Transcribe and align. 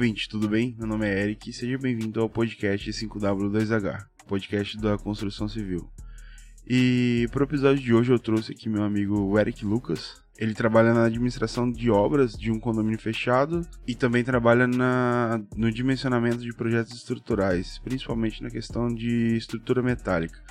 Ouvinte, 0.00 0.30
tudo 0.30 0.48
bem? 0.48 0.74
Meu 0.78 0.86
nome 0.86 1.06
é 1.06 1.24
Eric 1.24 1.50
e 1.50 1.52
seja 1.52 1.76
bem-vindo 1.76 2.22
ao 2.22 2.28
podcast 2.30 2.90
5W2H, 2.90 4.06
podcast 4.26 4.78
da 4.78 4.96
construção 4.96 5.46
civil. 5.46 5.90
E 6.66 7.28
para 7.30 7.42
o 7.42 7.44
episódio 7.44 7.82
de 7.82 7.92
hoje 7.92 8.10
eu 8.10 8.18
trouxe 8.18 8.52
aqui 8.52 8.66
meu 8.66 8.82
amigo 8.82 9.38
Eric 9.38 9.62
Lucas. 9.62 10.22
Ele 10.38 10.54
trabalha 10.54 10.94
na 10.94 11.04
administração 11.04 11.70
de 11.70 11.90
obras 11.90 12.32
de 12.32 12.50
um 12.50 12.58
condomínio 12.58 12.98
fechado 12.98 13.60
e 13.86 13.94
também 13.94 14.24
trabalha 14.24 14.66
na, 14.66 15.38
no 15.54 15.70
dimensionamento 15.70 16.38
de 16.38 16.54
projetos 16.54 16.94
estruturais, 16.94 17.78
principalmente 17.84 18.42
na 18.42 18.48
questão 18.48 18.88
de 18.88 19.36
estrutura 19.36 19.82
metálica. 19.82 20.42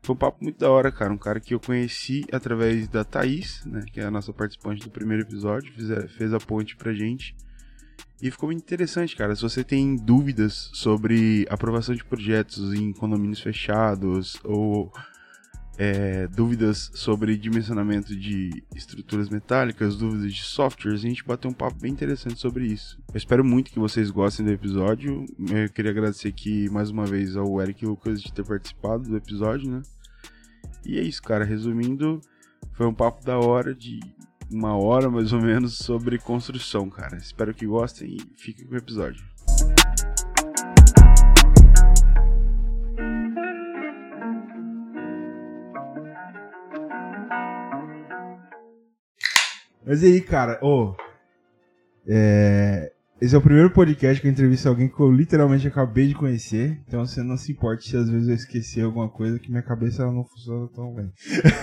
Foi 0.00 0.14
um 0.14 0.18
papo 0.18 0.42
muito 0.42 0.58
da 0.58 0.70
hora, 0.70 0.90
cara. 0.90 1.12
Um 1.12 1.18
cara 1.18 1.38
que 1.38 1.52
eu 1.52 1.60
conheci 1.60 2.24
através 2.32 2.88
da 2.88 3.04
Thaís, 3.04 3.62
né, 3.66 3.84
que 3.92 4.00
é 4.00 4.04
a 4.06 4.10
nossa 4.10 4.32
participante 4.32 4.84
do 4.84 4.90
primeiro 4.90 5.22
episódio, 5.22 5.70
fez 5.74 6.12
fez 6.12 6.32
a 6.32 6.38
ponte 6.38 6.74
pra 6.76 6.94
gente. 6.94 7.36
E 8.20 8.30
ficou 8.30 8.50
interessante, 8.50 9.14
cara. 9.14 9.36
Se 9.36 9.42
você 9.42 9.62
tem 9.62 9.94
dúvidas 9.94 10.70
sobre 10.72 11.46
aprovação 11.50 11.94
de 11.94 12.04
projetos 12.04 12.72
em 12.72 12.92
condomínios 12.92 13.40
fechados 13.40 14.38
ou 14.42 14.90
é, 15.78 16.26
dúvidas 16.28 16.90
sobre 16.94 17.36
dimensionamento 17.36 18.16
de 18.16 18.64
estruturas 18.74 19.28
metálicas, 19.28 19.96
dúvidas 19.96 20.32
de 20.32 20.42
softwares, 20.42 21.00
a 21.00 21.08
gente 21.08 21.22
bateu 21.24 21.50
um 21.50 21.54
papo 21.54 21.78
bem 21.78 21.92
interessante 21.92 22.40
sobre 22.40 22.66
isso. 22.66 22.98
Eu 23.12 23.18
espero 23.18 23.44
muito 23.44 23.70
que 23.70 23.78
vocês 23.78 24.10
gostem 24.10 24.46
do 24.46 24.52
episódio. 24.52 25.26
Eu 25.50 25.68
queria 25.68 25.90
agradecer 25.90 26.28
aqui 26.28 26.70
mais 26.70 26.88
uma 26.88 27.04
vez 27.04 27.36
ao 27.36 27.60
Eric 27.60 27.84
Lucas 27.84 28.22
de 28.22 28.32
ter 28.32 28.44
participado 28.44 29.04
do 29.04 29.16
episódio, 29.16 29.70
né? 29.70 29.82
E 30.86 30.98
é 30.98 31.02
isso, 31.02 31.22
cara. 31.22 31.44
Resumindo, 31.44 32.20
foi 32.72 32.86
um 32.86 32.94
papo 32.94 33.22
da 33.24 33.38
hora 33.38 33.74
de 33.74 34.00
uma 34.50 34.76
hora 34.76 35.10
mais 35.10 35.32
ou 35.32 35.40
menos 35.40 35.78
sobre 35.78 36.18
construção, 36.18 36.88
cara. 36.88 37.16
Espero 37.16 37.54
que 37.54 37.66
gostem 37.66 38.16
e 38.16 38.20
fiquem 38.36 38.66
com 38.66 38.74
o 38.74 38.78
episódio. 38.78 39.24
Mas 49.84 50.02
e 50.02 50.06
aí, 50.06 50.20
cara, 50.20 50.58
ô. 50.62 50.90
Oh, 50.90 50.96
é, 52.08 52.92
esse 53.20 53.34
é 53.34 53.38
o 53.38 53.42
primeiro 53.42 53.70
podcast 53.70 54.20
que 54.20 54.26
eu 54.26 54.30
entrevisto 54.30 54.68
alguém 54.68 54.88
que 54.88 55.00
eu 55.00 55.10
literalmente 55.10 55.66
acabei 55.66 56.06
de 56.06 56.14
conhecer. 56.14 56.82
Então 56.86 57.04
você 57.04 57.22
não 57.22 57.36
se 57.36 57.50
importe 57.52 57.88
se 57.88 57.96
às 57.96 58.10
vezes 58.10 58.28
eu 58.28 58.34
esquecer 58.34 58.84
alguma 58.84 59.08
coisa 59.08 59.38
que 59.38 59.50
minha 59.50 59.62
cabeça 59.62 60.04
não 60.04 60.24
funciona 60.24 60.68
tão 60.74 60.94
bem. 60.94 61.10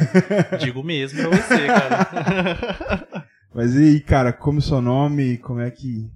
Digo 0.59 0.83
mesmo 0.83 1.19
pra 1.21 1.29
você, 1.29 1.67
cara. 1.67 3.27
Mas 3.53 3.75
e 3.75 3.83
aí, 3.83 3.99
cara, 3.99 4.33
como 4.33 4.57
é 4.57 4.59
o 4.59 4.63
seu 4.63 4.81
nome? 4.81 5.37
Como 5.37 5.59
é 5.59 5.69
que. 5.69 6.09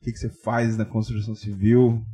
O 0.00 0.04
que, 0.04 0.12
que 0.12 0.18
você 0.18 0.28
faz 0.42 0.76
na 0.76 0.84
construção 0.84 1.36
civil? 1.36 2.04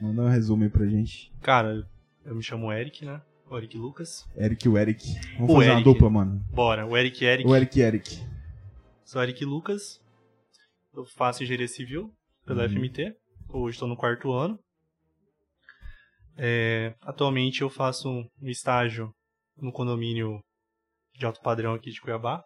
Manda 0.00 0.22
um 0.22 0.28
resumo 0.28 0.62
aí 0.62 0.70
pra 0.70 0.86
gente. 0.86 1.30
Cara, 1.42 1.86
eu 2.24 2.34
me 2.34 2.42
chamo 2.42 2.72
Eric, 2.72 3.04
né? 3.04 3.20
O 3.50 3.58
Eric 3.58 3.76
Lucas. 3.76 4.26
Eric 4.34 4.66
o 4.66 4.78
Eric. 4.78 5.04
Vamos 5.34 5.50
o 5.50 5.54
fazer 5.58 5.70
Eric. 5.70 5.76
uma 5.76 5.84
dupla, 5.84 6.08
mano. 6.08 6.42
Bora, 6.50 6.86
o 6.86 6.96
Eric 6.96 7.22
Eric. 7.22 7.46
O 7.46 7.54
Eric 7.54 7.78
Eric. 7.78 8.22
Sou 9.04 9.22
Eric 9.22 9.44
Lucas. 9.44 10.00
Eu 10.92 11.04
faço 11.04 11.42
engenharia 11.42 11.68
civil 11.68 12.12
pela 12.44 12.64
uhum. 12.64 12.70
FMT. 12.70 13.14
Hoje 13.48 13.76
estou 13.76 13.88
no 13.88 13.96
quarto 13.96 14.32
ano. 14.32 14.58
É, 16.36 16.94
atualmente 17.02 17.62
eu 17.62 17.70
faço 17.70 18.08
um 18.08 18.48
estágio 18.48 19.12
no 19.56 19.72
condomínio 19.72 20.40
de 21.14 21.26
alto 21.26 21.40
padrão 21.40 21.74
aqui 21.74 21.90
de 21.90 22.00
Cuiabá. 22.00 22.42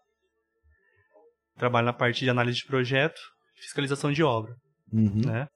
Trabalho 1.56 1.86
na 1.86 1.92
parte 1.92 2.20
de 2.20 2.30
análise 2.30 2.58
de 2.58 2.66
projeto, 2.66 3.20
fiscalização 3.56 4.10
de 4.10 4.22
obra. 4.22 4.54
Uhum. 4.90 5.26
Né? 5.26 5.46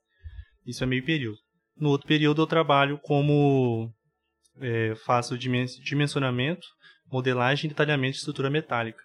Isso 0.66 0.84
é 0.84 0.86
meio 0.86 1.04
período. 1.04 1.38
No 1.76 1.88
outro 1.90 2.06
período 2.06 2.42
eu 2.42 2.46
trabalho 2.46 2.98
como 3.02 3.90
é, 4.60 4.94
faço 4.96 5.36
dimensionamento, 5.38 6.66
modelagem 7.10 7.66
e 7.66 7.68
detalhamento 7.68 8.12
de 8.12 8.18
estrutura 8.18 8.50
metálica. 8.50 9.02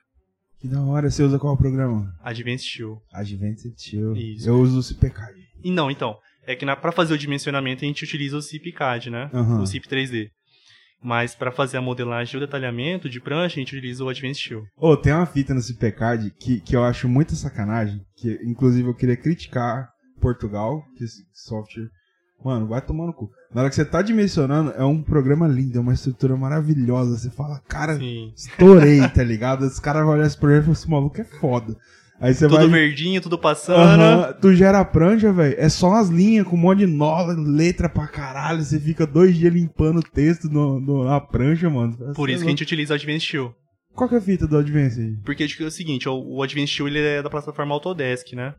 Que 0.61 0.67
da 0.67 0.79
hora, 0.79 1.09
você 1.09 1.23
usa 1.23 1.39
qual 1.39 1.57
programa? 1.57 2.15
Advanced 2.23 2.67
Chill. 2.67 3.01
Advanced 3.11 3.73
Chill. 3.75 4.15
Isso. 4.15 4.47
Eu 4.47 4.59
uso 4.59 4.77
o 4.77 4.83
CPCAD. 4.83 5.41
E 5.63 5.71
não, 5.71 5.89
então, 5.89 6.15
é 6.45 6.55
que 6.55 6.63
para 6.75 6.91
fazer 6.91 7.15
o 7.15 7.17
dimensionamento 7.17 7.83
a 7.83 7.87
gente 7.87 8.03
utiliza 8.03 8.37
o 8.37 8.41
CIPCAD, 8.41 9.09
né? 9.09 9.29
Uhum. 9.33 9.61
O 9.61 9.65
CIP 9.65 9.87
3D. 9.87 10.29
Mas 11.03 11.33
para 11.33 11.51
fazer 11.51 11.77
a 11.77 11.81
modelagem 11.81 12.35
e 12.35 12.37
o 12.37 12.45
detalhamento 12.45 13.09
de 13.09 13.19
prancha, 13.19 13.55
a 13.55 13.59
gente 13.59 13.75
utiliza 13.75 14.03
o 14.03 14.09
Advanced. 14.09 14.51
Ô, 14.77 14.91
oh, 14.91 14.97
tem 14.97 15.11
uma 15.11 15.25
fita 15.25 15.51
no 15.51 15.61
CIPCAD 15.61 16.31
que, 16.39 16.61
que 16.61 16.75
eu 16.75 16.83
acho 16.83 17.09
muita 17.09 17.33
sacanagem, 17.33 17.99
que 18.15 18.39
inclusive 18.43 18.87
eu 18.87 18.93
queria 18.93 19.17
criticar 19.17 19.89
Portugal, 20.19 20.83
que 20.95 21.03
esse 21.03 21.23
software 21.33 21.89
Mano, 22.43 22.67
vai 22.67 22.81
tomar 22.81 23.05
no 23.05 23.13
cu. 23.13 23.29
Na 23.53 23.61
hora 23.61 23.69
que 23.69 23.75
você 23.75 23.85
tá 23.85 24.01
dimensionando, 24.01 24.71
é 24.71 24.83
um 24.83 25.01
programa 25.01 25.47
lindo, 25.47 25.77
é 25.77 25.81
uma 25.81 25.93
estrutura 25.93 26.35
maravilhosa. 26.35 27.17
Você 27.17 27.29
fala, 27.29 27.59
cara, 27.67 27.97
Sim. 27.97 28.33
estourei, 28.35 29.07
tá 29.09 29.23
ligado? 29.23 29.63
Os 29.63 29.79
caras 29.79 30.03
vão 30.03 30.13
olhar 30.13 30.25
esse 30.25 30.37
projeto 30.37 30.61
e 30.61 30.63
falam, 30.63 30.73
esse 30.73 30.89
maluco 30.89 31.21
é 31.21 31.23
foda. 31.23 31.77
Aí 32.19 32.35
você 32.35 32.47
tudo 32.47 32.57
vai... 32.57 32.67
verdinho, 32.67 33.19
tudo 33.19 33.37
passando. 33.37 33.99
Uhum, 33.99 34.33
tu 34.39 34.53
gera 34.53 34.79
a 34.79 34.85
prancha, 34.85 35.33
velho. 35.33 35.55
É 35.57 35.67
só 35.69 35.89
umas 35.89 36.09
linhas 36.09 36.47
com 36.47 36.55
um 36.55 36.59
monte 36.59 36.79
de 36.79 36.85
nó, 36.85 37.25
letra 37.25 37.89
pra 37.89 38.07
caralho. 38.07 38.61
Você 38.61 38.79
fica 38.79 39.07
dois 39.07 39.35
dias 39.35 39.51
limpando 39.51 39.99
o 39.99 40.03
texto 40.03 40.47
no, 40.47 40.79
no 40.79 41.03
na 41.03 41.19
prancha, 41.19 41.67
mano. 41.67 41.97
Por 42.13 42.29
isso 42.29 42.43
que 42.43 42.47
a 42.47 42.51
gente 42.51 42.61
utiliza 42.61 42.93
o 42.93 42.95
Advanced 42.95 43.27
Shield. 43.27 43.55
Qual 43.95 44.07
que 44.07 44.13
é 44.13 44.19
a 44.19 44.21
fita 44.21 44.47
do 44.47 44.55
Advanced 44.57 45.03
aí? 45.03 45.17
Porque 45.25 45.43
é 45.43 45.65
o 45.65 45.71
seguinte, 45.71 46.07
o, 46.07 46.13
o 46.13 46.43
Advanced 46.43 46.69
Shield 46.75 46.95
ele 46.95 47.05
é 47.05 47.23
da 47.23 47.29
plataforma 47.29 47.73
Autodesk, 47.73 48.33
né? 48.33 48.53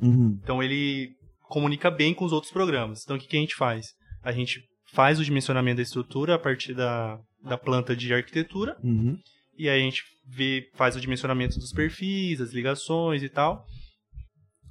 Uhum. 0.00 0.38
Então 0.42 0.62
ele 0.62 1.10
comunica 1.52 1.90
bem 1.90 2.14
com 2.14 2.24
os 2.24 2.32
outros 2.32 2.50
programas. 2.50 3.02
Então, 3.04 3.16
o 3.16 3.18
que, 3.18 3.28
que 3.28 3.36
a 3.36 3.40
gente 3.40 3.54
faz? 3.54 3.88
A 4.22 4.32
gente 4.32 4.62
faz 4.90 5.20
o 5.20 5.24
dimensionamento 5.24 5.76
da 5.76 5.82
estrutura 5.82 6.34
a 6.34 6.38
partir 6.38 6.72
da, 6.72 7.18
da 7.44 7.58
planta 7.58 7.94
de 7.94 8.12
arquitetura. 8.12 8.74
Uhum. 8.82 9.18
E 9.58 9.68
aí 9.68 9.82
a 9.82 9.84
gente 9.84 10.02
vê, 10.26 10.70
faz 10.74 10.96
o 10.96 11.00
dimensionamento 11.00 11.58
dos 11.58 11.70
perfis, 11.70 12.40
as 12.40 12.52
ligações 12.52 13.22
e 13.22 13.28
tal. 13.28 13.66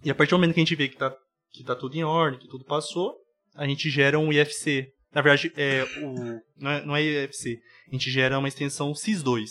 E 0.03 0.09
a 0.09 0.15
partir 0.15 0.31
do 0.31 0.37
momento 0.37 0.55
que 0.55 0.59
a 0.59 0.63
gente 0.63 0.75
vê 0.75 0.87
que 0.87 0.95
está 0.95 1.15
que 1.53 1.63
tá 1.63 1.75
tudo 1.75 1.95
em 1.95 2.03
ordem, 2.03 2.39
que 2.39 2.47
tudo 2.47 2.65
passou, 2.65 3.13
a 3.55 3.67
gente 3.67 3.89
gera 3.89 4.17
um 4.17 4.33
IFC. 4.33 4.87
Na 5.13 5.21
verdade, 5.21 5.51
é, 5.57 5.83
o, 6.01 6.41
não, 6.57 6.71
é, 6.71 6.85
não 6.85 6.95
é 6.95 7.03
IFC. 7.03 7.59
A 7.89 7.91
gente 7.91 8.09
gera 8.09 8.39
uma 8.39 8.47
extensão 8.47 8.91
SIS2. 8.93 9.43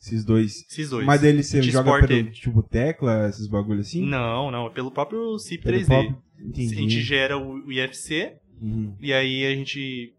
Esses 0.00 0.24
dois. 0.24 0.64
Esses 0.70 0.90
dois. 0.90 1.04
Mas 1.04 1.24
ele 1.24 1.42
você 1.42 1.60
joga 1.60 2.06
pelo, 2.06 2.30
tipo, 2.30 2.62
tecla, 2.62 3.28
esses 3.28 3.48
bagulhos 3.48 3.88
assim? 3.88 4.06
Não, 4.06 4.50
não. 4.50 4.68
É 4.68 4.70
pelo 4.70 4.90
próprio 4.90 5.38
CIP 5.38 5.66
3D. 5.66 6.23
Entendi. 6.38 6.74
A 6.74 6.78
gente 6.78 7.00
gera 7.00 7.38
o 7.38 7.70
IFC, 7.70 8.36
uhum. 8.60 8.96
e 9.00 9.12
aí 9.12 9.46
a 9.46 9.54
gente... 9.54 10.14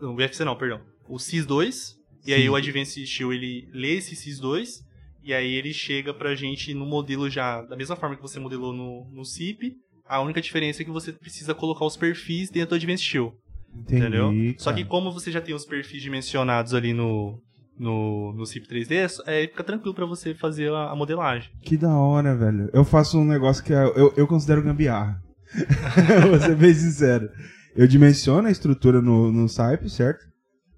O 0.00 0.20
IFC 0.20 0.44
não, 0.44 0.56
perdão. 0.56 0.80
O 1.08 1.16
SIS2, 1.16 1.94
e 2.26 2.34
aí 2.34 2.48
o 2.48 2.56
Advanced 2.56 3.06
Steel, 3.06 3.32
ele 3.32 3.68
lê 3.72 3.94
esse 3.94 4.14
SIS2, 4.14 4.84
e 5.22 5.32
aí 5.34 5.54
ele 5.54 5.72
chega 5.72 6.12
pra 6.14 6.34
gente 6.34 6.72
no 6.74 6.86
modelo 6.86 7.28
já, 7.28 7.62
da 7.62 7.76
mesma 7.76 7.96
forma 7.96 8.16
que 8.16 8.22
você 8.22 8.38
modelou 8.38 8.72
no, 8.72 9.08
no 9.12 9.24
CIP, 9.24 9.74
a 10.08 10.20
única 10.20 10.40
diferença 10.40 10.82
é 10.82 10.84
que 10.84 10.90
você 10.90 11.12
precisa 11.12 11.54
colocar 11.54 11.84
os 11.84 11.96
perfis 11.96 12.50
dentro 12.50 12.70
do 12.70 12.74
Advanced 12.76 13.06
Steel. 13.06 13.34
Entendi, 13.74 14.02
entendeu? 14.02 14.28
Cara. 14.28 14.54
Só 14.58 14.72
que 14.72 14.84
como 14.84 15.12
você 15.12 15.30
já 15.30 15.40
tem 15.40 15.54
os 15.54 15.66
perfis 15.66 16.00
dimensionados 16.00 16.74
ali 16.74 16.92
no, 16.92 17.40
no, 17.78 18.32
no 18.32 18.46
CIP 18.46 18.66
3D, 18.66 19.22
é, 19.26 19.46
fica 19.46 19.64
tranquilo 19.64 19.94
para 19.94 20.06
você 20.06 20.34
fazer 20.34 20.72
a, 20.72 20.90
a, 20.90 20.96
modelagem. 20.96 21.50
Que 21.60 21.76
da 21.76 21.94
hora, 21.94 22.34
velho. 22.36 22.70
Eu 22.72 22.84
faço 22.84 23.18
um 23.18 23.24
negócio 23.24 23.62
que 23.62 23.72
é, 23.72 23.84
eu, 23.84 24.12
eu 24.16 24.26
considero 24.26 24.62
gambiarra. 24.62 25.20
Vou 26.28 26.40
ser 26.40 26.56
bem 26.56 26.74
sincero. 26.74 27.30
Eu 27.74 27.86
dimensiono 27.86 28.48
a 28.48 28.50
estrutura 28.50 29.02
no, 29.02 29.30
no 29.30 29.48
SAIP, 29.48 29.88
certo? 29.90 30.24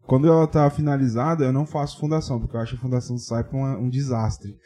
Quando 0.03 0.27
ela 0.27 0.47
tá 0.47 0.69
finalizada, 0.71 1.45
eu 1.45 1.53
não 1.53 1.67
faço 1.67 2.01
fundação, 2.01 2.41
porque 2.41 2.57
eu 2.57 2.61
acho 2.61 2.75
a 2.75 2.79
fundação 2.79 3.17
do 3.17 3.23
SAIP 3.23 3.55
um, 3.55 3.85
um 3.85 3.91
desastre. 3.91 4.57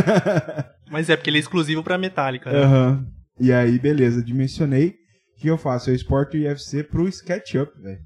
Mas 0.90 1.10
é 1.10 1.16
porque 1.16 1.30
ele 1.30 1.36
é 1.36 1.40
exclusivo 1.40 1.82
para 1.82 1.98
metálica, 1.98 2.50
né? 2.50 2.64
Uhum. 2.64 3.06
E 3.38 3.52
aí, 3.52 3.78
beleza, 3.78 4.22
dimensionei. 4.22 4.94
O 5.36 5.40
que 5.40 5.48
eu 5.48 5.58
faço? 5.58 5.90
Eu 5.90 5.94
exporto 5.94 6.36
o 6.36 6.40
IFC 6.40 6.84
pro 6.84 7.08
SketchUp, 7.08 7.72
velho. 7.80 8.00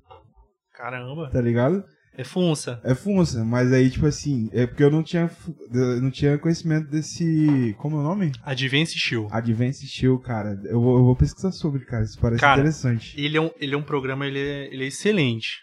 Caramba. 0.75 1.31
Tá 1.31 1.41
ligado? 1.41 1.85
É 2.19 2.25
funça. 2.25 2.81
É 2.83 2.97
funça, 2.97 3.45
mas 3.45 3.73
aí, 3.73 3.89
tipo 3.89 4.05
assim, 4.05 4.51
é 4.53 4.67
porque 4.67 4.83
eu 4.83 4.91
não 4.91 5.05
tinha, 5.05 5.31
eu 5.73 6.03
não 6.03 6.11
tinha 6.11 6.37
conhecimento 6.37 6.91
desse. 6.91 7.77
Como 7.79 7.97
é 7.97 8.01
o 8.01 8.03
nome? 8.03 8.33
Advance 8.43 8.99
Shield. 8.99 9.29
Advance 9.31 9.87
Shield, 9.87 10.21
cara. 10.25 10.61
Eu 10.65 10.81
vou, 10.81 10.99
eu 10.99 11.05
vou 11.05 11.15
pesquisar 11.15 11.53
sobre, 11.53 11.85
cara. 11.85 12.03
Isso 12.03 12.19
parece 12.21 12.41
cara, 12.41 12.61
interessante. 12.61 13.15
Ele 13.17 13.37
é 13.37 13.41
um, 13.41 13.51
ele 13.61 13.73
é 13.73 13.79
um 13.79 13.85
programa, 13.85 14.27
ele 14.27 14.41
é, 14.41 14.67
ele 14.75 14.83
é 14.83 14.89
excelente. 14.89 15.59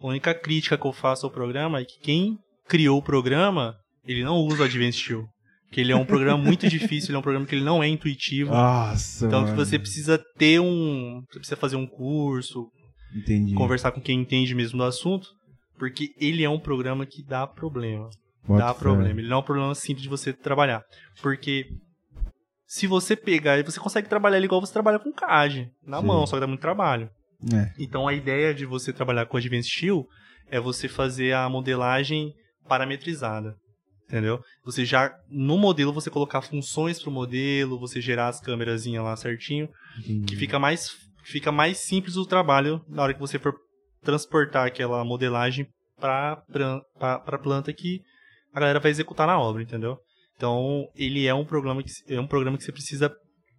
A 0.00 0.06
única 0.06 0.34
crítica 0.34 0.78
que 0.78 0.86
eu 0.86 0.92
faço 0.94 1.26
ao 1.26 1.32
programa 1.32 1.78
é 1.80 1.84
que 1.84 2.00
quem 2.00 2.38
criou 2.66 2.98
o 2.98 3.02
programa, 3.02 3.74
ele 4.06 4.24
não 4.24 4.36
usa 4.38 4.62
o 4.62 4.64
Advance 4.64 4.96
Shield. 4.96 5.28
Porque 5.66 5.82
ele 5.82 5.92
é 5.92 5.96
um 5.96 6.06
programa 6.06 6.42
muito 6.42 6.66
difícil, 6.66 7.10
ele 7.10 7.16
é 7.16 7.18
um 7.18 7.22
programa 7.22 7.44
que 7.44 7.54
ele 7.54 7.64
não 7.64 7.82
é 7.82 7.88
intuitivo. 7.88 8.52
Nossa, 8.52 9.26
Então 9.26 9.42
mano. 9.42 9.54
você 9.54 9.78
precisa 9.78 10.18
ter 10.38 10.60
um. 10.60 11.20
Você 11.28 11.38
precisa 11.40 11.56
fazer 11.56 11.76
um 11.76 11.86
curso. 11.86 12.68
Entendi. 13.14 13.54
Conversar 13.54 13.92
com 13.92 14.00
quem 14.00 14.18
entende 14.20 14.54
mesmo 14.54 14.78
do 14.78 14.84
assunto. 14.84 15.26
Porque 15.78 16.14
ele 16.18 16.44
é 16.44 16.48
um 16.48 16.58
programa 16.58 17.04
que 17.04 17.22
dá 17.22 17.46
problema. 17.46 18.08
Dá 18.48 18.74
problema. 18.74 19.18
Ele 19.20 19.28
não 19.28 19.38
é 19.38 19.40
um 19.40 19.44
problema 19.44 19.74
simples 19.74 20.02
de 20.02 20.08
você 20.08 20.32
trabalhar. 20.32 20.82
Porque 21.22 21.66
se 22.66 22.86
você 22.86 23.16
pegar, 23.16 23.62
você 23.64 23.80
consegue 23.80 24.08
trabalhar 24.08 24.40
igual 24.40 24.60
você 24.60 24.72
trabalha 24.72 24.98
com 24.98 25.12
CAD, 25.12 25.70
na 25.86 26.00
Sim. 26.00 26.06
mão, 26.06 26.26
só 26.26 26.36
que 26.36 26.40
dá 26.40 26.46
muito 26.46 26.60
trabalho. 26.60 27.08
É. 27.52 27.72
Então 27.78 28.08
a 28.08 28.12
ideia 28.12 28.54
de 28.54 28.66
você 28.66 28.92
trabalhar 28.92 29.26
com 29.26 29.36
Advanced 29.36 29.70
Steel 29.72 30.06
é 30.50 30.60
você 30.60 30.88
fazer 30.88 31.34
a 31.34 31.48
modelagem 31.48 32.34
parametrizada. 32.68 33.56
Entendeu? 34.06 34.40
Você 34.64 34.84
já, 34.84 35.10
no 35.30 35.56
modelo, 35.56 35.92
você 35.92 36.10
colocar 36.10 36.42
funções 36.42 37.00
pro 37.00 37.10
modelo, 37.10 37.78
você 37.78 38.00
gerar 38.00 38.28
as 38.28 38.40
câmeras 38.40 38.84
lá 38.86 39.16
certinho, 39.16 39.68
que 40.26 40.36
fica 40.36 40.58
mais, 40.58 40.90
fica 41.24 41.50
mais 41.50 41.78
simples 41.78 42.16
o 42.16 42.26
trabalho 42.26 42.84
na 42.86 43.02
hora 43.02 43.14
que 43.14 43.20
você 43.20 43.38
for 43.38 43.54
transportar 44.04 44.66
aquela 44.66 45.04
modelagem 45.04 45.66
para 45.98 46.42
a 47.00 47.38
planta 47.38 47.72
que 47.72 48.00
a 48.52 48.60
galera 48.60 48.80
vai 48.80 48.90
executar 48.90 49.26
na 49.26 49.38
obra, 49.38 49.62
entendeu? 49.62 49.98
Então, 50.36 50.86
ele 50.94 51.26
é 51.26 51.34
um 51.34 51.44
programa 51.44 51.82
que, 51.82 51.90
é 52.08 52.20
um 52.20 52.26
programa 52.26 52.56
que 52.56 52.64
você 52.64 52.72
precisa 52.72 53.12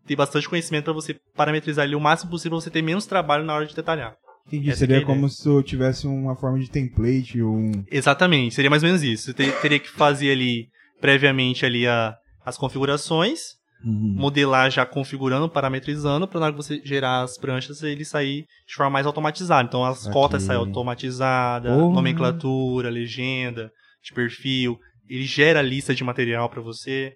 ter 0.05 0.15
bastante 0.15 0.47
conhecimento 0.47 0.85
para 0.85 0.93
você 0.93 1.15
parametrizar 1.35 1.85
ele 1.85 1.95
o 1.95 1.99
máximo 1.99 2.31
possível, 2.31 2.59
você 2.59 2.69
ter 2.69 2.81
menos 2.81 3.05
trabalho 3.05 3.43
na 3.43 3.53
hora 3.53 3.65
de 3.65 3.75
detalhar. 3.75 4.15
Entendi. 4.47 4.69
Essa 4.69 4.79
seria 4.79 4.97
é 4.97 5.01
como 5.01 5.27
se 5.27 5.47
eu 5.47 5.63
tivesse 5.63 6.05
uma 6.05 6.35
forma 6.35 6.59
de 6.59 6.69
template 6.69 7.41
ou 7.41 7.55
um... 7.55 7.83
Exatamente, 7.89 8.53
seria 8.53 8.69
mais 8.69 8.83
ou 8.83 8.87
menos 8.87 9.01
isso. 9.01 9.31
Você 9.31 9.33
teria 9.33 9.79
que 9.79 9.89
fazer 9.89 10.31
ali, 10.31 10.67
previamente, 11.01 11.65
ali 11.65 11.87
a, 11.87 12.15
as 12.45 12.57
configurações, 12.57 13.39
uhum. 13.85 14.15
modelar 14.15 14.71
já 14.71 14.85
configurando, 14.85 15.47
parametrizando, 15.47 16.27
para 16.27 16.39
na 16.39 16.45
hora 16.47 16.55
que 16.55 16.61
você 16.61 16.81
gerar 16.83 17.21
as 17.21 17.37
pranchas, 17.37 17.83
ele 17.83 18.03
sair 18.03 18.45
de 18.67 18.73
forma 18.73 18.89
mais 18.89 19.05
automatizada. 19.05 19.67
Então 19.67 19.85
as 19.85 20.05
Aqui. 20.05 20.13
cotas 20.13 20.43
saem 20.43 20.59
automatizadas, 20.59 21.71
nomenclatura, 21.71 22.89
legenda, 22.89 23.71
de 24.03 24.13
perfil. 24.13 24.79
Ele 25.07 25.25
gera 25.25 25.61
lista 25.61 25.93
de 25.93 26.03
material 26.03 26.49
para 26.49 26.61
você, 26.61 27.13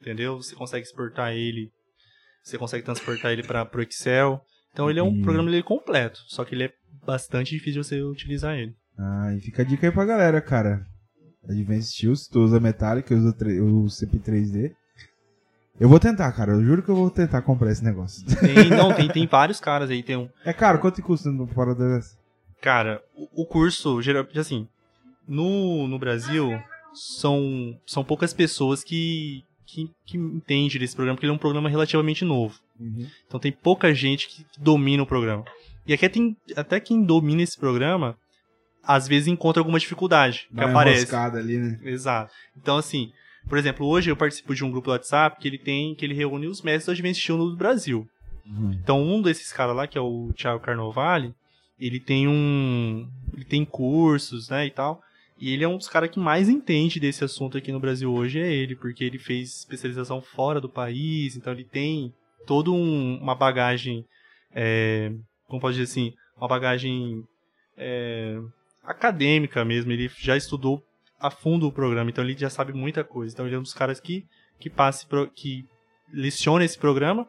entendeu? 0.00 0.36
Você 0.36 0.54
consegue 0.54 0.86
exportar 0.86 1.32
ele, 1.32 1.70
você 2.42 2.56
consegue 2.56 2.84
transportar 2.84 3.32
ele 3.32 3.42
para 3.42 3.68
o 3.74 3.82
Excel. 3.82 4.40
Então 4.72 4.88
ele 4.88 5.00
é 5.00 5.02
um 5.02 5.20
programa 5.20 5.50
ele 5.50 5.58
é 5.58 5.62
completo, 5.62 6.18
só 6.28 6.44
que 6.44 6.54
ele 6.54 6.64
é 6.64 6.72
bastante 7.04 7.50
difícil 7.50 7.82
de 7.82 7.88
você 7.88 8.02
utilizar 8.02 8.56
ele. 8.56 8.74
Ah, 8.98 9.34
e 9.36 9.40
fica 9.40 9.62
a 9.62 9.64
dica 9.64 9.86
aí 9.86 9.92
pra 9.92 10.04
galera, 10.04 10.40
cara. 10.40 10.86
Advanced 11.48 11.92
Steel, 11.92 12.14
se 12.14 12.30
tu 12.30 12.40
usa 12.40 12.60
Metallic, 12.60 13.12
uso 13.12 13.30
o 13.30 13.84
CP3D. 13.86 14.72
Eu 15.80 15.88
vou 15.88 15.98
tentar, 15.98 16.30
cara. 16.32 16.52
Eu 16.52 16.64
juro 16.64 16.82
que 16.82 16.90
eu 16.90 16.94
vou 16.94 17.10
tentar 17.10 17.42
comprar 17.42 17.70
esse 17.70 17.84
negócio. 17.84 18.24
Tem, 18.40 18.68
não, 18.70 18.92
tem, 18.94 19.08
tem 19.08 19.26
vários 19.26 19.58
caras 19.60 19.90
aí. 19.90 20.02
Tem 20.02 20.16
um... 20.16 20.28
É 20.44 20.52
caro? 20.52 20.78
Quanto 20.78 21.02
custa 21.02 21.30
no 21.30 21.46
fora 21.46 21.74
dessa? 21.74 22.16
Cara, 22.60 23.02
o, 23.14 23.42
o 23.42 23.46
curso, 23.46 24.00
geralmente, 24.00 24.38
assim, 24.38 24.68
no, 25.26 25.88
no 25.88 25.98
Brasil, 25.98 26.50
são, 26.94 27.76
são 27.86 28.04
poucas 28.04 28.32
pessoas 28.32 28.84
que, 28.84 29.42
que, 29.66 29.90
que 30.06 30.16
entendem 30.16 30.78
desse 30.78 30.94
programa, 30.94 31.16
porque 31.16 31.26
ele 31.26 31.32
é 31.32 31.34
um 31.34 31.38
programa 31.38 31.68
relativamente 31.68 32.24
novo. 32.24 32.58
Uhum. 32.78 33.06
Então 33.26 33.40
tem 33.40 33.52
pouca 33.52 33.94
gente 33.94 34.28
que 34.28 34.46
domina 34.58 35.02
o 35.02 35.06
programa. 35.06 35.44
E 35.86 35.92
aqui 35.92 36.08
tem, 36.08 36.36
até 36.56 36.78
quem 36.78 37.02
domina 37.02 37.42
esse 37.42 37.58
programa, 37.58 38.16
às 38.84 39.08
vezes 39.08 39.28
encontra 39.28 39.60
alguma 39.60 39.78
dificuldade 39.78 40.48
que 40.54 40.60
aparece. 40.62 41.14
ali, 41.14 41.58
né? 41.58 41.80
Exato. 41.82 42.32
Então, 42.56 42.76
assim, 42.76 43.12
por 43.48 43.58
exemplo, 43.58 43.86
hoje 43.86 44.10
eu 44.10 44.16
participo 44.16 44.54
de 44.54 44.64
um 44.64 44.70
grupo 44.70 44.86
do 44.86 44.92
WhatsApp 44.92 45.40
que 45.40 45.48
ele 45.48 45.58
tem, 45.58 45.94
que 45.94 46.04
ele 46.04 46.14
reúne 46.14 46.46
os 46.46 46.62
mestres 46.62 46.98
do 46.98 47.14
Steel 47.14 47.38
do 47.38 47.56
Brasil. 47.56 48.08
Uhum. 48.46 48.72
Então, 48.72 49.02
um 49.02 49.20
desses 49.22 49.52
caras 49.52 49.76
lá, 49.76 49.86
que 49.86 49.98
é 49.98 50.00
o 50.00 50.32
Thiago 50.34 50.60
Carnovale, 50.60 51.34
ele 51.78 52.00
tem 52.00 52.28
um. 52.28 53.08
Ele 53.34 53.44
tem 53.44 53.64
cursos, 53.64 54.48
né, 54.48 54.66
e 54.66 54.70
tal. 54.70 55.02
E 55.38 55.52
ele 55.52 55.64
é 55.64 55.68
um 55.68 55.76
dos 55.76 55.88
caras 55.88 56.10
que 56.10 56.20
mais 56.20 56.48
entende 56.48 57.00
desse 57.00 57.24
assunto 57.24 57.58
aqui 57.58 57.72
no 57.72 57.80
Brasil 57.80 58.12
hoje, 58.12 58.38
é 58.38 58.52
ele, 58.52 58.76
porque 58.76 59.02
ele 59.02 59.18
fez 59.18 59.58
especialização 59.58 60.22
fora 60.22 60.60
do 60.60 60.68
país, 60.68 61.36
então 61.36 61.52
ele 61.52 61.64
tem 61.64 62.14
toda 62.46 62.70
um, 62.70 63.18
uma 63.20 63.34
bagagem, 63.34 64.04
é, 64.54 65.12
como 65.48 65.60
pode 65.60 65.76
dizer 65.76 65.90
assim, 65.90 66.14
uma 66.36 66.46
bagagem 66.46 67.24
é, 67.76 68.38
acadêmica 68.84 69.64
mesmo. 69.64 69.90
Ele 69.90 70.08
já 70.16 70.36
estudou 70.36 70.80
a 71.22 71.30
fundo 71.30 71.68
o 71.68 71.72
programa, 71.72 72.10
então 72.10 72.24
ele 72.24 72.36
já 72.36 72.50
sabe 72.50 72.72
muita 72.72 73.04
coisa. 73.04 73.32
Então 73.32 73.46
ele 73.46 73.54
é 73.54 73.58
um 73.58 73.62
dos 73.62 73.72
caras 73.72 74.00
que, 74.00 74.26
que 74.58 74.68
passe, 74.68 75.06
pro, 75.06 75.30
que 75.30 75.64
leciona 76.12 76.64
esse 76.64 76.76
programa. 76.76 77.26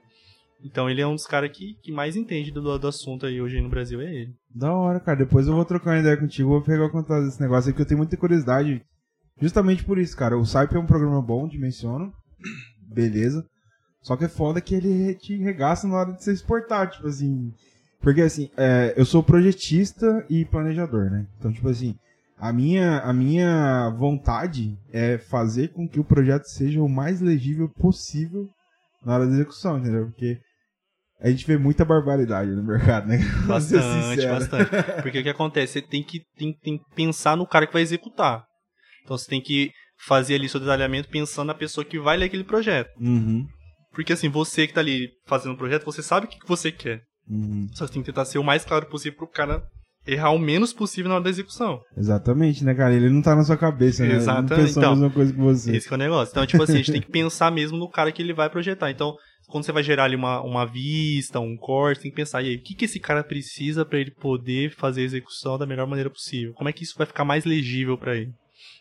Então 0.63 0.89
ele 0.89 1.01
é 1.01 1.07
um 1.07 1.13
dos 1.13 1.27
caras 1.27 1.51
que, 1.51 1.75
que 1.81 1.91
mais 1.91 2.15
entende 2.15 2.51
do, 2.51 2.79
do 2.79 2.87
assunto 2.87 3.25
aí 3.25 3.41
hoje 3.41 3.61
no 3.61 3.69
Brasil, 3.69 4.01
é 4.01 4.05
ele. 4.05 4.33
Da 4.53 4.73
hora, 4.73 4.99
cara. 4.99 5.17
Depois 5.17 5.45
eu 5.45 5.53
vou 5.53 5.65
trocar 5.65 5.91
uma 5.91 5.99
ideia 5.99 6.17
contigo, 6.17 6.49
vou 6.49 6.61
pegar 6.61 6.85
o 6.85 6.91
contato 6.91 7.23
desse 7.25 7.41
negócio 7.41 7.69
aí, 7.69 7.75
que 7.75 7.81
eu 7.81 7.85
tenho 7.85 7.97
muita 7.99 8.17
curiosidade. 8.17 8.81
Justamente 9.39 9.83
por 9.83 9.99
isso, 9.99 10.15
cara. 10.15 10.37
O 10.37 10.45
Saip 10.45 10.73
é 10.75 10.79
um 10.79 10.85
programa 10.85 11.21
bom, 11.21 11.47
dimensiono. 11.47 12.13
Beleza. 12.93 13.45
Só 14.01 14.15
que 14.15 14.25
é 14.25 14.29
foda 14.29 14.61
que 14.61 14.75
ele 14.75 15.15
te 15.15 15.37
regaça 15.37 15.87
na 15.87 15.95
hora 15.95 16.13
de 16.13 16.23
você 16.23 16.31
exportar, 16.31 16.89
tipo 16.89 17.07
assim. 17.07 17.53
Porque 18.01 18.21
assim, 18.21 18.49
é, 18.57 18.93
eu 18.97 19.05
sou 19.05 19.23
projetista 19.23 20.25
e 20.29 20.43
planejador, 20.45 21.09
né? 21.09 21.25
Então, 21.37 21.51
tipo 21.51 21.69
assim, 21.69 21.95
a 22.43 22.51
minha, 22.51 22.99
a 22.99 23.13
minha 23.13 23.89
vontade 23.91 24.77
é 24.91 25.17
fazer 25.17 25.69
com 25.69 25.87
que 25.87 25.97
o 25.97 26.03
projeto 26.03 26.43
seja 26.43 26.81
o 26.81 26.89
mais 26.89 27.21
legível 27.21 27.69
possível 27.69 28.49
na 29.01 29.15
hora 29.15 29.25
da 29.25 29.31
execução, 29.31 29.77
entendeu? 29.77 30.07
Porque 30.07 30.37
a 31.21 31.29
gente 31.29 31.47
vê 31.47 31.57
muita 31.57 31.85
barbaridade 31.85 32.51
no 32.51 32.61
mercado, 32.61 33.07
né? 33.07 33.19
Bastante, 33.47 34.27
bastante. 34.27 34.69
Porque 35.01 35.19
o 35.19 35.23
que 35.23 35.29
acontece? 35.29 35.73
Você 35.73 35.81
tem 35.81 36.03
que, 36.03 36.19
tem, 36.35 36.53
tem 36.61 36.77
que 36.77 36.83
pensar 36.93 37.37
no 37.37 37.47
cara 37.47 37.65
que 37.65 37.71
vai 37.71 37.81
executar. 37.81 38.43
Então 39.05 39.17
você 39.17 39.29
tem 39.29 39.39
que 39.39 39.71
fazer 40.05 40.35
ali 40.35 40.49
seu 40.49 40.59
detalhamento 40.59 41.07
pensando 41.07 41.47
na 41.47 41.53
pessoa 41.53 41.85
que 41.85 41.97
vai 41.97 42.17
ler 42.17 42.25
aquele 42.25 42.43
projeto. 42.43 42.89
Uhum. 42.99 43.47
Porque 43.93 44.11
assim, 44.11 44.27
você 44.27 44.67
que 44.67 44.73
tá 44.73 44.81
ali 44.81 45.07
fazendo 45.27 45.53
o 45.53 45.57
projeto, 45.57 45.85
você 45.85 46.03
sabe 46.03 46.25
o 46.25 46.29
que 46.29 46.45
você 46.45 46.73
quer. 46.73 47.03
Uhum. 47.25 47.69
Só 47.71 47.85
que 47.87 47.93
tem 47.93 48.01
que 48.01 48.07
tentar 48.07 48.25
ser 48.25 48.37
o 48.37 48.43
mais 48.43 48.65
claro 48.65 48.85
possível 48.87 49.17
pro 49.17 49.29
cara 49.29 49.63
errar 50.05 50.31
o 50.31 50.39
menos 50.39 50.73
possível 50.73 51.09
na 51.09 51.15
hora 51.15 51.23
da 51.23 51.29
execução. 51.29 51.81
Exatamente, 51.97 52.63
né, 52.63 52.73
cara? 52.73 52.93
Ele 52.93 53.09
não 53.09 53.21
tá 53.21 53.35
na 53.35 53.43
sua 53.43 53.57
cabeça, 53.57 54.05
né? 54.05 54.15
Exatamente. 54.15 54.53
Ele 54.53 54.61
não 54.61 54.67
pensou 54.67 54.81
então, 54.81 54.91
a 54.91 54.95
mesma 54.95 55.09
coisa 55.11 55.33
que 55.33 55.39
você. 55.39 55.75
Esse 55.75 55.87
que 55.87 55.93
é 55.93 55.95
o 55.95 55.99
negócio. 55.99 56.31
Então, 56.31 56.45
tipo 56.45 56.63
assim, 56.63 56.73
a 56.73 56.77
gente 56.77 56.91
tem 56.91 57.01
que 57.01 57.11
pensar 57.11 57.51
mesmo 57.51 57.77
no 57.77 57.89
cara 57.89 58.11
que 58.11 58.21
ele 58.21 58.33
vai 58.33 58.49
projetar. 58.49 58.91
Então, 58.91 59.15
quando 59.47 59.65
você 59.65 59.71
vai 59.71 59.83
gerar 59.83 60.05
ali 60.05 60.15
uma, 60.15 60.41
uma 60.41 60.65
vista, 60.65 61.39
um 61.39 61.55
corte, 61.55 62.01
tem 62.01 62.11
que 62.11 62.17
pensar, 62.17 62.41
e 62.41 62.49
aí, 62.49 62.55
o 62.55 62.61
que, 62.61 62.75
que 62.75 62.85
esse 62.85 62.99
cara 62.99 63.23
precisa 63.23 63.85
para 63.85 63.99
ele 63.99 64.11
poder 64.11 64.71
fazer 64.75 65.01
a 65.01 65.05
execução 65.05 65.57
da 65.57 65.65
melhor 65.65 65.87
maneira 65.87 66.09
possível? 66.09 66.53
Como 66.53 66.69
é 66.69 66.73
que 66.73 66.83
isso 66.83 66.97
vai 66.97 67.07
ficar 67.07 67.25
mais 67.25 67.45
legível 67.45 67.97
para 67.97 68.15
ele? 68.15 68.31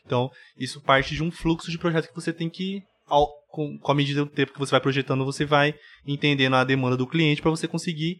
Então, 0.04 0.30
isso 0.58 0.80
parte 0.80 1.14
de 1.14 1.22
um 1.22 1.30
fluxo 1.30 1.70
de 1.70 1.78
projeto 1.78 2.08
que 2.08 2.14
você 2.14 2.32
tem 2.32 2.48
que 2.48 2.82
ao, 3.06 3.28
com, 3.50 3.78
com 3.78 3.92
a 3.92 3.94
medida 3.94 4.24
do 4.24 4.30
tempo 4.30 4.52
que 4.52 4.58
você 4.58 4.70
vai 4.70 4.80
projetando, 4.80 5.24
você 5.24 5.44
vai 5.44 5.74
entendendo 6.06 6.56
a 6.56 6.64
demanda 6.64 6.96
do 6.96 7.06
cliente 7.06 7.42
para 7.42 7.50
você 7.50 7.68
conseguir 7.68 8.18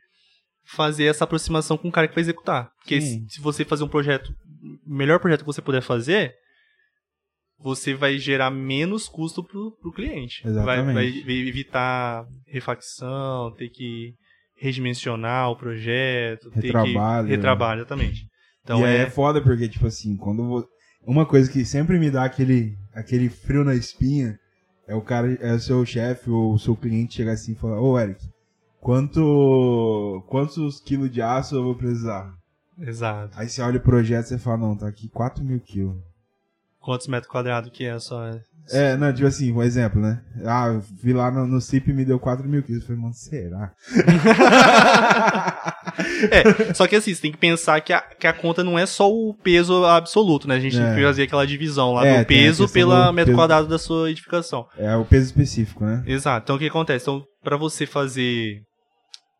fazer 0.65 1.05
essa 1.05 1.25
aproximação 1.25 1.77
com 1.77 1.89
o 1.89 1.93
cara 1.93 2.09
que 2.09 2.15
vai 2.15 2.23
executar. 2.23 2.71
Porque 2.79 3.01
se, 3.01 3.25
se, 3.29 3.41
você 3.41 3.65
fazer 3.65 3.85
um 3.85 3.89
projeto, 3.89 4.33
o 4.87 4.95
melhor 4.95 5.19
projeto 5.19 5.41
que 5.41 5.47
você 5.47 5.63
puder 5.63 5.83
fazer, 5.83 6.35
você 7.59 7.95
vai 7.95 8.19
gerar 8.19 8.51
menos 8.51 9.09
custo 9.09 9.45
pro, 9.45 9.77
pro 9.81 9.93
cliente. 9.93 10.43
Vai, 10.45 10.83
vai, 10.83 11.07
evitar 11.07 12.25
refacção, 12.47 13.55
ter 13.57 13.69
que 13.69 14.15
redimensionar 14.57 15.51
o 15.51 15.57
projeto, 15.57 16.51
retrabalho. 16.51 17.23
ter 17.23 17.31
que 17.31 17.37
retrabalho, 17.37 17.81
exatamente. 17.81 18.27
Então 18.63 18.81
e 18.81 18.85
é... 18.85 18.97
é 18.99 19.11
foda 19.11 19.43
porque 19.43 19.69
tipo 19.69 19.87
assim, 19.87 20.17
quando 20.17 20.67
uma 21.05 21.27
coisa 21.27 21.51
que 21.51 21.65
sempre 21.65 21.99
me 21.99 22.11
dá 22.11 22.25
aquele 22.25 22.77
aquele 22.95 23.29
frio 23.29 23.65
na 23.65 23.75
espinha 23.75 24.39
é 24.87 24.95
o 24.95 25.01
cara, 25.01 25.33
é 25.41 25.53
o 25.53 25.61
seu 25.61 25.85
chefe 25.85 26.31
ou 26.31 26.55
o 26.55 26.59
seu 26.59 26.77
cliente 26.77 27.15
chegar 27.15 27.33
assim 27.33 27.53
e 27.53 27.57
falar, 27.57 27.81
ô 27.81 27.99
Eric, 27.99 28.21
quanto, 28.83 30.25
quantos 30.29 30.81
quilos 30.81 31.11
de 31.11 31.23
aço 31.23 31.55
eu 31.55 31.63
vou 31.63 31.77
precisar? 31.77 32.35
Exato. 32.81 33.33
Aí 33.39 33.49
você 33.49 33.63
olha 33.63 33.79
o 33.79 33.83
projeto 33.83 34.27
e 34.27 34.29
você 34.31 34.39
fala, 34.39 34.59
não, 34.59 34.77
tá 34.77 34.89
aqui 34.89 35.09
4 35.09 35.45
mil 35.45 35.61
quilos. 35.61 35.97
Quantos 36.81 37.07
metros 37.07 37.31
quadrados 37.31 37.71
que 37.71 37.85
é 37.85 37.97
só? 38.01 38.29
É, 38.71 38.97
não, 38.97 39.13
tipo 39.13 39.27
assim, 39.27 39.53
um 39.53 39.63
exemplo, 39.63 40.01
né? 40.01 40.21
Ah, 40.45 40.81
vi 41.01 41.13
lá 41.13 41.31
no, 41.31 41.47
no 41.47 41.61
CIP 41.61 41.91
e 41.91 41.95
me 41.95 42.05
deu 42.05 42.19
4 42.19 42.49
mil 42.49 42.61
quilos. 42.61 42.83
Eu 42.83 42.87
falei, 42.89 43.03
mano, 43.03 43.15
será? 43.15 43.73
é, 46.31 46.75
só 46.75 46.89
que 46.89 46.97
assim, 46.97 47.15
você 47.15 47.23
tem 47.23 47.31
que 47.31 47.39
pensar 47.39 47.81
que 47.83 47.93
a, 47.93 48.01
que 48.01 48.27
a 48.27 48.33
conta 48.33 48.65
não 48.65 48.77
é 48.77 48.85
só 48.85 49.09
o 49.09 49.33
peso 49.33 49.85
absoluto, 49.85 50.49
né? 50.49 50.57
A 50.57 50.61
gente 50.61 50.77
é. 50.77 50.85
tem 50.85 50.97
que 50.97 51.03
fazer 51.03 51.23
aquela 51.23 51.47
divisão 51.47 51.93
lá 51.93 52.05
é, 52.05 52.21
do 52.21 52.27
peso 52.27 52.69
pela 52.69 53.13
metro 53.13 53.33
peso... 53.33 53.39
quadrado 53.39 53.69
da 53.69 53.79
sua 53.79 54.11
edificação. 54.11 54.67
É, 54.77 54.97
o 54.97 55.05
peso 55.05 55.27
específico, 55.27 55.85
né? 55.85 56.03
Exato. 56.05 56.45
Então 56.45 56.57
o 56.57 56.59
que 56.59 56.67
acontece? 56.67 57.05
Então, 57.05 57.23
pra 57.45 57.57
você 57.57 57.87
fazer 57.87 58.61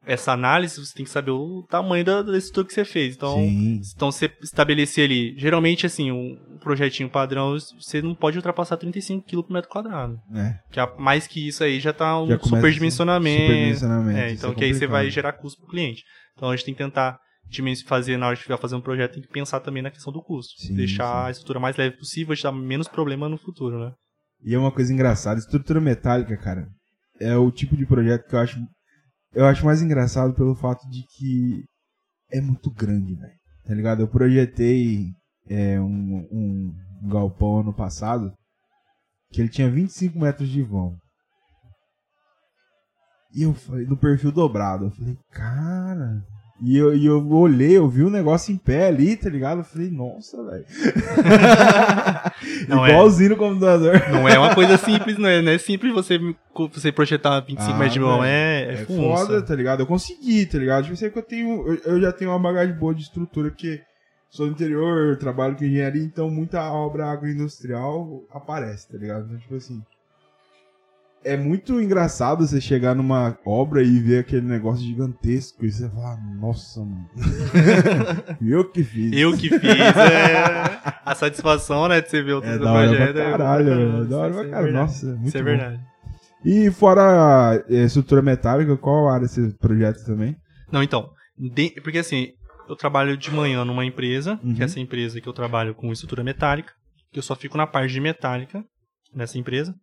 essa 0.05 0.33
análise, 0.33 0.85
você 0.85 0.95
tem 0.95 1.05
que 1.05 1.11
saber 1.11 1.31
o 1.31 1.65
tamanho 1.69 2.05
da, 2.05 2.37
estrutura 2.37 2.67
que 2.67 2.75
você 2.75 2.85
fez. 2.85 3.15
Então, 3.15 3.37
Sim. 3.37 3.81
então 3.95 4.11
você 4.11 4.31
estabelecer 4.43 5.05
ali, 5.05 5.35
geralmente 5.39 5.87
assim, 5.87 6.11
um 6.11 6.59
projetinho 6.61 7.09
padrão, 7.09 7.57
você 7.81 8.03
não 8.03 8.15
pode 8.15 8.37
ultrapassar 8.37 8.77
35 8.77 9.25
kg 9.27 9.43
por 9.43 9.53
metro 9.53 9.71
quadrado. 9.71 10.19
É. 10.35 10.59
Que 10.71 10.81
a, 10.81 10.93
mais 10.99 11.27
que 11.27 11.47
isso 11.47 11.63
aí 11.63 11.79
já 11.79 11.93
tá 11.93 12.21
um 12.21 12.27
já 12.27 12.39
superdimensionamento. 12.39 13.43
Superdimensionamento. 13.43 14.19
É, 14.19 14.33
então 14.33 14.51
é 14.51 14.55
que 14.55 14.65
aí 14.65 14.75
você 14.75 14.87
vai 14.87 15.11
gerar 15.11 15.35
custo 15.35 15.61
pro 15.61 15.71
cliente. 15.71 16.03
Então 16.37 16.51
a 16.51 16.57
gente 16.57 16.65
tem 16.65 16.75
que 16.75 16.83
tentar 16.83 17.19
fazer 17.87 18.17
na 18.17 18.27
hora 18.27 18.35
estiver 18.35 18.59
fazendo 18.59 18.79
um 18.79 18.83
projeto, 18.83 19.15
tem 19.15 19.23
que 19.23 19.29
pensar 19.29 19.61
também 19.61 19.83
na 19.83 19.91
questão 19.91 20.13
do 20.13 20.23
custo. 20.23 20.53
Sim, 20.59 20.75
deixar 20.75 21.23
sim. 21.23 21.29
a 21.29 21.31
estrutura 21.31 21.61
mais 21.61 21.77
leve 21.77 21.97
possível, 21.97 22.35
te 22.35 22.43
dar 22.43 22.53
menos 22.53 22.89
problema 22.89 23.29
no 23.29 23.39
futuro, 23.39 23.79
né? 23.79 23.93
E 24.45 24.55
é 24.55 24.59
uma 24.59 24.73
coisa 24.73 24.93
engraçada, 24.93 25.39
estrutura 25.39 25.81
metálica, 25.81 26.37
cara, 26.37 26.67
é 27.21 27.37
o 27.37 27.51
tipo 27.53 27.77
de 27.77 27.87
projeto 27.87 28.27
que 28.27 28.35
eu 28.35 28.41
acho 28.41 28.59
eu 29.35 29.47
acho 29.47 29.65
mais 29.65 29.83
engraçado 29.83 30.35
pelo 30.35 30.55
fato 30.55 30.89
de 30.89 31.03
que 31.17 31.65
é 32.31 32.41
muito 32.41 32.71
grande, 32.71 33.15
velho. 33.15 33.39
Tá 33.65 33.75
ligado? 33.75 34.01
Eu 34.01 34.09
projetei 34.09 35.07
é, 35.49 35.81
um, 35.81 36.27
um, 36.31 37.09
galpão 37.09 37.61
ano 37.61 37.75
passado 37.75 38.33
que 39.31 39.41
ele 39.41 39.49
tinha 39.49 39.71
25 39.71 40.19
metros 40.19 40.49
de 40.49 40.63
vão. 40.63 40.97
E 43.35 43.43
eu 43.43 43.55
falei, 43.55 43.87
no 43.87 43.97
perfil 43.97 44.31
dobrado, 44.31 44.87
eu 44.87 44.91
falei, 44.91 45.17
cara, 45.31 46.23
e 46.65 46.77
eu, 46.77 46.95
e 46.95 47.07
eu 47.07 47.29
olhei, 47.33 47.77
eu 47.77 47.89
vi 47.89 48.05
o 48.05 48.07
um 48.07 48.11
negócio 48.11 48.55
em 48.55 48.57
pé 48.57 48.87
ali, 48.87 49.17
tá 49.17 49.29
ligado? 49.29 49.59
Eu 49.59 49.65
falei, 49.65 49.91
nossa, 49.91 50.37
velho. 50.45 50.65
É. 52.43 52.91
Igualzinho 52.91 53.27
é, 53.27 53.31
no 53.31 53.37
computador. 53.37 54.09
Não 54.11 54.29
é 54.29 54.39
uma 54.39 54.55
coisa 54.55 54.77
simples, 54.77 55.19
não 55.19 55.29
é, 55.29 55.43
não 55.43 55.53
é 55.53 55.59
simples 55.59 55.93
você, 55.93 56.19
você 56.73 56.91
projetar 56.91 57.41
25 57.41 57.71
ah, 57.71 57.75
metros 57.75 57.93
de 57.93 58.01
mão, 58.01 58.25
é, 58.25 58.63
é, 58.63 58.73
é 58.73 58.77
foda, 58.85 59.43
tá 59.43 59.55
ligado? 59.55 59.81
Eu 59.81 59.87
consegui, 59.87 60.47
tá 60.47 60.59
ligado? 60.59 60.85
Tipo, 60.85 60.97
sei 60.97 61.11
que 61.11 61.19
eu 61.19 61.23
tenho, 61.23 61.67
eu, 61.67 61.81
eu, 61.85 62.01
já 62.01 62.13
tenho 62.13 62.31
uma 62.31 62.39
bagagem 62.39 62.75
boa 62.75 62.95
de 62.95 63.03
estrutura, 63.03 63.51
porque 63.51 63.83
sou 64.31 64.47
do 64.47 64.53
interior, 64.53 65.17
trabalho 65.19 65.57
com 65.57 65.65
engenharia, 65.65 66.03
então 66.03 66.31
muita 66.31 66.73
obra 66.73 67.07
agroindustrial 67.07 68.25
aparece, 68.31 68.89
tá 68.89 68.99
ligado? 68.99 69.27
Então, 69.27 69.39
tipo 69.39 69.55
assim, 69.55 69.83
é 71.25 71.37
muito 71.37 71.81
engraçado 71.81 72.47
você 72.47 72.61
chegar 72.61 72.95
numa 72.95 73.39
obra 73.45 73.83
e 73.83 73.99
ver 73.99 74.21
aquele 74.21 74.47
negócio 74.47 74.85
gigantesco 74.85 75.65
e 75.65 75.71
você 75.71 75.89
falar, 75.89 76.17
nossa, 76.37 76.81
mano. 76.81 77.09
eu 78.41 78.65
que 78.69 78.83
fiz. 78.83 79.13
Eu 79.13 79.37
que 79.37 79.49
fiz, 79.49 79.63
é. 79.65 80.81
A 81.05 81.15
satisfação, 81.15 81.89
né, 81.89 82.01
de 82.01 82.11
você 82.11 82.23
ver 82.23 82.35
o 82.35 82.45
é, 82.45 82.59
da 82.59 82.73
hora 82.73 82.89
projeto. 82.89 83.13
Pra 83.13 83.23
é 83.23 83.31
caralho, 83.31 83.73
é, 83.73 84.05
da 84.05 84.19
hora 84.19 84.35
pra 84.35 84.49
caralho. 84.49 84.73
Nossa, 84.73 85.07
muito 85.07 85.29
Isso 85.29 85.39
é 85.39 85.43
verdade. 85.43 85.81
E 86.45 86.71
fora 86.71 87.65
estrutura 87.69 88.21
metálica, 88.21 88.77
qual 88.77 89.09
área 89.09 89.27
desse 89.27 89.53
projeto 89.59 90.05
também? 90.05 90.37
Não, 90.71 90.83
então, 90.83 91.11
de, 91.39 91.71
porque 91.83 91.99
assim, 91.99 92.33
eu 92.69 92.75
trabalho 92.75 93.17
de 93.17 93.31
manhã 93.31 93.65
numa 93.65 93.85
empresa, 93.85 94.41
uhum. 94.43 94.55
que 94.55 94.63
é 94.63 94.65
essa 94.65 94.81
empresa 94.81 95.21
que 95.21 95.29
eu 95.29 95.33
trabalho 95.33 95.75
com 95.75 95.93
estrutura 95.93 96.25
metálica, 96.25 96.73
que 97.13 97.19
eu 97.19 97.23
só 97.23 97.37
fico 97.37 97.57
na 97.57 97.67
parte 97.67 97.93
de 97.93 98.01
metálica 98.01 98.65
nessa 99.15 99.39
empresa. 99.39 99.75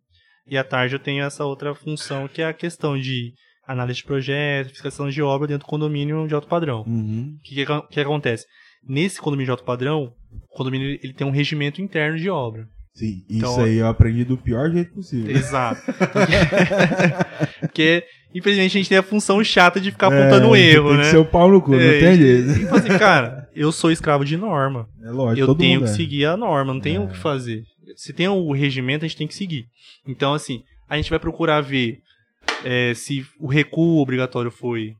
E 0.46 0.56
à 0.56 0.64
tarde 0.64 0.94
eu 0.94 0.98
tenho 0.98 1.24
essa 1.24 1.44
outra 1.44 1.74
função 1.74 2.28
que 2.28 2.42
é 2.42 2.46
a 2.46 2.52
questão 2.52 2.98
de 2.98 3.32
análise 3.66 3.98
de 3.98 4.04
projeto, 4.04 4.70
fiscalização 4.70 5.08
de 5.08 5.22
obra 5.22 5.46
dentro 5.46 5.66
do 5.66 5.70
condomínio 5.70 6.26
de 6.26 6.34
alto 6.34 6.48
padrão. 6.48 6.82
O 6.82 6.90
uhum. 6.90 7.36
que, 7.42 7.54
que, 7.54 7.82
que, 7.90 8.00
acontece? 8.00 8.46
Nesse 8.86 9.20
condomínio 9.20 9.46
de 9.46 9.50
alto 9.52 9.64
padrão, 9.64 10.12
o 10.50 10.56
condomínio 10.56 10.98
ele 11.02 11.12
tem 11.12 11.26
um 11.26 11.30
regimento 11.30 11.80
interno 11.80 12.18
de 12.18 12.28
obra. 12.28 12.66
Sim, 12.92 13.24
então, 13.30 13.52
isso 13.52 13.60
aí 13.60 13.76
eu 13.76 13.86
aprendi 13.86 14.24
do 14.24 14.36
pior 14.36 14.70
jeito 14.70 14.92
possível. 14.92 15.34
Exato. 15.34 15.80
Porque, 17.60 18.02
infelizmente, 18.34 18.76
a 18.76 18.80
gente 18.80 18.88
tem 18.88 18.98
a 18.98 19.02
função 19.02 19.42
chata 19.44 19.80
de 19.80 19.92
ficar 19.92 20.12
é, 20.12 20.18
apontando 20.18 20.56
é, 20.56 20.60
erro, 20.60 20.88
tem 20.88 20.96
né? 20.96 21.02
Tem 21.02 21.10
que 21.12 21.16
ser 21.16 21.22
o 21.22 21.24
pau 21.24 21.48
no 21.48 21.62
cu, 21.62 21.74
é, 21.74 21.78
não 21.78 22.00
tem 22.00 22.16
jeito. 22.16 22.54
Tipo 22.58 22.74
assim, 22.74 22.98
cara, 22.98 23.48
eu 23.54 23.70
sou 23.70 23.92
escravo 23.92 24.24
de 24.24 24.36
norma. 24.36 24.88
É 25.04 25.10
lógico, 25.10 25.48
Eu 25.48 25.54
tenho 25.54 25.80
que 25.80 25.90
é. 25.90 25.92
seguir 25.92 26.24
a 26.24 26.36
norma, 26.36 26.74
não 26.74 26.80
tenho 26.80 27.04
o 27.04 27.08
que 27.08 27.14
é. 27.14 27.18
fazer 27.18 27.62
se 27.96 28.12
tem 28.12 28.28
o 28.28 28.52
regimento, 28.52 29.04
a 29.04 29.08
gente 29.08 29.16
tem 29.16 29.28
que 29.28 29.34
seguir. 29.34 29.66
Então, 30.06 30.34
assim, 30.34 30.62
a 30.88 30.96
gente 30.96 31.10
vai 31.10 31.18
procurar 31.18 31.60
ver 31.60 31.98
é, 32.64 32.92
se 32.94 33.24
o 33.38 33.46
recuo 33.46 34.00
obrigatório 34.00 34.50
foi 34.50 34.94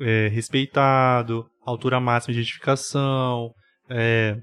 é, 0.00 0.28
respeitado, 0.28 1.46
altura 1.64 2.00
máxima 2.00 2.34
de 2.34 2.40
edificação. 2.40 3.50
É, 3.88 4.36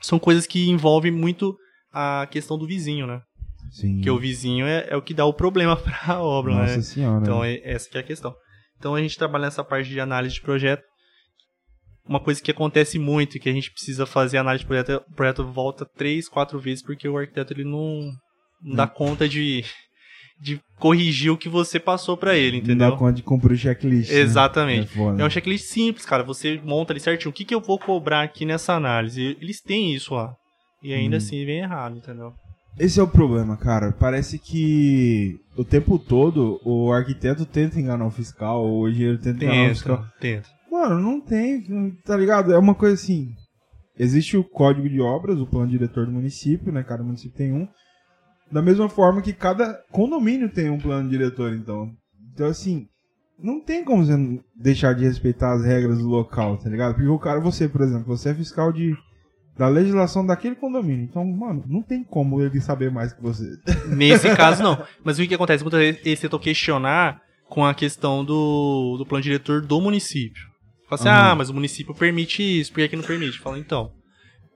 são 0.00 0.18
coisas 0.18 0.46
que 0.46 0.68
envolvem 0.68 1.12
muito 1.12 1.56
a 1.92 2.26
questão 2.30 2.58
do 2.58 2.66
vizinho, 2.66 3.06
né? 3.06 3.20
Sim. 3.70 3.96
Porque 3.96 4.10
o 4.10 4.18
vizinho 4.18 4.66
é, 4.66 4.86
é 4.88 4.96
o 4.96 5.02
que 5.02 5.14
dá 5.14 5.24
o 5.24 5.34
problema 5.34 5.76
para 5.76 6.14
a 6.14 6.22
obra, 6.22 6.54
Nossa 6.54 6.76
né? 6.76 6.82
Senhora. 6.82 7.22
Então, 7.22 7.44
é, 7.44 7.60
essa 7.64 7.88
que 7.88 7.96
é 7.96 8.00
a 8.00 8.04
questão. 8.04 8.34
Então, 8.78 8.94
a 8.94 9.00
gente 9.00 9.16
trabalha 9.16 9.46
nessa 9.46 9.64
parte 9.64 9.88
de 9.88 10.00
análise 10.00 10.34
de 10.34 10.40
projeto 10.40 10.82
uma 12.06 12.20
coisa 12.20 12.42
que 12.42 12.50
acontece 12.50 12.98
muito, 12.98 13.38
que 13.38 13.48
a 13.48 13.52
gente 13.52 13.70
precisa 13.70 14.04
fazer 14.04 14.38
análise 14.38 14.62
de 14.62 14.66
projeto, 14.66 15.02
o 15.08 15.14
projeto 15.14 15.44
volta 15.44 15.86
três, 15.86 16.28
quatro 16.28 16.58
vezes, 16.58 16.82
porque 16.82 17.08
o 17.08 17.16
arquiteto 17.16 17.52
ele 17.52 17.64
não, 17.64 18.12
não 18.62 18.76
dá 18.76 18.84
hum. 18.84 18.88
conta 18.88 19.28
de, 19.28 19.64
de 20.40 20.60
corrigir 20.78 21.32
o 21.32 21.38
que 21.38 21.48
você 21.48 21.80
passou 21.80 22.16
para 22.16 22.36
ele, 22.36 22.58
entendeu? 22.58 22.88
Não 22.88 22.90
dá 22.90 22.96
conta 22.96 23.14
de 23.14 23.22
cumprir 23.22 23.54
o 23.54 23.58
checklist. 23.58 24.10
Né? 24.10 24.18
Exatamente. 24.18 24.98
Né? 24.98 25.16
É, 25.18 25.22
é, 25.22 25.26
um 25.26 25.30
checklist 25.30 25.64
simples, 25.64 26.04
cara. 26.04 26.22
Você 26.22 26.60
monta 26.62 26.92
ali 26.92 27.00
certinho. 27.00 27.30
O 27.30 27.32
que, 27.32 27.44
que 27.44 27.54
eu 27.54 27.60
vou 27.60 27.78
cobrar 27.78 28.22
aqui 28.22 28.44
nessa 28.44 28.74
análise? 28.74 29.36
Eles 29.40 29.60
têm 29.60 29.94
isso 29.94 30.14
lá. 30.14 30.34
E 30.82 30.92
ainda 30.92 31.16
hum. 31.16 31.18
assim 31.18 31.44
vem 31.46 31.60
errado, 31.60 31.96
entendeu? 31.96 32.34
Esse 32.78 32.98
é 32.98 33.02
o 33.02 33.08
problema, 33.08 33.56
cara. 33.56 33.92
Parece 33.92 34.38
que 34.38 35.38
o 35.56 35.64
tempo 35.64 35.98
todo 35.98 36.60
o 36.64 36.92
arquiteto 36.92 37.46
tenta 37.46 37.78
enganar 37.78 38.04
o 38.04 38.10
fiscal, 38.10 38.64
ou 38.64 38.82
o 38.82 38.88
engenheiro 38.88 39.16
tenta, 39.16 39.38
tenta 39.38 39.44
enganar 39.44 39.70
o 39.70 39.74
fiscal. 39.74 40.06
Tenta. 40.20 40.48
Mano, 40.74 40.98
não 40.98 41.20
tem, 41.20 41.62
tá 42.04 42.16
ligado? 42.16 42.52
É 42.52 42.58
uma 42.58 42.74
coisa 42.74 42.94
assim. 42.94 43.32
Existe 43.96 44.36
o 44.36 44.42
código 44.42 44.88
de 44.88 45.00
obras, 45.00 45.38
o 45.38 45.46
plano 45.46 45.68
diretor 45.68 46.04
do 46.04 46.10
município, 46.10 46.72
né? 46.72 46.82
Cada 46.82 47.04
município 47.04 47.38
tem 47.38 47.52
um. 47.52 47.68
Da 48.50 48.60
mesma 48.60 48.88
forma 48.88 49.22
que 49.22 49.32
cada 49.32 49.80
condomínio 49.92 50.48
tem 50.48 50.68
um 50.70 50.80
plano 50.80 51.08
diretor, 51.08 51.54
então. 51.54 51.92
Então, 52.32 52.48
assim, 52.48 52.88
não 53.38 53.60
tem 53.60 53.84
como 53.84 54.04
você 54.04 54.40
deixar 54.56 54.94
de 54.94 55.04
respeitar 55.04 55.52
as 55.52 55.64
regras 55.64 55.98
do 55.98 56.08
local, 56.08 56.56
tá 56.56 56.68
ligado? 56.68 56.96
Porque 56.96 57.08
o 57.08 57.20
cara, 57.20 57.38
você, 57.38 57.68
por 57.68 57.82
exemplo, 57.82 58.06
você 58.06 58.30
é 58.30 58.34
fiscal 58.34 58.72
de 58.72 58.96
da 59.56 59.68
legislação 59.68 60.26
daquele 60.26 60.56
condomínio. 60.56 61.04
Então, 61.04 61.24
mano, 61.24 61.62
não 61.68 61.82
tem 61.82 62.02
como 62.02 62.42
ele 62.42 62.60
saber 62.60 62.90
mais 62.90 63.12
que 63.12 63.22
você. 63.22 63.44
Nesse 63.86 64.34
caso, 64.34 64.60
não. 64.60 64.84
Mas 65.04 65.20
o 65.20 65.24
que 65.24 65.36
acontece? 65.36 65.62
Muitas 65.62 65.78
vezes 65.78 66.00
eles 66.04 66.18
tentam 66.18 66.40
questionar 66.40 67.22
com 67.48 67.64
a 67.64 67.72
questão 67.72 68.24
do, 68.24 68.96
do 68.98 69.06
plano 69.06 69.22
diretor 69.22 69.62
do 69.62 69.80
município. 69.80 70.52
Fala 70.88 71.00
assim, 71.00 71.08
ah, 71.08 71.34
mas 71.34 71.48
o 71.50 71.54
município 71.54 71.94
permite 71.94 72.42
isso, 72.42 72.72
por 72.72 72.80
que, 72.80 72.88
que 72.88 72.96
não 72.96 73.02
permite? 73.02 73.38
Fala, 73.38 73.58
então, 73.58 73.92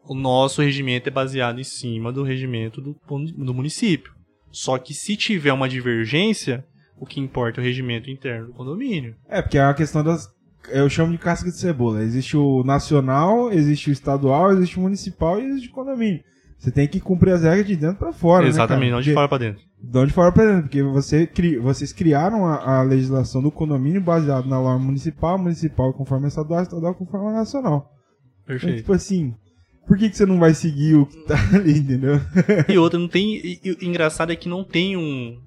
o 0.05 0.15
nosso 0.15 0.63
regimento 0.63 1.09
é 1.09 1.13
baseado 1.13 1.61
em 1.61 1.65
cima 1.65 2.13
do 2.13 2.23
regimento 2.23 2.81
do, 2.81 2.97
do 3.37 3.55
município. 3.55 4.13
Só 4.51 4.79
que 4.79 4.95
se 4.95 5.17
tiver 5.17 5.53
uma 5.53 5.69
divergência, 5.69 6.65
o 6.97 7.07
que 7.07 7.21
importa 7.21 7.61
é 7.61 7.63
o 7.63 7.65
regimento 7.65 8.11
interno 8.11 8.49
do 8.49 8.53
condomínio. 8.53 9.15
É, 9.29 9.43
porque 9.43 9.59
é 9.59 9.63
a 9.63 9.75
questão 9.75 10.03
das. 10.03 10.27
Eu 10.69 10.89
chamo 10.89 11.13
de 11.13 11.19
casca 11.19 11.51
de 11.51 11.57
cebola. 11.57 12.03
Existe 12.03 12.37
o 12.37 12.63
nacional, 12.65 13.53
existe 13.53 13.91
o 13.91 13.93
estadual, 13.93 14.53
existe 14.53 14.79
o 14.79 14.83
municipal 14.83 15.41
e 15.41 15.45
existe 15.45 15.69
o 15.69 15.73
condomínio. 15.73 16.23
Você 16.59 16.71
tem 16.71 16.89
que 16.89 17.01
cumprir 17.01 17.33
as 17.33 17.43
regras 17.43 17.67
de 17.67 17.77
dentro 17.77 17.99
para 17.99 18.13
fora. 18.13 18.43
Né, 18.43 18.49
Exatamente, 18.49 18.91
né, 18.91 18.97
não 18.97 19.01
de 19.01 19.15
fora 19.15 19.29
para 19.29 19.39
dentro. 19.39 19.63
De 19.81 19.99
onde 19.99 20.13
fora 20.13 20.33
para 20.33 20.45
dentro, 20.45 20.63
porque 20.63 20.83
você 20.83 21.27
cri, 21.27 21.57
vocês 21.57 21.93
criaram 21.93 22.45
a, 22.45 22.79
a, 22.79 22.83
legislação 22.83 23.41
do 23.41 23.51
condomínio 23.51 24.01
baseado 24.01 24.49
na 24.49 24.61
norma 24.61 24.85
municipal, 24.85 25.39
municipal 25.39 25.93
conforme 25.93 26.25
a 26.25 26.29
estadual, 26.29 26.63
estadual 26.63 26.95
conforme 26.95 27.29
a 27.29 27.33
nacional. 27.33 27.93
Perfeito. 28.45 28.67
Então, 28.67 28.77
tipo 28.79 28.93
assim, 28.93 29.35
por 29.87 29.97
que, 29.97 30.11
que 30.11 30.17
você 30.17 30.27
não 30.27 30.39
vai 30.39 30.53
seguir 30.53 30.97
o 30.97 31.07
que 31.07 31.17
tá 31.25 31.37
ali, 31.55 31.79
entendeu? 31.79 32.21
E 32.69 32.77
outra, 32.77 32.99
não 32.99 33.09
tem. 33.09 33.37
E, 33.37 33.61
e, 33.65 33.87
engraçado 33.87 34.33
é 34.33 34.37
que 34.37 34.49
não 34.49 34.65
tem 34.65 34.97
um. 34.97 35.41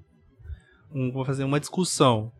um 0.94 1.12
vou 1.12 1.24
fazer 1.24 1.44
uma 1.44 1.60
discussão. 1.60 2.32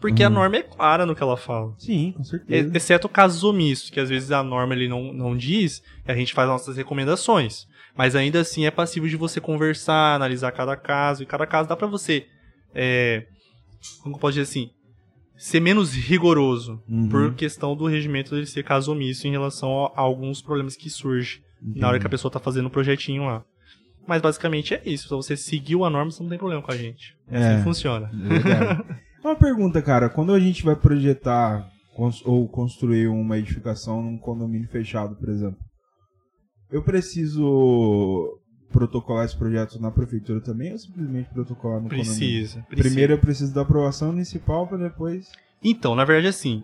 Porque 0.00 0.22
a 0.22 0.28
uhum. 0.28 0.34
norma 0.34 0.56
é 0.56 0.62
clara 0.62 1.04
no 1.04 1.14
que 1.14 1.22
ela 1.22 1.36
fala. 1.36 1.74
Sim, 1.78 2.12
com 2.16 2.22
certeza. 2.22 2.76
Exceto 2.76 3.08
casos 3.08 3.42
omissos, 3.42 3.90
que 3.90 3.98
às 3.98 4.08
vezes 4.08 4.30
a 4.30 4.42
norma 4.42 4.74
ele 4.74 4.88
não, 4.88 5.12
não 5.12 5.36
diz, 5.36 5.82
e 6.06 6.12
a 6.12 6.14
gente 6.14 6.32
faz 6.32 6.48
nossas 6.48 6.76
recomendações. 6.76 7.66
Mas 7.98 8.14
ainda 8.14 8.38
assim 8.40 8.64
é 8.64 8.70
passível 8.70 9.08
de 9.08 9.16
você 9.16 9.40
conversar, 9.40 10.14
analisar 10.14 10.52
cada 10.52 10.76
caso. 10.76 11.24
E 11.24 11.26
cada 11.26 11.44
caso 11.44 11.68
dá 11.68 11.74
para 11.74 11.88
você. 11.88 12.26
É, 12.72 13.26
como 14.04 14.14
eu 14.14 14.20
posso 14.20 14.34
dizer 14.34 14.42
assim? 14.42 14.70
Ser 15.36 15.58
menos 15.58 15.92
rigoroso. 15.92 16.80
Uhum. 16.88 17.08
Por 17.08 17.34
questão 17.34 17.74
do 17.74 17.86
regimento 17.86 18.30
dele 18.30 18.46
ser 18.46 18.62
caso 18.62 18.92
omisso 18.92 19.26
em 19.26 19.32
relação 19.32 19.86
a, 19.86 20.00
alguns 20.00 20.40
problemas 20.40 20.76
que 20.76 20.88
surgem 20.88 21.42
uhum. 21.60 21.72
na 21.74 21.88
hora 21.88 21.98
que 21.98 22.06
a 22.06 22.10
pessoa 22.10 22.30
tá 22.30 22.38
fazendo 22.38 22.66
o 22.66 22.68
um 22.68 22.70
projetinho 22.70 23.24
lá. 23.24 23.44
Mas 24.06 24.22
basicamente 24.22 24.74
é 24.74 24.82
isso. 24.86 25.08
Se 25.08 25.14
você 25.14 25.36
seguiu 25.36 25.84
a 25.84 25.90
norma, 25.90 26.12
você 26.12 26.22
não 26.22 26.30
tem 26.30 26.38
problema 26.38 26.62
com 26.62 26.70
a 26.70 26.76
gente. 26.76 27.16
É, 27.28 27.54
assim 27.54 27.64
funciona. 27.64 28.08
Uma 29.24 29.34
pergunta, 29.34 29.82
cara. 29.82 30.08
Quando 30.08 30.32
a 30.32 30.38
gente 30.38 30.62
vai 30.64 30.76
projetar 30.76 31.68
ou 32.24 32.48
construir 32.48 33.08
uma 33.08 33.36
edificação 33.36 34.00
num 34.00 34.16
condomínio 34.16 34.68
fechado, 34.68 35.16
por 35.16 35.28
exemplo, 35.28 35.58
eu 36.70 36.82
preciso 36.82 38.38
protocolar 38.70 39.24
esse 39.24 39.36
projeto 39.36 39.80
na 39.80 39.90
prefeitura 39.90 40.40
também 40.40 40.72
ou 40.72 40.78
simplesmente 40.78 41.30
protocolar 41.30 41.80
no 41.80 41.88
precisa, 41.88 42.14
condomínio? 42.14 42.66
Precisa. 42.66 42.66
Primeiro 42.82 43.12
eu 43.14 43.18
preciso 43.18 43.54
da 43.54 43.62
aprovação 43.62 44.08
municipal 44.08 44.66
para 44.66 44.78
depois. 44.78 45.30
Então, 45.62 45.94
na 45.94 46.04
verdade, 46.04 46.28
assim, 46.28 46.62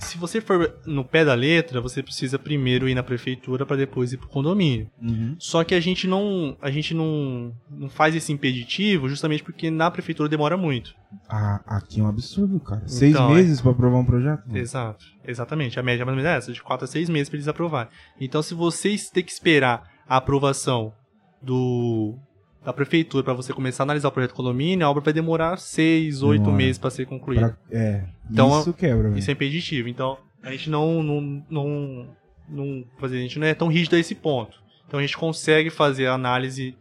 se 0.00 0.16
você 0.16 0.40
for 0.40 0.80
no 0.86 1.04
pé 1.04 1.24
da 1.24 1.34
letra, 1.34 1.80
você 1.80 2.02
precisa 2.02 2.38
primeiro 2.38 2.88
ir 2.88 2.94
na 2.94 3.02
prefeitura 3.02 3.66
para 3.66 3.76
depois 3.76 4.12
ir 4.12 4.16
pro 4.16 4.28
condomínio. 4.28 4.90
Uhum. 5.00 5.36
Só 5.38 5.62
que 5.62 5.74
a 5.74 5.80
gente 5.80 6.08
não, 6.08 6.56
a 6.60 6.70
gente 6.70 6.94
não, 6.94 7.54
não 7.70 7.88
faz 7.88 8.14
esse 8.16 8.32
impeditivo 8.32 9.08
justamente 9.08 9.42
porque 9.42 9.70
na 9.70 9.90
prefeitura 9.90 10.28
demora 10.28 10.56
muito. 10.56 10.94
Ah, 11.28 11.60
aqui 11.66 12.00
é 12.00 12.02
um 12.02 12.08
absurdo, 12.08 12.58
cara. 12.60 12.82
Então, 12.84 12.88
seis 12.88 13.20
meses 13.20 13.58
é... 13.58 13.62
para 13.62 13.72
aprovar 13.72 13.98
um 13.98 14.04
projeto? 14.04 14.56
Exato, 14.56 15.04
exatamente. 15.24 15.78
A 15.78 15.82
média 15.82 16.04
mais 16.04 16.16
ou 16.16 16.22
menos 16.22 16.34
é 16.34 16.38
essa, 16.38 16.52
de 16.52 16.62
quatro 16.62 16.84
a 16.84 16.88
seis 16.88 17.08
meses 17.08 17.28
para 17.28 17.36
eles 17.36 17.48
aprovarem. 17.48 17.90
Então, 18.18 18.42
se 18.42 18.54
vocês 18.54 19.10
têm 19.10 19.22
que 19.22 19.32
esperar 19.32 19.82
a 20.08 20.16
aprovação 20.16 20.92
do 21.42 22.18
da 22.64 22.72
prefeitura 22.72 23.24
para 23.24 23.32
você 23.32 23.52
começar 23.52 23.82
a 23.82 23.86
analisar 23.86 24.08
o 24.08 24.12
projeto 24.12 24.34
condomínio, 24.34 24.86
a 24.86 24.90
obra 24.90 25.02
vai 25.02 25.12
demorar 25.12 25.56
seis, 25.56 26.22
oito 26.22 26.50
meses 26.52 26.78
para 26.78 26.90
ser 26.90 27.06
concluída. 27.06 27.58
Pra, 27.68 27.78
é, 27.78 28.04
então, 28.30 28.60
isso 28.60 28.72
quebra. 28.74 29.18
Isso 29.18 29.30
é 29.30 29.32
impeditivo. 29.32 29.88
Então, 29.88 30.18
a 30.42 30.50
gente 30.50 30.68
não, 30.68 31.02
não, 31.02 31.44
não, 31.50 32.08
não, 32.48 32.84
a 33.00 33.08
gente 33.08 33.38
não 33.38 33.46
é 33.46 33.54
tão 33.54 33.68
rígido 33.68 33.96
a 33.96 33.98
esse 33.98 34.14
ponto. 34.14 34.60
Então, 34.86 34.98
a 34.98 35.02
gente 35.02 35.16
consegue 35.16 35.70
fazer 35.70 36.06
a 36.06 36.12
análise 36.12 36.76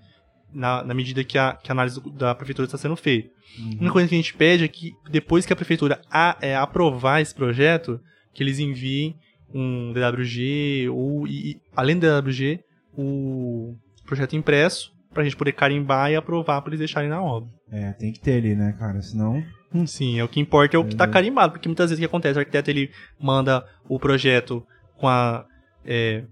na, 0.54 0.84
na 0.84 0.94
medida 0.94 1.24
que 1.24 1.38
a, 1.38 1.54
que 1.54 1.72
a 1.72 1.74
análise 1.74 2.02
da 2.14 2.36
prefeitura 2.36 2.66
está 2.66 2.78
sendo 2.78 2.96
feita. 2.96 3.30
Uhum. 3.58 3.66
A 3.66 3.76
única 3.76 3.92
coisa 3.92 4.10
que 4.10 4.16
a 4.16 4.18
gente 4.18 4.34
pede 4.34 4.64
é 4.66 4.68
que, 4.68 4.94
depois 5.10 5.46
que 5.46 5.54
a 5.54 5.56
prefeitura 5.56 6.02
a, 6.12 6.38
é, 6.42 6.56
aprovar 6.58 7.22
esse 7.22 7.34
projeto, 7.34 8.02
que 8.34 8.44
eles 8.44 8.60
enviem 8.60 9.16
um 9.54 9.94
DWG 9.94 10.90
ou, 10.90 11.26
e, 11.26 11.62
além 11.76 11.98
do 11.98 12.06
DWG, 12.06 12.60
o 12.98 13.76
projeto 14.06 14.36
impresso 14.36 14.92
pra 15.14 15.24
gente 15.24 15.36
poder 15.36 15.54
carimbar 15.54 16.12
e 16.12 16.16
aprovar 16.16 16.62
pra 16.62 16.70
eles 16.70 16.80
deixarem 16.80 17.10
na 17.10 17.22
obra. 17.22 17.50
É, 17.72 17.92
tem 17.94 18.12
que 18.12 18.20
ter 18.20 18.38
ali, 18.38 18.56
né, 18.56 18.76
cara? 18.78 19.02
Senão. 19.02 19.44
Hum, 19.74 19.86
sim, 19.86 20.20
é 20.20 20.24
o 20.24 20.28
que 20.28 20.40
importa 20.40 20.76
é 20.76 20.80
o 20.80 20.86
que 20.86 20.96
tá 20.96 21.08
carimbado, 21.08 21.54
porque 21.54 21.68
muitas 21.68 21.90
vezes 21.90 22.00
o 22.00 22.02
que 22.02 22.06
acontece? 22.06 22.38
O 22.38 22.40
arquiteto 22.40 22.72
ele 22.72 22.90
manda 23.20 23.66
o 23.88 24.00
projeto 24.00 24.66
com 24.98 25.08
a. 25.08 25.46
É, 25.86 26.24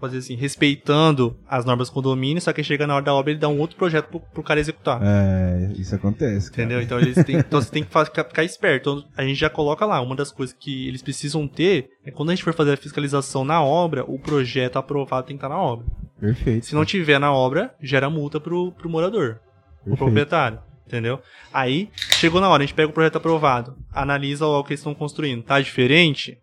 fazer 0.00 0.18
assim, 0.18 0.36
respeitando 0.36 1.36
as 1.48 1.64
normas 1.64 1.88
do 1.88 1.94
condomínio, 1.94 2.40
só 2.40 2.52
que 2.52 2.62
chega 2.62 2.86
na 2.86 2.94
hora 2.94 3.04
da 3.04 3.14
obra 3.14 3.32
ele 3.32 3.40
dá 3.40 3.48
um 3.48 3.58
outro 3.58 3.76
projeto 3.76 4.08
pro, 4.08 4.20
pro 4.20 4.42
cara 4.42 4.60
executar. 4.60 5.00
É, 5.02 5.72
isso 5.76 5.94
acontece. 5.94 6.50
Cara. 6.50 6.62
Entendeu? 6.62 6.82
Então, 6.82 6.98
eles 6.98 7.22
têm, 7.24 7.36
então 7.36 7.60
você 7.60 7.70
tem 7.70 7.82
que 7.82 7.88
ficar, 7.88 8.24
ficar 8.24 8.44
esperto. 8.44 8.90
Então, 8.90 9.08
a 9.16 9.24
gente 9.24 9.38
já 9.38 9.50
coloca 9.50 9.84
lá, 9.84 10.00
uma 10.00 10.14
das 10.14 10.30
coisas 10.30 10.54
que 10.58 10.88
eles 10.88 11.02
precisam 11.02 11.46
ter 11.48 11.88
é 12.04 12.10
quando 12.10 12.30
a 12.30 12.34
gente 12.34 12.44
for 12.44 12.54
fazer 12.54 12.72
a 12.72 12.76
fiscalização 12.76 13.44
na 13.44 13.62
obra, 13.62 14.04
o 14.04 14.18
projeto 14.18 14.76
aprovado 14.76 15.26
tem 15.26 15.36
que 15.36 15.44
estar 15.44 15.54
na 15.54 15.60
obra. 15.60 15.86
Perfeito. 16.26 16.66
Se 16.66 16.74
não 16.74 16.84
tiver 16.84 17.20
na 17.20 17.32
obra, 17.32 17.74
gera 17.80 18.10
multa 18.10 18.40
pro, 18.40 18.72
pro 18.72 18.88
morador, 18.88 19.34
Perfeito. 19.34 19.84
pro 19.84 19.96
proprietário. 19.96 20.58
Entendeu? 20.84 21.20
Aí, 21.52 21.88
chegou 21.96 22.40
na 22.40 22.48
hora, 22.48 22.62
a 22.62 22.66
gente 22.66 22.74
pega 22.74 22.88
o 22.88 22.92
projeto 22.92 23.16
aprovado, 23.16 23.76
analisa 23.92 24.46
o 24.46 24.62
que 24.62 24.70
eles 24.70 24.80
estão 24.80 24.94
construindo. 24.94 25.42
Tá 25.42 25.60
diferente? 25.60 26.38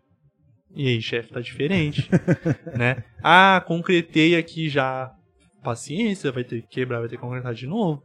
E 0.75 0.87
aí, 0.87 1.01
chefe, 1.01 1.31
tá 1.31 1.39
diferente. 1.39 2.09
né? 2.77 3.03
Ah, 3.21 3.63
concretei 3.65 4.35
aqui 4.35 4.67
já. 4.69 5.11
Paciência, 5.63 6.29
vai 6.29 6.43
ter 6.43 6.61
que 6.61 6.67
quebrar, 6.67 6.99
vai 6.99 7.07
ter 7.07 7.15
que 7.15 7.21
concretar 7.21 7.53
de 7.53 7.65
novo. 7.65 8.03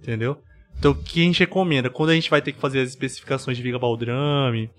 Entendeu? 0.00 0.40
Então, 0.78 0.92
o 0.92 0.94
que 0.94 1.20
a 1.20 1.24
gente 1.24 1.40
recomenda? 1.40 1.90
Quando 1.90 2.10
a 2.10 2.14
gente 2.14 2.30
vai 2.30 2.40
ter 2.40 2.52
que 2.52 2.60
fazer 2.60 2.80
as 2.80 2.90
especificações 2.90 3.56
de 3.56 3.62
viga 3.62 3.78
baldrame, 3.78 4.70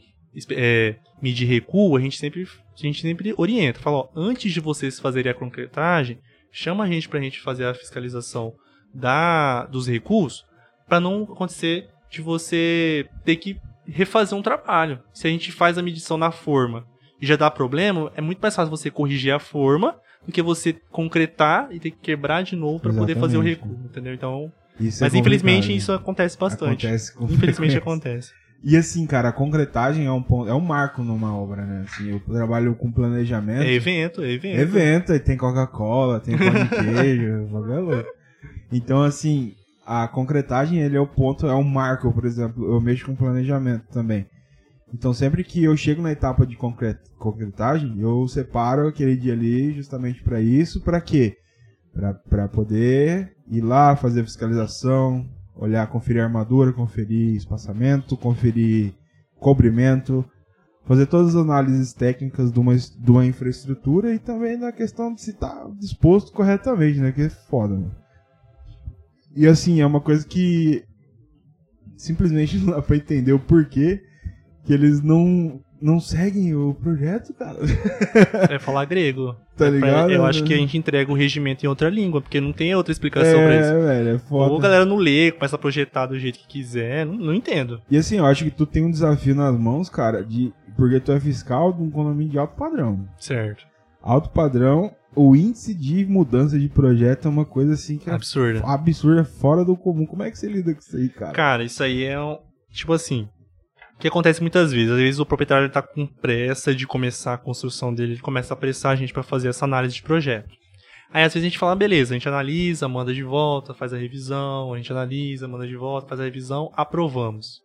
é, 0.51 0.95
medir 1.21 1.45
recuo, 1.45 1.97
a 1.97 1.99
gente 1.99 2.17
sempre, 2.17 2.43
a 2.43 2.81
gente 2.81 3.01
sempre 3.01 3.33
orienta. 3.37 3.79
Fala, 3.79 3.97
ó, 3.97 4.09
antes 4.15 4.53
de 4.53 4.61
vocês 4.61 4.97
fazerem 4.97 5.31
a 5.31 5.35
concretagem, 5.35 6.19
chama 6.51 6.83
a 6.83 6.87
gente 6.87 7.07
pra 7.07 7.19
gente 7.19 7.39
fazer 7.39 7.65
a 7.65 7.73
fiscalização 7.73 8.53
da, 8.93 9.65
dos 9.65 9.87
recuos, 9.87 10.45
para 10.87 10.99
não 10.99 11.23
acontecer 11.23 11.89
de 12.09 12.21
você 12.21 13.07
ter 13.23 13.37
que 13.37 13.57
refazer 13.87 14.37
um 14.37 14.41
trabalho. 14.41 14.99
Se 15.13 15.27
a 15.27 15.29
gente 15.29 15.51
faz 15.51 15.77
a 15.77 15.81
medição 15.81 16.17
na 16.17 16.31
forma 16.31 16.85
e 17.21 17.25
já 17.25 17.35
dá 17.35 17.49
problema, 17.49 18.11
é 18.15 18.21
muito 18.21 18.39
mais 18.39 18.55
fácil 18.55 18.69
você 18.69 18.91
corrigir 18.91 19.33
a 19.33 19.39
forma 19.39 19.95
do 20.25 20.31
que 20.31 20.41
você 20.41 20.73
concretar 20.91 21.69
e 21.71 21.79
ter 21.79 21.91
que 21.91 21.97
quebrar 21.97 22.43
de 22.43 22.55
novo 22.55 22.79
para 22.79 22.93
poder 22.93 23.17
fazer 23.17 23.37
o 23.37 23.41
recuo, 23.41 23.79
entendeu? 23.85 24.13
Então, 24.13 24.51
isso 24.79 25.03
é 25.03 25.07
mas 25.07 25.13
é 25.13 25.17
infelizmente 25.17 25.75
isso 25.75 25.91
acontece 25.91 26.37
bastante. 26.37 26.85
Acontece 26.85 27.13
infelizmente 27.21 27.77
acontece. 27.77 28.33
E 28.63 28.77
assim, 28.77 29.07
cara, 29.07 29.29
a 29.29 29.33
concretagem 29.33 30.05
é 30.05 30.11
um 30.11 30.21
ponto, 30.21 30.49
é 30.49 30.53
um 30.53 30.61
marco 30.61 31.03
numa 31.03 31.35
obra, 31.35 31.65
né? 31.65 31.85
Assim, 31.87 32.11
eu 32.11 32.19
trabalho 32.19 32.75
com 32.75 32.91
planejamento. 32.91 33.63
É 33.63 33.73
evento, 33.73 34.21
é 34.21 34.31
evento. 34.31 34.59
Evento, 34.59 35.11
aí 35.13 35.19
tem 35.19 35.35
Coca-Cola, 35.35 36.19
tem 36.19 36.37
pão 36.37 36.53
de 36.53 36.69
queijo, 36.69 37.47
louco. 37.49 38.07
Então, 38.71 39.01
assim, 39.01 39.55
a 39.85 40.07
concretagem, 40.07 40.79
ele 40.79 40.95
é 40.95 40.99
o 40.99 41.07
ponto, 41.07 41.47
é 41.47 41.55
um 41.55 41.63
marco, 41.63 42.13
por 42.13 42.25
exemplo, 42.25 42.71
eu 42.71 42.79
mexo 42.79 43.05
com 43.05 43.15
planejamento 43.15 43.87
também. 43.91 44.27
Então 44.93 45.13
sempre 45.13 45.43
que 45.43 45.63
eu 45.63 45.75
chego 45.77 46.01
na 46.01 46.11
etapa 46.11 46.45
de 46.45 46.57
concretagem, 47.17 47.99
eu 47.99 48.27
separo 48.27 48.87
aquele 48.87 49.15
dia 49.15 49.33
ali 49.33 49.73
justamente 49.73 50.21
para 50.21 50.41
isso, 50.41 50.81
para 50.81 50.99
quê? 50.99 51.37
Para 52.29 52.47
poder 52.47 53.33
ir 53.49 53.61
lá 53.61 53.95
fazer 53.95 54.23
fiscalização, 54.23 55.25
olhar, 55.61 55.87
conferir 55.87 56.23
armadura, 56.23 56.73
conferir 56.73 57.35
espaçamento, 57.35 58.17
conferir 58.17 58.93
cobrimento, 59.39 60.25
fazer 60.85 61.05
todas 61.05 61.35
as 61.35 61.41
análises 61.41 61.93
técnicas 61.93 62.51
de 62.51 62.59
uma, 62.59 62.75
de 62.75 63.11
uma 63.11 63.25
infraestrutura 63.25 64.13
e 64.13 64.19
também 64.19 64.57
na 64.57 64.71
questão 64.71 65.13
de 65.13 65.21
se 65.21 65.31
está 65.31 65.69
disposto 65.79 66.31
corretamente, 66.33 66.99
né? 66.99 67.11
Que 67.11 67.21
é 67.21 67.29
foda, 67.29 67.77
né? 67.77 67.89
E 69.35 69.47
assim, 69.47 69.79
é 69.79 69.85
uma 69.85 70.01
coisa 70.01 70.25
que 70.27 70.83
simplesmente 71.95 72.57
não 72.59 72.73
dá 72.73 72.81
pra 72.81 72.97
entender 72.97 73.31
o 73.31 73.39
porquê 73.39 74.03
que 74.63 74.73
eles 74.73 75.01
não 75.01 75.61
não 75.81 75.99
seguem 75.99 76.55
o 76.55 76.73
projeto, 76.73 77.33
cara. 77.33 77.57
É 78.49 78.59
falar 78.59 78.85
grego. 78.85 79.35
Tá 79.57 79.69
ligado? 79.69 80.11
Eu 80.11 80.25
acho 80.25 80.43
que 80.43 80.53
a 80.53 80.57
gente 80.57 80.77
entrega 80.77 81.11
o 81.11 81.15
regimento 81.15 81.65
em 81.65 81.69
outra 81.69 81.89
língua, 81.89 82.21
porque 82.21 82.39
não 82.39 82.53
tem 82.53 82.73
outra 82.75 82.91
explicação 82.91 83.39
é, 83.39 83.45
pra 83.45 83.59
isso. 83.59 83.73
É, 83.73 83.79
velho, 83.79 84.15
é 84.15 84.19
foda. 84.19 84.51
Ou 84.51 84.59
a 84.59 84.61
galera 84.61 84.85
não 84.85 84.97
lê, 84.97 85.31
começa 85.31 85.55
a 85.55 85.59
projetar 85.59 86.05
do 86.05 86.19
jeito 86.19 86.39
que 86.39 86.47
quiser, 86.47 87.05
não, 87.05 87.15
não 87.15 87.33
entendo. 87.33 87.81
E 87.89 87.97
assim, 87.97 88.17
eu 88.17 88.25
acho 88.25 88.43
que 88.43 88.51
tu 88.51 88.65
tem 88.65 88.85
um 88.85 88.91
desafio 88.91 89.35
nas 89.35 89.57
mãos, 89.57 89.89
cara, 89.89 90.23
de 90.23 90.53
porque 90.75 90.99
tu 90.99 91.11
é 91.11 91.19
fiscal 91.19 91.73
de 91.73 91.81
um 91.81 91.89
condomínio 91.89 92.31
de 92.31 92.39
alto 92.39 92.55
padrão. 92.55 93.07
Certo. 93.17 93.65
Alto 94.01 94.29
padrão, 94.29 94.91
o 95.15 95.35
índice 95.35 95.73
de 95.73 96.05
mudança 96.05 96.57
de 96.57 96.69
projeto 96.69 97.27
é 97.27 97.29
uma 97.29 97.45
coisa 97.45 97.73
assim 97.73 97.97
que 97.97 98.09
é 98.09 98.13
absurda. 98.13 98.61
Absurda, 98.65 99.23
fora 99.23 99.63
do 99.63 99.75
comum. 99.75 100.05
Como 100.05 100.23
é 100.23 100.31
que 100.31 100.39
você 100.39 100.47
lida 100.47 100.73
com 100.73 100.79
isso 100.79 100.97
aí, 100.97 101.09
cara? 101.09 101.33
Cara, 101.33 101.63
isso 101.63 101.83
aí 101.83 102.03
é 102.03 102.19
um, 102.19 102.39
tipo 102.71 102.93
assim, 102.93 103.27
que 104.01 104.07
acontece 104.07 104.41
muitas 104.41 104.71
vezes. 104.71 104.91
Às 104.91 104.97
vezes 104.97 105.19
o 105.19 105.25
proprietário 105.25 105.67
está 105.67 105.81
com 105.81 106.05
pressa 106.05 106.73
de 106.73 106.85
começar 106.85 107.33
a 107.33 107.37
construção 107.37 107.93
dele, 107.93 108.13
ele 108.13 108.21
começa 108.21 108.53
a 108.53 108.55
apressar 108.55 108.91
a 108.91 108.95
gente 108.95 109.13
para 109.13 109.23
fazer 109.23 109.49
essa 109.49 109.65
análise 109.65 109.95
de 109.95 110.03
projeto. 110.03 110.49
Aí 111.13 111.23
às 111.23 111.33
vezes 111.33 111.45
a 111.45 111.49
gente 111.49 111.59
fala, 111.59 111.75
beleza, 111.75 112.13
a 112.13 112.17
gente 112.17 112.27
analisa, 112.27 112.87
manda 112.87 113.13
de 113.13 113.23
volta, 113.23 113.73
faz 113.73 113.93
a 113.93 113.97
revisão, 113.97 114.73
a 114.73 114.77
gente 114.77 114.91
analisa, 114.91 115.47
manda 115.47 115.67
de 115.67 115.75
volta, 115.75 116.07
faz 116.07 116.19
a 116.19 116.23
revisão, 116.23 116.71
aprovamos. 116.73 117.59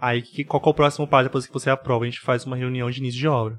Aí 0.00 0.20
que, 0.20 0.44
qual 0.44 0.62
é 0.64 0.68
o 0.68 0.74
próximo 0.74 1.06
passo 1.06 1.24
depois 1.24 1.46
que 1.46 1.52
você 1.52 1.70
aprova? 1.70 2.04
A 2.04 2.08
gente 2.08 2.20
faz 2.20 2.44
uma 2.44 2.56
reunião 2.56 2.90
de 2.90 2.98
início 2.98 3.20
de 3.20 3.28
obra. 3.28 3.58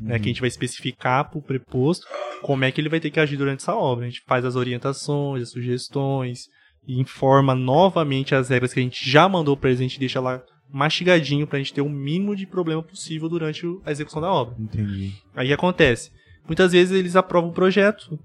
Uhum. 0.00 0.08
Né, 0.08 0.18
que 0.18 0.24
a 0.24 0.28
gente 0.28 0.40
vai 0.40 0.48
especificar 0.48 1.30
para 1.30 1.38
o 1.38 1.42
preposto 1.42 2.04
como 2.42 2.64
é 2.64 2.72
que 2.72 2.80
ele 2.80 2.88
vai 2.88 2.98
ter 2.98 3.10
que 3.10 3.20
agir 3.20 3.36
durante 3.36 3.60
essa 3.60 3.76
obra. 3.76 4.04
A 4.04 4.08
gente 4.08 4.22
faz 4.26 4.44
as 4.44 4.56
orientações, 4.56 5.42
as 5.42 5.50
sugestões, 5.50 6.48
informa 6.86 7.54
novamente 7.54 8.34
as 8.34 8.48
regras 8.48 8.72
que 8.72 8.80
a 8.80 8.82
gente 8.82 9.08
já 9.08 9.28
mandou 9.28 9.56
para 9.56 9.70
eles, 9.70 9.80
a 9.80 9.84
gente 9.84 10.00
deixa 10.00 10.20
lá 10.20 10.42
mastigadinho 10.74 11.46
pra 11.46 11.58
gente 11.58 11.72
ter 11.72 11.80
o 11.80 11.88
mínimo 11.88 12.34
de 12.34 12.46
problema 12.46 12.82
possível 12.82 13.28
durante 13.28 13.64
a 13.86 13.92
execução 13.92 14.20
da 14.20 14.32
obra. 14.32 14.56
Entendi. 14.58 15.14
Aí 15.34 15.52
acontece? 15.52 16.10
Muitas 16.46 16.72
vezes 16.72 16.98
eles 16.98 17.14
aprovam 17.14 17.50
o 17.50 17.54
projeto, 17.54 18.18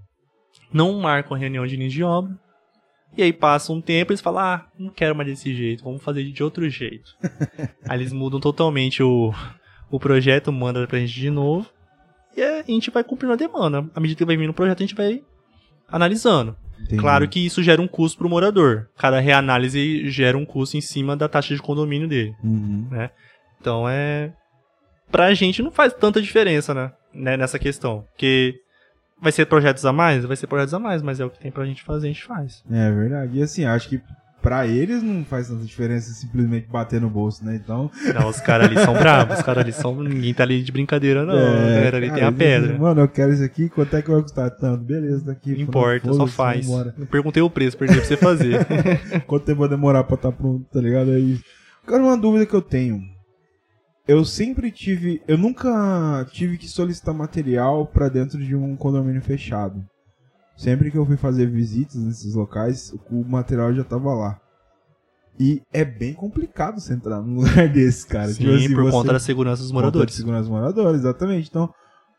não 0.74 1.00
marcam 1.00 1.36
a 1.36 1.40
reunião 1.40 1.66
de 1.68 1.76
início 1.76 1.98
de 1.98 2.04
obra, 2.04 2.36
e 3.16 3.22
aí 3.22 3.32
passa 3.32 3.72
um 3.72 3.80
tempo 3.80 4.12
e 4.12 4.14
eles 4.14 4.22
falam, 4.22 4.42
ah, 4.42 4.68
não 4.78 4.90
quero 4.90 5.16
mais 5.16 5.30
desse 5.30 5.54
jeito, 5.54 5.84
vamos 5.84 6.02
fazer 6.02 6.24
de 6.24 6.44
outro 6.44 6.68
jeito. 6.68 7.16
aí 7.88 8.00
eles 8.00 8.12
mudam 8.12 8.40
totalmente 8.40 9.04
o, 9.04 9.32
o 9.92 10.00
projeto, 10.00 10.52
manda 10.52 10.88
pra 10.88 11.00
gente 11.00 11.14
de 11.14 11.30
novo, 11.30 11.70
e 12.36 12.42
a 12.42 12.64
gente 12.64 12.90
vai 12.90 13.04
cumprindo 13.04 13.34
a 13.34 13.38
demanda. 13.38 13.88
À 13.94 14.00
medida 14.00 14.18
que 14.18 14.26
vai 14.26 14.36
vindo 14.36 14.50
o 14.50 14.56
projeto, 14.56 14.80
a 14.80 14.86
gente 14.86 14.96
vai 14.96 15.22
analisando. 15.88 16.58
Entendi. 16.82 17.02
Claro 17.02 17.28
que 17.28 17.46
isso 17.46 17.62
gera 17.62 17.82
um 17.82 17.88
custo 17.88 18.18
para 18.18 18.28
o 18.28 18.30
morador. 18.30 18.88
Cada 18.98 19.20
reanálise 19.20 20.10
gera 20.10 20.38
um 20.38 20.46
custo 20.46 20.78
em 20.78 20.82
cima 20.82 21.15
da 21.15 21.28
taxa 21.28 21.54
de 21.54 21.62
condomínio 21.62 22.08
dele. 22.08 22.34
Uhum. 22.44 22.88
Né? 22.89 23.10
Então 23.60 23.88
é. 23.88 24.34
Pra 25.12 25.34
gente 25.34 25.62
não 25.62 25.72
faz 25.72 25.94
tanta 25.94 26.22
diferença, 26.22 26.74
né? 26.74 26.92
né? 27.13 27.36
Nessa 27.36 27.60
questão. 27.60 28.06
Porque 28.12 28.56
vai 29.22 29.32
ser 29.32 29.46
projetos 29.46 29.86
a 29.86 29.92
mais? 29.92 30.24
Vai 30.26 30.36
ser 30.36 30.48
projetos 30.48 30.74
a 30.74 30.80
mais, 30.80 31.02
mas 31.02 31.20
é 31.20 31.26
o 31.26 31.30
que 31.30 31.39
tem 31.39 31.52
pra 31.52 31.65
gente 31.65 31.84
fazer, 31.84 32.08
a 32.08 32.12
gente 32.12 32.24
faz. 32.24 32.63
É 32.70 32.92
verdade. 32.92 33.38
E 33.38 33.42
assim, 33.42 33.65
acho 33.65 33.89
que 33.89 34.02
pra 34.41 34.67
eles 34.67 35.04
não 35.04 35.23
faz 35.23 35.47
tanta 35.47 35.63
diferença 35.65 36.12
simplesmente 36.13 36.67
bater 36.67 36.99
no 36.99 37.10
bolso, 37.10 37.43
né? 37.43 37.56
Então. 37.56 37.91
Não, 38.13 38.28
os 38.28 38.39
caras 38.39 38.67
ali 38.67 38.80
são 38.80 38.93
bravos, 38.93 39.38
os 39.38 39.43
caras 39.43 39.63
ali 39.63 39.73
são. 39.73 40.02
Ninguém 40.04 40.34
tá 40.34 40.43
ali 40.43 40.62
de 40.62 40.71
brincadeira, 40.71 41.25
não. 41.25 41.34
É, 41.34 41.47
a 41.47 41.75
galera 41.75 41.97
ali 41.97 42.08
cara, 42.08 42.19
tem 42.19 42.28
a 42.28 42.32
pedra. 42.32 42.78
Mano, 42.78 43.02
eu 43.02 43.08
quero 43.08 43.34
isso 43.34 43.43
aqui, 43.43 43.69
quanto 43.69 43.95
é 43.95 44.02
que 44.02 44.10
vai 44.10 44.21
custar 44.21 44.49
tanto? 44.52 44.84
Beleza, 44.84 45.25
daqui. 45.25 45.52
Não 45.52 45.62
importa, 45.62 46.13
só 46.13 46.28
faz. 46.28 46.67
Não 46.67 47.06
perguntei 47.06 47.41
o 47.41 47.49
preço, 47.49 47.78
perdi 47.78 47.95
pra 47.95 48.06
você 48.06 48.17
fazer. 48.17 48.65
quanto 49.28 49.45
tempo 49.45 49.60
vai 49.60 49.69
demorar 49.69 50.04
pra 50.04 50.15
estar 50.15 50.32
tá 50.32 50.38
pronto, 50.38 50.65
tá 50.71 50.80
ligado? 50.80 51.12
Aí. 51.12 51.39
Cara, 51.86 52.04
uma 52.04 52.17
dúvida 52.17 52.45
que 52.45 52.54
eu 52.54 52.62
tenho. 52.62 53.02
Eu 54.08 54.25
sempre 54.25 54.71
tive. 54.71 55.21
Eu 55.28 55.38
nunca 55.38 56.25
tive 56.32 56.58
que 56.58 56.67
solicitar 56.67 57.13
material 57.13 57.86
para 57.86 58.10
dentro 58.10 58.39
de 58.39 58.56
um 58.56 58.75
condomínio 58.75 59.21
fechado. 59.21 59.84
Sempre 60.60 60.91
que 60.91 60.98
eu 60.98 61.06
fui 61.06 61.15
fazer 61.15 61.45
visitas 61.45 61.95
nesses 62.04 62.34
locais, 62.34 62.93
o 63.10 63.24
material 63.24 63.74
já 63.74 63.82
tava 63.82 64.13
lá. 64.13 64.38
E 65.39 65.62
é 65.72 65.86
bem 65.86 66.13
complicado 66.13 66.82
você 66.82 66.93
entrar 66.93 67.22
num 67.22 67.38
lugar 67.39 67.69
desse, 67.69 68.06
cara. 68.06 68.28
Sim, 68.28 68.43
tipo 68.43 68.52
assim, 68.54 68.76
por 68.76 68.91
conta 68.91 69.13
da 69.13 69.19
segurança 69.19 69.62
dos 69.62 69.72
moradores. 69.72 70.12
Por 70.12 70.17
segurança 70.17 70.41
dos 70.41 70.52
moradores, 70.52 71.00
exatamente. 71.00 71.48
Então, 71.48 71.74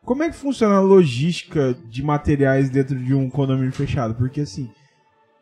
como 0.07 0.23
é 0.23 0.31
que 0.31 0.37
funciona 0.37 0.77
a 0.77 0.81
logística 0.81 1.77
de 1.87 2.03
materiais 2.03 2.71
dentro 2.71 2.99
de 2.99 3.13
um 3.13 3.29
condomínio 3.29 3.73
fechado? 3.73 4.15
Porque 4.15 4.41
assim, 4.41 4.71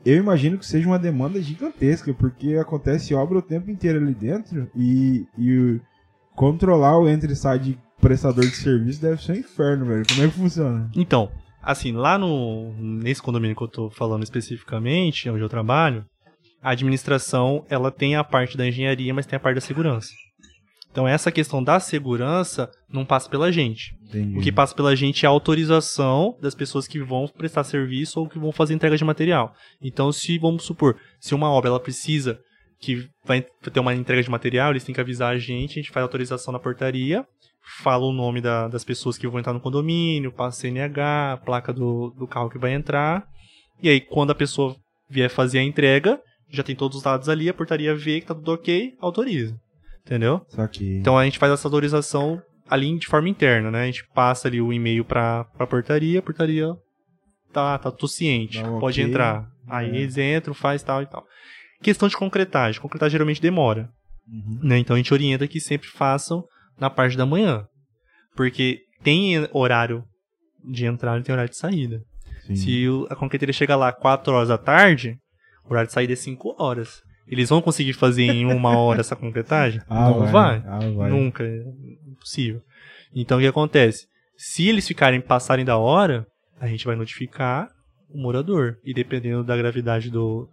eu 0.05 0.17
imagino 0.17 0.59
que 0.59 0.67
seja 0.67 0.89
uma 0.89 0.99
demanda 0.99 1.41
gigantesca, 1.41 2.13
porque 2.13 2.57
acontece 2.57 3.15
obra 3.15 3.39
o 3.39 3.43
tempo 3.43 3.71
inteiro 3.71 4.01
ali 4.01 4.13
dentro 4.13 4.69
e, 4.75 5.25
e 5.39 5.81
controlar 6.35 6.99
o 6.99 7.09
entre 7.09 7.33
e 7.33 7.37
sai 7.37 7.61
de 7.61 7.79
prestador 8.01 8.45
de 8.45 8.57
serviço 8.57 9.01
deve 9.01 9.23
ser 9.23 9.35
um 9.35 9.37
inferno, 9.37 9.87
velho. 9.87 10.05
Como 10.05 10.23
é 10.25 10.27
que 10.27 10.35
funciona? 10.35 10.91
Então, 10.97 11.31
assim, 11.69 11.93
lá 11.93 12.17
no 12.17 12.73
nesse 12.79 13.21
condomínio 13.21 13.55
que 13.55 13.63
eu 13.63 13.69
tô 13.69 13.91
falando 13.91 14.23
especificamente, 14.23 15.29
onde 15.29 15.43
eu 15.43 15.51
trabalho, 15.51 16.03
a 16.63 16.71
administração, 16.71 17.63
ela 17.69 17.91
tem 17.91 18.17
a 18.17 18.25
parte 18.25 18.57
da 18.57 18.67
engenharia, 18.67 19.13
mas 19.13 19.27
tem 19.27 19.37
a 19.37 19.41
parte 19.41 19.57
da 19.57 19.61
segurança. 19.61 20.09
Então 20.91 21.07
essa 21.07 21.31
questão 21.31 21.63
da 21.63 21.79
segurança 21.79 22.71
não 22.89 23.05
passa 23.05 23.29
pela 23.29 23.53
gente. 23.53 23.95
Entendi. 24.03 24.39
O 24.39 24.41
que 24.41 24.51
passa 24.51 24.75
pela 24.75 24.97
gente 24.97 25.27
é 25.27 25.29
a 25.29 25.31
autorização 25.31 26.35
das 26.41 26.55
pessoas 26.55 26.89
que 26.89 26.99
vão 27.01 27.29
prestar 27.29 27.65
serviço 27.65 28.19
ou 28.19 28.29
que 28.29 28.39
vão 28.39 28.51
fazer 28.51 28.73
entrega 28.73 28.97
de 28.97 29.05
material. 29.05 29.53
Então 29.83 30.11
se 30.11 30.39
vamos 30.39 30.65
supor, 30.65 30.97
se 31.21 31.35
uma 31.35 31.51
obra 31.51 31.69
ela 31.69 31.79
precisa 31.79 32.41
que 32.81 33.07
vai 33.27 33.43
ter 33.43 33.81
uma 33.81 33.95
entrega 33.95 34.23
de 34.23 34.31
material, 34.31 34.71
eles 34.71 34.85
têm 34.85 34.95
que 34.95 35.01
avisar 35.01 35.35
a 35.35 35.39
gente, 35.39 35.73
a 35.73 35.83
gente 35.83 35.91
faz 35.91 36.03
a 36.03 36.07
autorização 36.07 36.51
na 36.51 36.59
portaria, 36.59 37.27
fala 37.83 38.05
o 38.05 38.13
nome 38.13 38.41
da, 38.41 38.69
das 38.69 38.85
pessoas 38.85 39.19
que 39.19 39.29
vão 39.29 39.39
entrar 39.39 39.53
no 39.53 39.61
condomínio, 39.61 40.33
passa 40.33 40.61
CNH, 40.61 41.41
placa 41.45 41.73
do, 41.73 42.15
do 42.19 42.27
carro 42.27 42.51
que 42.51 42.59
vai 42.59 42.73
entrar. 42.73 43.27
E 43.83 43.89
aí 43.89 44.01
quando 44.01 44.31
a 44.31 44.35
pessoa 44.35 44.75
vier 45.09 45.31
fazer 45.31 45.59
a 45.59 45.63
entrega, 45.63 46.21
já 46.51 46.63
tem 46.63 46.75
todos 46.75 46.99
os 46.99 47.03
dados 47.03 47.29
ali, 47.29 47.49
a 47.49 47.55
portaria 47.55 47.95
vê 47.95 48.21
que 48.21 48.27
tá 48.27 48.35
tudo 48.35 48.53
ok, 48.53 48.95
autoriza. 49.01 49.57
Entendeu? 50.05 50.41
Então 50.99 51.19
a 51.19 51.25
gente 51.25 51.39
faz 51.39 51.53
essa 51.53 51.69
autorização 51.69 52.43
ali 52.69 52.99
de 52.99 53.07
forma 53.07 53.29
interna, 53.29 53.71
né? 53.71 53.83
A 53.83 53.87
gente 53.87 54.07
passa 54.15 54.49
ali 54.49 54.61
o 54.61 54.73
e-mail 54.73 55.05
pra, 55.05 55.45
pra 55.45 55.67
portaria, 55.67 56.19
a 56.19 56.23
portaria 56.23 56.69
tá, 57.53 57.79
tá 57.79 57.91
tudo 57.91 58.09
ciente, 58.09 58.63
Não, 58.63 58.81
pode 58.81 59.01
okay. 59.01 59.11
entrar. 59.11 59.47
Aí 59.69 59.91
é. 59.91 60.01
eles 60.01 60.17
entram, 60.17 60.55
faz 60.55 60.83
tal 60.83 61.03
e 61.03 61.07
tal. 61.07 61.25
Questão 61.83 62.09
de 62.09 62.17
concretagem. 62.17 62.81
Concretagem 62.81 63.13
geralmente 63.13 63.41
demora. 63.41 63.91
Uhum. 64.27 64.61
Né? 64.63 64.79
Então 64.79 64.95
a 64.95 64.97
gente 64.97 65.13
orienta 65.13 65.47
que 65.47 65.61
sempre 65.61 65.89
façam 65.89 66.45
na 66.79 66.89
parte 66.91 67.17
da 67.17 67.27
manhã. 67.27 67.67
Porque 68.37 68.81
tem 69.03 69.35
horário 69.53 70.05
de 70.65 70.87
entrada 70.87 71.19
e 71.19 71.23
tem 71.23 71.33
horário 71.33 71.51
de 71.51 71.57
saída. 71.57 72.03
Sim. 72.47 72.57
Se 72.57 72.85
a 73.11 73.17
concreteira 73.17 73.53
chega 73.53 73.77
lá 73.77 73.93
4 73.93 74.33
horas 74.33 74.49
da 74.49 74.59
tarde, 74.59 75.17
o 75.65 75.71
horário 75.71 75.89
de 75.89 75.93
saída 75.93 76.13
é 76.13 76.17
5 76.17 76.57
horas. 76.59 77.03
Eles 77.27 77.49
vão 77.51 77.61
conseguir 77.61 77.93
fazer 77.93 78.23
em 78.25 78.47
uma 78.47 78.77
hora 78.79 79.01
essa 79.01 79.15
concretagem? 79.17 79.81
Ah, 79.89 80.09
Não 80.11 80.21
vai. 80.21 80.61
vai. 80.61 80.63
Ah, 80.67 80.79
vai. 80.97 81.11
Nunca. 81.11 81.45
É 81.45 81.63
impossível. 82.11 82.63
Então 83.15 83.39
o 83.39 83.41
que 83.41 83.47
acontece? 83.47 84.07
Se 84.37 84.67
eles 84.69 84.87
ficarem 84.87 85.21
passarem 85.21 85.65
da 85.65 85.77
hora, 85.77 86.27
a 86.61 86.67
gente 86.67 86.87
vai 86.87 86.97
notificar 86.97 87.69
o 88.09 88.19
morador. 88.23 88.79
E 88.85 88.95
dependendo 88.95 89.45
da 89.45 89.57
gravidade 89.57 90.11
do, 90.11 90.49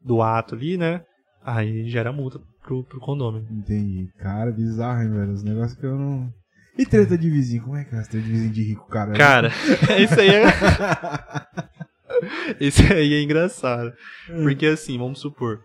do 0.00 0.20
ato 0.22 0.54
ali, 0.54 0.76
né? 0.76 1.02
Aí 1.44 1.88
gera 1.88 2.12
multa 2.12 2.40
pro, 2.68 2.84
pro 2.84 3.00
condomínio. 3.00 3.48
Entendi. 3.50 4.10
Cara, 4.18 4.52
bizarro, 4.52 5.02
hein, 5.02 5.10
velho? 5.10 5.32
Os 5.32 5.42
negócios 5.42 5.78
que 5.78 5.86
eu 5.86 5.96
não. 5.96 6.30
E 6.76 6.84
treta 6.84 7.16
de 7.16 7.30
vizinho? 7.30 7.62
Como 7.62 7.76
é 7.76 7.84
que 7.84 7.94
é 7.94 8.02
treta 8.02 8.20
de 8.20 8.30
vizinho 8.30 8.52
de 8.52 8.62
rico, 8.62 8.86
cara? 8.88 9.12
Cara, 9.14 9.48
isso 9.98 10.20
aí 10.20 10.28
é. 10.28 10.44
Isso 12.60 12.82
aí 12.92 13.14
é 13.14 13.22
engraçado. 13.22 13.92
Hum. 14.28 14.42
Porque 14.42 14.66
assim, 14.66 14.98
vamos 14.98 15.20
supor, 15.20 15.60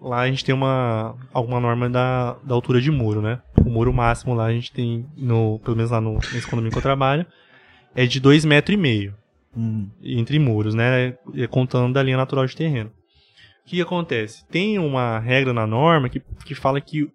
lá 0.00 0.20
a 0.20 0.28
gente 0.28 0.44
tem 0.44 0.54
uma 0.54 1.16
alguma 1.32 1.58
norma 1.58 1.90
da, 1.90 2.34
da 2.44 2.54
altura 2.54 2.80
de 2.80 2.90
muro, 2.90 3.20
né? 3.20 3.40
O 3.60 3.68
muro 3.68 3.92
máximo 3.92 4.32
lá 4.32 4.46
a 4.46 4.52
gente 4.52 4.72
tem, 4.72 5.04
no, 5.16 5.58
pelo 5.60 5.76
menos 5.76 5.90
lá 5.90 6.00
no, 6.00 6.14
nesse 6.14 6.44
condomínio 6.44 6.70
que 6.70 6.78
eu 6.78 6.82
trabalho, 6.82 7.26
é 7.94 8.06
de 8.06 8.20
2,5 8.20 8.46
metros 8.46 8.74
e 8.74 8.80
meio 8.80 9.14
hum. 9.56 9.88
entre 10.02 10.38
muros, 10.38 10.74
né? 10.74 11.16
Contando 11.50 11.92
da 11.92 12.02
linha 12.02 12.16
natural 12.16 12.46
de 12.46 12.56
terreno. 12.56 12.90
O 13.66 13.68
que, 13.68 13.82
acontece? 13.82 14.44
Tem 14.46 14.78
uma 14.78 15.18
regra 15.18 15.52
na 15.52 15.66
norma 15.66 16.08
que, 16.08 16.22
que 16.44 16.54
fala 16.54 16.80
que 16.80 17.10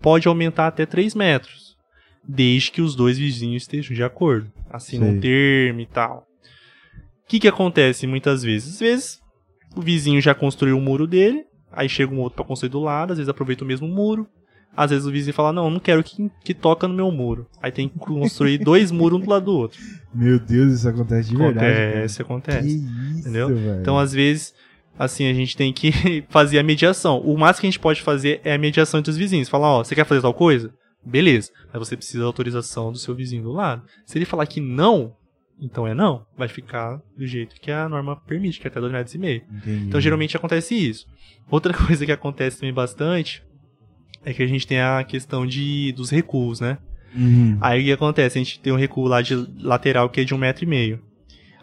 pode 0.00 0.28
aumentar 0.28 0.68
até 0.68 0.86
3 0.86 1.16
metros, 1.16 1.76
desde 2.22 2.70
que 2.70 2.80
os 2.80 2.94
dois 2.94 3.18
vizinhos 3.18 3.64
estejam 3.64 3.92
de 3.92 4.04
acordo. 4.04 4.48
Assinam 4.70 5.08
um 5.08 5.20
termo 5.20 5.80
e 5.80 5.86
tal. 5.86 6.24
O 7.24 7.28
que, 7.28 7.40
que 7.40 7.48
acontece 7.48 8.06
muitas 8.06 8.44
vezes? 8.44 8.74
Às 8.74 8.80
vezes 8.80 9.20
o 9.74 9.80
vizinho 9.80 10.20
já 10.20 10.32
construiu 10.32 10.78
o 10.78 10.80
muro 10.80 11.08
dele, 11.08 11.44
aí 11.72 11.88
chega 11.88 12.14
um 12.14 12.20
outro 12.20 12.36
para 12.36 12.44
construir 12.44 12.70
do 12.70 12.80
lado, 12.80 13.10
às 13.10 13.18
vezes 13.18 13.28
aproveita 13.28 13.64
o 13.64 13.66
mesmo 13.66 13.88
muro. 13.88 14.28
Às 14.76 14.90
vezes 14.90 15.06
o 15.06 15.10
vizinho 15.10 15.34
fala, 15.34 15.52
não, 15.52 15.70
não 15.70 15.80
quero 15.80 16.04
que, 16.04 16.30
que 16.44 16.54
toca 16.54 16.86
no 16.86 16.94
meu 16.94 17.10
muro. 17.10 17.48
Aí 17.60 17.72
tem 17.72 17.88
que 17.88 17.98
construir 17.98 18.58
dois 18.58 18.92
muros 18.92 19.18
um 19.18 19.22
do 19.24 19.30
lado 19.30 19.46
do 19.46 19.54
outro. 19.54 19.80
Meu 20.14 20.38
Deus, 20.38 20.74
isso 20.74 20.88
acontece 20.88 21.30
de 21.30 21.34
acontece, 21.34 21.64
verdade. 21.64 21.88
Acontece, 21.88 22.22
acontece. 22.22 23.18
Entendeu? 23.18 23.48
Véio. 23.48 23.80
Então, 23.80 23.98
às 23.98 24.12
vezes, 24.12 24.54
assim, 24.98 25.28
a 25.28 25.34
gente 25.34 25.56
tem 25.56 25.72
que 25.72 26.24
fazer 26.28 26.58
a 26.58 26.62
mediação. 26.62 27.20
O 27.20 27.36
máximo 27.36 27.62
que 27.62 27.66
a 27.66 27.70
gente 27.70 27.80
pode 27.80 28.02
fazer 28.02 28.40
é 28.44 28.54
a 28.54 28.58
mediação 28.58 29.00
entre 29.00 29.10
os 29.10 29.16
vizinhos. 29.16 29.48
Falar, 29.48 29.68
ó, 29.68 29.84
você 29.84 29.94
quer 29.94 30.04
fazer 30.04 30.22
tal 30.22 30.34
coisa? 30.34 30.72
Beleza. 31.04 31.50
Mas 31.72 31.88
você 31.88 31.96
precisa 31.96 32.20
da 32.20 32.26
autorização 32.26 32.90
do 32.90 32.98
seu 32.98 33.14
vizinho 33.14 33.42
do 33.42 33.52
lado. 33.52 33.82
Se 34.04 34.18
ele 34.18 34.24
falar 34.24 34.46
que 34.46 34.60
não, 34.60 35.14
então 35.60 35.86
é 35.86 35.94
não. 35.94 36.26
Vai 36.36 36.48
ficar 36.48 37.00
do 37.16 37.26
jeito 37.26 37.60
que 37.60 37.70
a 37.70 37.88
norma 37.88 38.16
permite, 38.16 38.60
que 38.60 38.66
é 38.66 38.70
até 38.70 38.80
2,5 38.80 38.92
metros. 38.92 39.14
E 39.14 39.18
meio. 39.18 39.42
Então 39.86 40.00
geralmente 40.00 40.36
acontece 40.36 40.74
isso. 40.74 41.06
Outra 41.50 41.72
coisa 41.74 42.04
que 42.04 42.12
acontece 42.12 42.58
também 42.58 42.74
bastante 42.74 43.42
é 44.24 44.32
que 44.32 44.42
a 44.42 44.46
gente 44.46 44.66
tem 44.66 44.80
a 44.80 45.04
questão 45.04 45.46
de, 45.46 45.92
dos 45.92 46.10
recuos, 46.10 46.60
né? 46.60 46.78
Uhum. 47.14 47.56
Aí 47.60 47.80
o 47.80 47.84
que 47.84 47.92
acontece? 47.92 48.38
A 48.38 48.42
gente 48.42 48.60
tem 48.60 48.72
um 48.72 48.76
recuo 48.76 49.06
lá 49.06 49.22
de 49.22 49.34
lateral 49.60 50.10
que 50.10 50.20
é 50.20 50.24
de 50.24 50.34
um 50.34 50.38
metro 50.38 50.64
e 50.64 50.66
meio. 50.66 51.00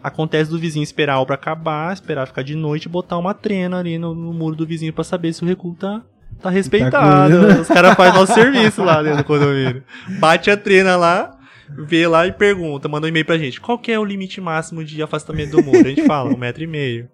Acontece 0.04 0.50
do 0.50 0.58
vizinho 0.58 0.82
esperar 0.82 1.14
a 1.14 1.20
obra 1.20 1.34
acabar, 1.34 1.90
esperar 1.90 2.26
ficar 2.26 2.42
de 2.42 2.54
noite 2.54 2.84
e 2.84 2.88
botar 2.90 3.16
uma 3.16 3.32
trena 3.32 3.78
ali 3.78 3.96
no, 3.96 4.14
no 4.14 4.34
muro 4.34 4.54
do 4.54 4.66
vizinho 4.66 4.92
para 4.92 5.02
saber 5.02 5.32
se 5.32 5.42
o 5.42 5.46
recuo 5.46 5.74
tá, 5.74 6.02
tá 6.42 6.50
respeitado. 6.50 7.48
Tá 7.48 7.60
Os 7.62 7.68
caras 7.68 7.94
fazem 7.94 8.12
nosso 8.12 8.34
serviço 8.34 8.84
lá 8.84 9.02
dentro 9.02 9.22
do 9.22 9.24
condomínio. 9.24 9.82
Bate 10.18 10.50
a 10.50 10.58
trena 10.58 10.94
lá, 10.94 11.34
vê 11.70 12.06
lá 12.06 12.26
e 12.26 12.32
pergunta, 12.32 12.86
manda 12.86 13.06
um 13.06 13.08
e-mail 13.08 13.24
pra 13.24 13.38
gente. 13.38 13.58
Qual 13.58 13.78
que 13.78 13.90
é 13.90 13.98
o 13.98 14.04
limite 14.04 14.42
máximo 14.42 14.84
de 14.84 15.02
afastamento 15.02 15.52
do 15.52 15.64
muro? 15.64 15.78
A 15.78 15.88
gente 15.88 16.04
fala, 16.04 16.28
um 16.28 16.36
metro 16.36 16.62
e 16.62 16.66
meio. 16.66 17.08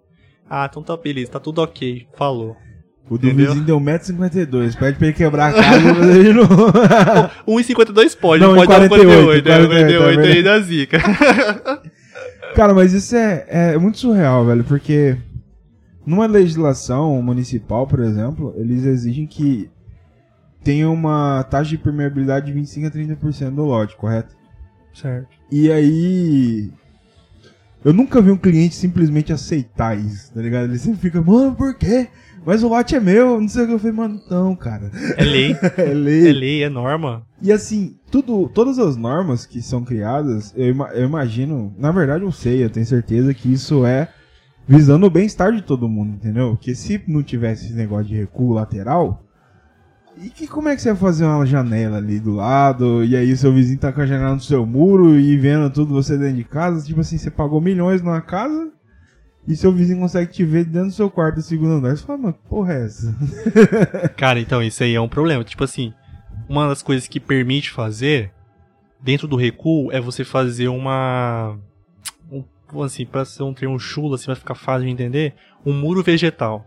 Ah, 0.49 0.67
então 0.69 0.83
tá 0.83 0.97
beleza, 0.97 1.31
tá 1.31 1.39
tudo 1.39 1.61
ok. 1.61 2.05
Falou. 2.17 2.57
O 3.09 3.17
do 3.17 3.25
Entendeu? 3.27 3.47
vizinho 3.47 3.65
deu 3.65 3.79
1,52m. 3.79 4.77
Pede 4.77 4.97
pra 4.97 5.07
ele 5.07 5.15
quebrar 5.15 5.49
a 5.49 5.53
casa, 5.53 6.17
ele 6.17 6.33
não. 6.33 6.45
1,52 7.47 8.15
pode, 8.19 8.43
não, 8.43 8.55
pode 8.55 8.67
48, 8.67 9.43
dar 9.43 9.59
48, 9.59 9.67
48, 9.67 10.03
48 10.03 10.37
aí 10.37 10.43
da 10.43 10.59
zica. 10.59 10.97
Cara, 12.55 12.73
mas 12.73 12.93
isso 12.93 13.15
é, 13.15 13.45
é 13.47 13.77
muito 13.77 13.97
surreal, 13.97 14.45
velho, 14.45 14.63
porque 14.63 15.17
numa 16.05 16.25
legislação 16.25 17.21
municipal, 17.21 17.87
por 17.87 17.99
exemplo, 17.99 18.53
eles 18.57 18.85
exigem 18.85 19.25
que 19.25 19.69
tenha 20.63 20.89
uma 20.89 21.43
taxa 21.43 21.69
de 21.71 21.77
permeabilidade 21.77 22.47
de 22.47 22.53
25 22.53 22.87
a 22.87 22.91
30% 22.91 23.55
do 23.55 23.65
lote, 23.65 23.95
correto? 23.95 24.35
Certo. 24.93 25.29
E 25.51 25.71
aí. 25.71 26.71
Eu 27.83 27.93
nunca 27.93 28.21
vi 28.21 28.29
um 28.29 28.37
cliente 28.37 28.75
simplesmente 28.75 29.33
aceitar 29.33 29.97
isso, 29.97 30.31
tá 30.33 30.41
ligado? 30.41 30.65
Ele 30.65 30.77
sempre 30.77 30.99
fica, 30.99 31.19
mano, 31.19 31.55
por 31.55 31.73
quê? 31.73 32.09
Mas 32.45 32.63
o 32.63 32.67
lote 32.67 32.95
é 32.95 32.99
meu, 32.99 33.39
não 33.39 33.47
sei 33.47 33.63
o 33.63 33.67
que. 33.67 33.73
Eu 33.73 33.79
falei, 33.79 33.95
mano, 33.95 34.21
não, 34.29 34.55
cara. 34.55 34.91
É 35.15 35.23
lei. 35.23 35.55
é 35.77 35.93
lei. 35.93 36.29
É 36.29 36.33
lei, 36.33 36.63
é 36.63 36.69
norma. 36.69 37.23
E 37.41 37.51
assim, 37.51 37.95
tudo, 38.09 38.49
todas 38.49 38.79
as 38.79 38.95
normas 38.95 39.45
que 39.45 39.61
são 39.61 39.83
criadas, 39.83 40.53
eu, 40.55 40.75
eu 40.93 41.05
imagino, 41.05 41.73
na 41.77 41.91
verdade 41.91 42.23
eu 42.23 42.31
sei, 42.31 42.63
eu 42.63 42.69
tenho 42.69 42.85
certeza 42.85 43.33
que 43.33 43.51
isso 43.51 43.85
é 43.85 44.09
visando 44.67 45.05
o 45.05 45.09
bem-estar 45.09 45.51
de 45.51 45.61
todo 45.61 45.89
mundo, 45.89 46.13
entendeu? 46.15 46.51
Porque 46.51 46.73
se 46.73 47.01
não 47.07 47.23
tivesse 47.23 47.65
esse 47.65 47.73
negócio 47.73 48.05
de 48.05 48.15
recuo 48.15 48.53
lateral, 48.53 49.23
e 50.17 50.29
que, 50.29 50.47
como 50.47 50.69
é 50.69 50.75
que 50.75 50.81
você 50.81 50.89
vai 50.91 50.99
fazer 50.99 51.25
uma 51.25 51.45
janela 51.45 51.97
ali 51.97 52.19
do 52.19 52.33
lado, 52.33 53.03
e 53.03 53.15
aí 53.15 53.35
seu 53.35 53.51
vizinho 53.51 53.79
tá 53.79 53.91
com 53.91 54.01
a 54.01 54.05
janela 54.05 54.35
no 54.35 54.41
seu 54.41 54.65
muro 54.65 55.17
e 55.17 55.37
vendo 55.37 55.69
tudo 55.69 55.93
você 55.93 56.17
dentro 56.17 56.35
de 56.35 56.43
casa? 56.43 56.85
Tipo 56.85 57.01
assim, 57.01 57.17
você 57.17 57.31
pagou 57.31 57.59
milhões 57.59 58.01
numa 58.01 58.21
casa 58.21 58.71
e 59.47 59.55
seu 59.55 59.71
vizinho 59.71 59.99
consegue 59.99 60.31
te 60.31 60.45
ver 60.45 60.65
dentro 60.65 60.89
do 60.89 60.93
seu 60.93 61.09
quarto 61.09 61.35
do 61.35 61.41
segundo 61.41 61.73
andar. 61.73 61.95
Você 61.95 62.05
fala, 62.05 62.19
mano, 62.19 62.33
que 62.33 62.47
porra 62.47 62.73
é 62.73 62.85
essa? 62.85 63.15
Cara, 64.15 64.39
então 64.39 64.61
isso 64.61 64.83
aí 64.83 64.93
é 64.93 65.01
um 65.01 65.09
problema. 65.09 65.43
Tipo 65.43 65.63
assim, 65.63 65.93
uma 66.47 66.67
das 66.67 66.83
coisas 66.83 67.07
que 67.07 67.19
permite 67.19 67.71
fazer 67.71 68.31
dentro 69.01 69.27
do 69.27 69.35
recuo 69.35 69.91
é 69.91 69.99
você 69.99 70.23
fazer 70.23 70.67
uma. 70.67 71.57
Um, 72.31 72.83
assim, 72.83 73.05
pra 73.05 73.25
ser 73.25 73.43
um 73.43 73.53
termo 73.53 73.79
chulo, 73.79 74.13
assim, 74.13 74.27
vai 74.27 74.35
ficar 74.35 74.55
fácil 74.55 74.85
de 74.85 74.91
entender. 74.91 75.33
Um 75.65 75.73
muro 75.73 76.03
vegetal. 76.03 76.65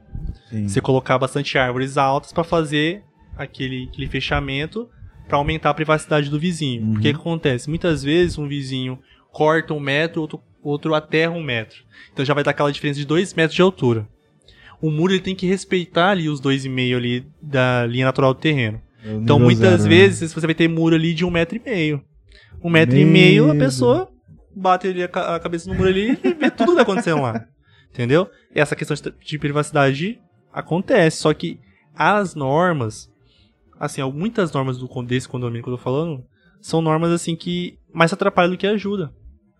Sim. 0.50 0.68
Você 0.68 0.80
colocar 0.80 1.18
bastante 1.18 1.56
árvores 1.56 1.96
altas 1.96 2.32
para 2.32 2.44
fazer 2.44 3.02
aquele, 3.36 3.88
aquele 3.90 4.08
fechamento 4.08 4.88
para 5.28 5.38
aumentar 5.38 5.70
a 5.70 5.74
privacidade 5.74 6.28
do 6.28 6.38
vizinho. 6.38 6.82
Uhum. 6.82 6.92
Porque 6.94 7.10
o 7.10 7.14
que 7.14 7.20
acontece? 7.20 7.68
Muitas 7.68 8.02
vezes 8.02 8.36
um 8.36 8.46
vizinho 8.46 8.98
corta 9.32 9.74
um 9.74 9.80
metro, 9.80 10.20
outro, 10.20 10.40
outro 10.64 10.94
aterra 10.94 11.32
um 11.32 11.42
metro. 11.42 11.84
Então 12.12 12.24
já 12.24 12.34
vai 12.34 12.42
dar 12.42 12.52
aquela 12.52 12.72
diferença 12.72 12.98
de 12.98 13.06
dois 13.06 13.34
metros 13.34 13.54
de 13.54 13.62
altura. 13.62 14.08
O 14.80 14.90
muro 14.90 15.12
ele 15.12 15.20
tem 15.20 15.34
que 15.34 15.46
respeitar 15.46 16.10
ali 16.10 16.28
os 16.28 16.40
dois 16.40 16.64
e 16.64 16.68
meio 16.68 16.96
ali 16.96 17.26
da 17.40 17.86
linha 17.86 18.06
natural 18.06 18.34
do 18.34 18.40
terreno. 18.40 18.80
É 19.04 19.12
então 19.12 19.38
muitas 19.38 19.82
zero, 19.82 19.82
né? 19.82 19.88
vezes 19.88 20.34
né? 20.34 20.40
você 20.40 20.46
vai 20.46 20.54
ter 20.54 20.68
muro 20.68 20.94
ali 20.94 21.14
de 21.14 21.24
um 21.24 21.30
metro 21.30 21.56
e 21.56 21.60
meio. 21.60 22.02
Um 22.62 22.70
metro 22.70 22.96
e 22.96 23.04
meio 23.04 23.50
a 23.50 23.54
pessoa 23.54 24.08
bate 24.56 24.86
ali 24.86 25.02
a, 25.02 25.08
cabeça 25.08 25.68
no 25.68 25.76
muro 25.76 25.88
ali 25.88 26.18
e 26.22 26.32
vê 26.32 26.50
tudo 26.50 26.70
que 26.70 26.76
tá 26.76 26.82
acontecendo 26.82 27.22
lá. 27.22 27.46
Entendeu? 27.92 28.28
E 28.54 28.60
essa 28.60 28.74
questão 28.74 28.96
de 29.20 29.38
privacidade 29.38 30.18
acontece, 30.52 31.18
só 31.18 31.32
que 31.32 31.60
as 31.94 32.34
normas, 32.34 33.08
assim, 33.78 34.02
muitas 34.10 34.52
normas 34.52 34.78
do, 34.78 34.88
desse 35.02 35.28
condomínio 35.28 35.62
que 35.62 35.68
eu 35.68 35.76
tô 35.76 35.82
falando, 35.82 36.24
são 36.60 36.80
normas 36.80 37.12
assim 37.12 37.36
que 37.36 37.78
mais 37.92 38.12
atrapalham 38.12 38.50
do 38.50 38.56
que 38.56 38.66
ajudam. 38.66 39.12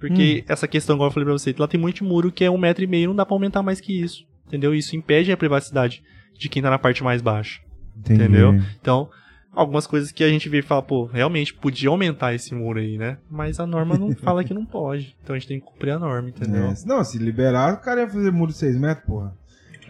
Porque 0.06 0.42
hum. 0.42 0.52
essa 0.52 0.68
questão, 0.68 0.96
igual 0.96 1.08
eu 1.08 1.12
falei 1.12 1.24
pra 1.24 1.32
você, 1.32 1.54
lá 1.58 1.66
tem 1.66 1.80
muito 1.80 2.04
muro 2.04 2.30
que 2.30 2.44
é 2.44 2.50
um 2.50 2.58
metro 2.58 2.84
e 2.84 2.86
meio, 2.86 3.08
não 3.08 3.16
dá 3.16 3.24
pra 3.24 3.34
aumentar 3.34 3.62
mais 3.62 3.80
que 3.80 3.98
isso. 3.98 4.26
Entendeu? 4.46 4.74
Isso 4.74 4.94
impede 4.94 5.32
a 5.32 5.36
privacidade 5.36 6.02
de 6.38 6.48
quem 6.48 6.62
tá 6.62 6.68
na 6.68 6.78
parte 6.78 7.02
mais 7.02 7.22
baixa. 7.22 7.60
Entendi. 7.96 8.22
Entendeu? 8.22 8.60
Então, 8.80 9.08
algumas 9.50 9.86
coisas 9.86 10.12
que 10.12 10.22
a 10.22 10.28
gente 10.28 10.46
vê 10.48 10.58
e 10.58 10.62
fala, 10.62 10.82
pô, 10.82 11.06
realmente 11.06 11.54
podia 11.54 11.88
aumentar 11.88 12.34
esse 12.34 12.54
muro 12.54 12.78
aí, 12.78 12.98
né? 12.98 13.16
Mas 13.30 13.58
a 13.58 13.66
norma 13.66 13.96
não 13.96 14.12
fala 14.16 14.44
que 14.44 14.52
não 14.52 14.66
pode. 14.66 15.16
Então 15.22 15.34
a 15.34 15.38
gente 15.38 15.48
tem 15.48 15.58
que 15.58 15.64
cumprir 15.64 15.92
a 15.92 15.98
norma, 15.98 16.28
entendeu? 16.28 16.64
É. 16.64 16.74
Não, 16.84 17.02
se 17.02 17.16
liberar, 17.16 17.74
o 17.74 17.80
cara 17.80 18.02
ia 18.02 18.08
fazer 18.08 18.30
muro 18.30 18.52
de 18.52 18.58
6 18.58 18.76
metros, 18.76 19.06
porra. 19.06 19.34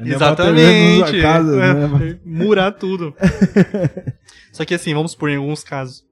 Exatamente. 0.00 1.20
Casa, 1.20 1.60
é, 1.60 1.74
né? 1.74 2.18
Murar 2.24 2.72
tudo. 2.72 3.14
Só 4.52 4.64
que 4.64 4.74
assim, 4.74 4.94
vamos 4.94 5.14
por 5.14 5.28
em 5.28 5.36
alguns 5.36 5.64
casos 5.64 6.04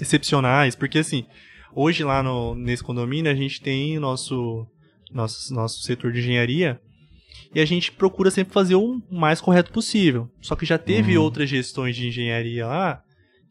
excepcionais, 0.00 0.74
porque 0.74 0.98
assim, 0.98 1.26
hoje 1.74 2.04
lá 2.04 2.22
no, 2.22 2.54
nesse 2.54 2.82
condomínio 2.82 3.30
a 3.30 3.34
gente 3.34 3.60
tem 3.60 3.98
nosso, 3.98 4.66
nosso, 5.12 5.52
nosso 5.52 5.82
setor 5.82 6.12
de 6.12 6.20
engenharia 6.20 6.80
e 7.54 7.60
a 7.60 7.64
gente 7.64 7.92
procura 7.92 8.30
sempre 8.30 8.52
fazer 8.52 8.74
o 8.74 9.00
mais 9.10 9.40
correto 9.40 9.72
possível. 9.72 10.28
Só 10.40 10.56
que 10.56 10.66
já 10.66 10.76
teve 10.76 11.16
uhum. 11.16 11.22
outras 11.22 11.48
gestões 11.48 11.94
de 11.94 12.08
engenharia 12.08 12.66
lá 12.66 13.02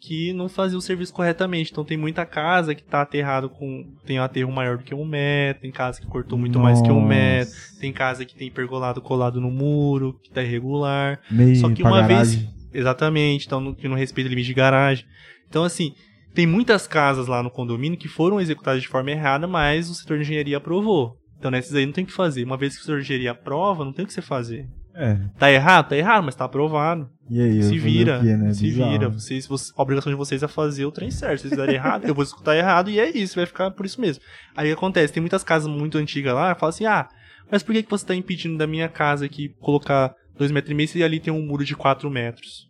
que 0.06 0.34
não 0.34 0.50
faziam 0.50 0.80
o 0.80 0.82
serviço 0.82 1.14
corretamente. 1.14 1.72
Então 1.72 1.86
tem 1.86 1.98
muita 1.98 2.26
casa 2.26 2.76
que 2.76 2.82
está 2.82 3.02
aterrado 3.02 3.50
com. 3.50 3.94
tem 4.06 4.20
um 4.20 4.24
aterro 4.24 4.52
maior 4.52 4.78
do 4.78 4.84
que 4.84 4.94
um 4.94 5.06
metro, 5.06 5.62
tem 5.62 5.72
casa 5.72 6.02
que 6.02 6.08
cortou 6.08 6.38
muito 6.38 6.60
Nossa. 6.60 6.64
mais 6.64 6.82
que 6.82 6.92
um 6.92 7.06
metro, 7.06 7.54
tem 7.80 7.94
casa 7.94 8.26
que 8.26 8.36
tem 8.36 8.52
pergolado 8.52 9.02
colado 9.02 9.40
no 9.40 9.50
muro, 9.50 10.20
que 10.22 10.28
está 10.28 10.44
irregular. 10.44 11.22
Meio 11.32 11.56
Só 11.56 11.70
que 11.70 11.82
uma 11.82 12.02
garagem. 12.02 12.40
vez. 12.40 12.54
Exatamente, 12.74 13.46
então 13.46 13.74
que 13.74 13.88
não 13.88 13.96
respeita 13.96 14.28
o 14.28 14.32
limite 14.32 14.48
de 14.48 14.54
garagem. 14.54 15.06
Então, 15.48 15.64
assim, 15.64 15.94
tem 16.34 16.48
muitas 16.48 16.88
casas 16.88 17.28
lá 17.28 17.44
no 17.44 17.52
condomínio 17.52 17.98
que 17.98 18.08
foram 18.08 18.42
executadas 18.42 18.82
de 18.82 18.88
forma 18.88 19.12
errada, 19.12 19.48
mas 19.48 19.90
o 19.90 19.96
setor 19.96 20.18
de 20.18 20.24
engenharia 20.24 20.58
aprovou. 20.58 21.18
Então 21.38 21.52
nesses 21.52 21.76
aí 21.76 21.86
não 21.86 21.94
tem 21.94 22.04
o 22.04 22.08
que 22.08 22.14
fazer. 22.14 22.44
Uma 22.44 22.58
vez 22.58 22.74
que 22.74 22.80
o 22.80 22.84
setor 22.84 22.98
de 22.98 23.04
engenharia 23.04 23.32
aprova, 23.32 23.86
não 23.86 23.94
tem 23.94 24.06
o 24.06 24.08
que 24.08 24.14
você 24.14 24.22
fazer. 24.22 24.68
É. 24.96 25.18
Tá 25.38 25.52
errado? 25.52 25.90
Tá 25.90 25.98
errado, 25.98 26.24
mas 26.24 26.36
tá 26.36 26.46
aprovado. 26.46 27.10
E 27.30 27.42
aí, 27.42 27.64
se 27.64 27.78
vira, 27.80 28.20
quê, 28.20 28.38
né? 28.38 28.54
se 28.54 28.64
Bizarro. 28.64 28.92
vira. 28.92 29.10
Vocês, 29.10 29.48
vocês, 29.48 29.74
a 29.76 29.82
obrigação 29.82 30.12
de 30.12 30.18
vocês 30.18 30.44
é 30.44 30.48
fazer 30.48 30.86
o 30.86 30.92
trem 30.92 31.10
certo. 31.10 31.38
Se 31.38 31.48
vocês 31.48 31.54
fizerem 31.54 31.76
errado, 31.76 32.06
eu 32.06 32.14
vou 32.14 32.24
escutar 32.24 32.56
errado 32.56 32.90
e 32.90 33.00
é 33.00 33.10
isso, 33.10 33.36
vai 33.36 33.46
ficar 33.46 33.72
por 33.72 33.86
isso 33.86 34.00
mesmo. 34.00 34.24
Aí 34.56 34.72
acontece, 34.72 35.12
tem 35.12 35.22
muitas 35.22 35.44
casas 35.44 35.68
muito 35.68 35.98
antigas 35.98 36.34
lá, 36.34 36.54
fala 36.54 36.70
assim, 36.70 36.86
ah, 36.86 37.10
mas 37.52 37.64
por 37.64 37.74
que, 37.74 37.84
que 37.84 37.90
você 37.90 38.06
tá 38.06 38.16
impedindo 38.16 38.58
da 38.58 38.68
minha 38.68 38.88
casa 38.88 39.26
aqui 39.26 39.50
colocar 39.60 40.14
dois 40.38 40.52
metros 40.52 40.72
e 40.72 40.76
meio 40.76 40.90
e 40.96 41.04
ali 41.04 41.20
tem 41.20 41.34
um 41.34 41.46
muro 41.46 41.66
de 41.66 41.76
4 41.76 42.10
metros? 42.10 42.68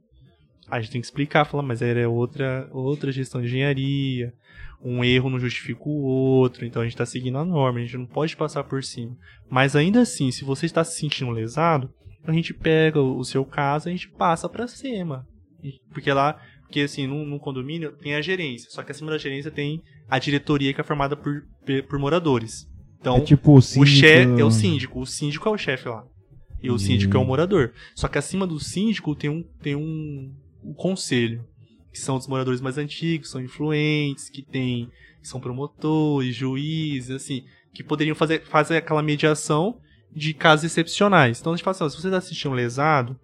A 0.74 0.82
gente 0.82 0.92
tem 0.92 1.02
que 1.02 1.06
explicar, 1.06 1.46
falar, 1.46 1.62
mas 1.62 1.84
era 1.84 2.10
outra, 2.10 2.68
outra 2.72 3.12
gestão 3.12 3.40
de 3.40 3.48
engenharia, 3.48 4.34
um 4.84 5.04
erro 5.04 5.30
não 5.30 5.40
justifica 5.40 5.82
o 5.86 6.02
outro, 6.02 6.66
então 6.66 6.82
a 6.82 6.86
gente 6.86 6.96
está 6.96 7.06
seguindo 7.06 7.38
a 7.38 7.46
norma, 7.46 7.78
a 7.78 7.82
gente 7.84 7.96
não 7.96 8.08
pode 8.08 8.36
passar 8.36 8.64
por 8.64 8.84
cima. 8.84 9.16
Mas 9.48 9.76
ainda 9.76 10.02
assim, 10.02 10.32
se 10.32 10.44
você 10.44 10.66
está 10.66 10.84
se 10.84 11.00
sentindo 11.00 11.30
lesado, 11.30 11.94
a 12.26 12.32
gente 12.34 12.56
pega 12.56 13.00
o 13.00 13.24
seu 13.24 13.46
caso 13.46 13.88
e 13.88 13.90
a 13.90 13.94
gente 13.94 14.10
passa 14.10 14.50
para 14.50 14.68
cima. 14.68 15.28
Porque 15.92 16.12
lá, 16.12 16.42
porque 16.64 16.82
assim, 16.82 17.06
no, 17.06 17.40
condomínio 17.40 17.92
tem 17.92 18.16
a 18.16 18.22
gerência, 18.22 18.72
só 18.72 18.82
que 18.82 18.92
acima 18.92 19.12
da 19.12 19.18
gerência 19.20 19.52
tem 19.52 19.80
a 20.10 20.18
diretoria 20.18 20.74
que 20.74 20.82
é 20.82 20.84
formada 20.84 21.16
por, 21.16 21.46
por 21.88 22.00
moradores. 22.00 22.68
Então, 23.00 23.18
é 23.18 23.22
tipo 23.22 23.54
o, 23.54 23.62
síndico... 23.62 23.84
o 23.84 23.86
chefe 23.86 24.42
é 24.42 24.46
o 24.46 24.52
síndico, 24.52 25.00
o 25.02 25.06
síndico 25.06 25.48
é 25.48 25.52
o 25.52 25.58
chefe 25.58 25.88
lá. 25.88 26.04
E 26.64 26.72
o 26.72 26.80
síndico 26.80 27.18
é 27.18 27.20
o 27.20 27.26
morador. 27.26 27.74
Só 27.94 28.08
que 28.08 28.18
acima 28.18 28.48
do 28.48 28.58
síndico 28.58 29.14
tem 29.14 29.30
um, 29.30 29.44
tem 29.62 29.76
um, 29.76 30.34
o 30.64 30.74
conselho, 30.74 31.46
que 31.92 32.00
são 32.00 32.16
os 32.18 32.28
moradores 32.28 32.62
mais 32.62 32.78
antigos, 32.78 33.30
são 33.30 33.42
influentes, 33.42 34.30
que 34.30 34.42
tem, 34.42 34.90
que 35.22 35.28
são 35.28 35.40
promotores, 35.40 36.36
juízes, 36.36 37.12
assim, 37.12 37.44
que 37.74 37.84
poderiam 37.84 38.16
fazer, 38.16 38.44
fazer 38.44 38.78
aquela 38.78 39.04
mediação 39.04 39.80
de 40.12 40.34
casos 40.34 40.66
excepcionais. 40.66 41.40
Então 41.40 41.54
a 41.54 41.56
gente 41.56 41.64
fala 41.64 41.76
assim, 41.76 41.84
ó, 41.84 41.90
se 41.90 42.02
você 42.02 42.08
está 42.08 42.18
assistindo 42.18 42.52
um 42.52 42.56
lesado, 42.56 43.20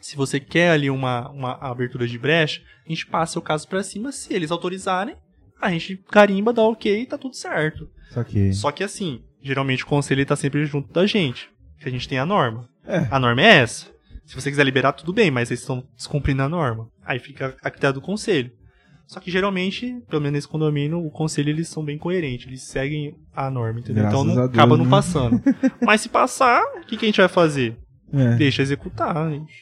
se 0.00 0.16
você 0.16 0.40
quer 0.40 0.70
ali 0.70 0.90
uma, 0.90 1.28
uma 1.30 1.52
abertura 1.60 2.06
de 2.06 2.18
brecha, 2.18 2.62
a 2.84 2.88
gente 2.88 3.06
passa 3.06 3.38
o 3.38 3.42
caso 3.42 3.68
para 3.68 3.82
cima, 3.82 4.12
se 4.12 4.32
eles 4.32 4.50
autorizarem, 4.50 5.16
a 5.60 5.70
gente 5.70 5.96
carimba, 6.10 6.52
dá 6.52 6.62
ok 6.62 7.02
e 7.02 7.06
tá 7.06 7.16
tudo 7.16 7.34
certo. 7.34 7.88
Okay. 8.14 8.52
Só 8.52 8.70
que 8.70 8.84
assim, 8.84 9.22
geralmente 9.42 9.84
o 9.84 9.86
conselho 9.86 10.22
está 10.22 10.36
sempre 10.36 10.64
junto 10.66 10.92
da 10.92 11.06
gente, 11.06 11.50
que 11.78 11.88
a 11.88 11.90
gente 11.90 12.08
tem 12.08 12.18
a 12.18 12.26
norma. 12.26 12.68
É. 12.86 13.08
A 13.10 13.18
norma 13.18 13.42
é 13.42 13.56
essa. 13.56 13.93
Se 14.24 14.34
você 14.34 14.50
quiser 14.50 14.64
liberar, 14.64 14.92
tudo 14.92 15.12
bem, 15.12 15.30
mas 15.30 15.50
eles 15.50 15.60
estão 15.60 15.84
descumprindo 15.96 16.42
a 16.42 16.48
norma. 16.48 16.88
Aí 17.04 17.18
fica 17.18 17.56
a 17.62 17.70
critério 17.70 17.94
do 17.94 18.00
conselho. 18.00 18.50
Só 19.06 19.20
que 19.20 19.30
geralmente, 19.30 20.02
pelo 20.08 20.22
menos 20.22 20.34
nesse 20.34 20.48
condomínio, 20.48 21.04
o 21.04 21.10
conselho 21.10 21.50
eles 21.50 21.68
são 21.68 21.84
bem 21.84 21.98
coerentes, 21.98 22.46
eles 22.46 22.62
seguem 22.62 23.14
a 23.34 23.50
norma, 23.50 23.80
entendeu? 23.80 24.02
Graças 24.02 24.20
então 24.20 24.24
não, 24.24 24.34
Deus, 24.34 24.48
acaba 24.48 24.76
não 24.76 24.84
né? 24.84 24.90
passando. 24.90 25.42
Mas 25.82 26.00
se 26.00 26.08
passar, 26.08 26.62
o 26.78 26.86
que, 26.86 26.96
que, 26.96 27.04
a 27.04 27.08
gente 27.08 27.20
vai 27.20 27.28
fazer? 27.28 27.76
É. 28.12 28.36
Deixa 28.36 28.62
executar. 28.62 29.30
Gente. 29.30 29.52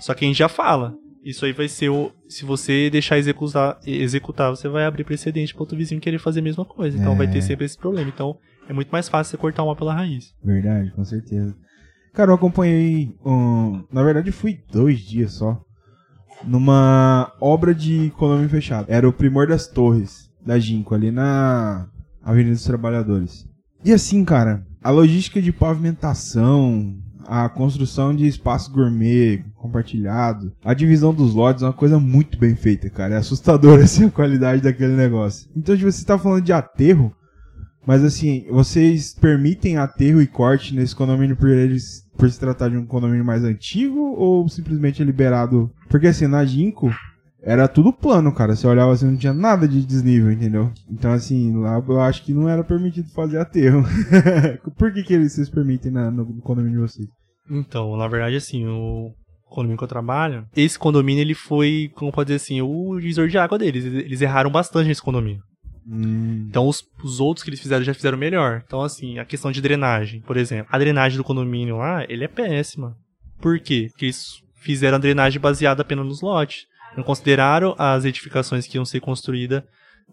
Só 0.00 0.14
que 0.14 0.24
a 0.24 0.28
gente 0.28 0.38
já 0.38 0.48
fala. 0.48 0.94
Isso 1.22 1.44
aí 1.44 1.52
vai 1.52 1.68
ser 1.68 1.90
o. 1.90 2.10
Se 2.26 2.46
você 2.46 2.88
deixar 2.88 3.18
executar, 3.18 3.78
executar 3.86 4.48
você 4.50 4.68
vai 4.68 4.86
abrir 4.86 5.04
precedente 5.04 5.52
para 5.52 5.62
outro 5.62 5.76
vizinho 5.76 6.00
querer 6.00 6.18
fazer 6.18 6.40
a 6.40 6.42
mesma 6.42 6.64
coisa. 6.64 6.96
Então 6.96 7.12
é. 7.12 7.16
vai 7.16 7.30
ter 7.30 7.42
sempre 7.42 7.66
esse 7.66 7.76
problema. 7.76 8.08
Então 8.08 8.38
é 8.66 8.72
muito 8.72 8.88
mais 8.88 9.08
fácil 9.08 9.32
você 9.32 9.36
cortar 9.36 9.62
uma 9.62 9.76
pela 9.76 9.92
raiz. 9.92 10.34
Verdade, 10.42 10.90
com 10.92 11.04
certeza. 11.04 11.54
Cara, 12.12 12.30
eu 12.30 12.34
acompanhei. 12.34 13.16
Um, 13.24 13.84
na 13.92 14.02
verdade, 14.02 14.32
fui 14.32 14.60
dois 14.70 15.00
dias 15.00 15.32
só. 15.32 15.60
Numa 16.44 17.32
obra 17.40 17.74
de 17.74 18.12
condomínio 18.16 18.48
fechado. 18.48 18.86
Era 18.88 19.08
o 19.08 19.12
Primor 19.12 19.46
das 19.46 19.66
Torres, 19.66 20.30
da 20.44 20.58
Ginco, 20.58 20.94
ali 20.94 21.10
na 21.10 21.88
Avenida 22.22 22.54
dos 22.54 22.64
Trabalhadores. 22.64 23.46
E 23.84 23.92
assim, 23.92 24.24
cara, 24.24 24.66
a 24.82 24.90
logística 24.90 25.40
de 25.40 25.52
pavimentação, 25.52 26.96
a 27.26 27.48
construção 27.48 28.14
de 28.14 28.26
espaço 28.26 28.72
gourmet 28.72 29.44
compartilhado, 29.54 30.52
a 30.64 30.74
divisão 30.74 31.14
dos 31.14 31.34
lotes 31.34 31.62
é 31.62 31.66
uma 31.66 31.72
coisa 31.72 31.98
muito 31.98 32.38
bem 32.38 32.54
feita, 32.56 32.88
cara. 32.90 33.14
É 33.14 33.18
assustador 33.18 33.80
assim 33.84 34.06
a 34.06 34.10
qualidade 34.10 34.62
daquele 34.62 34.96
negócio. 34.96 35.48
Então, 35.54 35.76
se 35.76 35.82
você 35.82 36.00
está 36.00 36.18
falando 36.18 36.42
de 36.42 36.52
aterro, 36.52 37.14
mas 37.86 38.04
assim, 38.04 38.46
vocês 38.50 39.14
permitem 39.14 39.76
aterro 39.76 40.20
e 40.20 40.26
corte 40.26 40.74
nesse 40.74 40.94
condomínio 40.94 41.36
por 41.36 41.48
eles 41.48 42.08
por 42.16 42.30
se 42.30 42.38
tratar 42.38 42.68
de 42.68 42.76
um 42.76 42.84
condomínio 42.84 43.24
mais 43.24 43.42
antigo 43.42 43.98
ou 43.98 44.46
simplesmente 44.48 45.00
é 45.00 45.04
liberado? 45.04 45.70
Porque 45.88 46.06
assim, 46.06 46.26
na 46.26 46.44
Ginkgo 46.44 46.92
era 47.42 47.66
tudo 47.66 47.92
plano, 47.92 48.32
cara. 48.34 48.54
Você 48.54 48.66
olhava 48.66 48.92
assim, 48.92 49.06
não 49.06 49.16
tinha 49.16 49.32
nada 49.32 49.66
de 49.66 49.84
desnível, 49.84 50.30
entendeu? 50.30 50.70
Então, 50.90 51.12
assim, 51.12 51.56
lá 51.56 51.82
eu 51.86 52.00
acho 52.00 52.22
que 52.22 52.34
não 52.34 52.48
era 52.48 52.62
permitido 52.62 53.10
fazer 53.10 53.38
aterro. 53.38 53.82
por 54.76 54.92
que, 54.92 55.02
que 55.02 55.14
eles 55.14 55.32
vocês 55.32 55.48
permitem 55.48 55.90
na, 55.90 56.10
no 56.10 56.26
condomínio 56.42 56.80
de 56.80 56.92
vocês? 56.92 57.08
Então, 57.50 57.96
na 57.96 58.06
verdade, 58.06 58.36
assim, 58.36 58.66
o 58.66 59.12
condomínio 59.46 59.78
que 59.78 59.84
eu 59.84 59.88
trabalho, 59.88 60.46
esse 60.54 60.78
condomínio 60.78 61.22
ele 61.22 61.34
foi, 61.34 61.90
como 61.94 62.12
pode 62.12 62.28
dizer 62.28 62.36
assim, 62.36 62.60
o 62.60 62.98
divisor 63.00 63.28
de 63.28 63.38
água 63.38 63.58
deles. 63.58 63.84
Eles 63.84 64.20
erraram 64.20 64.50
bastante 64.50 64.88
nesse 64.88 65.02
condomínio. 65.02 65.42
Hum. 65.86 66.46
Então 66.48 66.68
os, 66.68 66.82
os 67.02 67.20
outros 67.20 67.42
que 67.42 67.50
eles 67.50 67.60
fizeram 67.60 67.84
já 67.84 67.94
fizeram 67.94 68.18
melhor. 68.18 68.62
Então, 68.66 68.82
assim, 68.82 69.18
a 69.18 69.24
questão 69.24 69.50
de 69.50 69.60
drenagem, 69.60 70.20
por 70.20 70.36
exemplo. 70.36 70.68
A 70.70 70.78
drenagem 70.78 71.16
do 71.16 71.24
condomínio 71.24 71.78
lá, 71.78 72.04
ele 72.08 72.24
é 72.24 72.28
péssima. 72.28 72.96
Por 73.40 73.58
quê? 73.58 73.88
Porque 73.90 74.06
eles 74.06 74.42
fizeram 74.56 74.96
a 74.96 75.00
drenagem 75.00 75.40
baseada 75.40 75.82
apenas 75.82 76.06
nos 76.06 76.20
lotes. 76.20 76.66
Não 76.96 77.04
consideraram 77.04 77.74
as 77.78 78.04
edificações 78.04 78.66
que 78.66 78.76
iam 78.76 78.84
ser 78.84 79.00
construídas 79.00 79.62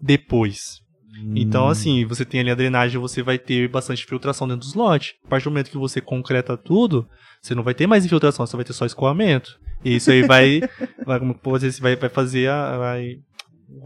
depois. 0.00 0.80
Hum. 1.14 1.34
Então, 1.36 1.68
assim, 1.68 2.04
você 2.04 2.24
tem 2.24 2.40
ali 2.40 2.50
a 2.50 2.54
drenagem, 2.54 3.00
você 3.00 3.22
vai 3.22 3.38
ter 3.38 3.68
bastante 3.68 4.06
filtração 4.06 4.46
dentro 4.46 4.60
dos 4.60 4.74
lotes. 4.74 5.14
A 5.24 5.28
partir 5.28 5.44
do 5.44 5.50
momento 5.50 5.70
que 5.70 5.78
você 5.78 6.00
concreta 6.00 6.56
tudo, 6.56 7.08
você 7.40 7.54
não 7.54 7.62
vai 7.62 7.74
ter 7.74 7.86
mais 7.86 8.04
infiltração, 8.04 8.46
você 8.46 8.56
vai 8.56 8.64
ter 8.64 8.72
só 8.72 8.86
escoamento. 8.86 9.58
E 9.84 9.96
isso 9.96 10.10
aí 10.10 10.22
vai, 10.22 10.60
vai 11.04 11.18
como 11.18 11.34
pode 11.34 11.66
dizer, 11.66 11.80
vai, 11.80 11.96
vai 11.96 12.08
fazer 12.08 12.48
a, 12.48 12.78
vai, 12.78 13.16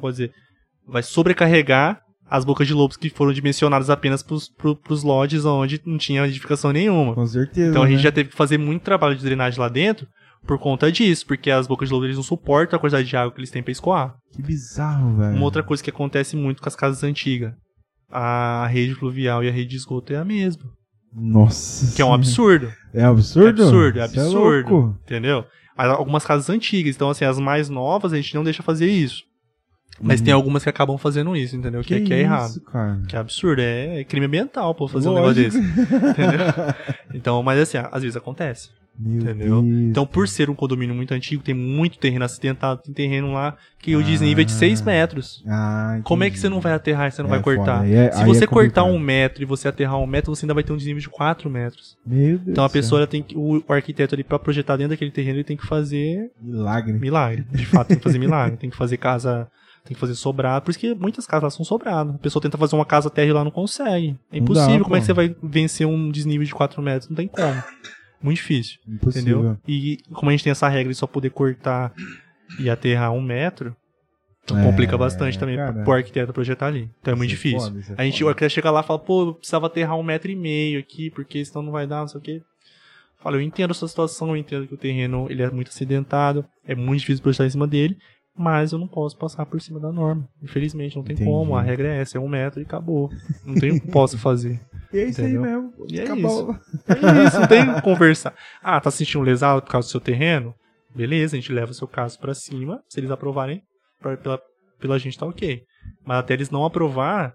pode 0.00 0.16
dizer, 0.16 0.34
vai 0.86 1.02
sobrecarregar 1.02 2.00
as 2.32 2.46
bocas 2.46 2.66
de 2.66 2.72
lobos 2.72 2.96
que 2.96 3.10
foram 3.10 3.32
dimensionadas 3.32 3.90
apenas 3.90 4.22
para 4.22 4.34
os 4.88 5.02
lodges 5.02 5.44
onde 5.44 5.80
não 5.84 5.98
tinha 5.98 6.26
edificação 6.26 6.72
nenhuma. 6.72 7.14
Com 7.14 7.26
certeza. 7.26 7.70
Então 7.70 7.82
a 7.82 7.86
gente 7.86 7.98
né? 7.98 8.02
já 8.04 8.12
teve 8.12 8.30
que 8.30 8.36
fazer 8.36 8.56
muito 8.56 8.82
trabalho 8.82 9.14
de 9.14 9.22
drenagem 9.22 9.60
lá 9.60 9.68
dentro 9.68 10.06
por 10.46 10.58
conta 10.58 10.90
disso, 10.90 11.26
porque 11.26 11.50
as 11.50 11.66
bocas 11.66 11.88
de 11.88 11.92
lobos 11.92 12.06
eles 12.06 12.16
não 12.16 12.22
suportam 12.22 12.76
a 12.76 12.80
quantidade 12.80 13.06
de 13.06 13.16
água 13.16 13.32
que 13.32 13.38
eles 13.38 13.50
têm 13.50 13.62
para 13.62 13.70
escoar. 13.72 14.14
Que 14.32 14.42
bizarro, 14.42 15.16
velho. 15.16 15.36
Uma 15.36 15.44
outra 15.44 15.62
coisa 15.62 15.82
que 15.82 15.90
acontece 15.90 16.34
muito 16.34 16.62
com 16.62 16.68
as 16.68 16.74
casas 16.74 17.04
antigas. 17.04 17.52
A 18.10 18.66
rede 18.66 18.94
fluvial 18.94 19.44
e 19.44 19.48
a 19.48 19.52
rede 19.52 19.70
de 19.70 19.76
esgoto 19.76 20.12
é 20.12 20.16
a 20.16 20.24
mesma. 20.24 20.64
Nossa. 21.14 21.94
Que 21.94 22.00
é 22.00 22.04
um 22.04 22.14
absurdo. 22.14 22.72
É 22.94 23.04
absurdo? 23.04 23.60
É 23.60 23.64
absurdo, 23.64 23.98
é, 23.98 24.00
é 24.00 24.04
absurdo. 24.04 24.98
É 25.00 25.02
entendeu? 25.02 25.44
Algumas 25.76 26.24
casas 26.24 26.48
antigas, 26.48 26.94
então 26.94 27.10
assim, 27.10 27.24
as 27.24 27.38
mais 27.38 27.68
novas 27.68 28.12
a 28.12 28.16
gente 28.16 28.34
não 28.34 28.44
deixa 28.44 28.62
fazer 28.62 28.86
isso. 28.86 29.22
Mas 30.00 30.20
uhum. 30.20 30.24
tem 30.24 30.35
algumas 30.35 30.62
que 30.62 30.68
acabam 30.68 30.96
fazendo 30.98 31.37
isso, 31.37 31.57
entendeu? 31.57 31.83
Que, 31.83 31.88
que, 31.88 31.94
é, 31.94 32.00
que 32.00 32.14
é 32.14 32.20
errado. 32.20 32.61
Cara? 32.62 33.00
Que 33.09 33.16
é 33.16 33.18
absurdo. 33.18 33.61
É, 33.61 34.00
é 34.00 34.05
crime 34.05 34.26
ambiental, 34.26 34.74
pô, 34.74 34.88
fazer 34.88 35.09
Lógico. 35.09 35.24
um 35.24 35.35
negócio 35.35 35.61
desse. 35.61 35.92
entendeu? 36.11 36.46
Então, 37.14 37.42
mas 37.42 37.61
assim, 37.61 37.78
às 37.78 38.02
vezes 38.02 38.16
acontece. 38.16 38.70
Meu 38.98 39.22
entendeu? 39.22 39.62
Deus. 39.62 39.90
Então, 39.90 40.07
por 40.07 40.28
ser 40.28 40.50
um 40.50 40.55
condomínio 40.55 40.94
muito 40.94 41.14
antigo, 41.14 41.42
tem 41.42 41.55
muito 41.55 41.98
terreno 41.98 42.24
acidentado, 42.24 42.83
tem 42.83 42.92
terreno 42.92 43.33
lá 43.33 43.57
que 43.78 43.94
ah, 43.94 43.98
o 43.98 44.02
desnível 44.02 44.42
é 44.42 44.44
de 44.44 44.52
6 44.52 44.83
metros. 44.83 45.42
Ah, 45.48 46.00
Como 46.05 46.22
é 46.22 46.31
que 46.31 46.38
você 46.38 46.48
não 46.48 46.61
vai 46.61 46.72
aterrar 46.72 47.09
e 47.09 47.11
você 47.11 47.22
não 47.22 47.28
é 47.31 47.33
vai 47.33 47.42
cortar? 47.42 47.88
É, 47.88 48.12
Se 48.12 48.24
você 48.24 48.44
é 48.44 48.46
cortar 48.46 48.85
um 48.85 48.98
metro 48.98 49.42
e 49.42 49.46
você 49.46 49.66
aterrar 49.66 49.98
um 49.98 50.07
metro, 50.07 50.35
você 50.35 50.44
ainda 50.44 50.55
vai 50.55 50.62
ter 50.62 50.72
um 50.72 50.76
desnível 50.76 51.00
de 51.00 51.09
4 51.09 51.48
metros. 51.48 51.96
Meu 52.05 52.38
Deus 52.38 52.48
então 52.48 52.64
a 52.64 52.68
pessoa 52.68 53.07
tem 53.07 53.22
que. 53.22 53.37
O, 53.37 53.64
o, 53.66 53.72
arquiteto 53.72 54.14
ali, 54.14 54.22
pra 54.22 54.38
projetar 54.38 54.76
dentro 54.76 54.90
daquele 54.90 55.11
terreno, 55.11 55.38
ele 55.38 55.44
tem 55.44 55.57
que 55.57 55.66
fazer. 55.66 56.31
Milagre. 56.40 56.92
Milagre. 56.92 57.44
De 57.50 57.66
fato, 57.66 57.88
tem 57.88 57.96
que 57.96 58.05
fazer 58.05 58.18
milagre. 58.18 58.57
Tem 58.59 58.70
que 58.70 58.76
fazer 58.76 58.98
casa 58.98 59.48
tem 59.84 59.94
que 59.94 60.00
fazer 60.00 60.14
sobrado. 60.14 60.64
Por 60.64 60.70
isso 60.70 60.78
que 60.78 60.94
muitas 60.94 61.26
casas 61.26 61.42
lá 61.42 61.50
são 61.50 61.64
sobradas. 61.64 62.14
A 62.14 62.18
pessoa 62.18 62.42
tenta 62.42 62.56
fazer 62.56 62.76
uma 62.76 62.84
casa 62.84 63.10
terra 63.10 63.28
e 63.28 63.32
lá 63.32 63.44
não 63.44 63.50
consegue. 63.50 64.16
É 64.30 64.38
impossível. 64.38 64.78
Dá, 64.78 64.84
como 64.84 64.96
é 64.96 65.00
que 65.00 65.06
você 65.06 65.12
vai 65.12 65.34
vencer 65.42 65.86
um 65.86 66.10
desnível 66.10 66.46
de 66.46 66.54
4 66.54 66.80
metros? 66.80 67.08
Não 67.08 67.16
tem 67.16 67.26
como. 67.26 67.62
Muito 68.22 68.36
difícil. 68.36 68.78
Impossível. 68.86 69.38
Entendeu? 69.38 69.58
E 69.66 69.98
como 70.12 70.30
a 70.30 70.32
gente 70.32 70.44
tem 70.44 70.52
essa 70.52 70.68
regra 70.68 70.92
de 70.92 70.98
só 70.98 71.06
poder 71.06 71.30
cortar 71.30 71.92
e 72.60 72.70
aterrar 72.70 73.12
um 73.12 73.20
metro, 73.20 73.74
então 74.44 74.58
é, 74.58 74.64
complica 74.64 74.96
bastante 74.96 75.38
também 75.38 75.56
cara, 75.56 75.82
pro 75.84 75.92
arquiteto 75.92 76.32
projetar 76.32 76.66
ali. 76.66 76.88
Então 77.00 77.14
é 77.14 77.16
muito 77.16 77.30
é 77.30 77.34
difícil. 77.34 77.60
Foda, 77.60 77.80
é 77.90 77.94
a 77.96 78.04
gente, 78.04 78.22
o 78.22 78.28
arquiteto 78.28 78.54
chega 78.54 78.70
lá 78.70 78.80
e 78.80 78.84
fala, 78.84 78.98
pô, 78.98 79.28
eu 79.28 79.34
precisava 79.34 79.66
aterrar 79.66 79.96
um 79.96 80.02
metro 80.02 80.30
e 80.30 80.36
meio 80.36 80.78
aqui, 80.78 81.10
porque 81.10 81.44
senão 81.44 81.62
não 81.62 81.72
vai 81.72 81.86
dar, 81.86 82.00
não 82.00 82.08
sei 82.08 82.20
o 82.20 82.22
quê. 82.22 82.42
Fala, 83.22 83.36
eu 83.36 83.40
entendo 83.40 83.70
a 83.70 83.74
sua 83.74 83.86
situação, 83.86 84.30
eu 84.30 84.36
entendo 84.36 84.66
que 84.66 84.74
o 84.74 84.78
terreno 84.78 85.26
ele 85.30 85.42
é 85.42 85.50
muito 85.50 85.68
acidentado, 85.68 86.44
é 86.66 86.74
muito 86.74 87.00
difícil 87.00 87.22
projetar 87.22 87.46
em 87.46 87.50
cima 87.50 87.68
dele, 87.68 87.96
mas 88.36 88.72
eu 88.72 88.78
não 88.78 88.88
posso 88.88 89.16
passar 89.16 89.44
por 89.46 89.60
cima 89.60 89.78
da 89.78 89.92
norma. 89.92 90.28
Infelizmente, 90.42 90.96
não 90.96 91.04
tem 91.04 91.14
Entendi. 91.14 91.30
como. 91.30 91.56
A 91.56 91.62
regra 91.62 91.88
é 91.88 92.00
essa, 92.00 92.18
é 92.18 92.20
um 92.20 92.28
metro 92.28 92.60
e 92.60 92.64
acabou. 92.64 93.10
Não 93.44 93.54
tem 93.54 93.72
o 93.72 93.80
que 93.80 93.88
posso 93.88 94.18
fazer. 94.18 94.60
E 94.92 94.98
é 94.98 95.04
isso 95.04 95.20
entendeu? 95.20 95.44
aí 95.44 95.50
mesmo. 95.50 95.72
E 95.88 96.00
é 96.00 96.04
isso. 96.04 96.60
É 96.88 97.26
isso, 97.26 97.40
não 97.40 97.46
tem 97.46 97.74
que 97.74 97.82
conversar. 97.82 98.34
Ah, 98.62 98.80
tá 98.80 98.90
sentindo 98.90 99.22
lesado 99.22 99.62
por 99.62 99.70
causa 99.70 99.88
do 99.88 99.90
seu 99.90 100.00
terreno? 100.00 100.54
Beleza, 100.94 101.36
a 101.36 101.40
gente 101.40 101.52
leva 101.52 101.70
o 101.70 101.74
seu 101.74 101.88
caso 101.88 102.18
para 102.18 102.34
cima. 102.34 102.82
Se 102.88 103.00
eles 103.00 103.10
aprovarem, 103.10 103.62
pra, 104.00 104.16
pela, 104.16 104.40
pela 104.78 104.98
gente 104.98 105.18
tá 105.18 105.26
ok. 105.26 105.62
Mas 106.04 106.18
até 106.18 106.34
eles 106.34 106.50
não 106.50 106.64
aprovar, 106.64 107.34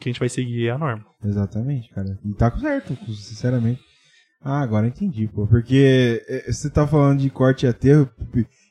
que 0.00 0.08
a 0.08 0.12
gente 0.12 0.18
vai 0.18 0.28
seguir 0.28 0.70
a 0.70 0.78
norma. 0.78 1.04
Exatamente, 1.24 1.90
cara. 1.90 2.18
E 2.24 2.34
tá 2.34 2.50
certo, 2.58 2.94
sinceramente. 3.14 3.80
Ah, 4.42 4.60
agora 4.60 4.86
entendi, 4.86 5.26
pô. 5.28 5.46
Porque 5.46 6.22
eh, 6.28 6.52
você 6.52 6.70
tá 6.70 6.86
falando 6.86 7.20
de 7.20 7.30
corte 7.30 7.66
e 7.66 7.68
aterro 7.68 8.08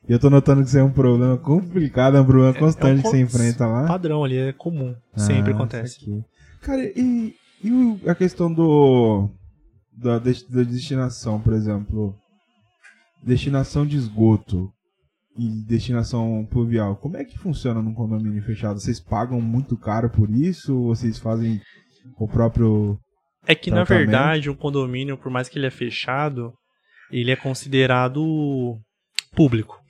e 0.07 0.13
eu 0.13 0.19
tô 0.19 0.29
notando 0.29 0.61
que 0.61 0.67
isso 0.67 0.77
é 0.77 0.83
um 0.83 0.91
problema 0.91 1.37
complicado, 1.37 2.17
é 2.17 2.21
um 2.21 2.25
problema 2.25 2.53
constante 2.53 2.85
é, 2.85 2.89
é 2.89 2.93
um 2.93 3.01
que 3.01 3.09
você 3.09 3.19
enfrenta 3.21 3.65
lá. 3.65 3.87
padrão 3.87 4.23
ali, 4.23 4.37
é 4.37 4.53
comum. 4.53 4.95
Ah, 5.13 5.19
sempre 5.19 5.53
acontece. 5.53 6.23
Cara, 6.61 6.83
e, 6.83 7.35
e 7.63 7.99
a 8.07 8.13
questão 8.13 8.53
do. 8.53 9.29
Da, 9.91 10.19
da 10.19 10.63
destinação, 10.63 11.39
por 11.41 11.53
exemplo. 11.53 12.15
Destinação 13.23 13.87
de 13.87 13.97
esgoto 13.97 14.71
e 15.35 15.47
destinação 15.65 16.47
pluvial. 16.51 16.95
Como 16.97 17.17
é 17.17 17.25
que 17.25 17.39
funciona 17.39 17.81
num 17.81 17.93
condomínio 17.93 18.43
fechado? 18.43 18.79
Vocês 18.79 18.99
pagam 18.99 19.41
muito 19.41 19.75
caro 19.75 20.11
por 20.11 20.29
isso? 20.29 20.77
Ou 20.77 20.95
vocês 20.95 21.17
fazem 21.17 21.59
o 22.19 22.27
próprio. 22.27 22.99
É 23.47 23.55
que 23.55 23.71
tratamento? 23.71 23.89
na 23.89 23.97
verdade, 23.97 24.49
um 24.51 24.55
condomínio, 24.55 25.17
por 25.17 25.31
mais 25.31 25.49
que 25.49 25.57
ele 25.57 25.65
é 25.65 25.71
fechado, 25.71 26.53
ele 27.11 27.31
é 27.31 27.35
considerado 27.35 28.77
público 29.35 29.83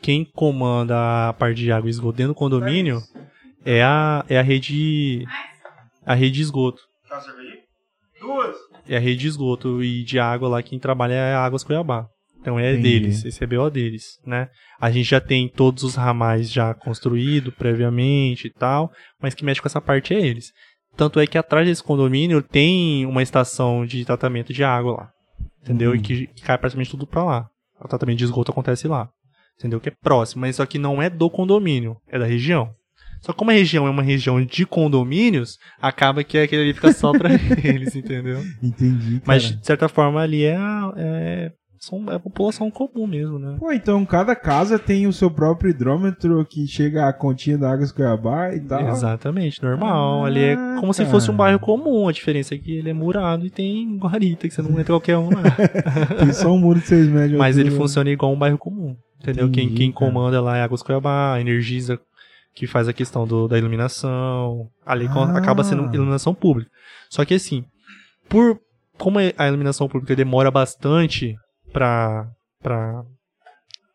quem 0.00 0.24
comanda 0.24 1.28
a 1.28 1.32
parte 1.32 1.58
de 1.58 1.72
água 1.72 1.88
e 1.88 1.90
esgoto 1.90 2.16
dentro 2.16 2.32
do 2.32 2.38
condomínio 2.38 3.02
é 3.64 3.82
a, 3.82 4.24
é 4.28 4.38
a 4.38 4.42
rede. 4.42 5.24
A 6.06 6.14
rede 6.14 6.36
de 6.36 6.42
esgoto. 6.42 6.82
Duas. 8.20 8.56
É 8.88 8.96
a 8.96 9.00
rede 9.00 9.20
de 9.20 9.28
esgoto 9.28 9.82
e 9.82 10.02
de 10.02 10.18
água 10.18 10.48
lá, 10.48 10.62
quem 10.62 10.78
trabalha 10.78 11.12
é 11.12 11.34
a 11.34 11.44
Águas 11.44 11.62
Cuiabá. 11.62 12.08
Então 12.40 12.58
é 12.58 12.72
Entendi. 12.72 13.00
deles, 13.00 13.24
esse 13.24 13.42
é 13.42 13.46
BO 13.46 13.68
deles, 13.68 14.18
né? 14.24 14.48
A 14.80 14.90
gente 14.90 15.10
já 15.10 15.20
tem 15.20 15.48
todos 15.48 15.82
os 15.82 15.96
ramais 15.96 16.50
já 16.50 16.72
construídos 16.72 17.52
previamente 17.54 18.46
e 18.46 18.50
tal, 18.50 18.92
mas 19.20 19.34
que 19.34 19.44
mexe 19.44 19.60
com 19.60 19.66
essa 19.66 19.80
parte 19.80 20.14
é 20.14 20.20
eles. 20.20 20.52
Tanto 20.96 21.20
é 21.20 21.26
que 21.26 21.36
atrás 21.36 21.66
desse 21.66 21.82
condomínio 21.82 22.40
tem 22.40 23.04
uma 23.04 23.22
estação 23.22 23.84
de 23.84 24.04
tratamento 24.04 24.52
de 24.52 24.64
água 24.64 24.92
lá. 24.92 25.10
Entendeu? 25.62 25.90
Uhum. 25.90 25.96
E 25.96 26.00
que, 26.00 26.26
que 26.28 26.42
cai 26.42 26.56
praticamente 26.56 26.90
tudo 26.90 27.06
pra 27.06 27.24
lá. 27.24 27.48
O 27.80 27.88
tratamento 27.88 28.18
de 28.18 28.24
esgoto 28.24 28.52
acontece 28.52 28.88
lá 28.88 29.10
entendeu? 29.58 29.80
Que 29.80 29.88
é 29.88 29.92
próximo, 30.02 30.42
mas 30.42 30.56
isso 30.56 30.62
aqui 30.62 30.78
não 30.78 31.02
é 31.02 31.10
do 31.10 31.28
condomínio, 31.28 31.96
é 32.08 32.18
da 32.18 32.24
região. 32.24 32.70
Só 33.20 33.32
que 33.32 33.38
como 33.38 33.50
a 33.50 33.54
região 33.54 33.86
é 33.86 33.90
uma 33.90 34.02
região 34.02 34.40
de 34.44 34.64
condomínios, 34.64 35.58
acaba 35.80 36.22
que 36.22 36.38
aquele 36.38 36.62
ali 36.62 36.72
fica 36.74 36.92
só 36.92 37.12
pra 37.12 37.30
eles, 37.64 37.94
entendeu? 37.96 38.40
Entendi. 38.62 39.14
Cara. 39.14 39.22
Mas, 39.26 39.42
de 39.42 39.66
certa 39.66 39.88
forma, 39.88 40.20
ali 40.20 40.44
é, 40.44 40.56
é, 40.96 41.52
são, 41.80 42.04
é 42.10 42.14
a 42.14 42.20
população 42.20 42.70
comum 42.70 43.08
mesmo, 43.08 43.38
né? 43.38 43.56
Pô, 43.58 43.72
então 43.72 44.04
cada 44.06 44.36
casa 44.36 44.78
tem 44.78 45.06
o 45.06 45.12
seu 45.12 45.30
próprio 45.30 45.70
hidrômetro 45.70 46.44
que 46.44 46.66
chega 46.68 47.08
a 47.08 47.12
continha 47.12 47.58
da 47.58 47.72
Águas 47.72 47.90
Cuiabá 47.90 48.54
e 48.54 48.60
tal. 48.60 48.88
Exatamente, 48.88 49.62
normal. 49.62 50.24
Ah, 50.24 50.26
ali 50.28 50.40
é 50.40 50.54
como 50.54 50.80
cara. 50.80 50.92
se 50.92 51.06
fosse 51.06 51.30
um 51.30 51.36
bairro 51.36 51.58
comum. 51.58 52.08
A 52.08 52.12
diferença 52.12 52.54
é 52.54 52.58
que 52.58 52.70
ele 52.70 52.90
é 52.90 52.94
murado 52.94 53.44
e 53.44 53.50
tem 53.50 53.98
guarita, 53.98 54.46
que 54.46 54.54
você 54.54 54.62
não 54.62 54.70
entra 54.72 54.92
qualquer 54.94 55.16
um 55.16 55.30
lá. 55.30 55.42
tem 56.20 56.32
só 56.32 56.52
um 56.52 56.58
muro 56.58 56.78
de 56.78 56.86
6 56.86 57.08
metros. 57.08 57.38
Mas 57.38 57.58
ele 57.58 57.72
funciona 57.72 58.10
igual 58.10 58.32
um 58.32 58.38
bairro 58.38 58.58
comum. 58.58 58.96
Entendeu? 59.20 59.46
Entendi, 59.46 59.66
quem, 59.66 59.74
quem 59.74 59.92
comanda 59.92 60.40
lá 60.40 60.56
é 60.56 60.62
Águas 60.62 60.82
Cuiabá, 60.82 61.40
Energisa, 61.40 62.00
que 62.54 62.66
faz 62.66 62.88
a 62.88 62.92
questão 62.92 63.26
do, 63.26 63.48
da 63.48 63.58
iluminação. 63.58 64.68
Ali 64.84 65.06
ah. 65.06 65.36
acaba 65.36 65.64
sendo 65.64 65.92
iluminação 65.94 66.34
pública. 66.34 66.70
Só 67.10 67.24
que 67.24 67.34
assim, 67.34 67.64
por 68.28 68.60
como 68.96 69.18
a 69.18 69.48
iluminação 69.48 69.88
pública 69.88 70.16
demora 70.16 70.50
bastante 70.50 71.36
para 71.72 72.28
para 72.60 73.04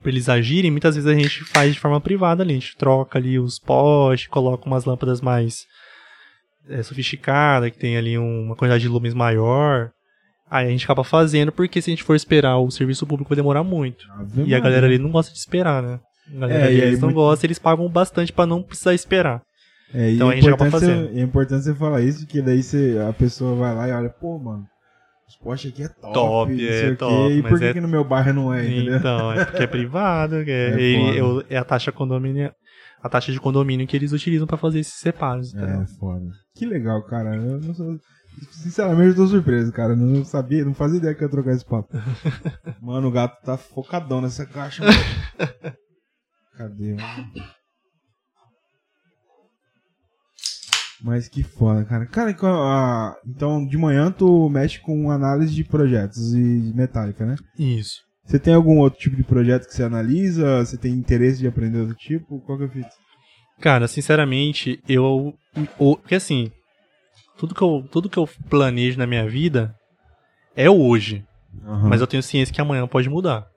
eles 0.06 0.30
agirem, 0.30 0.72
muitas 0.72 0.96
vezes 0.96 1.10
a 1.10 1.14
gente 1.14 1.44
faz 1.46 1.74
de 1.74 1.80
forma 1.80 2.00
privada 2.00 2.44
ali. 2.44 2.54
A 2.54 2.60
gente 2.60 2.78
troca 2.78 3.20
ali 3.20 3.40
os 3.40 3.60
postes, 3.60 4.28
coloca 4.28 4.66
umas 4.66 4.86
lâmpadas 4.86 5.22
mais 5.22 5.66
é, 6.68 6.82
sofisticadas, 6.82 7.72
que 7.72 7.78
tem 7.78 7.98
ali 7.98 8.18
uma 8.18 8.56
quantidade 8.56 8.84
de 8.84 8.90
lumes 8.90 9.14
maior. 9.14 9.92
Aí 10.54 10.68
a 10.68 10.70
gente 10.70 10.84
acaba 10.84 11.04
fazendo, 11.04 11.52
porque 11.52 11.82
se 11.82 11.90
a 11.90 11.94
gente 11.94 12.04
for 12.04 12.16
esperar 12.16 12.60
o 12.60 12.70
serviço 12.70 13.08
público 13.08 13.28
vai 13.30 13.36
demorar 13.36 13.64
muito. 13.64 14.06
Ave 14.12 14.44
e 14.44 14.54
a 14.54 14.60
galera 14.60 14.86
ali 14.86 15.00
não 15.00 15.10
gosta 15.10 15.34
de 15.34 15.40
esperar, 15.40 15.82
né? 15.82 16.00
A 16.32 16.40
galera 16.42 16.72
é, 16.72 16.74
eles 16.74 17.00
não 17.00 17.08
muito... 17.08 17.16
gostam, 17.16 17.48
eles 17.48 17.58
pagam 17.58 17.90
bastante 17.90 18.32
para 18.32 18.46
não 18.46 18.62
precisar 18.62 18.94
esperar. 18.94 19.42
É, 19.92 20.12
então 20.12 20.30
a 20.30 20.36
gente 20.36 20.48
acaba 20.48 20.70
fazendo. 20.70 21.10
É 21.18 21.22
importante 21.22 21.64
você 21.64 21.74
falar 21.74 22.02
isso, 22.02 22.26
porque 22.26 22.40
daí 22.40 22.62
você, 22.62 23.04
a 23.10 23.12
pessoa 23.12 23.56
vai 23.56 23.74
lá 23.74 23.90
e 23.90 23.92
olha, 23.94 24.10
pô, 24.12 24.38
mano, 24.38 24.64
os 25.28 25.36
postes 25.38 25.72
aqui 25.72 25.86
é 25.86 25.88
top. 25.88 26.14
Top, 26.14 26.68
é 26.68 26.96
top. 26.96 27.34
E 27.34 27.42
por 27.42 27.58
que, 27.58 27.66
é... 27.66 27.74
que, 27.74 27.82
no 27.82 27.88
meu 27.88 28.04
bairro 28.04 28.34
não 28.34 28.54
é, 28.54 28.64
entendeu? 28.64 28.98
Então, 28.98 29.34
é 29.34 29.46
porque 29.46 29.64
é 29.64 29.68
privado, 29.68 30.36
é, 30.36 30.44
é, 30.48 30.80
ele, 30.80 31.46
é 31.50 31.58
a 31.58 31.64
taxa 31.64 31.92
condomínio 31.92 32.54
a 33.04 33.10
taxa 33.10 33.34
de 33.34 33.40
condomínio 33.40 33.86
que 33.86 33.98
eles 33.98 34.14
utilizam 34.14 34.48
para 34.48 34.56
fazer 34.56 34.80
esses 34.80 34.94
separos. 34.94 35.54
É, 35.56 35.86
foda. 36.00 36.26
Que 36.56 36.66
legal, 36.66 37.04
cara. 37.04 37.36
Eu 37.36 37.60
não 37.60 37.74
sou... 37.74 38.00
Sinceramente, 38.52 39.10
eu 39.10 39.16
tô 39.16 39.28
surpreso, 39.28 39.72
cara. 39.72 39.96
Não 39.96 40.24
sabia, 40.24 40.64
não 40.64 40.74
fazia 40.74 40.98
ideia 40.98 41.16
que 41.16 41.24
ia 41.24 41.30
trocar 41.30 41.54
esse 41.54 41.66
papo. 41.66 41.96
Mano, 42.82 43.08
o 43.08 43.12
gato 43.12 43.42
tá 43.44 43.58
focadão 43.58 44.22
nessa 44.22 44.46
caixa. 44.46 44.84
Mano. 44.84 44.98
Cadê? 46.58 46.94
Mano? 46.94 47.32
Mas 51.04 51.28
que 51.28 51.44
foda, 51.44 51.84
cara. 51.84 52.06
Cara, 52.06 53.18
então 53.28 53.66
de 53.68 53.78
manhã 53.78 54.10
tu 54.10 54.48
mexe 54.50 54.80
com 54.80 55.12
análise 55.12 55.54
de 55.54 55.66
projetos 55.66 56.34
e 56.34 56.72
metálica, 56.74 57.26
né? 57.26 57.36
Isso. 57.60 58.02
Você 58.26 58.40
tem 58.40 58.54
algum 58.54 58.80
outro 58.80 59.00
tipo 59.00 59.18
de 59.18 59.24
projeto 59.24 59.68
que 59.68 59.74
você 59.74 59.84
analisa? 59.84 60.66
Você 60.66 60.78
tem 60.78 60.94
interesse 60.94 61.40
de 61.40 61.48
aprender 61.48 61.80
outro 61.80 61.96
tipo? 61.96 62.40
Qual 62.42 62.58
que 62.58 62.64
é 62.64 62.68
a 62.68 62.70
fita? 62.70 62.90
Cara, 63.60 63.88
sinceramente, 63.88 64.82
eu. 64.88 65.34
Porque 65.78 66.16
assim, 66.16 66.50
tudo 67.44 67.54
que 67.54 67.62
eu, 67.62 67.86
tudo 67.92 68.10
que 68.10 68.18
eu 68.18 68.30
planejo 68.50 68.98
na 68.98 69.06
minha 69.06 69.28
vida 69.28 69.76
é 70.56 70.70
hoje. 70.70 71.26
Uhum. 71.62 71.90
Mas 71.90 72.00
eu 72.00 72.08
tenho 72.08 72.24
ciência 72.24 72.56
que 72.56 72.62
amanhã 72.62 72.88
pode 72.88 73.10
mudar. 73.10 73.48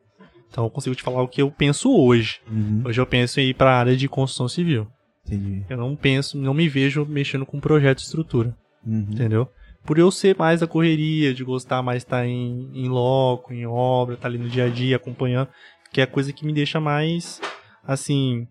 Então 0.51 0.65
eu 0.65 0.71
consigo 0.71 0.97
te 0.97 1.05
falar 1.05 1.23
o 1.23 1.29
que 1.29 1.41
eu 1.41 1.53
penso 1.53 1.97
hoje. 1.97 2.41
Uhum. 2.51 2.83
Hoje 2.85 3.01
eu 3.01 3.07
penso 3.07 3.39
em 3.39 3.51
ir 3.51 3.55
para 3.55 3.71
a 3.71 3.79
área 3.79 3.97
de 3.97 4.09
construção 4.09 4.49
civil. 4.49 4.89
Entendi. 5.25 5.65
Eu 5.71 5.77
não 5.77 5.95
penso, 5.95 6.37
não 6.37 6.53
me 6.53 6.69
vejo 6.69 7.07
mexendo 7.07 7.47
com 7.47 7.61
projeto 7.61 7.99
de 7.99 8.07
estrutura. 8.07 8.57
Uhum. 8.85 9.07
Entendeu? 9.09 9.49
Por 9.85 10.01
eu 10.01 10.11
ser 10.11 10.37
mais 10.37 10.59
da 10.59 10.67
correria, 10.67 11.33
de 11.33 11.45
gostar 11.45 11.81
mais 11.81 12.03
de 12.03 12.07
estar 12.07 12.27
em, 12.27 12.69
em 12.75 12.89
loco, 12.89 13.55
em 13.55 13.69
obra, 13.69 14.17
estar 14.17 14.27
ali 14.27 14.37
no 14.37 14.49
dia 14.49 14.65
a 14.65 14.69
dia 14.69 14.97
acompanhando, 14.97 15.49
que 15.93 16.01
é 16.01 16.05
a 16.05 16.09
coisa 16.09 16.33
que 16.33 16.45
me 16.45 16.53
deixa 16.53 16.81
mais, 16.81 17.41
assim, 17.87 18.49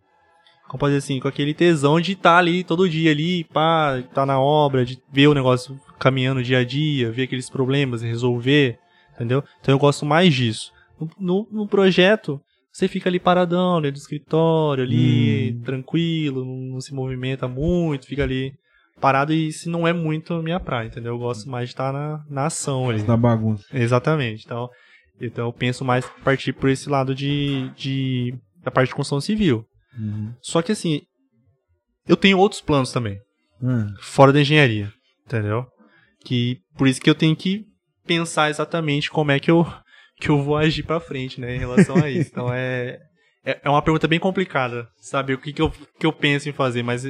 como 0.68 0.80
pode 0.80 0.96
dizer 0.96 1.06
assim, 1.06 1.20
com 1.20 1.28
aquele 1.28 1.54
tesão 1.54 2.00
de 2.00 2.14
estar 2.14 2.38
ali 2.38 2.64
todo 2.64 2.90
dia 2.90 3.12
ali, 3.12 3.44
pá, 3.46 4.00
estar 4.00 4.14
tá 4.14 4.26
na 4.26 4.40
obra, 4.40 4.86
de 4.86 4.98
ver 5.12 5.28
o 5.28 5.34
negócio 5.34 5.80
caminhando 6.00 6.44
dia 6.44 6.60
a 6.60 6.64
dia, 6.64 7.12
ver 7.12 7.24
aqueles 7.24 7.50
problemas 7.50 8.02
e 8.02 8.08
resolver, 8.08 8.78
entendeu? 9.14 9.44
Então 9.62 9.74
eu 9.74 9.80
gosto 9.80 10.06
mais 10.06 10.34
disso. 10.34 10.72
No, 11.00 11.10
no, 11.20 11.48
no 11.52 11.68
projeto, 11.68 12.42
você 12.72 12.88
fica 12.88 13.10
ali 13.10 13.20
paradão, 13.20 13.82
dentro 13.82 14.00
do 14.00 14.02
escritório, 14.02 14.84
ali, 14.84 15.54
hum. 15.54 15.62
tranquilo, 15.64 16.44
não 16.44 16.82
se 16.82 16.94
movimenta 16.94 17.48
muito, 17.48 18.08
fica 18.08 18.24
ali 18.24 18.54
parado 19.00 19.34
e 19.34 19.52
se 19.52 19.70
não 19.70 19.88
é 19.88 19.94
muito 19.94 20.42
minha 20.42 20.60
praia, 20.60 20.88
entendeu? 20.88 21.14
Eu 21.14 21.20
gosto 21.20 21.50
mais 21.50 21.70
de 21.70 21.74
estar 21.74 21.94
na, 21.94 22.24
na 22.30 22.46
ação 22.48 22.90
ali. 22.90 23.04
Na 23.04 23.18
bagunça. 23.18 23.66
Exatamente. 23.74 24.44
Então, 24.46 24.70
então 25.22 25.46
eu 25.46 25.54
penso 25.54 25.86
mais 25.86 26.06
partir 26.24 26.54
por 26.54 26.70
esse 26.70 26.90
lado 26.90 27.14
de, 27.14 27.70
de 27.76 28.34
da 28.64 28.72
parte 28.72 28.90
de 28.90 28.96
construção 28.96 29.22
civil. 29.22 29.66
Uhum. 29.98 30.34
Só 30.42 30.62
que 30.62 30.72
assim, 30.72 31.02
eu 32.08 32.18
tenho 32.18 32.38
outros 32.38 32.62
planos 32.62 32.92
também. 32.92 33.20
Uhum. 33.62 33.94
Fora 34.02 34.34
da 34.34 34.42
engenharia, 34.42 34.92
entendeu? 35.26 35.66
Que 36.24 36.60
por 36.78 36.88
isso 36.88 37.02
que 37.02 37.10
eu 37.10 37.16
tenho 37.16 37.36
que 37.36 37.66
pensar 38.06 38.50
exatamente 38.50 39.10
como 39.10 39.32
é 39.32 39.40
que 39.40 39.50
eu 39.50 39.66
que 40.20 40.30
eu 40.30 40.42
vou 40.42 40.56
agir 40.56 40.84
para 40.84 41.00
frente, 41.00 41.42
né, 41.42 41.56
em 41.56 41.60
relação 41.60 41.98
a 41.98 42.10
isso. 42.10 42.30
Então 42.32 42.48
é, 42.54 43.00
é, 43.46 43.60
é 43.64 43.70
uma 43.70 43.82
pergunta 43.82 44.08
bem 44.08 44.20
complicada, 44.20 44.88
sabe? 45.02 45.34
O 45.34 45.38
que, 45.38 45.52
que, 45.52 45.62
eu, 45.62 45.72
que 46.00 46.06
eu 46.06 46.14
penso 46.14 46.48
em 46.48 46.54
fazer, 46.54 46.84
mas, 46.84 47.04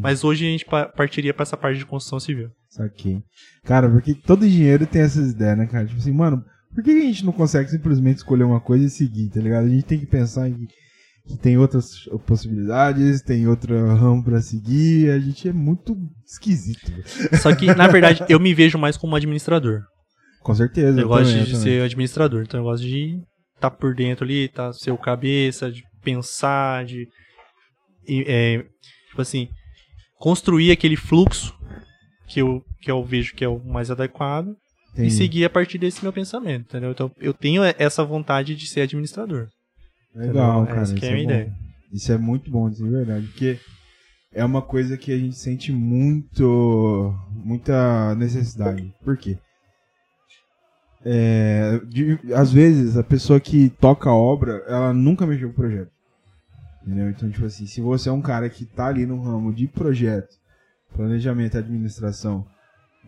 mas 0.00 0.24
hoje 0.24 0.46
a 0.46 0.50
gente 0.50 0.66
partiria 0.96 1.32
para 1.32 1.44
essa 1.44 1.56
parte 1.56 1.78
de 1.78 1.86
construção 1.86 2.18
civil. 2.18 2.50
Saquei. 2.68 3.22
Cara, 3.64 3.88
porque 3.88 4.14
todo 4.14 4.44
engenheiro 4.44 4.86
tem 4.86 5.02
essas 5.02 5.32
ideias, 5.32 5.58
né, 5.58 5.66
cara? 5.66 5.86
Tipo 5.86 5.98
assim, 5.98 6.12
mano, 6.12 6.44
por 6.74 6.84
que 6.84 6.90
a 6.90 7.00
gente 7.00 7.24
não 7.24 7.32
consegue 7.32 7.70
simplesmente 7.70 8.18
escolher 8.18 8.44
uma 8.44 8.60
coisa 8.60 8.84
e 8.84 8.90
seguir, 8.90 9.30
tá 9.30 9.40
ligado? 9.40 9.66
A 9.66 9.68
gente 9.68 9.84
tem 9.84 9.98
que 9.98 10.06
pensar 10.06 10.48
em 10.48 10.66
que 11.30 11.38
tem 11.38 11.56
outras 11.56 12.04
possibilidades, 12.26 13.22
tem 13.22 13.46
outro 13.46 13.74
ramo 13.94 14.24
para 14.24 14.40
seguir, 14.40 15.10
a 15.10 15.18
gente 15.18 15.48
é 15.48 15.52
muito 15.52 15.96
esquisito. 16.26 16.90
Só 17.40 17.54
que, 17.54 17.66
na 17.74 17.86
verdade, 17.86 18.24
eu 18.28 18.40
me 18.40 18.52
vejo 18.52 18.76
mais 18.76 18.96
como 18.96 19.14
administrador. 19.14 19.82
Com 20.42 20.54
certeza. 20.54 20.98
Eu, 20.98 21.02
eu 21.02 21.08
gosto 21.08 21.30
também, 21.30 21.44
de 21.44 21.52
eu 21.52 21.60
ser 21.60 21.82
administrador, 21.82 22.42
então 22.42 22.60
eu 22.60 22.64
gosto 22.64 22.82
de 22.84 23.20
estar 23.54 23.70
tá 23.70 23.70
por 23.70 23.94
dentro 23.94 24.24
ali, 24.24 24.48
tá 24.48 24.72
ser 24.72 24.90
o 24.90 24.98
cabeça, 24.98 25.70
de 25.70 25.82
pensar, 26.02 26.84
de. 26.84 27.06
É, 28.08 28.64
tipo 29.08 29.22
assim, 29.22 29.48
construir 30.18 30.72
aquele 30.72 30.96
fluxo 30.96 31.54
que 32.28 32.40
eu, 32.40 32.62
que 32.80 32.90
eu 32.90 33.04
vejo 33.04 33.34
que 33.34 33.44
é 33.44 33.48
o 33.48 33.62
mais 33.62 33.90
adequado 33.90 34.48
Entendi. 34.92 35.08
e 35.08 35.10
seguir 35.10 35.44
a 35.44 35.50
partir 35.50 35.78
desse 35.78 36.02
meu 36.02 36.12
pensamento, 36.12 36.62
entendeu? 36.62 36.90
Então 36.90 37.12
eu 37.18 37.32
tenho 37.32 37.62
essa 37.78 38.02
vontade 38.02 38.56
de 38.56 38.66
ser 38.66 38.80
administrador. 38.80 39.48
Legal, 40.14 40.62
entendeu? 40.62 40.74
cara. 40.74 40.82
Essa 40.82 41.06
é 41.06 41.08
é 41.08 41.22
ideia. 41.22 41.54
Isso 41.92 42.12
é 42.12 42.18
muito 42.18 42.50
bom, 42.50 42.70
de 42.70 42.88
verdade, 42.88 43.26
porque 43.26 43.58
é 44.32 44.44
uma 44.44 44.62
coisa 44.62 44.96
que 44.96 45.12
a 45.12 45.18
gente 45.18 45.36
sente 45.36 45.72
muito, 45.72 47.14
muita 47.32 48.14
necessidade. 48.14 48.94
Por 49.02 49.16
quê? 49.16 49.38
É, 51.04 51.80
de, 51.88 52.18
às 52.34 52.52
vezes, 52.52 52.96
a 52.96 53.02
pessoa 53.02 53.40
que 53.40 53.70
toca 53.70 54.10
a 54.10 54.14
obra, 54.14 54.62
ela 54.68 54.92
nunca 54.92 55.26
mexeu 55.26 55.48
com 55.48 55.54
o 55.54 55.56
projeto. 55.56 55.90
Entendeu? 56.82 57.10
Então, 57.10 57.30
tipo 57.30 57.44
assim, 57.44 57.66
se 57.66 57.80
você 57.80 58.08
é 58.08 58.12
um 58.12 58.22
cara 58.22 58.48
que 58.48 58.64
tá 58.64 58.86
ali 58.86 59.04
no 59.06 59.20
ramo 59.20 59.52
de 59.52 59.66
projeto, 59.66 60.36
planejamento 60.94 61.54
e 61.56 61.58
administração, 61.58 62.46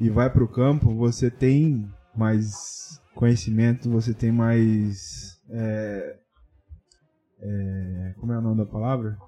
e 0.00 0.10
vai 0.10 0.28
pro 0.30 0.48
campo, 0.48 0.94
você 0.94 1.30
tem 1.30 1.88
mais 2.16 3.00
conhecimento, 3.14 3.90
você 3.90 4.12
tem 4.12 4.32
mais. 4.32 5.38
É, 5.50 6.16
é, 7.42 8.14
como 8.18 8.32
é 8.32 8.38
o 8.38 8.42
nome 8.42 8.58
da 8.58 8.66
palavra? 8.66 9.18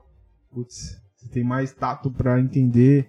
Putz, 0.51 0.97
você 1.17 1.29
tem 1.29 1.45
mais 1.45 1.73
tato 1.73 2.11
para 2.11 2.41
entender 2.41 3.09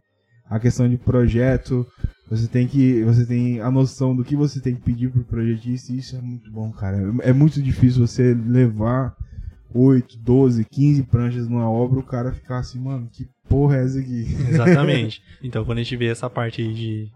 a 0.50 0.60
questão 0.60 0.90
de 0.90 0.98
projeto, 0.98 1.86
você 2.30 2.48
tem 2.48 2.68
que. 2.68 3.04
Você 3.04 3.26
tem 3.26 3.60
a 3.62 3.70
noção 3.70 4.16
do 4.16 4.24
que 4.24 4.36
você 4.36 4.60
tem 4.60 4.76
que 4.76 4.82
pedir 4.82 5.12
pro 5.12 5.24
projetista 5.24 5.92
e 5.94 6.00
isso 6.00 6.16
é 6.16 6.22
muito 6.22 6.52
bom, 6.52 6.72
cara. 6.72 6.98
É 7.22 7.32
muito 7.32 7.62
difícil 7.62 8.06
você 8.06 8.34
levar 8.34 9.16
8, 9.74 10.18
12, 10.18 10.66
15 10.66 11.04
pranchas 11.04 11.48
numa 11.48 11.70
obra, 11.70 12.00
o 12.00 12.04
cara 12.04 12.32
ficar 12.32 12.60
assim, 12.60 12.80
mano, 12.80 13.10
que 13.12 13.28
porra 13.48 13.78
é 13.78 13.84
essa 13.84 14.00
aqui? 14.00 14.26
Exatamente. 14.50 15.22
Então 15.44 15.64
quando 15.64 15.80
a 15.80 15.84
gente 15.84 15.98
vê 15.98 16.08
essa 16.08 16.30
parte 16.30 16.62
de. 16.74 17.12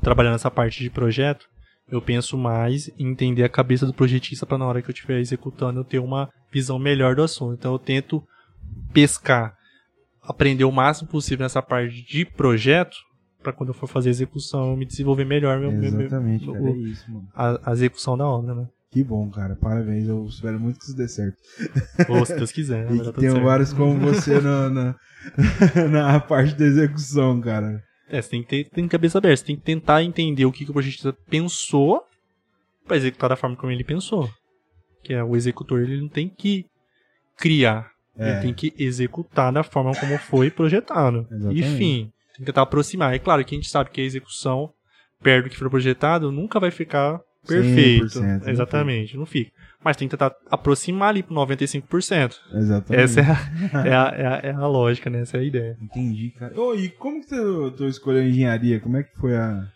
trabalhando 0.00 0.36
essa 0.36 0.50
parte 0.50 0.82
de 0.82 0.88
projeto, 0.88 1.46
eu 1.88 2.00
penso 2.00 2.36
mais 2.36 2.88
em 2.98 3.10
entender 3.10 3.44
a 3.44 3.48
cabeça 3.48 3.86
do 3.86 3.94
projetista 3.94 4.46
para 4.46 4.58
na 4.58 4.66
hora 4.66 4.82
que 4.82 4.90
eu 4.90 4.92
estiver 4.92 5.20
executando 5.20 5.80
eu 5.80 5.84
ter 5.84 5.98
uma 5.98 6.30
visão 6.52 6.78
melhor 6.78 7.14
do 7.14 7.22
assunto. 7.22 7.54
Então 7.54 7.72
eu 7.72 7.78
tento 7.78 8.22
pescar, 8.92 9.54
aprender 10.22 10.64
o 10.64 10.72
máximo 10.72 11.08
possível 11.08 11.44
nessa 11.44 11.62
parte 11.62 12.02
de 12.02 12.24
projeto 12.24 12.96
para 13.42 13.52
quando 13.52 13.68
eu 13.68 13.74
for 13.74 13.86
fazer 13.86 14.08
a 14.08 14.10
execução 14.10 14.74
me 14.74 14.86
desenvolver 14.86 15.26
melhor 15.26 15.60
meu, 15.60 15.70
Exatamente, 15.70 16.46
meu, 16.46 16.54
meu, 16.54 16.64
cara, 16.64 16.76
é 16.76 16.80
isso, 16.80 17.12
mano. 17.12 17.28
A, 17.34 17.70
a, 17.70 17.72
execução 17.74 18.16
da 18.16 18.26
obra, 18.26 18.54
né? 18.54 18.66
Que 18.90 19.04
bom, 19.04 19.28
cara. 19.28 19.54
Parabéns. 19.56 20.08
Eu 20.08 20.24
espero 20.24 20.58
muito 20.58 20.78
que 20.78 20.84
isso 20.84 20.96
dê 20.96 21.08
certo. 21.08 21.36
Ou 22.08 22.24
se 22.24 22.34
Deus 22.36 22.52
quiser, 22.52 22.90
né? 22.90 22.96
E 22.96 23.00
que 23.00 23.12
tenham 23.20 23.42
vários 23.42 23.72
como 23.72 23.98
você 23.98 24.40
na, 24.40 24.70
na, 24.70 24.96
na, 25.90 26.20
parte 26.20 26.54
da 26.54 26.64
execução, 26.64 27.40
cara. 27.40 27.82
É, 28.14 28.22
você 28.22 28.30
tem 28.30 28.42
que 28.42 28.48
ter 28.48 28.70
tem 28.70 28.86
cabeça 28.86 29.18
aberta. 29.18 29.38
Você 29.38 29.46
tem 29.46 29.56
que 29.56 29.62
tentar 29.62 30.04
entender 30.04 30.44
o 30.44 30.52
que, 30.52 30.64
que 30.64 30.70
o 30.70 30.72
projetista 30.72 31.12
pensou 31.28 32.00
para 32.86 32.96
executar 32.96 33.30
da 33.30 33.36
forma 33.36 33.56
como 33.56 33.72
ele 33.72 33.82
pensou. 33.82 34.30
Que 35.02 35.14
é 35.14 35.24
o 35.24 35.34
executor, 35.34 35.82
ele 35.82 36.00
não 36.00 36.08
tem 36.08 36.28
que 36.28 36.64
criar. 37.36 37.90
É. 38.16 38.30
Ele 38.30 38.40
tem 38.40 38.54
que 38.54 38.72
executar 38.78 39.52
da 39.52 39.64
forma 39.64 39.90
como 39.98 40.16
foi 40.16 40.48
projetado. 40.48 41.26
Enfim, 41.50 42.12
tem 42.28 42.38
que 42.38 42.44
tentar 42.44 42.62
aproximar. 42.62 43.12
É 43.12 43.18
claro 43.18 43.44
que 43.44 43.56
a 43.56 43.58
gente 43.58 43.68
sabe 43.68 43.90
que 43.90 44.00
a 44.00 44.04
execução, 44.04 44.72
perto 45.20 45.44
do 45.44 45.50
que 45.50 45.56
foi 45.56 45.68
projetado, 45.68 46.30
nunca 46.30 46.60
vai 46.60 46.70
ficar 46.70 47.20
perfeito. 47.46 48.20
Exatamente, 48.46 49.16
não 49.16 49.26
fica. 49.26 49.50
Mas 49.82 49.96
tem 49.96 50.08
que 50.08 50.16
tentar 50.16 50.34
aproximar 50.50 51.10
ali 51.10 51.22
para 51.22 51.36
95%. 51.36 52.36
Exatamente. 52.54 53.02
Essa 53.02 53.20
é 53.20 53.24
a, 53.24 53.86
é, 53.86 53.94
a, 53.94 54.14
é, 54.16 54.26
a, 54.26 54.40
é 54.44 54.52
a, 54.52 54.66
lógica, 54.66 55.10
né? 55.10 55.20
Essa 55.20 55.36
é 55.36 55.40
a 55.40 55.44
ideia. 55.44 55.76
Entendi, 55.80 56.30
cara. 56.30 56.54
Oh, 56.56 56.74
e 56.74 56.88
como 56.88 57.20
que 57.20 57.28
tu, 57.28 57.70
tu 57.72 57.86
escolheu 57.86 58.26
engenharia? 58.26 58.80
Como 58.80 58.96
é 58.96 59.02
que 59.02 59.14
foi 59.18 59.36
a... 59.36 59.66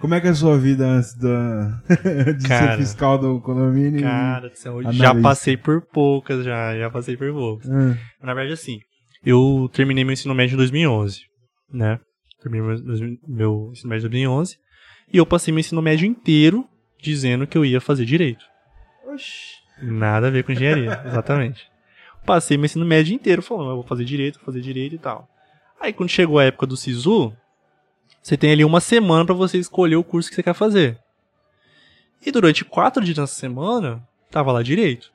Como 0.00 0.14
é 0.14 0.20
que 0.20 0.28
é 0.28 0.30
a 0.30 0.34
sua 0.34 0.56
vida 0.56 0.86
antes 0.86 1.12
da, 1.14 1.82
de 2.38 2.46
cara, 2.46 2.72
ser 2.72 2.78
fiscal 2.78 3.18
do 3.18 3.40
condomínio? 3.40 4.00
Cara, 4.00 4.52
já 4.92 5.12
passei 5.20 5.56
por 5.56 5.82
poucas, 5.82 6.44
já, 6.44 6.78
já 6.78 6.88
passei 6.88 7.16
por 7.16 7.32
poucas. 7.32 7.68
Hum. 7.68 7.96
Na 8.22 8.32
verdade, 8.32 8.52
assim, 8.52 8.78
eu 9.24 9.68
terminei 9.72 10.04
meu 10.04 10.12
ensino 10.12 10.36
médio 10.36 10.54
em 10.54 10.58
2011 10.58 11.28
né? 11.72 12.00
Terminei 12.40 12.66
meu, 12.66 13.18
meu 13.26 13.70
ensino 13.72 13.90
médio 13.90 14.06
em 14.06 14.10
2011. 14.10 14.56
E 15.12 15.16
eu 15.16 15.26
passei 15.26 15.52
meu 15.52 15.60
ensino 15.60 15.82
médio 15.82 16.06
inteiro 16.06 16.66
dizendo 17.00 17.46
que 17.46 17.56
eu 17.56 17.64
ia 17.64 17.80
fazer 17.80 18.04
direito. 18.04 18.44
Oxi. 19.06 19.58
Nada 19.80 20.26
a 20.26 20.30
ver 20.30 20.44
com 20.44 20.52
engenharia, 20.52 21.00
exatamente. 21.06 21.70
Passei 22.26 22.56
meu 22.56 22.66
ensino 22.66 22.84
médio 22.84 23.14
inteiro 23.14 23.40
falando, 23.40 23.70
eu 23.70 23.76
vou 23.76 23.84
fazer 23.84 24.04
direito, 24.04 24.36
vou 24.36 24.46
fazer 24.46 24.60
direito 24.60 24.94
e 24.94 24.98
tal. 24.98 25.28
Aí 25.80 25.92
quando 25.92 26.10
chegou 26.10 26.38
a 26.38 26.44
época 26.44 26.66
do 26.66 26.76
SISU, 26.76 27.32
você 28.20 28.36
tem 28.36 28.52
ali 28.52 28.64
uma 28.64 28.80
semana 28.80 29.24
para 29.24 29.34
você 29.34 29.58
escolher 29.58 29.96
o 29.96 30.04
curso 30.04 30.28
que 30.28 30.34
você 30.34 30.42
quer 30.42 30.54
fazer. 30.54 30.98
E 32.24 32.32
durante 32.32 32.64
quatro 32.64 33.04
dias 33.04 33.16
nessa 33.16 33.34
semana, 33.34 34.06
tava 34.30 34.50
lá 34.50 34.62
direito. 34.62 35.12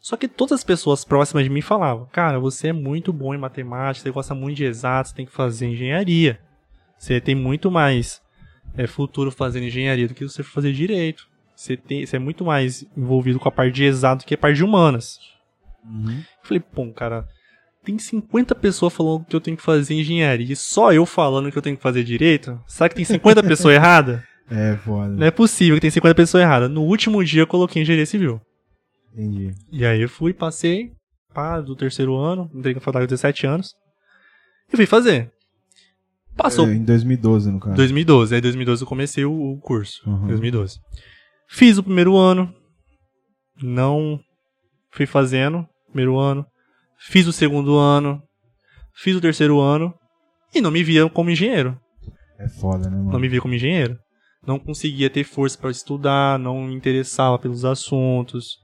Só 0.00 0.16
que 0.16 0.28
todas 0.28 0.52
as 0.60 0.64
pessoas 0.64 1.04
próximas 1.04 1.44
de 1.44 1.50
mim 1.50 1.62
falavam: 1.62 2.06
Cara, 2.12 2.38
você 2.38 2.68
é 2.68 2.72
muito 2.72 3.12
bom 3.12 3.34
em 3.34 3.38
matemática, 3.38 4.02
você 4.02 4.10
gosta 4.10 4.34
muito 4.34 4.56
de 4.56 4.64
exatos, 4.64 5.12
tem 5.12 5.24
que 5.24 5.32
fazer 5.32 5.68
engenharia. 5.68 6.38
Você 6.98 7.20
tem 7.20 7.34
muito 7.34 7.70
mais 7.70 8.20
é, 8.76 8.86
futuro 8.86 9.30
fazendo 9.30 9.64
engenharia 9.64 10.08
do 10.08 10.14
que 10.14 10.26
você 10.26 10.42
fazer 10.42 10.72
direito. 10.72 11.26
Você, 11.54 11.76
tem, 11.76 12.04
você 12.04 12.16
é 12.16 12.18
muito 12.18 12.44
mais 12.44 12.84
envolvido 12.96 13.38
com 13.38 13.48
a 13.48 13.52
parte 13.52 13.74
de 13.74 13.84
exato 13.84 14.24
do 14.24 14.26
que 14.26 14.34
a 14.34 14.38
parte 14.38 14.56
de 14.56 14.64
humanas. 14.64 15.18
Uhum. 15.84 16.22
Falei, 16.42 16.60
pô, 16.60 16.92
cara, 16.92 17.26
tem 17.84 17.98
50 17.98 18.54
pessoas 18.54 18.92
falando 18.92 19.24
que 19.24 19.36
eu 19.36 19.40
tenho 19.40 19.56
que 19.56 19.62
fazer 19.62 19.94
engenharia 19.94 20.52
e 20.52 20.56
só 20.56 20.92
eu 20.92 21.06
falando 21.06 21.52
que 21.52 21.58
eu 21.58 21.62
tenho 21.62 21.76
que 21.76 21.82
fazer 21.82 22.02
direito? 22.02 22.60
Sabe 22.66 22.90
que 22.90 22.96
tem 22.96 23.04
50 23.04 23.42
pessoas 23.44 23.74
erradas? 23.74 24.20
É, 24.50 24.76
foda. 24.76 25.10
Não 25.10 25.26
é 25.26 25.30
possível 25.30 25.76
que 25.76 25.82
tem 25.82 25.90
50 25.90 26.14
pessoas 26.14 26.42
erradas. 26.42 26.70
No 26.70 26.82
último 26.82 27.24
dia 27.24 27.42
eu 27.42 27.46
coloquei 27.46 27.82
engenharia 27.82 28.06
civil. 28.06 28.40
Entendi. 29.12 29.54
E 29.70 29.86
aí 29.86 30.02
eu 30.02 30.08
fui, 30.08 30.32
passei, 30.32 30.92
pá, 31.32 31.60
do 31.60 31.76
terceiro 31.76 32.16
ano, 32.16 32.50
entrei 32.52 32.74
na 32.74 32.80
faculdade 32.80 33.06
com 33.06 33.10
17 33.10 33.46
anos, 33.46 33.74
e 34.72 34.76
fui 34.76 34.86
fazer. 34.86 35.30
Passou. 36.36 36.66
É, 36.66 36.74
em 36.74 36.84
2012, 36.84 37.50
no 37.50 37.60
caso. 37.60 37.76
2012, 37.76 38.34
aí 38.34 38.38
em 38.38 38.42
2012 38.42 38.82
eu 38.82 38.88
comecei 38.88 39.24
o, 39.24 39.32
o 39.32 39.60
curso. 39.60 40.02
Uhum. 40.06 40.26
2012. 40.26 40.78
Fiz 41.48 41.78
o 41.78 41.82
primeiro 41.82 42.16
ano, 42.16 42.52
não 43.62 44.18
fui 44.90 45.06
fazendo, 45.06 45.66
primeiro 45.86 46.18
ano. 46.18 46.44
Fiz 46.98 47.26
o 47.26 47.32
segundo 47.32 47.76
ano, 47.76 48.22
fiz 48.94 49.14
o 49.14 49.20
terceiro 49.20 49.60
ano, 49.60 49.94
e 50.54 50.60
não 50.60 50.70
me 50.70 50.82
via 50.82 51.08
como 51.08 51.30
engenheiro. 51.30 51.78
É 52.38 52.48
foda, 52.48 52.88
né, 52.88 52.96
mano? 52.96 53.12
Não 53.12 53.20
me 53.20 53.28
via 53.28 53.40
como 53.40 53.54
engenheiro. 53.54 53.98
Não 54.46 54.58
conseguia 54.58 55.08
ter 55.08 55.24
força 55.24 55.56
para 55.58 55.70
estudar, 55.70 56.38
não 56.38 56.64
me 56.64 56.74
interessava 56.74 57.38
pelos 57.38 57.64
assuntos. 57.64 58.58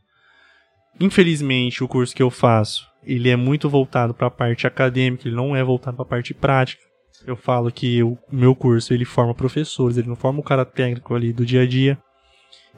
Infelizmente, 1.01 1.83
o 1.83 1.89
curso 1.89 2.14
que 2.14 2.23
eu 2.23 2.31
faço, 2.31 2.87
ele 3.03 3.31
é 3.31 3.37
muito 3.37 3.68
voltado 3.68 4.12
para 4.12 4.27
a 4.27 4.31
parte 4.31 4.66
acadêmica, 4.66 5.27
ele 5.27 5.37
não 5.37 5.57
é 5.57 5.64
voltado 5.64 5.97
para 5.97 6.05
a 6.05 6.09
parte 6.09 6.35
prática. 6.35 6.83
Eu 7.27 7.37
falo 7.37 7.71
que 7.71 8.03
o 8.03 8.18
meu 8.31 8.55
curso, 8.55 8.95
ele 8.95 9.05
forma 9.05 9.35
professores, 9.35 9.97
ele 9.97 10.09
não 10.09 10.16
forma 10.16 10.41
o 10.41 10.45
cara 10.45 10.64
técnico 10.64 11.14
ali 11.14 11.33
do 11.33 11.45
dia 11.45 11.62
a 11.62 11.66
dia. 11.66 11.99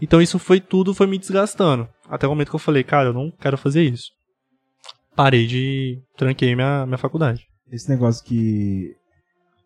Então 0.00 0.20
isso 0.20 0.38
foi 0.38 0.60
tudo, 0.60 0.94
foi 0.94 1.06
me 1.06 1.18
desgastando. 1.18 1.88
Até 2.08 2.26
o 2.26 2.30
momento 2.30 2.50
que 2.50 2.56
eu 2.56 2.60
falei, 2.60 2.82
cara, 2.82 3.08
eu 3.10 3.12
não 3.12 3.30
quero 3.30 3.56
fazer 3.56 3.82
isso. 3.82 4.10
parei 5.14 5.46
de. 5.46 6.02
tranquei 6.16 6.54
minha, 6.54 6.84
minha 6.86 6.98
faculdade. 6.98 7.46
Esse 7.70 7.88
negócio 7.88 8.24
que 8.24 8.94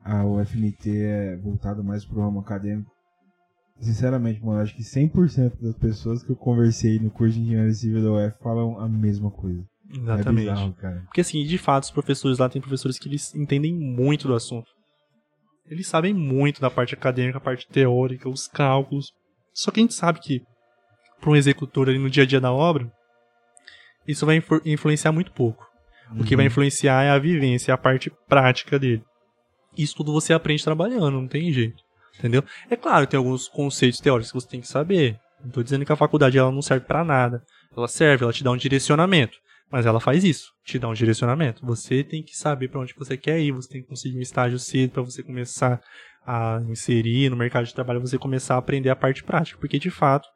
a 0.04 0.24
UFMT 0.24 0.90
é 0.90 1.36
voltado 1.36 1.82
mais 1.82 2.04
pro 2.04 2.20
ramo 2.20 2.40
acadêmico. 2.40 2.90
Sinceramente, 3.80 4.42
mano, 4.44 4.60
acho 4.60 4.74
que 4.74 4.82
100% 4.82 5.60
das 5.60 5.74
pessoas 5.74 6.22
que 6.22 6.30
eu 6.30 6.36
conversei 6.36 6.98
no 6.98 7.10
curso 7.10 7.34
de 7.34 7.40
engenharia 7.42 7.74
civil 7.74 8.02
da 8.02 8.12
UF 8.12 8.38
falam 8.42 8.78
a 8.78 8.88
mesma 8.88 9.30
coisa. 9.30 9.62
Exatamente. 9.90 10.48
É 10.48 10.52
bizarro, 10.52 10.74
cara. 10.74 11.02
Porque 11.06 11.20
assim, 11.20 11.44
de 11.44 11.58
fato, 11.58 11.84
os 11.84 11.90
professores 11.90 12.38
lá 12.38 12.48
tem 12.48 12.60
professores 12.60 12.98
que 12.98 13.08
eles 13.08 13.34
entendem 13.34 13.74
muito 13.74 14.26
do 14.26 14.34
assunto. 14.34 14.70
Eles 15.68 15.86
sabem 15.86 16.14
muito 16.14 16.60
da 16.60 16.70
parte 16.70 16.94
acadêmica, 16.94 17.38
a 17.38 17.40
parte 17.40 17.66
teórica, 17.68 18.28
os 18.28 18.46
cálculos. 18.46 19.12
Só 19.52 19.70
que 19.70 19.80
a 19.80 19.82
gente 19.82 19.94
sabe 19.94 20.20
que 20.20 20.42
para 21.20 21.30
um 21.30 21.36
executor 21.36 21.88
ali 21.88 21.98
no 21.98 22.10
dia 22.10 22.22
a 22.22 22.26
dia 22.26 22.40
da 22.40 22.52
obra, 22.52 22.90
isso 24.06 24.24
vai 24.24 24.36
influ 24.36 24.60
influenciar 24.64 25.12
muito 25.12 25.32
pouco. 25.32 25.66
Uhum. 26.10 26.20
O 26.20 26.24
que 26.24 26.36
vai 26.36 26.44
uhum. 26.44 26.50
influenciar 26.50 27.02
é 27.02 27.10
a 27.10 27.18
vivência, 27.18 27.74
a 27.74 27.78
parte 27.78 28.12
prática 28.28 28.78
dele. 28.78 29.02
Isso 29.76 29.96
tudo 29.96 30.12
você 30.12 30.32
aprende 30.32 30.62
trabalhando, 30.62 31.10
não 31.10 31.28
tem 31.28 31.52
jeito. 31.52 31.82
Entendeu? 32.18 32.42
É 32.70 32.76
claro, 32.76 33.06
tem 33.06 33.18
alguns 33.18 33.48
conceitos 33.48 34.00
teóricos 34.00 34.32
que 34.32 34.40
você 34.40 34.48
tem 34.48 34.60
que 34.60 34.68
saber. 34.68 35.18
Não 35.40 35.48
estou 35.48 35.62
dizendo 35.62 35.84
que 35.84 35.92
a 35.92 35.96
faculdade 35.96 36.38
ela 36.38 36.50
não 36.50 36.62
serve 36.62 36.86
para 36.86 37.04
nada. 37.04 37.42
Ela 37.76 37.88
serve, 37.88 38.24
ela 38.24 38.32
te 38.32 38.42
dá 38.42 38.50
um 38.50 38.56
direcionamento. 38.56 39.36
Mas 39.70 39.84
ela 39.84 40.00
faz 40.00 40.22
isso, 40.22 40.52
te 40.64 40.78
dá 40.78 40.88
um 40.88 40.94
direcionamento. 40.94 41.64
Você 41.66 42.04
tem 42.04 42.22
que 42.22 42.36
saber 42.36 42.68
para 42.68 42.80
onde 42.80 42.94
você 42.96 43.16
quer 43.16 43.40
ir, 43.40 43.52
você 43.52 43.68
tem 43.68 43.82
que 43.82 43.88
conseguir 43.88 44.16
um 44.16 44.22
estágio 44.22 44.58
cedo 44.58 44.92
para 44.92 45.02
você 45.02 45.22
começar 45.22 45.80
a 46.24 46.60
inserir 46.68 47.30
no 47.30 47.36
mercado 47.36 47.66
de 47.66 47.74
trabalho, 47.74 48.00
você 48.00 48.18
começar 48.18 48.54
a 48.54 48.58
aprender 48.58 48.90
a 48.90 48.96
parte 48.96 49.22
prática, 49.22 49.58
porque 49.58 49.78
de 49.78 49.90
fato 49.90 50.28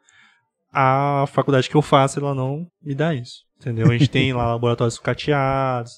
a 0.73 1.25
faculdade 1.29 1.69
que 1.69 1.75
eu 1.75 1.83
faço 1.83 2.21
ela 2.21 2.35
não 2.35 2.67
me 2.83 2.95
dá 2.95 3.13
isso, 3.13 3.45
entendeu? 3.59 3.89
A 3.89 3.93
gente 3.93 4.09
tem 4.09 4.33
lá 4.33 4.47
laboratórios 4.53 4.95
sucateados, 4.95 5.93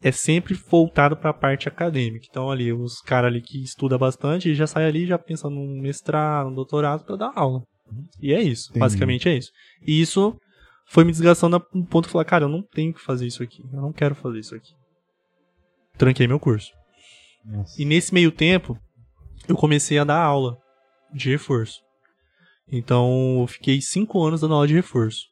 é 0.00 0.12
sempre 0.12 0.54
voltado 0.54 1.16
para 1.16 1.30
a 1.30 1.34
parte 1.34 1.68
acadêmica. 1.68 2.26
Então 2.30 2.50
ali 2.50 2.72
os 2.72 3.00
caras 3.00 3.32
ali 3.32 3.42
que 3.42 3.62
estuda 3.62 3.98
bastante 3.98 4.54
já 4.54 4.66
sai 4.66 4.86
ali 4.86 5.06
já 5.06 5.18
pensando 5.18 5.56
num 5.56 5.80
mestrado, 5.80 6.48
num 6.48 6.54
doutorado 6.54 7.04
para 7.04 7.16
dar 7.16 7.32
aula. 7.34 7.62
E 8.20 8.32
é 8.32 8.40
isso, 8.40 8.70
Entendi. 8.70 8.80
basicamente 8.80 9.28
é 9.28 9.36
isso. 9.36 9.50
E 9.84 10.00
isso 10.00 10.38
foi 10.88 11.04
me 11.04 11.12
desgastando 11.12 11.56
a 11.56 11.62
um 11.74 11.84
ponto 11.84 12.06
de 12.06 12.12
falar, 12.12 12.24
cara, 12.24 12.44
eu 12.44 12.48
não 12.48 12.62
tenho 12.62 12.94
que 12.94 13.00
fazer 13.00 13.26
isso 13.26 13.42
aqui, 13.42 13.62
eu 13.72 13.80
não 13.80 13.92
quero 13.92 14.14
fazer 14.14 14.38
isso 14.38 14.54
aqui. 14.54 14.72
Tranquei 15.98 16.26
meu 16.26 16.40
curso. 16.40 16.72
Nossa. 17.44 17.80
E 17.80 17.84
nesse 17.84 18.14
meio 18.14 18.32
tempo, 18.32 18.78
eu 19.46 19.54
comecei 19.54 19.98
a 19.98 20.04
dar 20.04 20.22
aula 20.22 20.56
de 21.12 21.30
reforço. 21.30 21.80
Então, 22.70 23.38
eu 23.40 23.46
fiquei 23.46 23.80
cinco 23.80 24.22
anos 24.24 24.40
dando 24.40 24.54
aula 24.54 24.66
de 24.66 24.74
reforço. 24.74 25.26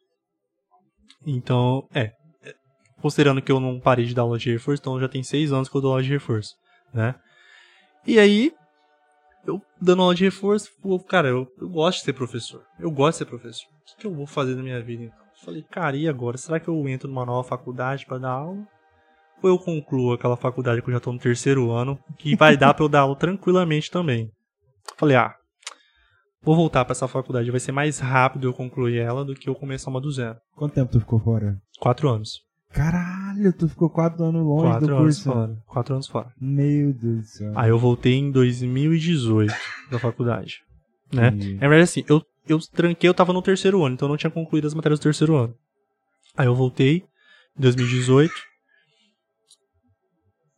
Então, 1.26 1.88
é, 1.94 2.12
considerando 3.00 3.40
que 3.40 3.50
eu 3.50 3.58
não 3.58 3.80
parei 3.80 4.04
de 4.04 4.14
dar 4.14 4.22
aula 4.22 4.38
de 4.38 4.52
reforço, 4.52 4.80
então 4.80 5.00
já 5.00 5.08
tem 5.08 5.22
seis 5.22 5.52
anos 5.52 5.68
que 5.68 5.76
eu 5.76 5.80
dou 5.80 5.90
aula 5.92 6.02
de 6.02 6.10
reforço, 6.10 6.54
né? 6.92 7.14
E 8.06 8.18
aí, 8.18 8.52
eu 9.46 9.60
dando 9.80 10.02
aula 10.02 10.14
de 10.14 10.24
reforço, 10.24 10.70
cara, 11.08 11.28
eu, 11.28 11.46
eu 11.58 11.68
gosto 11.68 11.98
de 11.98 12.04
ser 12.04 12.12
professor. 12.12 12.62
Eu 12.78 12.90
gosto 12.90 13.12
de 13.12 13.18
ser 13.18 13.26
professor. 13.26 13.66
O 13.68 13.84
que, 13.84 13.96
que 14.00 14.06
eu 14.06 14.14
vou 14.14 14.26
fazer 14.26 14.54
na 14.54 14.62
minha 14.62 14.82
vida 14.82 15.04
então? 15.04 15.25
Falei, 15.44 15.62
cara, 15.62 15.96
e 15.96 16.08
agora? 16.08 16.36
Será 16.36 16.58
que 16.58 16.68
eu 16.68 16.88
entro 16.88 17.08
numa 17.08 17.26
nova 17.26 17.46
faculdade 17.46 18.06
para 18.06 18.18
dar 18.18 18.30
aula? 18.30 18.66
Ou 19.42 19.50
eu 19.50 19.58
concluo 19.58 20.14
aquela 20.14 20.36
faculdade 20.36 20.80
que 20.80 20.88
eu 20.88 20.94
já 20.94 21.00
tô 21.00 21.12
no 21.12 21.18
terceiro 21.18 21.70
ano, 21.70 21.98
que 22.18 22.34
vai 22.34 22.56
dar 22.56 22.72
para 22.72 22.84
eu 22.84 22.88
dar 22.88 23.00
aula 23.00 23.16
tranquilamente 23.16 23.90
também? 23.90 24.30
Falei, 24.96 25.16
ah, 25.16 25.34
vou 26.42 26.56
voltar 26.56 26.84
para 26.84 26.92
essa 26.92 27.06
faculdade, 27.06 27.50
vai 27.50 27.60
ser 27.60 27.72
mais 27.72 27.98
rápido 27.98 28.48
eu 28.48 28.54
concluir 28.54 28.98
ela 28.98 29.24
do 29.24 29.34
que 29.34 29.48
eu 29.48 29.54
começar 29.54 29.90
uma 29.90 30.00
do 30.00 30.10
zero. 30.10 30.38
Quanto 30.54 30.74
tempo 30.74 30.90
tu 30.90 31.00
ficou 31.00 31.20
fora? 31.20 31.58
Quatro 31.78 32.08
anos. 32.08 32.46
Caralho, 32.72 33.52
tu 33.52 33.68
ficou 33.68 33.90
quatro 33.90 34.24
anos 34.24 34.42
longe 34.42 34.66
quatro 34.66 34.86
do 34.86 34.96
anos 34.96 35.04
curso. 35.04 35.32
Fora. 35.32 35.56
Quatro 35.66 35.94
anos 35.94 36.06
fora. 36.08 36.32
Meu 36.40 36.92
Deus 36.92 37.20
do 37.20 37.26
céu. 37.26 37.52
Aí 37.54 37.70
eu 37.70 37.78
voltei 37.78 38.14
em 38.14 38.30
2018 38.30 39.52
da 39.90 39.98
faculdade. 39.98 40.60
Né? 41.12 41.28
É 41.28 41.68
verdade 41.68 41.82
assim, 41.82 42.04
eu 42.08 42.22
eu 42.46 42.58
tranquei, 42.58 43.08
eu 43.08 43.14
tava 43.14 43.32
no 43.32 43.42
terceiro 43.42 43.84
ano, 43.84 43.94
então 43.94 44.06
eu 44.06 44.10
não 44.10 44.16
tinha 44.16 44.30
concluído 44.30 44.66
as 44.66 44.74
matérias 44.74 44.98
do 44.98 45.02
terceiro 45.02 45.36
ano. 45.36 45.54
Aí 46.36 46.46
eu 46.46 46.54
voltei 46.54 47.04
em 47.58 47.60
2018. 47.60 48.32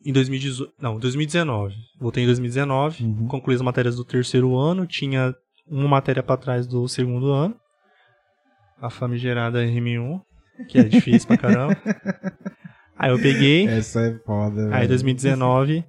Em 0.05 0.13
2018. 0.13 0.73
Não, 0.81 0.99
2019. 0.99 1.75
Voltei 2.01 2.23
em 2.25 2.27
2019, 2.27 3.05
uhum. 3.05 3.29
concluí 3.29 3.55
as 3.55 3.63
matérias 3.63 3.97
do 3.97 4.05
terceiro 4.05 4.57
ano, 4.57 4.87
tinha 4.87 5.35
uma 5.67 5.89
matéria 5.89 6.23
para 6.23 6.37
trás 6.37 6.67
do 6.67 6.89
segundo 6.89 7.33
ano. 7.33 7.55
A 8.81 8.91
famigerada 8.91 9.65
RM1, 9.65 10.21
que 10.69 10.79
é 10.79 10.85
difícil 10.85 11.27
pra 11.27 11.37
caramba. 11.37 11.77
Aí 12.97 13.11
eu 13.11 13.21
peguei. 13.21 13.67
Essa 13.67 14.01
é 14.01 14.19
foda. 14.19 14.75
Aí 14.75 14.85
em 14.85 14.89
2019 14.89 15.85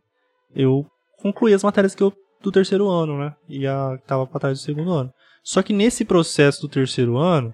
eu 0.55 0.85
concluí 1.21 1.53
as 1.53 1.63
matérias 1.63 1.95
que 1.95 2.03
eu 2.03 2.13
do 2.41 2.51
terceiro 2.51 2.87
ano, 2.87 3.17
né? 3.17 3.35
E 3.47 3.67
a 3.67 3.97
que 3.99 4.07
tava 4.07 4.25
pra 4.25 4.39
trás 4.39 4.59
do 4.59 4.63
segundo 4.63 4.91
ano. 4.91 5.11
Só 5.43 5.61
que 5.61 5.73
nesse 5.73 6.05
processo 6.05 6.61
do 6.61 6.69
terceiro 6.69 7.17
ano, 7.17 7.53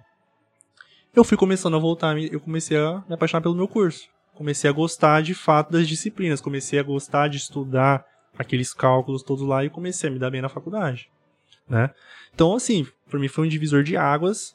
eu 1.16 1.24
fui 1.24 1.38
começando 1.38 1.76
a 1.76 1.80
voltar, 1.80 2.18
eu 2.20 2.40
comecei 2.40 2.78
a 2.78 3.04
me 3.08 3.16
apaixonar 3.16 3.42
pelo 3.42 3.56
meu 3.56 3.68
curso. 3.68 4.08
Comecei 4.34 4.70
a 4.70 4.74
gostar 4.74 5.22
de 5.22 5.34
fato 5.34 5.72
das 5.72 5.88
disciplinas, 5.88 6.42
comecei 6.42 6.78
a 6.78 6.84
gostar 6.84 7.30
de 7.30 7.38
estudar 7.38 8.06
aqueles 8.38 8.74
cálculos 8.74 9.24
todos 9.24 9.48
lá 9.48 9.64
e 9.64 9.70
comecei 9.70 10.10
a 10.10 10.14
me 10.14 10.20
dar 10.20 10.30
bem 10.30 10.42
na 10.42 10.50
faculdade, 10.50 11.10
né? 11.70 11.90
Então, 12.34 12.54
assim, 12.54 12.86
para 13.10 13.18
mim 13.18 13.30
foi 13.30 13.46
um 13.46 13.50
divisor 13.50 13.82
de 13.82 13.96
águas 13.96 14.54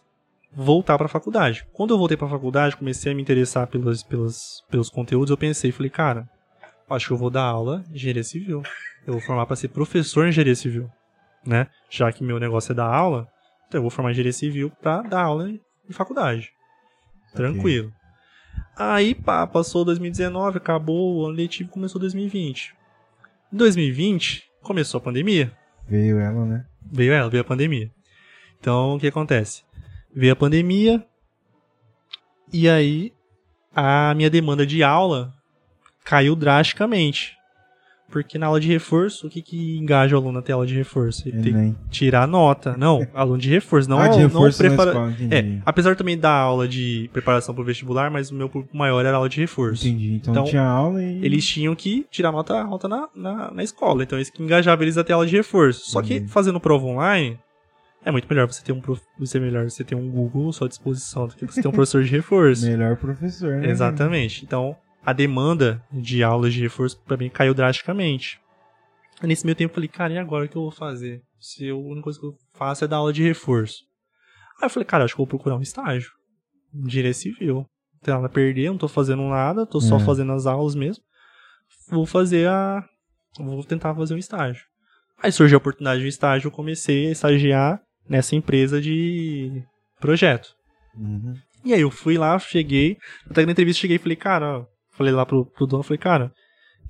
voltar 0.53 0.99
para 0.99 1.07
a 1.07 1.09
faculdade. 1.09 1.67
Quando 1.73 1.95
eu 1.95 1.99
voltei 1.99 2.17
para 2.17 2.27
a 2.27 2.31
faculdade, 2.31 2.77
comecei 2.77 3.13
a 3.13 3.15
me 3.15 3.23
interessar 3.23 3.67
pelos, 3.69 4.03
pelos, 4.03 4.63
pelos 4.71 4.91
conteúdos, 4.91 5.31
eu 5.31 5.39
pensei, 5.39 5.73
falei, 5.73 5.89
cara, 5.89 6.29
acho 6.91 7.07
que 7.07 7.13
eu 7.15 7.17
vou 7.17 7.31
dar 7.31 7.45
aula 7.45 7.83
de 7.89 7.95
engenharia 7.95 8.25
civil. 8.25 8.63
Eu 9.07 9.15
vou 9.15 9.23
formar 9.23 9.47
para 9.47 9.57
ser 9.57 9.69
professor 9.69 10.27
em 10.27 10.29
engenharia 10.29 10.55
civil 10.55 10.91
né? 11.47 11.67
Já 11.89 12.13
que 12.13 12.25
meu 12.25 12.39
negócio 12.39 12.73
é 12.73 12.75
dar 12.75 12.87
aula, 12.87 13.29
então 13.67 13.79
eu 13.79 13.83
vou 13.83 13.91
formar 13.91 14.11
engenharia 14.11 14.33
civil 14.33 14.71
para 14.83 15.03
dar 15.03 15.23
aula 15.23 15.51
em 15.51 15.93
faculdade. 15.93 16.53
Tranquilo. 17.35 17.89
Okay. 17.89 18.01
Aí, 18.77 19.15
pá, 19.15 19.47
passou 19.47 19.85
2019, 19.85 20.59
acabou 20.59 21.17
o 21.17 21.27
ano 21.27 21.37
letivo, 21.37 21.71
começou 21.71 22.01
2020. 22.01 22.75
Em 23.53 23.57
2020, 23.57 24.45
começou 24.63 24.99
a 24.99 25.03
pandemia. 25.03 25.53
Veio 25.89 26.19
ela, 26.19 26.45
né? 26.45 26.67
Veio 26.91 27.13
ela, 27.13 27.29
veio 27.29 27.43
a 27.43 27.47
pandemia. 27.47 27.91
Então, 28.59 28.97
o 28.97 28.99
que 28.99 29.07
acontece? 29.07 29.63
Veio 30.15 30.33
a 30.33 30.37
pandemia, 30.37 31.05
e 32.53 32.69
aí 32.69 33.13
a 33.75 34.13
minha 34.15 34.29
demanda 34.29 34.67
de 34.67 34.83
aula 34.83 35.33
caiu 36.05 36.35
drasticamente. 36.35 37.37
Porque 38.11 38.39
na 38.39 38.47
aula 38.47 38.61
de 38.61 38.69
reforço, 38.69 39.27
o 39.27 39.31
que, 39.31 39.41
que 39.41 39.79
engaja 39.79 40.17
o 40.17 40.19
aluno 40.19 40.33
na 40.33 40.43
tela 40.43 40.67
de 40.67 40.75
reforço? 40.75 41.29
Ele 41.29 41.41
tem 41.41 41.73
que 41.73 41.89
tirar 41.91 42.27
nota. 42.27 42.77
Não, 42.77 43.07
aluno 43.15 43.39
de 43.39 43.49
reforço, 43.49 43.89
não, 43.89 43.99
ah, 43.99 44.09
de 44.09 44.19
reforço 44.19 44.63
não 44.63 44.77
prepara... 44.77 45.15
é, 45.31 45.59
apesar 45.65 45.95
também 45.95 46.19
da 46.19 46.33
aula 46.33 46.67
de 46.67 47.09
preparação 47.13 47.55
para 47.55 47.63
o 47.63 47.65
vestibular, 47.65 48.11
mas 48.11 48.31
o 48.31 48.35
meu 48.35 48.49
público 48.49 48.77
maior 48.77 49.05
era 49.05 49.17
aula 49.17 49.29
de 49.29 49.41
reforço. 49.41 49.87
Entendi. 49.87 50.15
Então, 50.15 50.33
então 50.33 50.45
tinha 50.45 50.63
aula 50.63 51.03
e. 51.03 51.25
Eles 51.25 51.47
tinham 51.47 51.75
que 51.75 52.07
tirar 52.11 52.33
nota 52.33 52.61
alta 52.61 52.89
na, 52.89 53.09
na, 53.15 53.51
na 53.53 53.63
escola. 53.63 54.03
Então 54.03 54.19
isso 54.19 54.33
que 54.33 54.43
engajava 54.43 54.83
eles 54.83 54.99
até 54.99 55.13
a 55.13 55.17
aula 55.17 55.27
de 55.27 55.37
reforço. 55.37 55.91
Só 55.91 56.03
que 56.03 56.27
fazendo 56.27 56.59
prova 56.61 56.87
online, 56.87 57.39
é 58.05 58.11
muito 58.11 58.27
melhor 58.29 58.47
você 58.47 58.63
ter 58.63 58.73
um 58.73 58.81
prof... 58.81 59.01
você 59.19 59.39
é 59.39 59.41
melhor 59.41 59.69
você 59.69 59.85
ter 59.85 59.95
um 59.95 60.11
Google 60.11 60.49
à 60.49 60.53
sua 60.53 60.69
disposição 60.69 61.27
do 61.27 61.35
que 61.35 61.47
você 61.47 61.61
ter 61.61 61.69
um 61.69 61.73
professor 61.73 62.03
de 62.03 62.11
reforço. 62.11 62.67
melhor 62.67 62.97
professor, 62.97 63.57
né? 63.59 63.71
Exatamente. 63.71 64.45
Então, 64.45 64.75
a 65.05 65.13
demanda 65.13 65.83
de 65.91 66.23
aulas 66.23 66.53
de 66.53 66.61
reforço 66.61 67.01
para 67.05 67.17
mim 67.17 67.31
caiu 67.31 67.55
drasticamente. 67.55 68.41
Nesse 69.23 69.45
meio 69.45 69.57
tempo 69.57 69.73
eu 69.73 69.75
falei, 69.75 69.89
cara, 69.89 70.13
e 70.13 70.19
agora 70.19 70.47
o 70.47 70.49
que 70.49 70.57
eu 70.57 70.63
vou 70.63 70.71
fazer? 70.71 71.23
Se 71.39 71.69
a 71.69 71.75
única 71.75 72.03
coisa 72.03 72.19
que 72.19 72.27
eu 72.27 72.35
faço 72.55 72.85
é 72.85 72.89
dar 72.89 72.97
aula 72.97 73.13
de 73.13 73.23
reforço. 73.23 73.85
Aí 74.61 74.67
eu 74.67 74.71
falei, 74.71 74.87
cara, 74.87 75.05
acho 75.05 75.15
que 75.15 75.21
eu 75.21 75.25
vou 75.25 75.31
procurar 75.31 75.57
um 75.57 75.63
estágio. 75.63 76.11
Um 76.75 76.87
direito 76.87 77.17
civil. 77.17 77.57
Não 77.57 78.01
tem 78.03 78.15
nada 78.15 78.27
a 78.27 78.31
perder, 78.31 78.71
não 78.71 78.79
tô 78.79 78.89
fazendo 78.89 79.23
nada, 79.29 79.67
tô 79.67 79.81
só 79.81 79.97
é. 79.97 80.01
fazendo 80.01 80.33
as 80.33 80.47
aulas 80.47 80.75
mesmo. 80.75 81.03
Vou 81.89 82.07
fazer 82.07 82.49
a. 82.49 82.83
Vou 83.39 83.65
tentar 83.65 83.95
fazer 83.95 84.15
um 84.15 84.19
estágio. 84.19 84.65
Aí 85.23 85.31
surgiu 85.31 85.57
a 85.57 85.59
oportunidade 85.59 86.01
de 86.01 86.09
estágio, 86.09 86.49
eu 86.49 86.53
comecei 86.53 87.09
a 87.09 87.13
estagiar 87.13 87.81
nessa 88.09 88.35
empresa 88.35 88.81
de 88.81 89.63
projeto. 90.01 90.49
Uhum. 90.97 91.35
E 91.65 91.75
aí 91.75 91.81
eu 91.83 91.91
fui 91.91 92.17
lá, 92.17 92.39
cheguei, 92.39 92.97
até 93.31 93.45
na 93.45 93.53
entrevista 93.53 93.83
cheguei 93.83 93.97
e 93.97 94.01
falei, 94.01 94.17
cara, 94.17 94.67
falei 95.01 95.15
lá 95.15 95.25
pro, 95.25 95.47
pro 95.47 95.67
dono, 95.67 95.83
falei, 95.83 95.97
cara, 95.97 96.31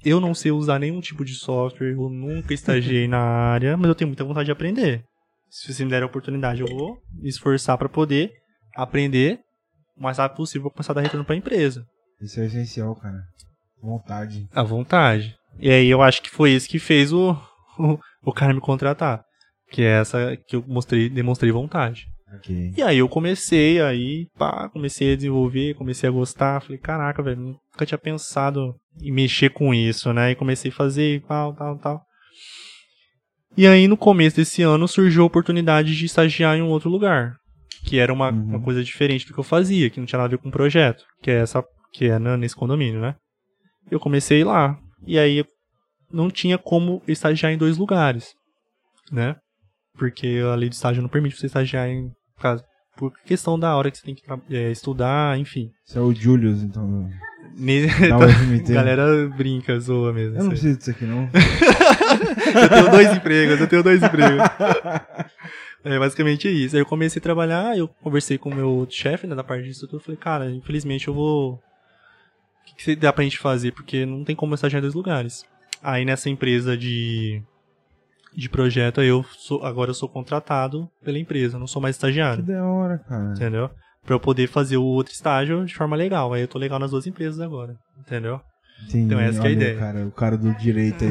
eu 0.05 0.21
não 0.21 0.35
sei 0.35 0.51
usar 0.51 0.81
nenhum 0.81 1.01
tipo 1.01 1.25
de 1.25 1.35
software, 1.35 1.93
eu 1.93 2.11
nunca 2.11 2.53
estagiei 2.53 3.07
na 3.07 3.21
área, 3.21 3.77
mas 3.77 3.87
eu 3.87 3.95
tenho 3.95 4.09
muita 4.09 4.25
vontade 4.25 4.47
de 4.47 4.53
aprender. 4.53 5.05
Se 5.49 5.73
você 5.73 5.85
me 5.85 5.91
der 5.91 6.03
a 6.03 6.07
oportunidade, 6.07 6.61
eu 6.61 6.67
vou 6.67 6.99
me 7.13 7.29
esforçar 7.29 7.79
para 7.79 7.89
poder 7.89 8.33
aprender 8.75 9.39
o 9.97 10.03
mais 10.03 10.19
rápido 10.19 10.39
possível 10.39 10.63
para 10.69 10.79
começar 10.79 10.93
a 10.93 10.95
dar 10.95 11.03
retorno 11.03 11.25
para 11.25 11.37
a 11.37 11.39
empresa. 11.39 11.85
Isso 12.21 12.41
é 12.41 12.47
essencial, 12.47 12.97
cara. 12.97 13.23
Vontade. 13.81 14.49
A 14.53 14.63
vontade. 14.65 15.37
E 15.61 15.71
aí 15.71 15.89
eu 15.89 16.03
acho 16.03 16.21
que 16.23 16.31
foi 16.31 16.51
isso 16.51 16.69
que 16.69 16.81
fez 16.81 17.13
o, 17.13 17.31
o, 17.79 17.97
o 18.25 18.33
cara 18.33 18.53
me 18.53 18.61
contratar. 18.61 19.23
Que 19.71 19.83
é 19.83 20.01
essa 20.01 20.37
que 20.49 20.57
eu 20.57 20.65
mostrei, 20.67 21.09
demonstrei 21.09 21.53
vontade. 21.53 22.07
Okay. 22.37 22.73
E 22.77 22.83
aí 22.83 22.99
eu 22.99 23.09
comecei, 23.09 23.81
aí, 23.81 24.29
pá, 24.39 24.69
comecei 24.69 25.13
a 25.13 25.17
desenvolver, 25.17 25.75
comecei 25.75 26.09
a 26.09 26.13
gostar. 26.13 26.63
Falei, 26.63 26.79
caraca, 26.79 27.23
velho, 27.23 27.41
nunca 27.41 27.87
tinha 27.87 27.99
pensado 27.99 28.75
em 29.03 29.13
mexer 29.13 29.51
com 29.51 29.75
isso, 29.75 30.13
né? 30.13 30.31
E 30.31 30.37
comecei 30.37 30.71
a 30.71 30.75
fazer, 30.75 31.23
tal, 31.27 31.55
tal, 31.55 31.79
tal. 31.79 32.03
E 33.57 33.67
aí, 33.67 33.89
no 33.89 33.97
começo 33.97 34.37
desse 34.37 34.63
ano, 34.63 34.87
surgiu 34.87 35.23
a 35.23 35.27
oportunidade 35.27 35.97
de 35.97 36.05
estagiar 36.05 36.57
em 36.57 36.63
um 36.63 36.69
outro 36.69 36.89
lugar. 36.89 37.35
Que 37.85 37.99
era 37.99 38.13
uma, 38.13 38.31
uhum. 38.31 38.45
uma 38.45 38.63
coisa 38.63 38.85
diferente 38.85 39.27
do 39.27 39.33
que 39.33 39.41
eu 39.41 39.45
fazia, 39.45 39.91
que 39.91 39.99
não 39.99 40.07
tinha 40.07 40.19
nada 40.19 40.29
a 40.29 40.37
ver 40.37 40.39
com 40.41 40.49
o 40.49 40.53
projeto. 40.53 41.05
Que 41.23 41.31
é 41.31 41.41
essa, 41.41 41.65
que 41.93 42.07
é 42.07 42.19
nesse 42.19 42.55
condomínio, 42.55 43.01
né? 43.01 43.17
Eu 43.91 43.99
comecei 43.99 44.45
lá. 44.45 44.79
E 45.05 45.19
aí, 45.19 45.45
não 46.13 46.31
tinha 46.31 46.59
como 46.59 47.03
estagiar 47.09 47.53
em 47.53 47.59
dois 47.59 47.77
lugares, 47.77 48.35
né? 49.11 49.37
Porque 49.95 50.41
a 50.51 50.55
lei 50.55 50.69
de 50.69 50.77
estágio 50.77 51.03
não 51.03 51.09
permite 51.09 51.37
você 51.37 51.47
estagiar 51.47 51.89
em 51.89 52.11
por 52.97 53.13
questão 53.25 53.59
da 53.59 53.75
hora 53.77 53.91
que 53.91 53.99
você 53.99 54.05
tem 54.05 54.15
que 54.15 54.23
é, 54.51 54.71
estudar, 54.71 55.39
enfim. 55.39 55.71
Você 55.85 55.99
é 55.99 56.01
o 56.01 56.15
Julius, 56.15 56.63
então. 56.63 57.09
Ne... 57.57 57.87
galera 58.69 59.29
brinca, 59.29 59.79
zoa 59.79 60.13
mesmo. 60.13 60.37
Eu 60.37 60.43
não 60.43 60.51
preciso 60.51 60.77
disso 60.79 60.91
aqui, 60.91 61.05
não. 61.05 61.29
eu 62.63 62.69
tenho 62.69 62.91
dois 62.91 63.17
empregos, 63.17 63.61
eu 63.61 63.67
tenho 63.67 63.83
dois 63.83 64.03
empregos. 64.03 64.39
É 65.83 65.99
basicamente 65.99 66.49
isso. 66.49 66.77
Aí 66.77 66.83
eu 66.83 66.87
comecei 66.87 67.19
a 67.19 67.23
trabalhar, 67.23 67.77
eu 67.77 67.89
conversei 67.89 68.37
com 68.37 68.51
o 68.51 68.55
meu 68.55 68.87
chefe, 68.91 69.27
né, 69.27 69.35
da 69.35 69.43
parte 69.43 69.65
de 69.65 69.71
estrutura, 69.71 70.03
falei, 70.03 70.19
cara, 70.19 70.51
infelizmente 70.51 71.09
eu 71.09 71.15
vou. 71.15 71.55
O 71.55 72.77
que, 72.77 72.85
que 72.85 72.97
dá 72.97 73.13
pra 73.13 73.25
gente 73.25 73.39
fazer? 73.39 73.73
Porque 73.73 74.05
não 74.05 74.25
tem 74.25 74.37
como 74.37 74.55
estagiar 74.55 74.81
em 74.81 74.83
dois 74.83 74.95
lugares. 74.95 75.45
Aí 75.83 76.05
nessa 76.05 76.29
empresa 76.29 76.77
de 76.77 77.43
de 78.35 78.49
projeto, 78.49 79.03
eu 79.03 79.25
sou, 79.39 79.65
agora 79.65 79.91
eu 79.91 79.95
sou 79.95 80.09
contratado 80.09 80.89
pela 81.05 81.19
empresa, 81.19 81.59
não 81.59 81.67
sou 81.67 81.83
mais 81.83 81.97
estagiário. 81.97 82.45
Que 82.45 82.53
da 82.53 82.65
hora, 82.65 82.99
cara. 82.99 83.33
Entendeu? 83.33 83.71
Pra 84.05 84.15
eu 84.15 84.21
poder 84.21 84.49
fazer 84.49 84.77
o 84.77 84.85
outro 84.85 85.13
estágio 85.13 85.65
de 85.65 85.75
forma 85.75 85.97
legal. 85.97 86.33
Aí 86.33 86.43
eu 86.43 86.49
tô 86.49 86.59
legal 86.59 86.79
nas 86.79 86.91
duas 86.91 87.07
empresas 87.07 87.41
agora. 87.41 87.77
Entendeu? 87.99 88.41
Entendi. 88.85 89.05
Então 89.05 89.21
essa 89.21 89.43
é 89.43 89.47
a 89.47 89.51
ideia. 89.51 89.79
Cara, 89.79 90.07
o 90.07 90.11
cara 90.11 90.37
do 90.39 90.53
direito 90.55 91.05
aí, 91.05 91.11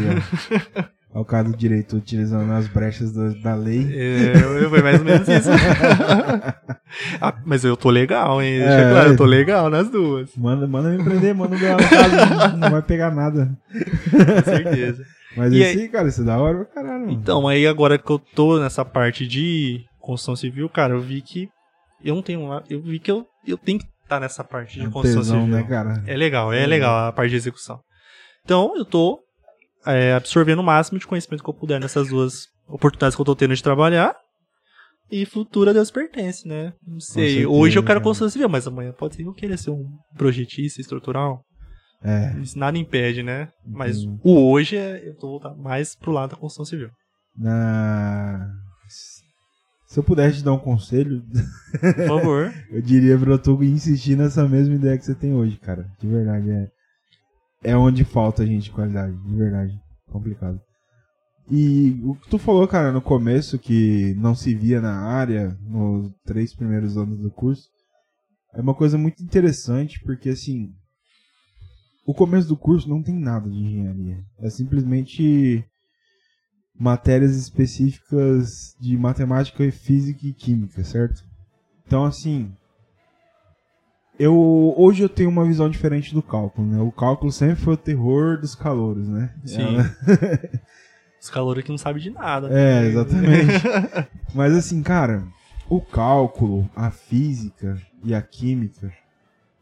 ó. 1.14 1.22
o 1.22 1.26
cara 1.26 1.50
do 1.50 1.56
direito 1.56 1.96
utilizando 1.96 2.52
as 2.52 2.68
brechas 2.68 3.12
da, 3.12 3.30
da 3.30 3.56
lei. 3.56 3.88
É, 3.94 4.34
foi 4.70 4.82
mais 4.82 5.00
ou 5.00 5.06
menos 5.06 5.28
isso. 5.28 5.50
ah, 7.22 7.36
mas 7.46 7.64
eu 7.64 7.78
tô 7.78 7.90
legal, 7.90 8.42
hein? 8.42 8.60
Deixa 8.60 8.74
é, 8.74 8.92
claro, 8.92 9.10
eu 9.12 9.18
tô 9.18 9.26
legal 9.26 9.70
nas 9.70 9.90
duas. 9.90 10.36
Manda, 10.36 10.68
manda 10.68 10.90
me 10.90 11.04
prender, 11.04 11.36
manda 11.36 11.56
ganhar 11.58 11.78
no 11.78 11.90
caso, 11.90 12.58
não 12.58 12.72
vai 12.72 12.82
pegar 12.82 13.12
nada. 13.12 13.56
Com 13.72 14.44
certeza. 14.44 15.04
Mas 15.36 15.54
e 15.54 15.62
esse, 15.62 15.82
aí, 15.82 15.90
cara, 15.90 16.08
isso 16.08 16.22
é 16.22 16.26
da 16.26 16.40
hora 16.40 16.66
pra 16.66 16.66
caralho. 16.66 17.10
Então, 17.12 17.48
aí 17.48 17.68
agora 17.68 17.98
que 17.98 18.10
eu 18.10 18.20
tô 18.20 18.60
nessa 18.60 18.84
parte 18.84 19.28
de 19.28 19.86
construção 20.00 20.36
civil, 20.36 20.70
cara, 20.70 20.94
eu 20.94 21.02
vi 21.02 21.22
que 21.22 21.50
eu 22.04 22.16
não 22.16 22.22
tenho. 22.22 22.50
Eu 22.70 22.82
vi 22.82 23.00
que 23.00 23.12
eu, 23.12 23.26
eu 23.46 23.58
tenho 23.58 23.80
que 23.80 23.86
estar 23.86 24.16
tá 24.16 24.20
nessa 24.20 24.44
parte 24.44 24.80
de 24.80 24.88
é 24.88 24.90
construção 24.90 25.22
tesão, 25.22 25.42
civil. 25.42 25.56
Né, 25.56 25.64
cara? 25.64 26.04
É 26.08 26.16
legal, 26.16 26.52
é, 26.52 26.64
é 26.64 26.68
legal 26.68 27.08
a 27.08 27.12
parte 27.12 27.32
de 27.32 27.36
execução. 27.36 27.80
Então, 28.44 28.74
eu 28.76 28.86
tô 28.86 29.20
é, 29.86 30.14
absorvendo 30.14 30.60
o 30.60 30.64
máximo 30.64 31.00
de 31.00 31.08
conhecimento 31.08 31.44
que 31.44 31.50
eu 31.50 31.54
puder 31.54 31.80
nessas 31.80 32.10
duas 32.10 32.48
oportunidades 32.68 33.16
que 33.16 33.22
eu 33.22 33.26
tô 33.26 33.36
tendo 33.36 33.56
de 33.56 33.64
trabalhar. 33.64 34.16
E 35.12 35.26
futuro 35.26 35.72
a 35.72 35.74
Deus 35.74 35.90
pertence, 35.90 36.48
né? 36.48 36.72
Não 36.86 37.00
sei. 37.00 37.46
Hoje 37.46 37.78
eu 37.80 37.84
quero 37.84 38.00
construção 38.00 38.30
civil, 38.30 38.48
mas 38.48 38.68
amanhã 38.68 38.92
pode 38.92 39.16
ser 39.16 39.24
que 39.24 39.30
eu 39.30 39.34
queira 39.34 39.58
ser 39.58 39.72
um 39.72 39.88
projetista 40.16 40.80
estrutural. 40.80 41.44
É. 42.02 42.34
Nada 42.56 42.78
impede, 42.78 43.22
né? 43.22 43.50
Mas 43.66 44.04
uhum. 44.04 44.20
o 44.24 44.52
hoje 44.52 44.78
é, 44.78 45.08
eu 45.08 45.16
tô 45.16 45.40
mais 45.58 45.96
pro 45.96 46.12
lado 46.12 46.32
da 46.32 46.38
construção 46.38 46.66
civil. 46.66 46.90
Se 49.86 50.00
eu 50.00 50.04
pudesse 50.04 50.38
te 50.38 50.44
dar 50.44 50.54
um 50.54 50.60
conselho, 50.60 51.24
por 51.72 52.08
favor, 52.08 52.54
eu 52.72 52.82
diria 52.82 53.18
pra 53.18 53.38
tu 53.38 53.62
insistir 53.64 54.16
nessa 54.16 54.48
mesma 54.48 54.76
ideia 54.76 54.98
que 54.98 55.06
você 55.06 55.16
tem 55.16 55.34
hoje, 55.34 55.58
cara. 55.58 55.90
De 56.00 56.08
verdade, 56.08 56.50
é. 56.52 56.68
É 57.62 57.76
onde 57.76 58.06
falta 58.06 58.44
a 58.44 58.46
gente 58.46 58.66
de 58.66 58.72
qualidade, 58.72 59.18
de 59.18 59.36
verdade. 59.36 59.74
Complicado. 60.10 60.62
E 61.52 62.00
o 62.04 62.14
que 62.16 62.30
tu 62.30 62.38
falou, 62.38 62.68
cara, 62.68 62.92
no 62.92 63.02
começo, 63.02 63.58
que 63.58 64.14
não 64.20 64.36
se 64.36 64.54
via 64.54 64.80
na 64.80 64.96
área, 64.96 65.58
nos 65.62 66.12
três 66.24 66.56
primeiros 66.56 66.96
anos 66.96 67.20
do 67.20 67.32
curso, 67.32 67.68
é 68.54 68.62
uma 68.62 68.76
coisa 68.76 68.98
muito 68.98 69.24
interessante, 69.24 70.00
porque 70.04 70.30
assim, 70.30 70.70
o 72.10 72.14
começo 72.16 72.48
do 72.48 72.58
curso 72.58 72.90
não 72.90 73.04
tem 73.04 73.14
nada 73.14 73.48
de 73.48 73.56
engenharia. 73.56 74.18
É 74.40 74.50
simplesmente 74.50 75.64
matérias 76.74 77.36
específicas 77.36 78.76
de 78.80 78.98
matemática, 78.98 79.72
física 79.72 80.26
e 80.26 80.34
química, 80.34 80.84
certo? 80.84 81.24
Então, 81.86 82.04
assim, 82.04 82.52
eu 84.18 84.74
hoje 84.76 85.04
eu 85.04 85.10
tenho 85.10 85.30
uma 85.30 85.46
visão 85.46 85.70
diferente 85.70 86.12
do 86.12 86.24
cálculo, 86.24 86.68
né? 86.68 86.82
O 86.82 86.92
cálculo 86.92 87.32
sempre 87.32 87.58
foi 87.58 87.76
o 87.76 87.78
terror 87.78 88.40
dos 88.42 88.56
calouros, 88.56 89.08
né? 89.08 89.32
Sim. 89.46 89.78
Os 91.22 91.30
calouros 91.30 91.64
que 91.64 91.70
não 91.70 91.78
sabem 91.78 92.02
de 92.02 92.10
nada. 92.10 92.48
É, 92.50 92.88
exatamente. 92.88 93.62
Mas 94.34 94.56
assim, 94.56 94.82
cara, 94.82 95.28
o 95.70 95.82
cálculo, 95.82 96.68
a 96.74 96.90
física 96.90 97.78
e 98.04 98.16
a 98.16 98.22
química 98.22 98.90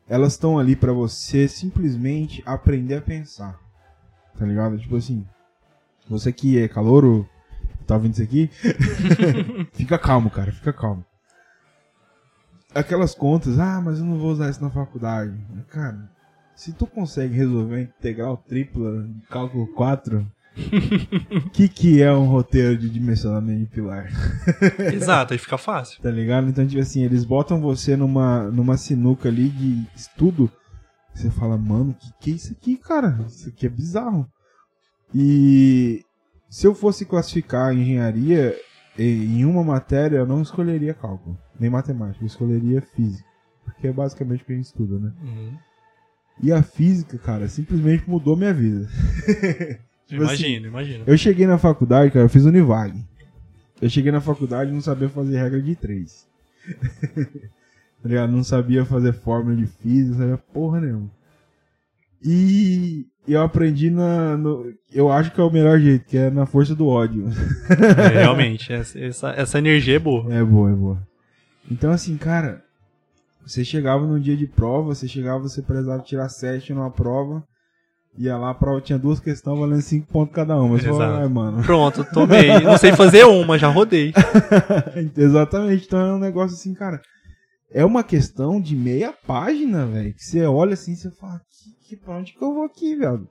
elas 0.07 0.33
estão 0.33 0.57
ali 0.57 0.75
para 0.75 0.93
você 0.93 1.47
simplesmente 1.47 2.41
aprender 2.45 2.95
a 2.95 3.01
pensar. 3.01 3.59
Tá 4.37 4.45
ligado? 4.45 4.77
Tipo 4.77 4.95
assim, 4.95 5.25
você 6.07 6.31
que 6.31 6.57
é 6.57 6.67
calouro, 6.67 7.27
tá 7.85 7.95
ouvindo 7.95 8.13
isso 8.13 8.23
aqui? 8.23 8.49
fica 9.73 9.97
calmo, 9.97 10.29
cara, 10.29 10.51
fica 10.51 10.71
calmo. 10.71 11.03
Aquelas 12.73 13.15
contas, 13.15 13.59
ah, 13.59 13.81
mas 13.81 13.99
eu 13.99 14.05
não 14.05 14.17
vou 14.17 14.31
usar 14.31 14.49
isso 14.49 14.63
na 14.63 14.69
faculdade. 14.69 15.35
Cara, 15.69 16.09
se 16.55 16.73
tu 16.73 16.85
consegue 16.85 17.33
resolver 17.33 17.81
integral 17.81 18.37
tripla, 18.37 19.07
cálculo 19.29 19.67
4, 19.73 20.25
o 20.57 21.49
que, 21.51 21.69
que 21.69 22.01
é 22.01 22.11
um 22.11 22.25
roteiro 22.25 22.77
de 22.77 22.89
dimensionamento 22.89 23.59
de 23.59 23.65
pilar? 23.67 24.07
Exato, 24.93 25.33
aí 25.33 25.39
fica 25.39 25.57
fácil. 25.57 26.01
Tá 26.01 26.09
ligado? 26.09 26.49
Então, 26.49 26.65
tipo 26.65 26.81
assim, 26.81 27.03
eles 27.03 27.23
botam 27.23 27.61
você 27.61 27.95
numa, 27.95 28.49
numa 28.51 28.77
sinuca 28.77 29.29
ali 29.29 29.49
de 29.49 29.87
estudo. 29.95 30.51
Você 31.13 31.29
fala, 31.29 31.57
mano, 31.57 31.95
que 31.99 32.11
que 32.19 32.31
é 32.31 32.33
isso 32.35 32.53
aqui, 32.53 32.77
cara? 32.77 33.25
Isso 33.27 33.49
aqui 33.49 33.65
é 33.65 33.69
bizarro. 33.69 34.27
E 35.13 36.03
se 36.49 36.67
eu 36.67 36.75
fosse 36.75 37.05
classificar 37.05 37.67
a 37.67 37.73
engenharia 37.73 38.55
em 38.97 39.45
uma 39.45 39.63
matéria, 39.63 40.17
eu 40.17 40.25
não 40.25 40.41
escolheria 40.41 40.93
cálculo, 40.93 41.37
nem 41.59 41.69
matemática, 41.69 42.23
eu 42.23 42.27
escolheria 42.27 42.81
física. 42.81 43.27
Porque 43.63 43.87
é 43.87 43.93
basicamente 43.93 44.43
o 44.43 44.45
que 44.45 44.53
a 44.53 44.55
gente 44.55 44.65
estuda, 44.65 44.97
né? 44.97 45.13
Uhum. 45.21 45.57
E 46.41 46.51
a 46.51 46.61
física, 46.61 47.17
cara, 47.17 47.47
simplesmente 47.47 48.09
mudou 48.09 48.37
minha 48.37 48.53
vida. 48.53 48.87
Tipo 50.07 50.23
imagino, 50.23 50.57
assim, 50.57 50.67
imagino. 50.67 51.03
Eu 51.05 51.17
cheguei 51.17 51.45
na 51.45 51.57
faculdade, 51.57 52.11
cara, 52.11 52.25
eu 52.25 52.29
fiz 52.29 52.45
Univag. 52.45 52.93
Eu 53.81 53.89
cheguei 53.89 54.11
na 54.11 54.21
faculdade 54.21 54.71
e 54.71 54.73
não 54.73 54.81
sabia 54.81 55.09
fazer 55.09 55.37
regra 55.37 55.61
de 55.61 55.75
três. 55.75 56.27
tá 58.01 58.27
Não 58.27 58.43
sabia 58.43 58.85
fazer 58.85 59.13
fórmula 59.13 59.55
de 59.55 59.67
física, 59.67 60.11
não 60.11 60.17
sabia 60.17 60.37
porra 60.53 60.81
nenhuma. 60.81 61.11
E 62.23 63.05
eu 63.27 63.41
aprendi 63.41 63.89
na. 63.89 64.37
No, 64.37 64.73
eu 64.91 65.11
acho 65.11 65.31
que 65.31 65.39
é 65.39 65.43
o 65.43 65.51
melhor 65.51 65.79
jeito, 65.79 66.05
que 66.05 66.17
é 66.17 66.29
na 66.29 66.45
força 66.45 66.73
do 66.73 66.87
ódio. 66.87 67.27
É, 67.69 68.19
realmente, 68.23 68.73
essa, 68.73 69.29
essa 69.29 69.57
energia 69.59 69.97
é 69.97 69.99
boa. 69.99 70.33
É 70.33 70.43
boa, 70.43 70.71
é 70.71 70.73
boa. 70.73 71.07
Então, 71.69 71.91
assim, 71.91 72.17
cara, 72.17 72.63
você 73.45 73.63
chegava 73.63 74.05
num 74.07 74.19
dia 74.19 74.35
de 74.35 74.47
prova, 74.47 74.95
você 74.95 75.07
chegava, 75.07 75.39
você 75.39 75.61
precisava 75.61 76.01
tirar 76.01 76.29
sete 76.29 76.73
numa 76.73 76.89
prova. 76.89 77.43
Ia 78.17 78.35
lá, 78.35 78.49
a 78.49 78.55
prova 78.55 78.81
tinha 78.81 78.97
duas 78.97 79.19
questões 79.19 79.59
valendo 79.59 79.81
cinco 79.81 80.07
pontos 80.07 80.33
cada 80.33 80.59
uma. 80.59 80.73
Mas 80.73 80.83
falei, 80.83 81.27
mano. 81.27 81.61
Pronto, 81.61 82.03
tomei. 82.11 82.49
Não 82.61 82.77
sei 82.77 82.91
fazer 82.93 83.25
uma, 83.25 83.59
já 83.59 83.67
rodei. 83.67 84.11
Exatamente. 85.15 85.85
Então 85.85 85.99
é 85.99 86.13
um 86.15 86.19
negócio 86.19 86.55
assim, 86.55 86.73
cara. 86.73 86.99
É 87.71 87.85
uma 87.85 88.03
questão 88.03 88.59
de 88.59 88.75
meia 88.75 89.13
página, 89.13 89.85
velho. 89.85 90.13
Que 90.13 90.23
você 90.23 90.43
olha 90.45 90.73
assim 90.73 90.93
e 90.93 90.95
você 90.95 91.11
fala, 91.11 91.39
que, 91.39 91.89
que, 91.89 91.95
pra 91.95 92.17
onde 92.17 92.33
que 92.33 92.41
eu 92.41 92.53
vou 92.53 92.63
aqui, 92.63 92.95
velho? 92.95 93.27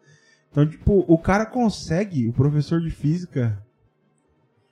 Então, 0.51 0.69
tipo, 0.69 1.05
o 1.09 1.19
cara 1.19 1.45
consegue, 1.45 2.29
o 2.29 2.33
professor 2.33 2.81
de 2.81 2.91
física, 2.91 3.61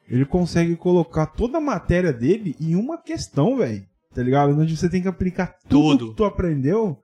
ele 0.08 0.24
consegue 0.24 0.76
colocar 0.76 1.26
toda 1.26 1.58
a 1.58 1.60
matéria 1.60 2.12
dele 2.12 2.54
em 2.60 2.76
uma 2.76 2.98
questão, 2.98 3.56
velho. 3.56 3.84
Tá 4.14 4.22
ligado? 4.22 4.56
Onde 4.56 4.76
você 4.76 4.88
tem 4.88 5.02
que 5.02 5.08
aplicar 5.08 5.56
tudo, 5.68 5.98
tudo. 5.98 6.10
que 6.10 6.16
tu 6.16 6.24
aprendeu 6.24 6.98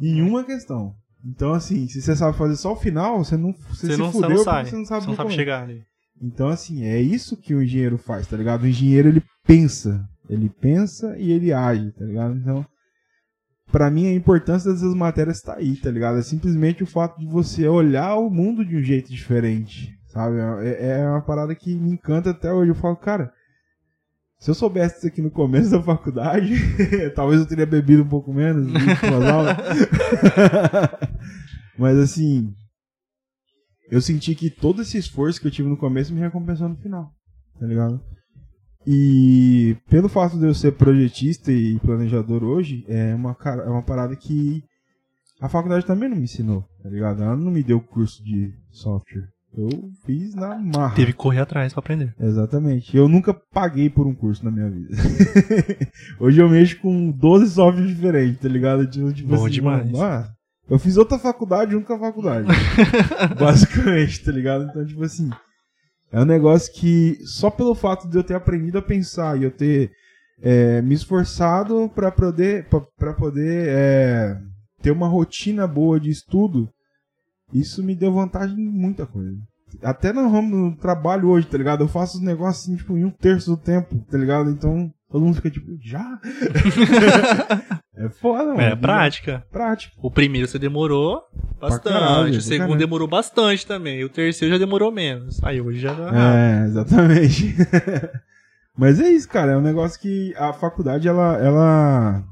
em 0.00 0.22
uma 0.22 0.44
questão. 0.44 0.94
Então, 1.24 1.52
assim, 1.52 1.88
se 1.88 2.00
você 2.00 2.14
sabe 2.14 2.36
fazer 2.36 2.56
só 2.56 2.72
o 2.72 2.76
final, 2.76 3.24
você 3.24 3.36
não 3.36 3.52
você, 3.52 3.86
você 3.86 3.92
se 3.92 3.98
não, 3.98 4.12
fudeu 4.12 4.30
você 4.30 4.36
não 4.36 4.44
você 4.44 4.76
não 4.76 4.84
sabe, 4.84 5.04
você 5.04 5.08
não 5.08 5.16
sabe 5.16 5.32
chegar 5.32 5.62
ali. 5.62 5.82
Então, 6.20 6.48
assim, 6.48 6.84
é 6.84 7.00
isso 7.00 7.36
que 7.36 7.54
o 7.54 7.62
engenheiro 7.62 7.98
faz, 7.98 8.26
tá 8.26 8.36
ligado? 8.36 8.62
O 8.62 8.66
engenheiro, 8.66 9.08
ele 9.08 9.22
pensa. 9.46 10.04
Ele 10.28 10.48
pensa 10.48 11.16
e 11.16 11.32
ele 11.32 11.52
age, 11.52 11.92
tá 11.92 12.04
ligado? 12.04 12.34
Então, 12.34 12.66
para 13.70 13.90
mim, 13.90 14.06
a 14.06 14.14
importância 14.14 14.72
dessas 14.72 14.94
matérias 14.94 15.40
tá 15.40 15.54
aí, 15.54 15.76
tá 15.76 15.90
ligado? 15.90 16.18
É 16.18 16.22
simplesmente 16.22 16.82
o 16.82 16.86
fato 16.86 17.18
de 17.18 17.26
você 17.26 17.66
olhar 17.68 18.16
o 18.16 18.30
mundo 18.30 18.64
de 18.64 18.76
um 18.76 18.82
jeito 18.82 19.10
diferente, 19.10 19.94
sabe? 20.06 20.36
É, 20.66 21.00
é 21.00 21.08
uma 21.08 21.22
parada 21.22 21.54
que 21.54 21.74
me 21.74 21.92
encanta 21.92 22.30
até 22.30 22.52
hoje. 22.52 22.70
Eu 22.70 22.74
falo, 22.74 22.96
cara, 22.96 23.32
Se 24.38 24.50
eu 24.50 24.54
soubesse 24.54 24.98
isso 24.98 25.06
aqui 25.08 25.20
no 25.20 25.30
começo 25.30 25.70
da 25.70 25.82
faculdade, 25.82 26.54
talvez 27.14 27.40
eu 27.40 27.46
teria 27.46 27.66
bebido 27.66 28.04
um 28.04 28.08
pouco 28.08 28.32
menos 28.32 28.72
Mas 31.76 31.96
assim, 31.98 32.54
eu 33.90 34.00
senti 34.00 34.34
que 34.34 34.48
todo 34.48 34.82
esse 34.82 34.96
esforço 34.96 35.40
que 35.40 35.48
eu 35.48 35.50
tive 35.50 35.68
no 35.68 35.76
começo 35.76 36.14
me 36.14 36.20
recompensou 36.20 36.68
no 36.68 36.76
final, 36.76 37.10
tá 37.58 37.66
ligado? 37.66 38.00
E 38.86 39.76
pelo 39.90 40.08
fato 40.08 40.38
de 40.38 40.46
eu 40.46 40.54
ser 40.54 40.72
projetista 40.72 41.50
e 41.50 41.78
planejador 41.80 42.44
hoje, 42.44 42.84
é 42.88 43.14
uma, 43.14 43.36
é 43.44 43.68
uma 43.68 43.82
parada 43.82 44.14
que 44.14 44.62
a 45.40 45.48
faculdade 45.48 45.84
também 45.84 46.08
não 46.08 46.16
me 46.16 46.24
ensinou, 46.24 46.64
tá 46.82 46.88
ligado? 46.88 47.22
Ela 47.22 47.36
não 47.36 47.50
me 47.50 47.62
deu 47.62 47.80
curso 47.80 48.22
de 48.22 48.52
software. 48.70 49.28
Eu 49.56 49.68
fiz 50.04 50.34
na 50.34 50.56
marra. 50.58 50.94
Teve 50.94 51.12
que 51.12 51.18
correr 51.18 51.40
atrás 51.40 51.72
para 51.72 51.80
aprender. 51.80 52.14
Exatamente. 52.20 52.96
Eu 52.96 53.08
nunca 53.08 53.34
paguei 53.34 53.88
por 53.88 54.06
um 54.06 54.14
curso 54.14 54.44
na 54.44 54.50
minha 54.50 54.70
vida. 54.70 54.94
Hoje 56.20 56.40
eu 56.40 56.48
mexo 56.48 56.78
com 56.80 57.10
12 57.10 57.50
softwares 57.52 57.94
diferentes, 57.94 58.40
tá 58.40 58.48
ligado? 58.48 58.86
Tipo, 58.86 59.12
tipo 59.12 59.28
Bom 59.28 59.46
assim, 59.46 59.50
demais. 59.50 59.94
Ah, 59.98 60.30
eu 60.68 60.78
fiz 60.78 60.96
outra 60.96 61.18
faculdade 61.18 61.72
junto 61.72 61.86
com 61.86 61.94
a 61.94 61.98
faculdade. 61.98 62.46
basicamente, 63.40 64.22
tá 64.22 64.30
ligado? 64.30 64.64
Então, 64.64 64.84
tipo 64.84 65.02
assim, 65.02 65.30
é 66.12 66.20
um 66.20 66.26
negócio 66.26 66.72
que 66.72 67.16
só 67.24 67.50
pelo 67.50 67.74
fato 67.74 68.08
de 68.08 68.16
eu 68.16 68.22
ter 68.22 68.34
aprendido 68.34 68.78
a 68.78 68.82
pensar 68.82 69.38
e 69.38 69.44
eu 69.44 69.50
ter 69.50 69.90
é, 70.42 70.80
me 70.82 70.94
esforçado 70.94 71.90
para 71.94 72.10
poder, 72.10 72.68
pra, 72.96 73.12
poder 73.14 73.68
é, 73.68 74.38
ter 74.82 74.90
uma 74.90 75.08
rotina 75.08 75.66
boa 75.66 75.98
de 75.98 76.10
estudo, 76.10 76.68
isso 77.52 77.82
me 77.82 77.94
deu 77.94 78.12
vantagem 78.12 78.58
em 78.58 78.68
muita 78.68 79.06
coisa. 79.06 79.36
Até 79.82 80.12
no 80.12 80.42
no 80.42 80.76
trabalho 80.76 81.28
hoje, 81.28 81.46
tá 81.46 81.58
ligado? 81.58 81.82
Eu 81.82 81.88
faço 81.88 82.18
os 82.18 82.22
negócios 82.22 82.64
assim, 82.64 82.76
tipo, 82.76 82.96
em 82.96 83.04
um 83.04 83.10
terço 83.10 83.50
do 83.50 83.56
tempo, 83.56 84.02
tá 84.10 84.16
ligado? 84.16 84.50
Então, 84.50 84.90
todo 85.10 85.24
mundo 85.24 85.36
fica 85.36 85.50
tipo, 85.50 85.70
já? 85.80 86.18
é 87.94 88.08
foda, 88.08 88.46
mano. 88.46 88.60
É 88.60 88.74
prática. 88.74 89.44
Prática. 89.50 89.94
O 90.00 90.10
primeiro 90.10 90.48
você 90.48 90.58
demorou 90.58 91.22
bastante, 91.60 91.92
caralho, 91.92 92.38
o 92.38 92.40
segundo 92.40 92.60
caralho. 92.60 92.78
demorou 92.78 93.08
bastante 93.08 93.66
também, 93.66 94.04
o 94.04 94.08
terceiro 94.08 94.54
já 94.54 94.58
demorou 94.58 94.90
menos. 94.90 95.42
Aí 95.44 95.60
hoje 95.60 95.80
já 95.80 95.94
tá 95.94 96.10
É, 96.14 96.64
exatamente. 96.64 97.54
Mas 98.76 99.00
é 99.00 99.10
isso, 99.10 99.28
cara, 99.28 99.52
é 99.52 99.56
um 99.56 99.62
negócio 99.62 100.00
que 100.00 100.32
a 100.36 100.52
faculdade, 100.52 101.08
ela, 101.08 101.36
ela 101.36 102.24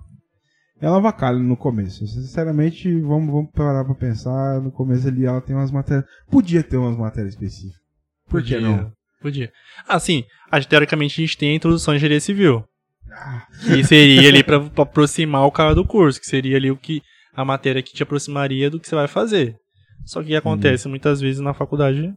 ela 0.81 0.97
avacalha 0.97 1.39
no 1.39 1.57
começo. 1.57 2.07
Sinceramente, 2.07 3.01
vamos, 3.01 3.33
vamos 3.33 3.51
parar 3.53 3.85
pra 3.85 3.95
pensar. 3.95 4.61
No 4.61 4.71
começo 4.71 5.09
ali 5.09 5.25
ela 5.25 5.41
tem 5.41 5.57
umas 5.57 5.71
matérias. 5.71 6.05
Podia 6.31 6.63
ter 6.63 6.77
umas 6.77 6.97
matérias 6.97 7.35
específicas. 7.35 7.81
Por 8.29 8.41
Podia, 8.41 8.59
que 8.59 8.65
não? 8.65 8.93
Podia. 9.21 9.53
Ah, 9.89 9.99
sim. 9.99 10.25
teoricamente 10.69 11.21
a 11.21 11.25
gente 11.25 11.39
tem 11.39 11.53
a 11.53 11.55
introdução 11.55 11.93
à 11.93 11.97
engenharia 11.97 12.21
civil. 12.21 12.65
Ah. 13.11 13.47
Que 13.65 13.85
seria 13.85 14.29
ali 14.29 14.43
pra, 14.43 14.61
pra, 14.61 14.83
aproximar 14.83 15.47
o 15.47 15.53
cara 15.53 15.75
do 15.75 15.87
curso. 15.87 16.21
Que 16.21 16.27
seria 16.27 16.57
ali 16.57 16.71
o 16.71 16.77
que. 16.77 17.03
A 17.35 17.45
matéria 17.45 17.83
que 17.83 17.93
te 17.93 18.03
aproximaria 18.03 18.71
do 18.71 18.81
que 18.81 18.89
você 18.89 18.95
vai 18.95 19.07
fazer. 19.07 19.57
Só 20.05 20.23
que 20.23 20.35
acontece 20.35 20.89
muitas 20.89 21.21
vezes 21.21 21.41
na 21.41 21.53
faculdade. 21.53 22.15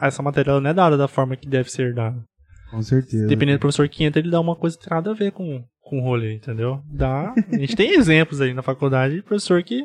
Essa 0.00 0.22
matéria 0.22 0.60
não 0.60 0.70
é 0.70 0.74
dada 0.74 0.96
da 0.96 1.08
forma 1.08 1.36
que 1.36 1.48
deve 1.48 1.70
ser 1.70 1.92
dada. 1.92 2.22
Com 2.70 2.80
certeza. 2.82 3.26
Dependendo 3.26 3.58
do 3.58 3.60
professor 3.60 3.88
que 3.88 4.04
entra, 4.04 4.20
ele 4.20 4.30
dá 4.30 4.40
uma 4.40 4.54
coisa 4.54 4.78
que 4.78 4.84
tem 4.84 4.94
nada 4.94 5.10
a 5.10 5.14
ver 5.14 5.32
com, 5.32 5.64
com 5.90 5.98
o 5.98 6.02
rolê, 6.02 6.34
entendeu? 6.34 6.80
Dá. 6.86 7.34
A 7.52 7.56
gente 7.58 7.74
tem 7.74 7.90
exemplos 7.94 8.40
aí 8.40 8.54
na 8.54 8.62
faculdade 8.62 9.16
de 9.16 9.22
professor 9.22 9.60
que 9.64 9.84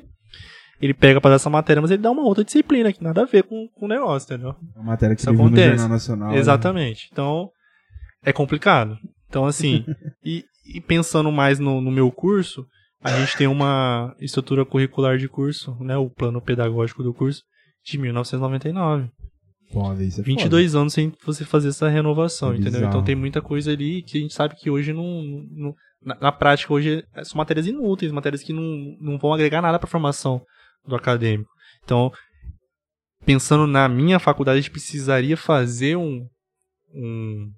ele 0.79 0.93
pega 0.93 1.19
para 1.19 1.31
dar 1.31 1.35
essa 1.37 1.49
matéria, 1.49 1.81
mas 1.81 1.89
ele 1.89 2.03
dá 2.03 2.11
uma 2.11 2.21
outra 2.21 2.43
disciplina 2.43 2.93
que 2.93 3.03
nada 3.03 3.23
a 3.23 3.25
ver 3.25 3.41
com, 3.43 3.67
com 3.73 3.85
o 3.85 3.89
negócio, 3.89 4.27
entendeu? 4.27 4.55
Uma 4.75 4.85
matéria 4.85 5.15
que 5.15 5.21
Isso 5.21 5.29
acontece. 5.31 5.71
no 5.71 5.77
Jornal 5.77 5.89
Nacional. 5.89 6.29
Né? 6.29 6.37
Exatamente. 6.37 7.05
Né? 7.05 7.09
Então, 7.11 7.49
é 8.23 8.31
complicado. 8.31 8.99
Então, 9.27 9.45
assim, 9.45 9.83
e, 10.23 10.45
e, 10.75 10.79
pensando 10.79 11.31
mais 11.31 11.57
no, 11.57 11.81
no 11.81 11.89
meu 11.89 12.11
curso, 12.11 12.63
a 13.03 13.09
gente 13.19 13.35
tem 13.35 13.47
uma 13.47 14.15
estrutura 14.19 14.63
curricular 14.63 15.17
de 15.17 15.27
curso, 15.27 15.75
né? 15.79 15.97
O 15.97 16.09
plano 16.09 16.39
pedagógico 16.39 17.01
do 17.01 17.13
curso 17.13 17.41
de 17.83 17.97
1999. 17.97 19.09
Foda, 19.71 20.03
isso 20.03 20.21
é 20.21 20.23
22 20.23 20.71
foda. 20.71 20.81
anos 20.81 20.93
sem 20.93 21.11
você 21.25 21.43
fazer 21.43 21.69
essa 21.69 21.89
renovação, 21.89 22.53
é 22.53 22.57
entendeu? 22.57 22.87
Então 22.87 23.03
tem 23.03 23.15
muita 23.15 23.41
coisa 23.41 23.71
ali 23.71 24.03
que 24.03 24.19
a 24.19 24.21
gente 24.21 24.33
sabe 24.33 24.55
que 24.55 24.69
hoje 24.69 24.93
não, 24.93 25.23
não 25.51 25.75
na, 26.05 26.15
na, 26.21 26.31
prática 26.31 26.73
hoje 26.73 27.03
são 27.23 27.37
matérias 27.37 27.67
inúteis, 27.67 28.11
matérias 28.11 28.43
que 28.43 28.53
não, 28.53 28.95
não 28.99 29.17
vão 29.17 29.33
agregar 29.33 29.61
nada 29.61 29.79
para 29.79 29.87
a 29.87 29.91
formação 29.91 30.41
do 30.85 30.95
acadêmico. 30.95 31.49
Então, 31.83 32.11
pensando 33.25 33.65
na 33.67 33.89
minha 33.89 34.19
faculdade, 34.19 34.59
a 34.59 34.61
gente 34.61 34.71
precisaria 34.71 35.35
fazer 35.35 35.95
um, 35.95 36.27
um 36.93 37.51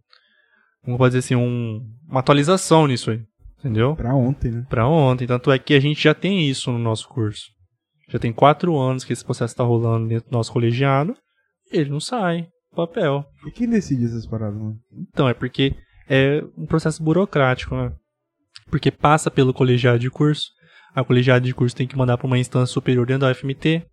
como 0.83 0.97
pode 0.97 1.15
dizer 1.15 1.19
assim, 1.19 1.35
um, 1.35 1.81
uma 2.09 2.21
atualização 2.21 2.87
nisso 2.87 3.11
aí, 3.11 3.21
entendeu? 3.59 3.95
Para 3.95 4.15
ontem, 4.15 4.51
né? 4.51 4.65
Para 4.69 4.87
ontem, 4.87 5.27
tanto 5.27 5.51
é 5.51 5.59
que 5.59 5.73
a 5.73 5.79
gente 5.79 6.01
já 6.01 6.13
tem 6.13 6.49
isso 6.49 6.71
no 6.71 6.79
nosso 6.79 7.09
curso. 7.09 7.43
Já 8.09 8.17
tem 8.17 8.31
quatro 8.31 8.77
anos 8.79 9.03
que 9.03 9.11
esse 9.11 9.23
processo 9.23 9.53
está 9.53 9.65
rolando 9.65 10.07
dentro 10.07 10.29
do 10.29 10.33
nosso 10.33 10.51
colegiado, 10.51 11.13
e 11.71 11.77
ele 11.77 11.89
não 11.89 11.99
sai 11.99 12.47
papel. 12.73 13.25
E 13.45 13.51
quem 13.51 13.67
decide 13.69 14.05
essas 14.05 14.25
paradas, 14.25 14.57
mano? 14.57 14.77
Então, 15.11 15.27
é 15.27 15.33
porque 15.33 15.75
é 16.07 16.41
um 16.57 16.65
processo 16.65 17.03
burocrático, 17.03 17.75
né? 17.75 17.91
Porque 18.69 18.91
passa 18.91 19.31
pelo 19.31 19.53
colegiado 19.53 19.99
de 19.99 20.09
curso. 20.09 20.51
A 20.93 21.03
colegiado 21.03 21.45
de 21.45 21.53
curso 21.53 21.75
tem 21.75 21.87
que 21.87 21.97
mandar 21.97 22.17
para 22.17 22.27
uma 22.27 22.39
instância 22.39 22.73
superior 22.73 23.05
dentro 23.05 23.21
da 23.21 23.31
UFMT. 23.31 23.85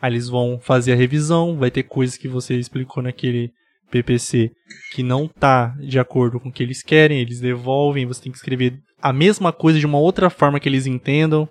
Aí 0.00 0.12
eles 0.12 0.28
vão 0.28 0.58
fazer 0.60 0.92
a 0.92 0.96
revisão, 0.96 1.56
vai 1.56 1.70
ter 1.70 1.82
coisas 1.82 2.16
que 2.16 2.28
você 2.28 2.56
explicou 2.56 3.02
naquele 3.02 3.50
PPC 3.90 4.50
que 4.92 5.02
não 5.02 5.28
tá 5.28 5.74
de 5.78 5.98
acordo 5.98 6.40
com 6.40 6.48
o 6.48 6.52
que 6.52 6.62
eles 6.62 6.82
querem, 6.82 7.20
eles 7.20 7.40
devolvem, 7.40 8.06
você 8.06 8.22
tem 8.22 8.32
que 8.32 8.38
escrever 8.38 8.78
a 9.00 9.12
mesma 9.12 9.52
coisa 9.52 9.78
de 9.78 9.86
uma 9.86 9.98
outra 9.98 10.28
forma 10.28 10.58
que 10.58 10.68
eles 10.68 10.86
entendam. 10.86 11.48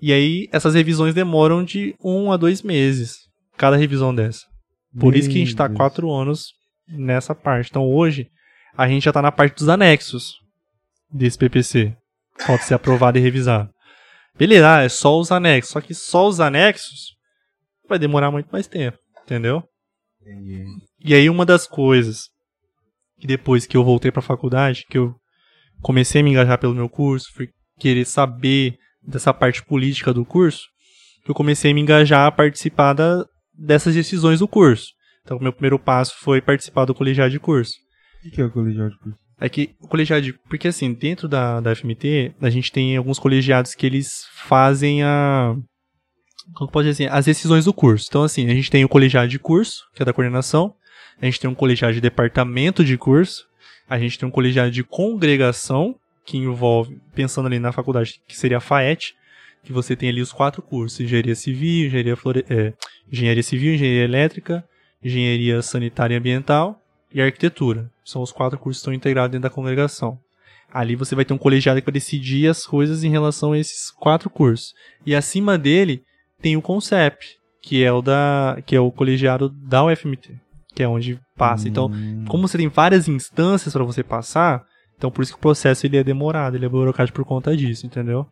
E 0.00 0.12
aí 0.12 0.48
essas 0.52 0.74
revisões 0.74 1.14
demoram 1.14 1.64
de 1.64 1.94
um 2.02 2.30
a 2.30 2.36
dois 2.36 2.62
meses, 2.62 3.16
cada 3.56 3.76
revisão 3.76 4.14
dessa. 4.14 4.44
Por 4.98 5.12
Meu 5.12 5.20
isso 5.20 5.28
que 5.28 5.36
a 5.36 5.38
gente 5.38 5.48
está 5.48 5.68
quatro 5.68 6.10
anos 6.10 6.52
nessa 6.88 7.34
parte. 7.34 7.70
Então 7.70 7.86
hoje 7.86 8.28
a 8.76 8.88
gente 8.88 9.04
já 9.04 9.10
está 9.10 9.20
na 9.20 9.32
parte 9.32 9.56
dos 9.56 9.68
anexos 9.68 10.45
desse 11.16 11.38
PPC. 11.38 11.96
Falta 12.38 12.64
ser 12.64 12.74
aprovado 12.74 13.18
e 13.18 13.20
revisado. 13.20 13.70
Beleza, 14.38 14.76
ah, 14.76 14.82
é 14.82 14.88
só 14.88 15.18
os 15.18 15.32
anexos. 15.32 15.72
Só 15.72 15.80
que 15.80 15.94
só 15.94 16.28
os 16.28 16.40
anexos 16.40 17.16
vai 17.88 17.98
demorar 17.98 18.30
muito 18.30 18.48
mais 18.50 18.66
tempo, 18.66 18.98
entendeu? 19.22 19.62
Entendi. 20.20 20.64
E 21.00 21.14
aí 21.14 21.30
uma 21.30 21.46
das 21.46 21.66
coisas 21.66 22.28
que 23.18 23.26
depois 23.26 23.66
que 23.66 23.76
eu 23.76 23.84
voltei 23.84 24.10
para 24.10 24.20
a 24.20 24.22
faculdade, 24.22 24.84
que 24.90 24.98
eu 24.98 25.14
comecei 25.80 26.20
a 26.20 26.24
me 26.24 26.30
engajar 26.30 26.58
pelo 26.58 26.74
meu 26.74 26.88
curso, 26.88 27.32
fui 27.34 27.48
querer 27.78 28.04
saber 28.04 28.76
dessa 29.02 29.32
parte 29.32 29.64
política 29.64 30.12
do 30.12 30.24
curso, 30.24 30.64
que 31.24 31.30
eu 31.30 31.34
comecei 31.34 31.70
a 31.70 31.74
me 31.74 31.80
engajar 31.80 32.26
a 32.26 32.32
participar 32.32 32.92
da, 32.92 33.24
dessas 33.54 33.94
decisões 33.94 34.40
do 34.40 34.48
curso. 34.48 34.88
Então, 35.22 35.38
o 35.38 35.42
meu 35.42 35.52
primeiro 35.52 35.78
passo 35.78 36.14
foi 36.20 36.40
participar 36.40 36.84
do 36.84 36.94
colegiado 36.94 37.30
de 37.30 37.40
curso. 37.40 37.74
O 38.24 38.30
que 38.30 38.40
é 38.40 38.44
o 38.44 38.50
colegiado 38.50 38.90
de 38.90 38.98
curso? 38.98 39.25
É 39.38 39.48
que 39.48 39.74
o 39.80 39.86
colegiado, 39.86 40.32
porque 40.48 40.68
assim, 40.68 40.92
dentro 40.94 41.28
da, 41.28 41.60
da 41.60 41.74
FMT, 41.74 42.34
a 42.40 42.48
gente 42.48 42.72
tem 42.72 42.96
alguns 42.96 43.18
colegiados 43.18 43.74
que 43.74 43.84
eles 43.84 44.26
fazem 44.32 45.02
a. 45.02 45.54
Como 46.54 46.70
pode 46.70 46.88
dizer 46.88 47.06
assim, 47.06 47.14
as 47.14 47.26
decisões 47.26 47.64
do 47.64 47.74
curso. 47.74 48.06
Então, 48.08 48.22
assim, 48.22 48.48
a 48.48 48.54
gente 48.54 48.70
tem 48.70 48.84
o 48.84 48.88
colegiado 48.88 49.28
de 49.28 49.38
curso, 49.38 49.84
que 49.94 50.02
é 50.02 50.06
da 50.06 50.12
coordenação, 50.12 50.74
a 51.20 51.26
gente 51.26 51.40
tem 51.40 51.50
um 51.50 51.54
colegiado 51.54 51.92
de 51.92 52.00
departamento 52.00 52.84
de 52.84 52.96
curso, 52.96 53.46
a 53.88 53.98
gente 53.98 54.18
tem 54.18 54.28
um 54.28 54.32
colegiado 54.32 54.70
de 54.70 54.82
congregação, 54.82 55.96
que 56.24 56.38
envolve, 56.38 56.98
pensando 57.14 57.46
ali 57.46 57.58
na 57.58 57.72
faculdade, 57.72 58.20
que 58.26 58.36
seria 58.36 58.56
a 58.56 58.60
FAET, 58.60 59.14
que 59.62 59.72
você 59.72 59.94
tem 59.94 60.08
ali 60.08 60.22
os 60.22 60.32
quatro 60.32 60.62
cursos: 60.62 60.98
engenharia 60.98 61.34
civil, 61.34 61.86
engenharia, 61.86 62.16
flore... 62.16 62.44
é, 62.48 62.72
engenharia 63.12 63.42
civil, 63.42 63.74
engenharia 63.74 64.04
elétrica, 64.04 64.64
engenharia 65.02 65.60
sanitária 65.60 66.14
e 66.14 66.18
ambiental 66.18 66.80
e 67.16 67.22
arquitetura. 67.22 67.90
São 68.04 68.20
os 68.20 68.30
quatro 68.30 68.58
cursos 68.58 68.78
que 68.78 68.82
estão 68.82 68.92
integrados 68.92 69.32
dentro 69.32 69.48
da 69.48 69.54
congregação. 69.54 70.18
Ali 70.70 70.94
você 70.94 71.14
vai 71.14 71.24
ter 71.24 71.32
um 71.32 71.38
colegiado 71.38 71.80
que 71.80 71.86
vai 71.86 71.92
decidir 71.92 72.46
as 72.46 72.66
coisas 72.66 73.02
em 73.02 73.10
relação 73.10 73.52
a 73.52 73.58
esses 73.58 73.90
quatro 73.90 74.28
cursos. 74.28 74.74
E 75.06 75.14
acima 75.14 75.56
dele 75.56 76.02
tem 76.42 76.58
o 76.58 76.62
CONCEP, 76.62 77.16
que 77.62 77.82
é 77.82 77.90
o 77.90 78.02
da 78.02 78.58
que 78.66 78.76
é 78.76 78.80
o 78.80 78.92
colegiado 78.92 79.48
da 79.48 79.82
UFMT, 79.82 80.38
que 80.74 80.82
é 80.82 80.88
onde 80.88 81.18
passa. 81.34 81.66
Então, 81.66 81.86
hum. 81.86 82.18
Então, 82.20 82.24
como 82.26 82.46
você 82.46 82.58
tem 82.58 82.68
várias 82.68 83.08
instâncias 83.08 83.72
para 83.72 83.82
você 83.82 84.02
passar, 84.02 84.62
então 84.98 85.10
por 85.10 85.22
isso 85.22 85.32
que 85.32 85.38
o 85.38 85.40
processo 85.40 85.86
ele 85.86 85.96
é 85.96 86.04
demorado, 86.04 86.56
ele 86.56 86.66
é 86.66 86.68
burocrático 86.68 87.16
por 87.16 87.24
conta 87.24 87.56
disso, 87.56 87.86
entendeu? 87.86 88.26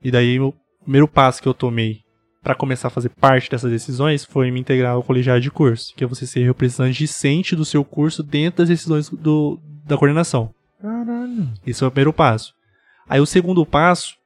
E 0.00 0.12
daí 0.12 0.38
o 0.38 0.54
primeiro 0.82 1.08
passo 1.08 1.42
que 1.42 1.48
eu 1.48 1.54
tomei 1.54 2.02
para 2.48 2.54
começar 2.54 2.88
a 2.88 2.90
fazer 2.90 3.10
parte 3.10 3.50
dessas 3.50 3.70
decisões 3.70 4.24
foi 4.24 4.50
me 4.50 4.58
integrar 4.58 4.94
ao 4.94 5.02
colegiado 5.02 5.38
de 5.38 5.50
curso, 5.50 5.92
que 5.94 6.02
é 6.02 6.06
você 6.06 6.26
ser 6.26 6.46
representante 6.46 6.96
discente 6.96 7.54
do 7.54 7.62
seu 7.62 7.84
curso 7.84 8.22
dentro 8.22 8.62
das 8.62 8.70
decisões 8.70 9.10
do, 9.10 9.60
da 9.84 9.98
coordenação. 9.98 10.48
Caralho. 10.80 11.52
Esse 11.66 11.80
foi 11.80 11.88
o 11.88 11.90
primeiro 11.90 12.10
passo. 12.10 12.54
Aí 13.06 13.20
o 13.20 13.26
segundo 13.26 13.66
passo, 13.66 14.16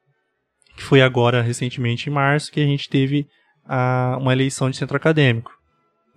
que 0.77 0.83
foi 0.83 1.01
agora 1.01 1.41
recentemente 1.41 2.09
em 2.09 2.13
março, 2.13 2.49
que 2.49 2.61
a 2.61 2.65
gente 2.65 2.87
teve 2.87 3.27
a, 3.65 4.17
uma 4.21 4.31
eleição 4.31 4.69
de 4.69 4.77
centro 4.77 4.95
acadêmico, 4.95 5.51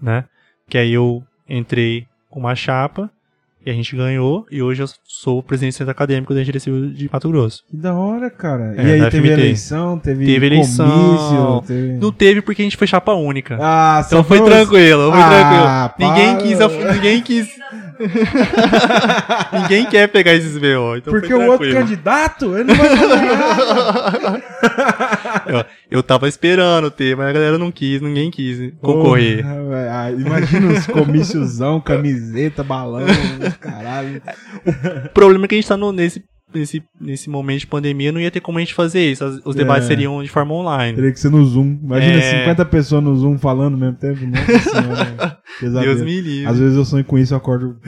né? 0.01 0.27
Que 0.69 0.79
aí 0.79 0.93
eu 0.93 1.25
entrei 1.49 2.07
com 2.31 2.39
uma 2.39 2.55
chapa, 2.55 3.11
E 3.67 3.71
a 3.71 3.73
gente 3.73 3.97
ganhou, 3.97 4.47
e 4.49 4.63
hoje 4.63 4.85
eu 4.85 4.87
sou 5.03 5.41
o 5.41 5.43
presidente 5.43 5.73
do 5.75 5.79
centro 5.79 5.91
acadêmico 5.91 6.33
da 6.33 6.45
Civil 6.45 6.91
de 6.91 7.11
Mato 7.13 7.29
Grosso. 7.29 7.65
Que 7.69 7.77
da 7.77 7.95
hora, 7.95 8.31
cara. 8.31 8.77
É, 8.77 8.87
e 8.87 8.93
aí 8.93 9.11
teve 9.11 9.27
FMT. 9.27 9.33
eleição, 9.33 9.99
teve, 9.99 10.25
teve 10.25 10.47
eleição. 10.47 10.89
Comício, 10.89 11.63
teve... 11.67 11.93
Não 11.95 12.13
teve 12.13 12.43
porque 12.43 12.63
a 12.63 12.65
gente 12.65 12.77
foi 12.77 12.87
chapa 12.87 13.13
única. 13.15 13.59
Ah, 13.61 14.05
então 14.07 14.23
foi 14.23 14.41
tranquilo, 14.41 15.11
foi 15.11 15.21
ah, 15.21 15.93
tranquilo. 15.97 16.15
Ninguém 16.15 16.37
quis, 16.39 16.59
ninguém 16.95 17.23
quis 17.23 17.49
Ninguém 19.53 19.87
quer 19.87 20.09
pegar 20.09 20.35
esses 20.35 20.57
BO. 20.59 20.97
Então 20.97 21.13
Porque 21.13 21.33
o 21.33 21.51
outro 21.51 21.71
candidato, 21.73 22.57
ele 22.57 22.65
não 22.65 22.75
vai 22.75 24.43
eu, 25.47 25.65
eu 25.91 26.03
tava 26.03 26.29
esperando 26.29 26.91
ter, 26.91 27.17
mas 27.17 27.29
a 27.29 27.33
galera 27.33 27.59
não 27.59 27.71
quis, 27.71 28.01
ninguém 28.01 28.31
quis 28.31 28.73
concorrer. 28.81 29.45
ah, 29.91 30.11
imagina 30.11 30.73
os 30.73 30.87
comíciozão, 30.87 31.81
camiseta, 31.81 32.63
balão, 32.63 33.07
caralho. 33.61 34.23
O 35.07 35.09
problema 35.11 35.45
é 35.45 35.49
que 35.49 35.55
a 35.55 35.59
gente 35.59 35.69
tá 35.69 35.77
no, 35.77 35.93
nesse 35.93 36.25
nesse, 36.55 36.83
nesse 37.01 37.29
momento 37.29 37.61
de 37.61 37.67
pandemia 37.67 38.13
não 38.13 38.21
ia 38.21 38.31
ter 38.31 38.41
como 38.41 38.59
a 38.59 38.61
gente 38.61 38.75
fazer 38.75 39.11
isso. 39.11 39.25
Os 39.45 39.55
debates 39.55 39.85
é. 39.85 39.89
seriam 39.89 40.23
de 40.23 40.29
forma 40.29 40.55
online. 40.55 40.95
Teria 40.95 41.13
que 41.13 41.21
ser 41.21 41.31
no 41.31 41.45
Zoom. 41.45 41.79
Imagina 41.83 42.17
é. 42.17 42.41
50 42.41 42.65
pessoas 42.67 43.03
no 43.03 43.17
Zoom 43.17 43.39
falando 43.39 43.75
ao 43.75 43.81
mesmo 43.81 43.97
tempo. 43.97 44.27
Nossa 44.27 44.59
senhora. 44.71 45.39
Deus 45.61 46.03
me 46.03 46.21
livre. 46.21 46.47
Às 46.47 46.59
vezes 46.59 46.77
eu 46.77 46.85
sonho 46.85 47.05
com 47.05 47.19
isso 47.19 47.35
e 47.35 47.37
acordo. 47.37 47.79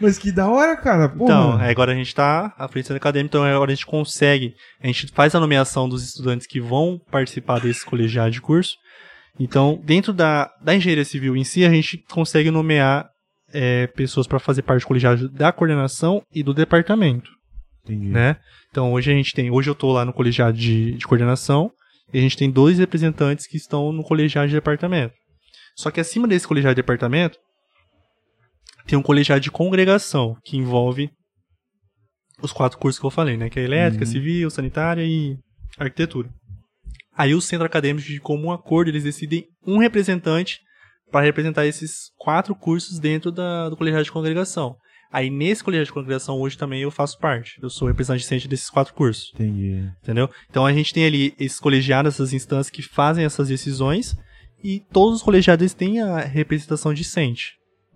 Mas 0.00 0.16
que 0.16 0.30
da 0.30 0.48
hora, 0.48 0.76
cara. 0.76 1.08
Porra. 1.08 1.24
Então, 1.24 1.60
é, 1.60 1.70
agora 1.70 1.92
a 1.92 1.94
gente 1.94 2.14
tá 2.14 2.54
à 2.56 2.68
frente 2.68 2.88
do 2.88 2.94
acadêmico, 2.94 3.30
então 3.30 3.44
agora 3.44 3.72
a 3.72 3.74
gente 3.74 3.86
consegue. 3.86 4.54
A 4.80 4.86
gente 4.86 5.08
faz 5.08 5.34
a 5.34 5.40
nomeação 5.40 5.88
dos 5.88 6.04
estudantes 6.04 6.46
que 6.46 6.60
vão 6.60 7.00
participar 7.10 7.60
desse 7.60 7.84
colegiado 7.84 8.30
de 8.30 8.40
curso. 8.40 8.76
Então, 9.40 9.80
dentro 9.84 10.12
da, 10.12 10.50
da 10.62 10.74
engenharia 10.74 11.04
civil 11.04 11.36
em 11.36 11.44
si, 11.44 11.64
a 11.64 11.70
gente 11.70 12.04
consegue 12.10 12.50
nomear 12.50 13.08
é, 13.52 13.86
pessoas 13.88 14.26
para 14.26 14.38
fazer 14.38 14.62
parte 14.62 14.82
do 14.82 14.86
colegiado 14.86 15.28
da 15.28 15.52
coordenação 15.52 16.22
e 16.32 16.42
do 16.42 16.54
departamento. 16.54 17.30
Entendi. 17.84 18.08
Né? 18.08 18.36
Então 18.70 18.92
hoje 18.92 19.10
a 19.10 19.14
gente 19.14 19.32
tem, 19.32 19.50
hoje 19.50 19.70
eu 19.70 19.72
estou 19.72 19.92
lá 19.92 20.04
no 20.04 20.12
colegiado 20.12 20.56
de, 20.56 20.92
de 20.92 21.06
coordenação 21.06 21.70
e 22.12 22.18
a 22.18 22.20
gente 22.20 22.36
tem 22.36 22.50
dois 22.50 22.78
representantes 22.78 23.46
que 23.46 23.56
estão 23.56 23.92
no 23.92 24.02
colegiado 24.02 24.48
de 24.48 24.54
departamento. 24.54 25.14
Só 25.76 25.90
que 25.90 26.00
acima 26.00 26.26
desse 26.26 26.46
colegiado 26.46 26.74
de 26.74 26.82
departamento 26.82 27.38
tem 28.86 28.98
um 28.98 29.02
colegiado 29.02 29.40
de 29.40 29.50
congregação 29.50 30.36
que 30.44 30.56
envolve 30.56 31.10
os 32.42 32.52
quatro 32.52 32.78
cursos 32.78 32.98
que 32.98 33.06
eu 33.06 33.10
falei, 33.10 33.36
né? 33.36 33.50
Que 33.50 33.60
é 33.60 33.64
elétrica, 33.64 34.04
uhum. 34.04 34.10
civil, 34.10 34.50
sanitária 34.50 35.02
e 35.02 35.36
arquitetura. 35.78 36.30
Aí 37.16 37.34
o 37.34 37.40
centro 37.40 37.66
acadêmico, 37.66 38.06
de 38.06 38.20
comum 38.20 38.52
acordo, 38.52 38.88
eles 38.88 39.04
decidem 39.04 39.44
um 39.66 39.78
representante 39.78 40.60
para 41.10 41.24
representar 41.24 41.66
esses 41.66 42.10
quatro 42.16 42.54
cursos 42.54 42.98
dentro 42.98 43.30
da, 43.30 43.68
do 43.68 43.76
colegiado 43.76 44.04
de 44.04 44.12
congregação. 44.12 44.76
Aí 45.10 45.30
nesse 45.30 45.64
colegiado 45.64 45.86
de 45.86 45.92
congregação 45.92 46.38
hoje 46.38 46.58
também 46.58 46.82
eu 46.82 46.90
faço 46.90 47.18
parte. 47.18 47.58
Eu 47.62 47.70
sou 47.70 47.88
representante 47.88 48.46
desses 48.46 48.68
quatro 48.68 48.92
cursos. 48.92 49.32
Entendi. 49.34 49.90
Entendeu? 50.02 50.28
Então 50.50 50.66
a 50.66 50.72
gente 50.72 50.92
tem 50.92 51.06
ali 51.06 51.34
esses 51.38 51.58
colegiados, 51.58 52.14
essas 52.14 52.32
instâncias 52.32 52.70
que 52.70 52.82
fazem 52.82 53.24
essas 53.24 53.48
decisões 53.48 54.14
e 54.62 54.80
todos 54.92 55.16
os 55.16 55.22
colegiados 55.22 55.72
têm 55.72 56.00
a 56.00 56.18
representação 56.18 56.92
discente, 56.92 57.54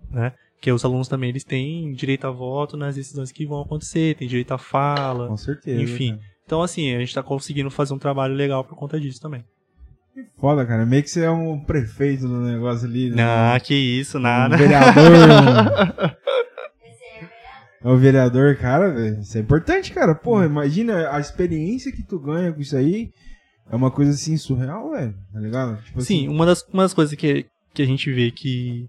né? 0.09 0.33
Que 0.59 0.71
os 0.71 0.83
alunos 0.83 1.09
também 1.09 1.29
eles 1.29 1.43
têm 1.43 1.91
direito 1.91 2.25
a 2.25 2.31
voto 2.31 2.77
nas 2.77 2.95
decisões 2.95 3.31
que 3.31 3.45
vão 3.45 3.61
acontecer, 3.61 4.15
têm 4.15 4.27
direito 4.27 4.53
à 4.53 4.57
fala. 4.57 5.27
Com 5.27 5.37
certeza. 5.37 5.81
Enfim. 5.81 6.13
Né? 6.13 6.19
Então 6.45 6.63
assim, 6.63 6.95
a 6.95 6.99
gente 6.99 7.09
está 7.09 7.21
conseguindo 7.21 7.69
fazer 7.69 7.93
um 7.93 7.99
trabalho 7.99 8.33
legal 8.33 8.63
por 8.63 8.75
conta 8.75 8.99
disso 8.99 9.19
também. 9.21 9.43
Que 10.13 10.23
foda, 10.39 10.63
cara. 10.65 10.85
Meio 10.85 11.01
que 11.01 11.09
você 11.09 11.23
é 11.23 11.31
um 11.31 11.59
prefeito 11.59 12.27
do 12.27 12.39
negócio 12.41 12.87
ali. 12.87 13.09
Né? 13.09 13.15
Não, 13.15 13.59
que 13.59 13.73
isso, 13.73 14.19
nada. 14.19 14.55
Um 14.55 14.59
vereador. 14.59 15.13
é 17.83 17.89
o 17.89 17.97
vereador, 17.97 18.55
cara, 18.57 19.19
Isso 19.19 19.37
é 19.37 19.41
importante, 19.41 19.91
cara. 19.91 20.13
Porra, 20.13 20.45
imagina 20.45 21.09
a 21.09 21.19
experiência 21.19 21.91
que 21.91 22.03
tu 22.03 22.19
ganha 22.19 22.53
com 22.53 22.61
isso 22.61 22.77
aí. 22.77 23.09
É 23.71 23.75
uma 23.75 23.89
coisa 23.89 24.11
assim 24.11 24.37
surreal, 24.37 24.91
velho. 24.91 25.15
Tá 25.33 25.39
ligado? 25.39 25.81
Tipo 25.83 26.01
Sim, 26.01 26.25
assim... 26.25 26.27
uma, 26.27 26.45
das, 26.45 26.61
uma 26.71 26.83
das 26.83 26.93
coisas 26.93 27.15
que, 27.15 27.47
que 27.73 27.81
a 27.81 27.85
gente 27.85 28.11
vê 28.11 28.29
que, 28.29 28.85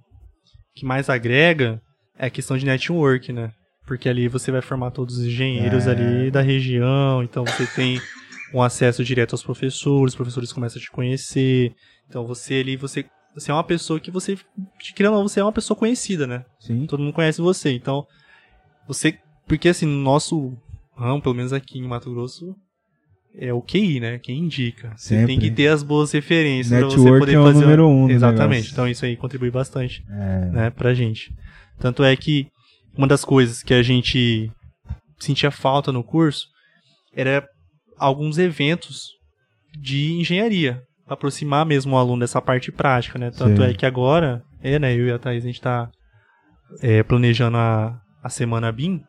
que 0.75 0.85
mais 0.85 1.09
agrega 1.09 1.81
é 2.19 2.27
a 2.27 2.31
questão 2.31 2.59
de 2.59 2.67
network, 2.67 3.33
né? 3.33 3.51
Porque 3.87 4.09
ali 4.09 4.29
você 4.29 4.51
vai 4.51 4.61
formar 4.61 4.91
todos 4.91 5.19
os 5.19 5.25
engenheiros 5.25 5.87
é... 5.87 5.91
ali 5.91 6.31
da 6.31 6.43
região, 6.43 7.23
então 7.23 7.45
você 7.45 7.67
tem 7.67 7.99
um 8.55 8.63
acesso 8.63 9.03
direto 9.05 9.33
aos 9.33 9.43
professores, 9.43 10.13
os 10.13 10.17
professores 10.17 10.53
começam 10.53 10.79
a 10.79 10.83
te 10.83 10.91
conhecer. 10.91 11.75
Então 12.09 12.25
você 12.25 12.55
ali, 12.55 12.77
você, 12.77 13.05
você 13.35 13.51
é 13.51 13.55
uma 13.55 13.65
pessoa 13.65 13.99
que 13.99 14.13
você, 14.13 14.39
querendo 14.95 15.13
ou 15.13 15.19
não, 15.19 15.29
você 15.29 15.41
é 15.41 15.43
uma 15.43 15.53
pessoa 15.53 15.77
conhecida, 15.77 16.25
né? 16.25 16.45
Sim. 16.61 16.87
Todo 16.87 17.03
mundo 17.03 17.13
conhece 17.13 17.41
você. 17.41 17.73
Então, 17.73 18.07
você, 18.87 19.19
porque 19.49 19.69
assim, 19.69 19.87
no 19.87 20.01
nosso 20.01 20.57
ramo, 20.97 21.21
pelo 21.21 21.35
menos 21.35 21.53
aqui 21.53 21.81
em 21.81 21.89
Mato 21.89 22.11
Grosso, 22.13 22.55
é 23.37 23.53
o 23.53 23.61
QI, 23.61 23.99
né? 23.99 24.21
Quem 24.21 24.39
indica. 24.39 24.93
Você 24.97 25.17
Sempre. 25.17 25.27
tem 25.27 25.41
que 25.41 25.51
ter 25.51 25.67
as 25.67 25.83
boas 25.83 26.13
referências 26.13 26.71
Network 26.71 26.95
pra 26.95 27.03
você 27.03 27.19
poder 27.19 27.35
é 27.35 27.41
o 27.41 27.43
fazer. 27.43 27.61
Número 27.61 27.89
um 27.89 28.09
Exatamente. 28.09 28.71
Então 28.71 28.87
isso 28.87 29.05
aí 29.05 29.17
contribui 29.17 29.51
bastante, 29.51 30.05
é. 30.09 30.51
né, 30.53 30.71
pra 30.71 30.95
gente. 30.95 31.35
Tanto 31.81 32.05
é 32.05 32.15
que 32.15 32.47
uma 32.97 33.09
das 33.09 33.25
coisas 33.25 33.65
que 33.65 33.75
a 33.75 33.83
gente 33.83 34.49
sentia 35.19 35.51
falta 35.51 35.91
no 35.91 36.05
curso 36.05 36.47
era 37.13 37.45
alguns 38.05 38.39
eventos 38.39 39.09
de 39.81 40.13
engenharia, 40.13 40.83
para 41.05 41.15
aproximar 41.15 41.67
mesmo 41.67 41.95
o 41.95 41.99
aluno 41.99 42.21
dessa 42.21 42.41
parte 42.41 42.71
prática, 42.71 43.19
né? 43.19 43.31
Tanto 43.31 43.63
Sim. 43.63 43.69
é 43.69 43.75
que 43.75 43.87
agora, 43.87 44.43
é, 44.63 44.79
né, 44.79 44.95
eu 44.95 45.07
e 45.07 45.13
a 45.13 45.19
Thaís, 45.19 45.45
a 45.45 45.47
gente 45.47 45.57
está 45.57 45.91
é, 46.81 47.03
planejando 47.03 47.57
a, 47.57 47.99
a 48.23 48.29
semana 48.29 48.71
BIM, 48.73 49.03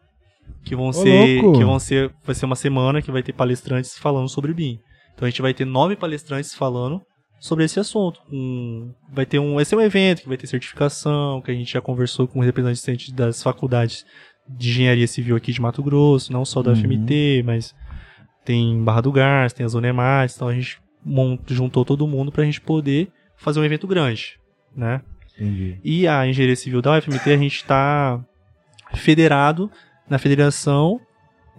que 0.64 0.76
vão 0.76 0.88
Ô, 0.88 0.94
ser, 0.94 1.42
louco. 1.42 1.60
que 1.60 1.66
vão 1.66 1.80
ser, 1.80 2.12
vai 2.24 2.36
ser 2.36 2.46
uma 2.46 2.56
semana 2.56 3.02
que 3.02 3.12
vai 3.12 3.24
ter 3.24 3.34
palestrantes 3.34 3.98
falando 3.98 4.30
sobre 4.30 4.54
BIM. 4.54 4.80
Então 5.14 5.26
a 5.26 5.30
gente 5.30 5.42
vai 5.42 5.54
ter 5.54 5.66
nove 5.66 5.96
palestrantes 5.96 6.54
falando 6.54 7.02
sobre 7.40 7.64
esse 7.66 7.80
assunto. 7.80 8.20
Um, 8.32 8.94
vai 9.14 9.26
ter 9.26 9.40
um, 9.40 9.56
vai 9.56 9.66
ser 9.66 9.76
um 9.76 9.82
evento 9.82 10.22
que 10.22 10.28
vai 10.28 10.38
ter 10.38 10.48
certificação, 10.48 11.42
que 11.42 11.52
a 11.52 11.54
gente 11.54 11.72
já 11.72 11.82
conversou 11.82 12.28
com 12.28 12.40
representantes 12.40 13.12
das 13.14 13.42
faculdades 13.42 14.06
de 14.48 14.70
engenharia 14.70 15.08
civil 15.08 15.36
aqui 15.36 15.52
de 15.52 15.62
Mato 15.62 15.82
Grosso, 15.82 16.32
não 16.32 16.46
só 16.46 16.62
da 16.62 16.72
uhum. 16.72 16.76
FMT, 16.76 17.44
mas 17.46 17.74
tem 18.46 18.82
Barra 18.84 19.02
do 19.02 19.12
Gás, 19.12 19.52
tem 19.52 19.66
a 19.66 19.70
Zona 19.70 19.88
Emates, 19.88 20.36
então 20.36 20.48
a 20.48 20.54
gente 20.54 20.80
juntou 21.48 21.84
todo 21.84 22.08
mundo 22.08 22.32
para 22.32 22.44
a 22.44 22.46
gente 22.46 22.62
poder 22.62 23.12
fazer 23.36 23.60
um 23.60 23.66
evento 23.66 23.88
grande, 23.88 24.40
né? 24.76 25.02
Entendi. 25.36 25.80
E 25.84 26.08
a 26.08 26.26
Engenharia 26.26 26.56
Civil 26.56 26.82
da 26.82 26.98
UFMT, 26.98 27.32
a 27.32 27.38
gente 27.38 27.56
está 27.58 28.24
federado 28.94 29.70
na 30.10 30.18
Federação 30.18 31.02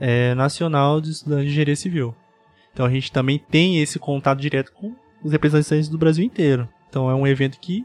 é, 0.01 0.35
Nacional 0.35 1.01
de 1.01 1.11
Estudantes 1.11 1.45
de 1.45 1.51
Engenharia 1.51 1.77
Civil. 1.77 2.15
Então 2.73 2.87
a 2.87 2.91
gente 2.91 3.13
também 3.13 3.39
tem 3.39 3.81
esse 3.83 3.99
contato 3.99 4.41
direto 4.41 4.73
com 4.73 4.95
os 5.23 5.33
representantes 5.33 5.89
do 5.89 5.99
Brasil 5.99 6.25
inteiro. 6.25 6.69
Então 6.89 7.11
é 7.11 7.15
um 7.15 7.27
evento 7.27 7.59
que, 7.59 7.85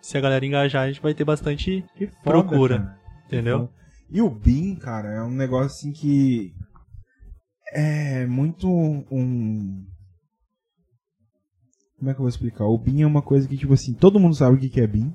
se 0.00 0.16
a 0.16 0.20
galera 0.20 0.44
engajar, 0.44 0.84
a 0.84 0.88
gente 0.88 1.00
vai 1.00 1.14
ter 1.14 1.24
bastante 1.24 1.84
foda, 1.98 2.12
procura. 2.22 2.78
Cara. 2.78 2.98
Entendeu? 3.26 3.70
E 4.10 4.20
o 4.20 4.30
BIM, 4.30 4.76
cara, 4.76 5.12
é 5.12 5.22
um 5.22 5.30
negócio 5.30 5.66
assim 5.66 5.92
que 5.92 6.54
é 7.72 8.26
muito 8.26 8.68
um. 8.68 9.84
Como 11.98 12.10
é 12.10 12.14
que 12.14 12.20
eu 12.20 12.24
vou 12.24 12.28
explicar? 12.28 12.64
O 12.64 12.78
BIM 12.78 13.02
é 13.02 13.06
uma 13.06 13.22
coisa 13.22 13.48
que, 13.48 13.56
tipo 13.56 13.72
assim, 13.72 13.94
todo 13.94 14.20
mundo 14.20 14.36
sabe 14.36 14.56
o 14.56 14.58
que 14.58 14.80
é 14.80 14.86
BIM, 14.86 15.12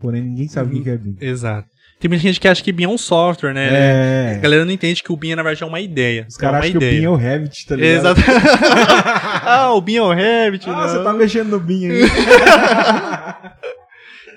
porém 0.00 0.22
ninguém 0.22 0.48
sabe 0.48 0.78
o 0.78 0.82
que 0.82 0.88
é 0.88 0.96
BIM. 0.96 1.16
Exato. 1.20 1.68
Tem 1.98 2.08
muita 2.08 2.22
gente 2.22 2.40
que 2.40 2.48
acha 2.48 2.62
que 2.62 2.72
BIM 2.72 2.84
é 2.84 2.88
um 2.88 2.98
software, 2.98 3.52
né? 3.52 3.68
É. 3.70 4.34
A 4.36 4.38
galera 4.38 4.64
não 4.64 4.72
entende 4.72 5.02
que 5.02 5.12
o 5.12 5.16
BIM, 5.16 5.34
na 5.34 5.42
verdade, 5.42 5.62
é 5.62 5.66
uma 5.66 5.80
ideia. 5.80 6.26
Os 6.28 6.36
caras 6.36 6.64
é 6.64 6.68
acham 6.68 6.80
que 6.80 6.86
o 6.86 6.90
BIM 6.90 7.04
é 7.04 7.10
o 7.10 7.16
Revit, 7.16 7.66
tá 7.66 7.76
ligado? 7.76 7.98
Exato. 7.98 8.20
ah, 9.44 9.72
o 9.72 9.80
BIM 9.80 9.96
é 9.96 10.02
o 10.02 10.12
Revit, 10.12 10.68
Ah, 10.68 10.72
não. 10.72 10.88
você 10.88 11.02
tá 11.02 11.12
mexendo 11.12 11.48
no 11.50 11.60
BIM 11.60 11.90
aí. 11.90 12.02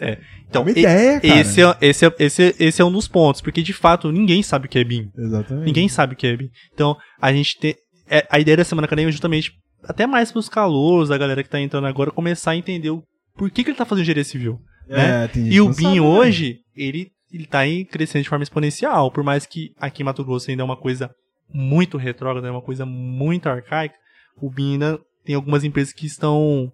é. 0.01 0.17
Então, 0.49 0.61
é 0.61 0.65
uma 0.65 0.71
ideia, 0.71 1.19
cara. 1.19 1.39
Esse 1.39 1.61
é, 1.61 1.75
esse, 1.81 2.05
é, 2.05 2.15
esse, 2.19 2.43
é, 2.43 2.55
esse 2.59 2.81
é 2.81 2.85
um 2.85 2.91
dos 2.91 3.07
pontos, 3.07 3.41
porque 3.41 3.61
de 3.61 3.73
fato 3.73 4.11
ninguém 4.11 4.41
sabe 4.43 4.67
o 4.67 4.69
que 4.69 4.79
é 4.79 4.83
BIM. 4.83 5.09
Exatamente. 5.17 5.65
Ninguém 5.65 5.89
sabe 5.89 6.13
o 6.13 6.17
que 6.17 6.27
é 6.27 6.37
BIM. 6.37 6.49
Então, 6.73 6.95
a 7.21 7.33
gente 7.33 7.57
tem. 7.57 7.75
É, 8.07 8.25
a 8.29 8.39
ideia 8.39 8.57
da 8.57 8.63
Semana 8.63 8.85
Acadêmica 8.85 9.09
é 9.09 9.11
justamente, 9.11 9.51
até 9.83 10.05
mais 10.05 10.31
pros 10.31 10.47
calouros, 10.47 11.11
a 11.11 11.17
galera 11.17 11.43
que 11.43 11.49
tá 11.49 11.59
entrando 11.59 11.87
agora, 11.87 12.11
começar 12.11 12.51
a 12.51 12.55
entender 12.55 12.89
o 12.91 13.03
por 13.35 13.51
que, 13.51 13.63
que 13.63 13.69
ele 13.69 13.77
tá 13.77 13.85
fazendo 13.85 14.03
engenharia 14.03 14.23
civil. 14.23 14.59
É, 14.87 14.95
né? 14.95 15.29
E 15.35 15.59
o 15.59 15.67
BIM 15.69 15.83
sabe, 15.83 15.99
hoje, 15.99 16.49
né? 16.53 16.59
ele, 16.75 17.11
ele 17.31 17.45
tá 17.45 17.59
aí 17.59 17.83
crescendo 17.83 18.23
de 18.23 18.29
forma 18.29 18.43
exponencial. 18.43 19.11
Por 19.11 19.23
mais 19.23 19.45
que 19.45 19.71
aqui 19.79 20.01
em 20.01 20.05
Mato 20.05 20.23
Grosso 20.23 20.49
ainda 20.49 20.63
é 20.63 20.65
uma 20.65 20.77
coisa 20.77 21.09
muito 21.53 21.97
retrógrada, 21.97 22.47
é 22.47 22.51
uma 22.51 22.61
coisa 22.61 22.85
muito 22.85 23.47
arcaica, 23.47 23.95
o 24.41 24.49
BIM 24.49 24.73
ainda 24.73 24.99
tem 25.23 25.35
algumas 25.35 25.63
empresas 25.63 25.93
que 25.93 26.05
estão, 26.05 26.71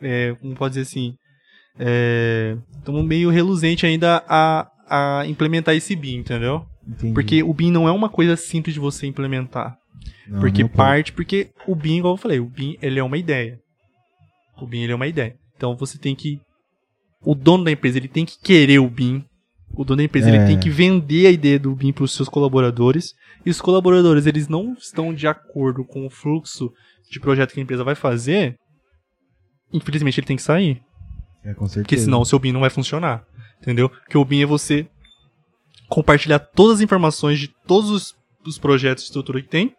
é, 0.00 0.34
como 0.40 0.54
pode 0.54 0.74
dizer 0.74 0.82
assim, 0.82 1.14
estamos 1.78 3.02
é, 3.02 3.06
meio 3.06 3.30
reluzente 3.30 3.86
ainda 3.86 4.22
a, 4.28 4.70
a 4.88 5.26
implementar 5.26 5.74
esse 5.74 5.94
BIM, 5.96 6.18
entendeu? 6.18 6.64
Entendi. 6.86 7.14
Porque 7.14 7.42
o 7.42 7.52
BIM 7.52 7.70
não 7.70 7.88
é 7.88 7.92
uma 7.92 8.08
coisa 8.08 8.36
simples 8.36 8.74
de 8.74 8.80
você 8.80 9.06
implementar. 9.06 9.76
Não, 10.28 10.40
porque 10.40 10.62
não 10.62 10.68
parte, 10.68 11.12
porque 11.12 11.50
o 11.66 11.74
BIM, 11.74 11.98
igual 11.98 12.14
eu 12.14 12.18
falei, 12.18 12.40
o 12.40 12.46
BIM 12.46 12.76
ele 12.80 12.98
é 12.98 13.02
uma 13.02 13.16
ideia. 13.18 13.58
O 14.60 14.66
BIM 14.66 14.82
ele 14.82 14.92
é 14.92 14.96
uma 14.96 15.06
ideia. 15.06 15.34
Então 15.56 15.76
você 15.76 15.98
tem 15.98 16.14
que 16.14 16.40
o 17.24 17.34
dono 17.34 17.64
da 17.64 17.70
empresa 17.70 17.98
ele 17.98 18.08
tem 18.08 18.24
que 18.24 18.38
querer 18.38 18.78
o 18.78 18.88
BIM, 18.88 19.24
O 19.72 19.84
dono 19.84 19.96
da 19.98 20.04
empresa 20.04 20.30
é. 20.30 20.36
ele 20.36 20.46
tem 20.46 20.60
que 20.60 20.70
vender 20.70 21.26
a 21.26 21.30
ideia 21.30 21.58
do 21.58 21.74
BIM 21.74 21.92
para 21.92 22.04
os 22.04 22.12
seus 22.12 22.28
colaboradores. 22.28 23.12
E 23.44 23.50
os 23.50 23.60
colaboradores 23.60 24.26
eles 24.26 24.46
não 24.46 24.74
estão 24.74 25.12
de 25.12 25.26
acordo 25.26 25.84
com 25.84 26.06
o 26.06 26.10
fluxo 26.10 26.70
de 27.10 27.18
projeto 27.18 27.52
que 27.52 27.60
a 27.60 27.62
empresa 27.62 27.82
vai 27.82 27.94
fazer. 27.94 28.56
Infelizmente 29.72 30.20
ele 30.20 30.26
tem 30.26 30.36
que 30.36 30.42
sair. 30.42 30.80
É, 31.44 31.54
com 31.54 31.66
certeza. 31.66 31.82
Porque 31.82 31.98
senão 31.98 32.20
o 32.20 32.24
seu 32.24 32.38
BIM 32.38 32.52
não 32.52 32.60
vai 32.60 32.70
funcionar. 32.70 33.24
Entendeu? 33.60 33.88
Porque 33.88 34.18
o 34.18 34.24
BIM 34.24 34.42
é 34.42 34.46
você 34.46 34.86
compartilhar 35.88 36.38
todas 36.38 36.76
as 36.76 36.80
informações 36.80 37.38
de 37.38 37.48
todos 37.66 37.90
os, 37.90 38.14
os 38.46 38.58
projetos 38.58 39.04
de 39.04 39.08
estrutura 39.08 39.40
que 39.40 39.48
tem 39.48 39.74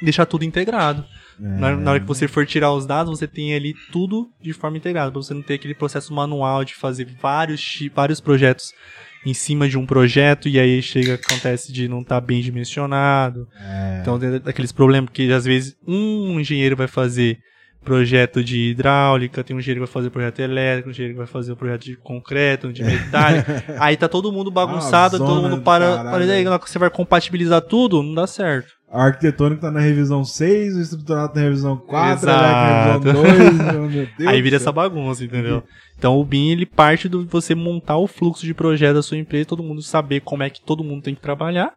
e 0.00 0.04
deixar 0.04 0.26
tudo 0.26 0.44
integrado. 0.44 1.04
É. 1.40 1.42
Na, 1.42 1.76
na, 1.76 1.90
hora 1.90 2.00
que 2.00 2.06
você 2.06 2.28
for 2.28 2.46
tirar 2.46 2.72
os 2.72 2.86
dados, 2.86 3.18
você 3.18 3.26
tem 3.26 3.54
ali 3.54 3.74
tudo 3.90 4.30
de 4.40 4.52
forma 4.52 4.76
integrada, 4.76 5.10
para 5.10 5.20
você 5.20 5.34
não 5.34 5.42
ter 5.42 5.54
aquele 5.54 5.74
processo 5.74 6.12
manual 6.14 6.64
de 6.64 6.74
fazer 6.74 7.06
vários, 7.20 7.62
vários 7.94 8.20
projetos 8.20 8.72
em 9.26 9.32
cima 9.32 9.68
de 9.68 9.78
um 9.78 9.86
projeto 9.86 10.48
e 10.48 10.60
aí 10.60 10.82
chega 10.82 11.14
acontece 11.14 11.72
de 11.72 11.88
não 11.88 12.02
estar 12.02 12.20
tá 12.20 12.26
bem 12.26 12.40
dimensionado. 12.40 13.48
É. 13.58 13.98
Então 14.00 14.18
tem 14.18 14.36
aqueles 14.44 14.72
problemas 14.72 15.10
que 15.10 15.32
às 15.32 15.44
vezes 15.44 15.76
um 15.86 16.38
engenheiro 16.38 16.76
vai 16.76 16.86
fazer 16.86 17.38
projeto 17.84 18.42
de 18.42 18.70
hidráulica, 18.70 19.44
tem 19.44 19.54
um 19.54 19.60
engenheiro 19.60 19.80
que 19.84 19.86
vai 19.86 19.92
fazer 19.92 20.10
projeto 20.10 20.40
elétrico, 20.40 20.88
um 20.88 20.92
engenheiro 20.92 21.14
que 21.14 21.18
vai 21.18 21.26
fazer 21.26 21.52
o 21.52 21.56
projeto 21.56 21.84
de 21.84 21.96
concreto, 21.96 22.72
de 22.72 22.82
metálica. 22.82 23.62
aí 23.78 23.96
tá 23.96 24.08
todo 24.08 24.32
mundo 24.32 24.50
bagunçado, 24.50 25.16
ah, 25.16 25.18
todo 25.18 25.42
mundo 25.42 25.62
para, 25.62 26.04
para 26.04 26.24
aí, 26.24 26.44
você 26.44 26.78
vai 26.78 26.90
compatibilizar 26.90 27.60
tudo, 27.60 28.02
não 28.02 28.14
dá 28.14 28.26
certo. 28.26 28.72
A 28.90 29.06
arquitetônica 29.06 29.60
tá 29.60 29.70
na 29.72 29.80
revisão 29.80 30.24
6, 30.24 30.76
o 30.76 30.80
estruturado 30.80 31.32
tá 31.32 31.40
na 31.40 31.46
revisão 31.46 31.76
4, 31.76 32.30
a 32.30 32.92
revisão 32.92 33.22
2, 33.22 33.52
meu 33.72 33.88
Deus. 34.16 34.28
Aí 34.28 34.40
vira 34.40 34.56
essa 34.56 34.70
bagunça, 34.70 35.24
entendeu? 35.24 35.64
Então 35.98 36.16
o 36.16 36.24
BIM 36.24 36.50
ele 36.50 36.64
parte 36.64 37.08
de 37.08 37.16
você 37.24 37.54
montar 37.54 37.96
o 37.96 38.06
fluxo 38.06 38.46
de 38.46 38.54
projeto 38.54 38.94
da 38.94 39.02
sua 39.02 39.18
empresa, 39.18 39.46
todo 39.46 39.62
mundo 39.62 39.82
saber 39.82 40.20
como 40.20 40.42
é 40.42 40.50
que 40.50 40.60
todo 40.60 40.84
mundo 40.84 41.02
tem 41.02 41.14
que 41.14 41.20
trabalhar, 41.20 41.72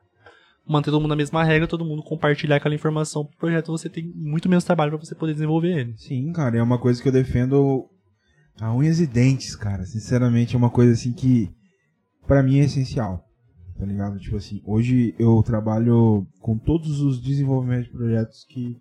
manter 0.68 0.92
todo 0.92 1.02
mundo 1.02 1.10
na 1.10 1.16
mesma 1.16 1.44
regra, 1.44 1.68
todo 1.68 1.86
mundo 1.86 2.04
compartilhar 2.04 2.58
aquela 2.58 2.76
informação 2.76 3.26
pro 3.26 3.38
projeto, 3.38 3.72
você 3.72 3.90
tem 3.90 4.12
muito 4.16 4.50
menos 4.50 4.64
trabalho 4.64 4.92
para 4.92 5.06
você 5.06 5.16
poder 5.16 5.34
desenvolver 5.34 5.80
ele. 5.80 5.98
Sim, 5.98 6.32
cara, 6.32 6.58
é 6.58 6.62
uma 6.64 6.80
coisa 6.80 7.02
que 7.02 7.08
eu 7.08 7.14
defendo 7.14 7.86
a 8.60 8.74
unhas 8.74 9.00
e 9.00 9.08
dentes, 9.08 9.56
cara. 9.56 9.86
Sinceramente, 9.86 10.56
é 10.56 10.58
uma 10.58 10.70
coisa 10.70 10.94
assim 10.94 11.14
que 11.14 11.50
para 12.26 12.44
mim 12.44 12.60
é 12.60 12.66
essencial 12.66 13.28
tá 13.78 13.86
ligado? 13.86 14.20
Tipo 14.20 14.38
assim, 14.38 14.62
hoje 14.66 15.14
eu 15.20 15.42
trabalho 15.44 16.26
com 16.42 16.58
todos 16.58 17.00
os 17.02 17.22
desenvolvimentos 17.22 17.86
de 17.86 17.92
projetos 17.92 18.46
que 18.50 18.76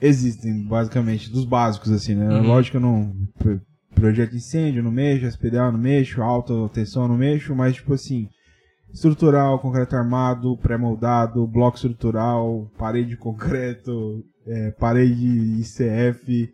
existem, 0.00 0.66
basicamente, 0.66 1.30
dos 1.30 1.44
básicos, 1.44 1.90
assim, 1.90 2.14
né? 2.14 2.28
Uhum. 2.28 2.46
Lógico 2.46 2.72
que 2.72 2.84
eu 2.84 2.88
não. 2.88 3.12
Projeto 3.94 4.32
de 4.32 4.36
incêndio, 4.36 4.82
não 4.82 4.90
mexo, 4.90 5.26
SPDA 5.26 5.72
não 5.72 5.78
mexo, 5.78 6.22
alta 6.22 6.52
tensão 6.68 7.08
não 7.08 7.16
mexo, 7.16 7.54
mas, 7.54 7.76
tipo 7.76 7.94
assim, 7.94 8.28
estrutural, 8.96 9.58
concreto 9.58 9.94
armado, 9.94 10.56
pré-moldado, 10.56 11.46
bloco 11.46 11.76
estrutural, 11.76 12.70
parede 12.78 13.10
de 13.10 13.16
concreto, 13.16 14.24
é, 14.46 14.70
parede 14.70 15.60
ICF, 15.60 16.50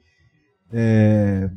é, 0.73 1.49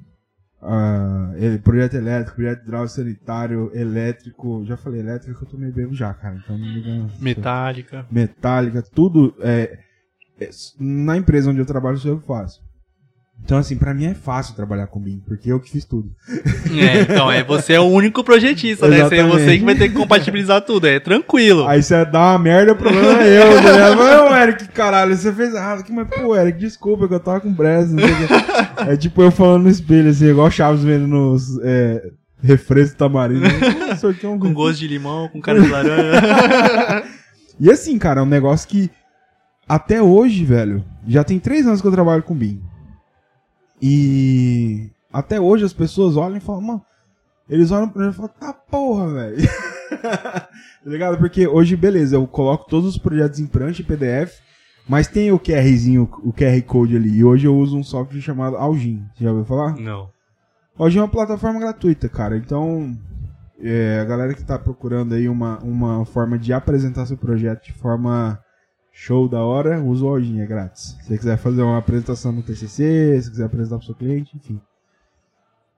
projeto 1.63 1.95
elétrico, 1.95 2.35
projeto 2.35 2.61
hidráulico 2.63 2.95
sanitário, 2.95 3.71
elétrico. 3.73 4.63
Já 4.65 4.77
falei 4.77 5.01
elétrico, 5.01 5.43
eu 5.43 5.49
tô 5.49 5.57
meio 5.57 5.73
bebo 5.73 5.93
já, 5.93 6.13
cara. 6.13 6.35
Então 6.43 6.57
não 6.57 6.67
me 6.67 7.11
Metálica. 7.19 8.05
Metálica, 8.11 8.83
tudo. 8.83 9.35
É, 9.39 9.79
é, 10.39 10.49
na 10.79 11.17
empresa 11.17 11.49
onde 11.49 11.59
eu 11.59 11.65
trabalho, 11.65 11.97
isso 11.97 12.07
eu 12.07 12.19
faço. 12.19 12.63
Então, 13.45 13.59
assim, 13.59 13.77
pra 13.77 13.93
mim 13.93 14.05
é 14.05 14.15
fácil 14.15 14.55
trabalhar 14.55 14.87
com 14.87 14.99
BIM, 14.99 15.21
porque 15.23 15.51
eu 15.51 15.59
que 15.59 15.69
fiz 15.69 15.85
tudo. 15.85 16.09
É, 16.27 17.01
então, 17.01 17.31
é, 17.31 17.43
você 17.43 17.73
é 17.73 17.79
o 17.79 17.83
único 17.83 18.23
projetista, 18.23 18.87
né? 18.87 19.03
Você, 19.03 19.17
é 19.17 19.23
você 19.23 19.59
que 19.59 19.63
vai 19.63 19.75
ter 19.75 19.87
que 19.87 19.93
compatibilizar 19.93 20.63
tudo, 20.63 20.87
é 20.87 20.99
tranquilo. 20.99 21.67
Aí 21.67 21.83
você 21.83 22.03
dá 22.05 22.31
uma 22.31 22.39
merda, 22.39 22.73
o 22.73 22.75
problema 22.75 23.21
é 23.21 23.43
eu, 23.43 23.61
né? 23.61 23.95
Mas, 24.31 24.41
Eric, 24.41 24.67
caralho, 24.69 25.15
você 25.15 25.31
fez 25.31 25.53
errado 25.53 25.81
aqui, 25.81 25.93
mas, 25.93 26.07
pô, 26.07 26.35
Eric, 26.35 26.57
desculpa 26.57 27.07
que 27.07 27.13
eu 27.13 27.19
tava 27.19 27.39
com 27.39 27.53
breza. 27.53 27.95
É 28.87 28.97
tipo 28.97 29.21
eu 29.21 29.31
falando 29.31 29.63
no 29.63 29.69
espelho, 29.69 30.09
assim, 30.09 30.25
igual 30.25 30.51
Chaves 30.51 30.83
vendo 30.83 31.07
nos 31.07 31.59
é, 31.63 32.03
refrescos 32.41 32.97
tamarindo. 32.97 33.45
Um 34.25 34.39
com 34.39 34.53
gosto 34.53 34.79
de 34.79 34.87
limão, 34.87 35.27
com 35.29 35.39
cara 35.39 35.61
de 35.61 35.69
laranja. 35.69 37.03
e 37.59 37.71
assim, 37.71 37.97
cara, 37.97 38.19
é 38.19 38.23
um 38.23 38.27
negócio 38.27 38.67
que 38.67 38.91
até 39.67 40.01
hoje, 40.01 40.43
velho, 40.43 40.83
já 41.07 41.23
tem 41.23 41.39
três 41.39 41.65
anos 41.65 41.81
que 41.81 41.87
eu 41.87 41.91
trabalho 41.91 42.21
com 42.21 42.35
BIM. 42.35 42.61
E 43.87 44.89
até 45.13 45.39
hoje 45.39 45.63
as 45.63 45.71
pessoas 45.71 46.17
olham 46.17 46.37
e 46.37 46.39
falam, 46.39 46.61
mano, 46.61 46.81
eles 47.47 47.69
olham 47.69 47.87
pra 47.87 48.05
mim 48.05 48.09
e 48.09 48.13
falam, 48.13 48.31
tá 48.39 48.51
porra, 48.51 49.13
velho. 49.13 49.37
tá 50.01 50.49
ligado? 50.83 51.19
Porque 51.19 51.47
hoje, 51.47 51.75
beleza, 51.75 52.15
eu 52.15 52.25
coloco 52.25 52.67
todos 52.67 52.89
os 52.89 52.97
projetos 52.97 53.39
em 53.39 53.45
prancha 53.45 53.83
e 53.83 53.85
PDF, 53.85 54.39
mas 54.89 55.07
tem 55.07 55.31
o 55.31 55.37
QRzinho, 55.37 56.09
o 56.23 56.33
QR 56.33 56.59
Code 56.63 56.95
ali. 56.95 57.15
E 57.15 57.23
hoje 57.23 57.45
eu 57.45 57.55
uso 57.55 57.77
um 57.77 57.83
software 57.83 58.21
chamado 58.21 58.57
Algin. 58.57 59.05
Já 59.19 59.29
ouviu 59.29 59.45
falar? 59.45 59.75
Não. 59.75 60.09
Algin 60.79 60.97
é 60.97 61.01
uma 61.03 61.07
plataforma 61.07 61.59
gratuita, 61.59 62.09
cara. 62.09 62.37
Então, 62.37 62.97
é, 63.61 63.99
a 64.01 64.05
galera 64.05 64.33
que 64.33 64.43
tá 64.43 64.57
procurando 64.57 65.13
aí 65.13 65.29
uma, 65.29 65.59
uma 65.59 66.03
forma 66.05 66.39
de 66.39 66.53
apresentar 66.53 67.05
seu 67.05 67.17
projeto 67.17 67.65
de 67.65 67.73
forma 67.73 68.39
Show 68.97 69.27
da 69.27 69.43
hora, 69.43 69.83
usa 69.83 70.05
o 70.05 70.07
Algin, 70.07 70.39
é 70.39 70.45
grátis. 70.45 70.95
Se 71.01 71.07
você 71.07 71.17
quiser 71.17 71.37
fazer 71.37 71.61
uma 71.61 71.77
apresentação 71.77 72.31
no 72.31 72.41
TCC, 72.41 73.21
se 73.21 73.29
quiser 73.29 73.43
apresentar 73.43 73.75
pro 73.77 73.85
seu 73.85 73.93
cliente, 73.93 74.31
enfim. 74.37 74.57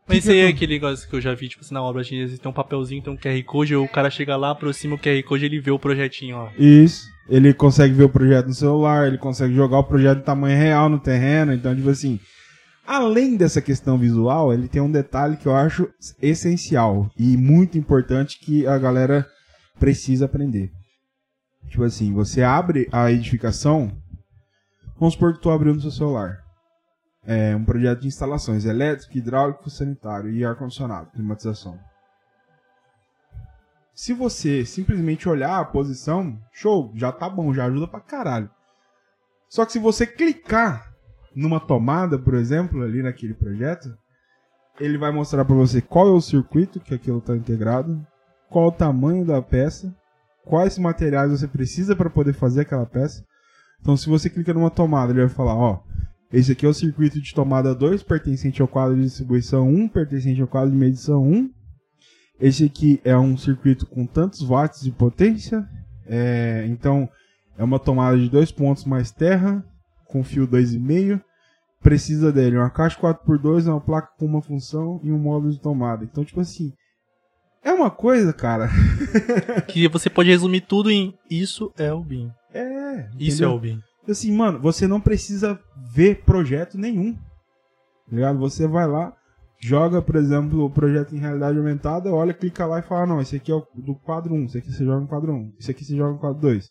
Mas 0.07 0.19
isso 0.19 0.29
aí 0.29 0.41
é 0.41 0.47
aquele 0.47 0.75
negócio 0.75 1.09
que 1.09 1.15
eu 1.15 1.19
já 1.19 1.33
vi, 1.33 1.49
tipo 1.49 1.65
assim, 1.65 1.73
na 1.73 1.81
obra, 1.81 2.03
tem 2.03 2.27
um 2.45 2.53
papelzinho, 2.53 3.01
tem 3.01 3.11
um 3.11 3.17
QR 3.17 3.43
Code, 3.43 3.75
o 3.75 3.87
cara 3.87 4.11
chega 4.11 4.37
lá, 4.37 4.51
aproxima 4.51 4.95
o 4.95 4.99
QR 4.99 5.21
Code 5.23 5.45
ele 5.45 5.59
vê 5.59 5.71
o 5.71 5.79
projetinho, 5.79 6.37
ó. 6.37 6.49
Isso. 6.59 7.07
Ele 7.27 7.55
consegue 7.55 7.95
ver 7.95 8.03
o 8.03 8.09
projeto 8.09 8.45
no 8.45 8.53
celular, 8.53 9.07
ele 9.07 9.17
consegue 9.17 9.53
jogar 9.53 9.79
o 9.79 9.83
projeto 9.83 10.19
em 10.19 10.23
tamanho 10.23 10.55
real 10.55 10.87
no 10.87 10.99
terreno, 10.99 11.51
então, 11.51 11.75
tipo 11.75 11.89
assim. 11.89 12.19
Além 12.85 13.35
dessa 13.35 13.61
questão 13.61 13.97
visual, 13.97 14.53
ele 14.53 14.67
tem 14.67 14.81
um 14.81 14.91
detalhe 14.91 15.37
que 15.37 15.47
eu 15.47 15.55
acho 15.55 15.89
essencial 16.21 17.09
e 17.17 17.35
muito 17.35 17.79
importante 17.79 18.39
que 18.39 18.65
a 18.67 18.77
galera 18.77 19.27
precisa 19.79 20.25
aprender. 20.25 20.71
Tipo 21.69 21.83
assim, 21.83 22.13
você 22.13 22.41
abre 22.43 22.87
a 22.91 23.11
edificação, 23.11 23.91
vamos 24.97 25.13
supor 25.13 25.33
que 25.33 25.41
tu 25.41 25.49
abriu 25.49 25.73
no 25.73 25.81
seu 25.81 25.91
celular. 25.91 26.43
É 27.25 27.55
um 27.55 27.65
projeto 27.65 28.01
de 28.01 28.07
instalações 28.07 28.65
elétrico, 28.65 29.17
hidráulico, 29.17 29.69
sanitário 29.69 30.31
e 30.31 30.45
ar-condicionado, 30.45 31.11
climatização. 31.11 31.77
Se 33.93 34.13
você 34.13 34.63
simplesmente 34.65 35.27
olhar 35.27 35.59
a 35.59 35.65
posição, 35.65 36.39
show, 36.53 36.91
já 36.95 37.11
tá 37.11 37.27
bom, 37.27 37.53
já 37.53 37.65
ajuda 37.65 37.87
pra 37.87 37.99
caralho. 37.99 38.49
Só 39.49 39.65
que 39.65 39.73
se 39.73 39.79
você 39.79 40.05
clicar 40.05 40.93
numa 41.35 41.59
tomada, 41.59 42.17
por 42.17 42.35
exemplo, 42.35 42.81
ali 42.81 43.01
naquele 43.01 43.33
projeto, 43.33 43.97
ele 44.79 44.97
vai 44.97 45.11
mostrar 45.11 45.43
para 45.43 45.55
você 45.55 45.81
qual 45.81 46.07
é 46.07 46.11
o 46.11 46.21
circuito 46.21 46.79
que 46.79 46.93
aquilo 46.93 47.17
está 47.17 47.35
integrado, 47.35 48.05
qual 48.49 48.67
o 48.67 48.71
tamanho 48.71 49.25
da 49.25 49.41
peça, 49.41 49.93
quais 50.47 50.77
materiais 50.77 51.31
você 51.31 51.47
precisa 51.47 51.95
para 51.95 52.09
poder 52.09 52.33
fazer 52.33 52.61
aquela 52.61 52.85
peça. 52.85 53.23
Então, 53.81 53.95
se 53.95 54.09
você 54.09 54.29
clica 54.29 54.53
numa 54.53 54.71
tomada, 54.71 55.11
ele 55.11 55.21
vai 55.21 55.29
falar, 55.29 55.55
ó, 55.55 55.83
esse 56.31 56.51
aqui 56.51 56.65
é 56.65 56.69
o 56.69 56.73
circuito 56.73 57.21
de 57.21 57.33
tomada 57.33 57.75
2, 57.75 58.03
pertencente 58.03 58.61
ao 58.61 58.67
quadro 58.67 58.95
de 58.95 59.03
distribuição 59.03 59.67
1, 59.67 59.89
pertencente 59.89 60.41
ao 60.41 60.47
quadro 60.47 60.71
de 60.71 60.77
medição 60.77 61.23
1. 61.23 61.49
Esse 62.39 62.65
aqui 62.65 63.01
é 63.03 63.17
um 63.17 63.37
circuito 63.37 63.85
com 63.85 64.05
tantos 64.05 64.41
watts 64.41 64.81
de 64.81 64.91
potência. 64.91 65.67
É, 66.05 66.65
então, 66.67 67.09
é 67.57 67.63
uma 67.63 67.79
tomada 67.79 68.17
de 68.17 68.29
dois 68.29 68.51
pontos 68.51 68.85
mais 68.85 69.11
terra, 69.11 69.63
com 70.05 70.23
fio 70.23 70.47
2,5. 70.47 71.21
Precisa 71.81 72.31
dele 72.31 72.57
uma 72.57 72.69
caixa 72.69 72.99
4x2, 72.99 73.67
uma 73.67 73.81
placa 73.81 74.09
com 74.17 74.25
uma 74.25 74.41
função 74.41 74.99
e 75.03 75.11
um 75.11 75.19
módulo 75.19 75.51
de 75.51 75.59
tomada. 75.59 76.03
Então, 76.03 76.25
tipo 76.25 76.41
assim, 76.41 76.73
é 77.67 77.73
uma 77.73 77.91
coisa, 77.91 78.31
cara. 78.31 78.69
que 79.67 79.87
você 79.87 80.09
pode 80.09 80.29
resumir 80.29 80.61
tudo 80.61 80.89
em 80.89 81.13
isso 81.29 81.71
é 81.77 81.91
o 81.91 82.01
BIM. 82.01 82.31
É. 82.53 83.09
Isso 83.19 83.43
é 83.43 83.47
o 83.47 83.59
BIM. 83.59 83.81
Assim, 84.07 84.31
mano, 84.31 84.59
você 84.59 84.87
não 84.87 85.01
precisa 85.01 85.59
ver 85.93 86.23
projeto 86.23 86.77
nenhum. 86.77 87.13
Tá 87.13 88.15
ligado? 88.15 88.39
Você 88.39 88.65
vai 88.67 88.87
lá, 88.87 89.13
joga, 89.59 90.01
por 90.01 90.15
exemplo, 90.15 90.63
o 90.63 90.69
projeto 90.69 91.13
em 91.13 91.19
realidade 91.19 91.57
aumentada, 91.57 92.09
olha, 92.09 92.33
clica 92.33 92.65
lá 92.65 92.79
e 92.79 92.83
fala: 92.83 93.05
não, 93.05 93.21
esse 93.21 93.35
aqui 93.35 93.51
é 93.51 93.55
o 93.55 93.67
do 93.75 93.95
quadro 93.95 94.33
1, 94.33 94.45
esse 94.45 94.57
aqui 94.59 94.71
você 94.71 94.85
joga 94.85 95.01
no 95.01 95.07
quadro 95.07 95.33
1, 95.33 95.53
esse 95.59 95.71
aqui 95.71 95.83
você 95.83 95.95
joga 95.95 96.13
no 96.13 96.19
quadro 96.19 96.39
2. 96.39 96.69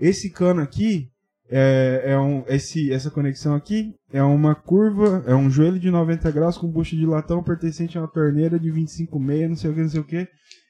Esse 0.00 0.30
cano 0.30 0.60
aqui, 0.60 1.08
é, 1.50 2.02
é 2.06 2.18
um, 2.18 2.44
esse, 2.46 2.92
essa 2.92 3.10
conexão 3.10 3.54
aqui 3.54 3.94
é 4.12 4.22
uma 4.22 4.54
curva, 4.54 5.24
é 5.26 5.34
um 5.34 5.50
joelho 5.50 5.78
de 5.78 5.90
90 5.90 6.30
graus 6.30 6.58
com 6.58 6.70
bucha 6.70 6.94
de 6.94 7.06
latão 7.06 7.42
pertencente 7.42 7.96
a 7.96 8.02
uma 8.02 8.08
torneira 8.08 8.58
de 8.58 8.70
25,6, 8.70 9.48
não 9.48 9.56
sei 9.56 9.70
o 9.70 9.74
que, 9.74 9.80
não 9.80 9.88
sei 9.88 10.00
o 10.00 10.04
que, 10.04 10.28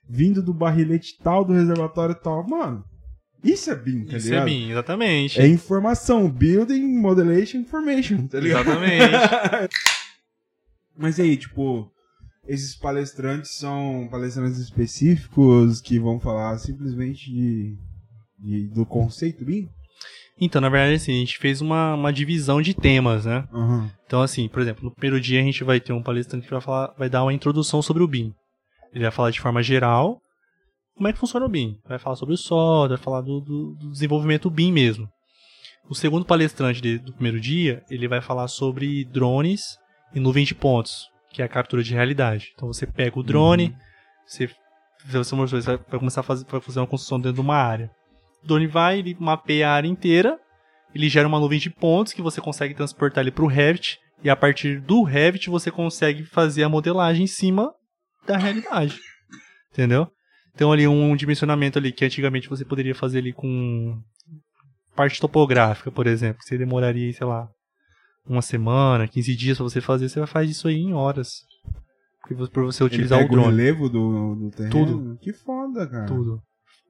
vindo 0.08 0.42
do 0.42 0.54
barrilete 0.54 1.18
tal, 1.22 1.44
do 1.44 1.52
reservatório 1.52 2.14
tal. 2.14 2.46
Mano, 2.46 2.84
isso 3.42 3.70
é 3.70 3.76
BIM, 3.76 4.04
tá 4.04 4.16
Isso 4.16 4.28
ligado? 4.28 4.42
é 4.42 4.44
BIM, 4.50 4.70
exatamente. 4.70 5.40
É 5.40 5.46
informação, 5.46 6.30
Building 6.30 6.98
Modelation 6.98 7.58
Information, 7.58 8.26
tá 8.26 8.40
ligado? 8.40 8.68
Exatamente. 8.68 9.74
Mas 10.96 11.20
aí, 11.20 11.36
tipo, 11.36 11.90
esses 12.46 12.74
palestrantes 12.76 13.56
são 13.56 14.08
palestrantes 14.10 14.58
específicos 14.58 15.80
que 15.80 15.98
vão 15.98 16.18
falar 16.18 16.58
simplesmente 16.58 17.30
de, 17.30 17.76
de 18.38 18.68
do 18.68 18.84
conceito 18.84 19.44
BIM? 19.44 19.68
Então, 20.40 20.60
na 20.60 20.68
verdade, 20.68 20.94
assim, 20.94 21.12
a 21.12 21.18
gente 21.18 21.38
fez 21.38 21.60
uma, 21.60 21.94
uma 21.94 22.12
divisão 22.12 22.62
de 22.62 22.72
temas, 22.72 23.24
né? 23.24 23.44
Uhum. 23.52 23.90
Então, 24.06 24.22
assim, 24.22 24.48
por 24.48 24.62
exemplo, 24.62 24.84
no 24.84 24.94
primeiro 24.94 25.20
dia 25.20 25.40
a 25.40 25.44
gente 25.44 25.64
vai 25.64 25.80
ter 25.80 25.92
um 25.92 26.02
palestrante 26.02 26.46
que 26.46 26.52
vai, 26.52 26.60
falar, 26.60 26.94
vai 26.96 27.08
dar 27.08 27.22
uma 27.24 27.32
introdução 27.32 27.82
sobre 27.82 28.02
o 28.02 28.08
BIM. 28.08 28.32
Ele 28.92 29.04
vai 29.04 29.10
falar 29.10 29.30
de 29.30 29.40
forma 29.40 29.62
geral 29.62 30.20
como 30.96 31.08
é 31.08 31.12
que 31.12 31.18
funciona 31.18 31.46
o 31.46 31.48
BIM. 31.48 31.76
Vai 31.88 31.98
falar 31.98 32.16
sobre 32.16 32.34
o 32.34 32.38
software, 32.38 32.96
vai 32.96 33.04
falar 33.04 33.20
do, 33.20 33.40
do, 33.40 33.74
do 33.74 33.90
desenvolvimento 33.90 34.50
BIM 34.50 34.72
mesmo. 34.72 35.08
O 35.88 35.94
segundo 35.94 36.24
palestrante 36.24 36.80
de, 36.80 36.98
do 36.98 37.12
primeiro 37.12 37.40
dia, 37.40 37.82
ele 37.90 38.06
vai 38.06 38.20
falar 38.20 38.46
sobre 38.48 39.04
drones 39.06 39.78
e 40.14 40.20
nuvem 40.20 40.44
de 40.44 40.54
pontos, 40.54 41.08
que 41.30 41.40
é 41.40 41.44
a 41.44 41.48
captura 41.48 41.82
de 41.82 41.94
realidade. 41.94 42.52
Então 42.54 42.68
você 42.68 42.86
pega 42.86 43.18
o 43.18 43.22
drone, 43.22 43.68
uhum. 43.68 43.74
você, 44.26 44.50
você 45.06 45.36
vai 45.88 45.98
começar 45.98 46.20
a 46.20 46.24
fazer, 46.24 46.44
vai 46.46 46.60
fazer 46.60 46.80
uma 46.80 46.86
construção 46.86 47.18
dentro 47.18 47.34
de 47.34 47.40
uma 47.40 47.56
área. 47.56 47.90
O 48.42 48.46
drone 48.46 48.66
vai, 48.66 48.98
ele 48.98 49.16
mapeia 49.18 49.68
a 49.68 49.72
área 49.72 49.88
inteira, 49.88 50.38
ele 50.94 51.08
gera 51.08 51.28
uma 51.28 51.40
nuvem 51.40 51.58
de 51.58 51.70
pontos 51.70 52.12
que 52.12 52.22
você 52.22 52.40
consegue 52.40 52.74
transportar 52.74 53.22
ele 53.22 53.30
para 53.30 53.44
o 53.44 53.48
Revit, 53.48 53.98
e 54.22 54.30
a 54.30 54.36
partir 54.36 54.80
do 54.80 55.02
Revit 55.02 55.48
você 55.50 55.70
consegue 55.70 56.24
fazer 56.24 56.62
a 56.62 56.68
modelagem 56.68 57.24
em 57.24 57.28
cima 57.28 57.72
da 58.26 58.36
realidade. 58.36 58.98
Entendeu? 59.72 60.08
Então 60.54 60.72
ali 60.72 60.88
um 60.88 61.14
dimensionamento 61.14 61.78
ali 61.78 61.92
que 61.92 62.04
antigamente 62.04 62.48
você 62.48 62.64
poderia 62.64 62.94
fazer 62.94 63.18
ali 63.18 63.32
com 63.32 64.00
parte 64.96 65.20
topográfica, 65.20 65.92
por 65.92 66.08
exemplo, 66.08 66.38
que 66.38 66.44
você 66.44 66.58
demoraria, 66.58 67.12
sei 67.12 67.26
lá, 67.26 67.48
uma 68.26 68.42
semana, 68.42 69.06
15 69.06 69.36
dias 69.36 69.56
para 69.56 69.64
você 69.64 69.80
fazer, 69.80 70.08
você 70.08 70.18
vai 70.18 70.26
fazer 70.26 70.50
isso 70.50 70.66
aí 70.66 70.76
em 70.76 70.92
horas. 70.92 71.44
Por 72.52 72.64
você 72.64 72.84
utilizar 72.84 73.24
o 73.24 73.28
drone. 73.28 73.46
o 73.46 73.50
relevo 73.50 73.88
do, 73.88 74.34
do 74.34 74.50
terreno? 74.50 74.72
Tudo. 74.72 75.18
Que 75.18 75.32
foda, 75.32 75.88
cara. 75.88 76.06
Tudo. 76.06 76.42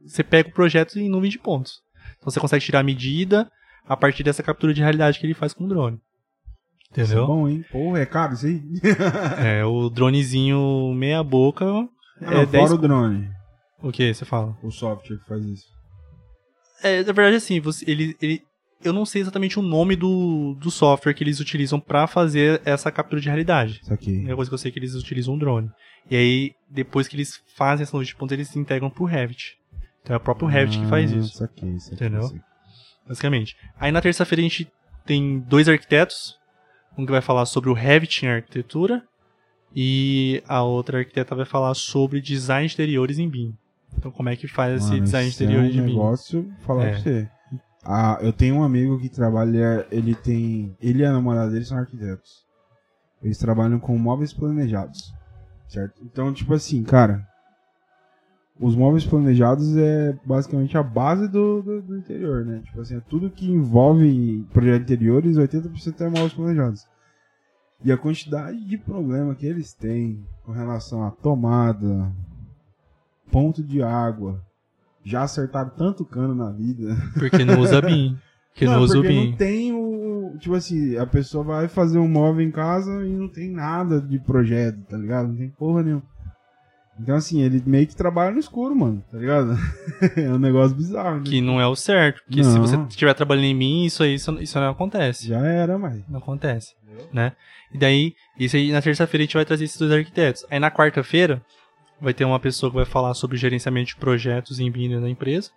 Você 0.07 0.22
pega 0.22 0.49
o 0.49 0.53
projeto 0.53 0.99
em 0.99 1.09
nuvem 1.09 1.30
de 1.30 1.38
pontos. 1.38 1.80
Então 2.18 2.30
você 2.30 2.40
consegue 2.40 2.64
tirar 2.64 2.80
a 2.80 2.84
medida 2.84 3.51
a 3.86 3.96
partir 3.96 4.22
dessa 4.22 4.42
captura 4.42 4.74
de 4.74 4.80
realidade 4.80 5.18
que 5.18 5.26
ele 5.26 5.34
faz 5.34 5.53
com 5.53 5.64
o 5.64 5.68
drone. 5.68 5.99
Entendeu? 6.90 7.05
Isso 7.05 7.18
é 7.18 7.26
bom, 7.26 7.49
hein? 7.49 7.64
Porra, 7.70 8.01
é 8.01 8.07
caro 8.07 8.34
isso 8.34 8.46
aí? 8.46 8.62
é, 9.44 9.64
o 9.64 9.90
dronezinho 9.90 10.92
meia 10.94 11.22
boca. 11.22 11.64
Não, 11.64 11.88
é 12.20 12.46
fora 12.46 12.46
10... 12.46 12.72
o 12.72 12.78
drone. 12.78 13.30
O 13.82 13.92
que 13.92 14.12
você 14.12 14.24
fala? 14.24 14.57
O 14.62 14.70
software 14.70 15.18
que 15.18 15.28
faz 15.28 15.44
isso. 15.44 15.66
É, 16.82 17.03
na 17.03 17.12
verdade, 17.12 17.36
assim, 17.36 17.61
você, 17.61 17.84
ele, 17.88 18.16
ele, 18.20 18.42
eu 18.82 18.92
não 18.92 19.05
sei 19.05 19.22
exatamente 19.22 19.59
o 19.59 19.62
nome 19.62 19.96
do, 19.96 20.55
do 20.55 20.70
software 20.70 21.12
que 21.12 21.22
eles 21.22 21.40
utilizam 21.40 21.78
para 21.78 22.07
fazer 22.07 22.61
essa 22.64 22.90
captura 22.90 23.20
de 23.20 23.28
realidade. 23.28 23.80
Isso 23.82 23.92
aqui. 23.92 24.24
É 24.28 24.34
coisa 24.34 24.51
que 24.51 24.55
eu 24.55 24.59
sei 24.59 24.70
que 24.70 24.78
eles 24.78 24.94
utilizam 24.94 25.34
um 25.34 25.38
drone. 25.38 25.70
E 26.11 26.16
aí, 26.16 26.53
depois 26.70 27.07
que 27.07 27.16
eles 27.16 27.40
fazem 27.57 27.82
essa 27.82 27.96
luz 27.96 28.09
de 28.09 28.16
pontos, 28.16 28.32
eles 28.32 28.49
se 28.49 28.59
integram 28.59 28.90
pro 28.90 29.05
Revit. 29.05 29.57
Então 30.09 30.14
é 30.14 30.16
o 30.16 30.20
próprio 30.20 30.48
Revit 30.48 30.80
que 30.80 30.86
faz 30.86 31.12
isso. 31.12 31.34
Isso 31.34 31.44
aqui, 31.44 31.66
isso 31.66 31.92
aqui. 31.92 32.02
Entendeu? 32.02 32.24
Aqui. 32.24 32.40
Basicamente. 33.06 33.56
Aí 33.78 33.92
na 33.92 34.00
terça-feira 34.00 34.40
a 34.40 34.48
gente 34.48 34.72
tem 35.04 35.38
dois 35.40 35.68
arquitetos. 35.68 36.38
Um 36.96 37.04
que 37.04 37.12
vai 37.12 37.20
falar 37.20 37.44
sobre 37.44 37.68
o 37.68 37.74
Revit 37.74 38.24
em 38.24 38.30
arquitetura. 38.30 39.04
E 39.76 40.42
a 40.48 40.62
outra 40.62 41.00
arquiteta 41.00 41.34
vai 41.34 41.44
falar 41.44 41.74
sobre 41.74 42.22
design 42.22 42.66
de 42.66 42.72
interiores 42.72 43.18
em 43.18 43.28
BIM. 43.28 43.54
Então, 43.98 44.11
como 44.11 44.30
é 44.30 44.36
que 44.36 44.48
faz 44.48 44.80
Mano, 44.80 44.94
esse 44.94 45.02
design 45.02 45.28
exterior 45.28 45.62
é 45.62 45.66
um 45.66 45.70
de 45.70 45.82
BIM? 45.82 45.88
negócio, 45.88 46.50
falar 46.61 46.86
é. 46.86 46.90
pra 46.92 47.00
você. 47.00 47.30
Ah, 47.84 48.18
eu 48.22 48.32
tenho 48.32 48.54
um 48.54 48.64
amigo 48.64 48.98
que 48.98 49.11
trabalha, 49.11 49.86
ele 49.90 50.14
tem, 50.14 50.74
ele 50.80 51.02
e 51.02 51.04
a 51.04 51.12
namorada 51.12 51.50
dele 51.50 51.66
são 51.66 51.76
arquitetos. 51.76 52.46
Eles 53.22 53.36
trabalham 53.36 53.78
com 53.78 53.96
móveis 53.98 54.32
planejados, 54.32 55.12
certo? 55.68 56.02
Então, 56.02 56.32
tipo 56.32 56.54
assim, 56.54 56.82
cara, 56.82 57.28
os 58.61 58.74
móveis 58.74 59.06
planejados 59.06 59.76
é 59.76 60.18
basicamente 60.24 60.76
a 60.76 60.82
base 60.82 61.28
do, 61.28 61.62
do, 61.62 61.82
do 61.82 61.96
interior, 61.96 62.44
né? 62.44 62.61
Tipo 62.64 62.80
assim, 62.80 62.96
é 62.96 63.00
tudo 63.00 63.30
que 63.30 63.48
envolve 63.50 64.44
projetos 64.52 64.82
interiores, 64.82 65.36
80% 65.36 66.00
é 66.00 66.09
móveis 66.09 66.34
planejados. 66.34 66.86
E 67.84 67.92
a 67.92 67.96
quantidade 67.96 68.59
de 68.66 68.76
problema 68.76 69.34
que 69.34 69.46
eles 69.46 69.72
têm 69.72 70.24
com 70.44 70.50
relação 70.50 71.04
à 71.04 71.11
tomada, 71.12 72.12
ponto 73.30 73.62
de 73.62 73.82
água. 73.82 74.42
Já 75.04 75.22
acertaram 75.22 75.70
tanto 75.70 76.04
cano 76.04 76.34
na 76.34 76.50
vida. 76.50 76.96
Porque 77.14 77.44
não 77.44 77.61
usa 77.61 77.80
BIM. 77.82 78.18
Que 78.54 78.66
não, 78.66 78.74
não 78.74 78.82
usa 78.82 78.98
o 78.98 79.02
BIM. 79.02 79.30
Não 79.30 79.36
tem 79.36 79.72
o. 79.72 80.36
Tipo 80.40 80.56
assim, 80.56 80.96
a 80.96 81.06
pessoa 81.06 81.44
vai 81.44 81.68
fazer 81.68 81.98
um 81.98 82.09
móvel 82.09 82.46
em 82.46 82.50
casa 82.50 83.06
e 83.06 83.16
não 83.16 83.28
tem 83.28 83.50
nada 83.50 84.00
de 84.00 84.18
projeto, 84.18 84.80
tá 84.88 84.96
ligado? 84.96 85.28
Não 85.28 85.36
tem 85.36 85.50
porra 85.50 85.82
nenhuma. 85.82 86.02
Então, 87.01 87.14
assim, 87.14 87.40
ele 87.42 87.62
meio 87.64 87.86
que 87.86 87.94
trabalha 87.94 88.32
no 88.32 88.40
escuro, 88.40 88.74
mano, 88.74 89.03
tá 89.11 89.18
ligado? 89.18 89.57
é 90.16 90.30
um 90.30 90.38
negócio 90.38 90.76
bizarro. 90.76 91.18
Né? 91.18 91.24
Que 91.24 91.40
não 91.40 91.61
é 91.61 91.66
o 91.66 91.76
certo. 91.76 92.22
Porque 92.24 92.42
não. 92.42 92.53
se 92.53 92.59
você 92.59 92.76
estiver 92.88 93.14
trabalhando 93.14 93.44
em 93.44 93.55
mim, 93.55 93.84
isso 93.84 94.03
aí 94.03 94.14
isso, 94.14 94.32
isso 94.40 94.59
não 94.59 94.70
acontece. 94.70 95.28
Já 95.28 95.38
era, 95.38 95.78
mas. 95.78 96.03
Não 96.09 96.18
acontece. 96.18 96.74
Né? 97.12 97.32
E 97.72 97.78
daí, 97.78 98.14
isso 98.38 98.57
aí 98.57 98.72
na 98.72 98.82
terça-feira 98.82 99.22
a 99.22 99.26
gente 99.26 99.34
vai 99.34 99.44
trazer 99.44 99.64
esses 99.64 99.78
dois 99.78 99.92
arquitetos. 99.92 100.44
Aí 100.51 100.59
na 100.59 100.70
quarta-feira, 100.70 101.40
vai 102.01 102.14
ter 102.14 102.24
uma 102.24 102.40
pessoa 102.40 102.70
que 102.70 102.76
vai 102.76 102.84
falar 102.84 103.14
sobre 103.14 103.36
gerenciamento 103.36 103.88
de 103.88 103.96
projetos 103.96 104.61
em 104.61 104.70
BIM 104.70 105.01
na 105.01 105.09
empresa 105.09 105.51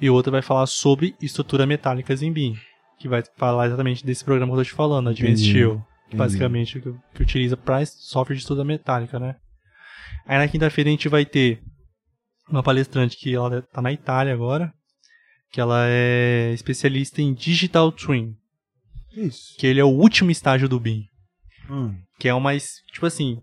e 0.00 0.08
outra 0.08 0.30
vai 0.30 0.42
falar 0.42 0.66
sobre 0.66 1.14
estrutura 1.20 1.66
metálicas 1.66 2.22
em 2.22 2.32
BIM, 2.32 2.56
que 2.98 3.08
vai 3.08 3.22
falar 3.36 3.66
exatamente 3.66 4.04
desse 4.04 4.24
programa 4.24 4.52
que 4.52 4.60
eu 4.60 4.64
tô 4.64 4.68
te 4.68 4.74
falando, 4.74 5.10
Advanced 5.10 5.48
Steel, 5.48 5.84
que 6.08 6.16
basicamente 6.16 6.80
que, 6.80 6.94
que 7.14 7.22
utiliza 7.22 7.56
para 7.56 7.84
software 7.84 8.36
de 8.36 8.42
estrutura 8.42 8.64
metálica, 8.64 9.18
né? 9.18 9.36
Aí 10.28 10.36
na 10.36 10.46
quinta-feira 10.46 10.90
a 10.90 10.92
gente 10.92 11.08
vai 11.08 11.24
ter 11.24 11.58
uma 12.50 12.62
palestrante 12.62 13.16
que 13.16 13.34
ela 13.34 13.62
tá 13.62 13.80
na 13.80 13.90
Itália 13.90 14.34
agora, 14.34 14.70
que 15.50 15.58
ela 15.58 15.86
é 15.88 16.52
especialista 16.52 17.22
em 17.22 17.32
Digital 17.32 17.90
Twin. 17.90 18.34
Isso. 19.16 19.56
Que 19.58 19.66
ele 19.66 19.80
é 19.80 19.84
o 19.84 19.88
último 19.88 20.30
estágio 20.30 20.68
do 20.68 20.78
BIM. 20.78 21.04
Hum. 21.70 21.98
Que 22.20 22.28
é 22.28 22.34
uma, 22.34 22.54
tipo 22.92 23.06
assim, 23.06 23.40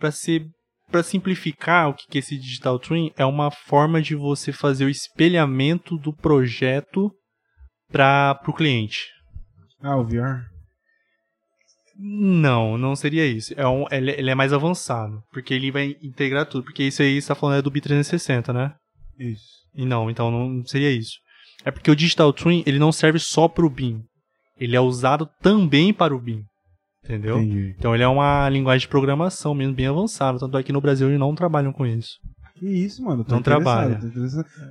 para 0.00 0.10
ser 0.10 0.46
para 0.90 1.04
simplificar 1.04 1.88
o 1.88 1.94
que 1.94 2.18
é 2.18 2.18
esse 2.18 2.36
Digital 2.36 2.76
Twin, 2.76 3.12
é 3.16 3.24
uma 3.24 3.48
forma 3.48 4.02
de 4.02 4.16
você 4.16 4.50
fazer 4.50 4.86
o 4.86 4.90
espelhamento 4.90 5.96
do 5.96 6.12
projeto 6.12 7.12
para 7.92 8.36
o 8.48 8.52
cliente. 8.52 9.06
Ah, 9.80 9.96
o 9.96 10.04
VR? 10.04 10.50
Não, 12.02 12.78
não 12.78 12.96
seria 12.96 13.26
isso. 13.26 13.52
É 13.58 13.68
um, 13.68 13.84
ele, 13.90 14.12
ele, 14.12 14.30
é 14.30 14.34
mais 14.34 14.54
avançado, 14.54 15.22
porque 15.30 15.52
ele 15.52 15.70
vai 15.70 15.96
integrar 16.02 16.46
tudo. 16.46 16.64
Porque 16.64 16.84
isso 16.84 17.02
aí 17.02 17.18
está 17.18 17.34
falando 17.34 17.58
é 17.58 17.62
do 17.62 17.70
B360, 17.70 18.54
né? 18.54 18.72
Isso. 19.18 19.44
E 19.74 19.84
não, 19.84 20.10
então 20.10 20.30
não 20.30 20.64
seria 20.64 20.90
isso. 20.90 21.18
É 21.62 21.70
porque 21.70 21.90
o 21.90 21.96
Digital 21.96 22.32
Twin 22.32 22.62
ele 22.66 22.78
não 22.78 22.90
serve 22.90 23.18
só 23.18 23.46
para 23.46 23.66
o 23.66 23.70
BIM. 23.70 24.02
Ele 24.58 24.74
é 24.74 24.80
usado 24.80 25.28
também 25.42 25.92
para 25.92 26.14
o 26.14 26.18
BIM. 26.18 26.42
Entendeu? 27.04 27.38
Entendi. 27.38 27.74
Então 27.78 27.94
ele 27.94 28.02
é 28.02 28.08
uma 28.08 28.48
linguagem 28.48 28.86
de 28.86 28.88
programação 28.88 29.54
mesmo 29.54 29.74
bem 29.74 29.86
avançada. 29.86 30.38
Tanto 30.38 30.56
é 30.56 30.62
que 30.62 30.72
no 30.72 30.80
Brasil 30.80 31.08
eles 31.08 31.20
não 31.20 31.34
trabalham 31.34 31.72
com 31.72 31.86
isso. 31.86 32.18
Que 32.60 32.66
isso, 32.66 33.02
mano. 33.02 33.24
não 33.26 33.40
trabalha. 33.40 33.98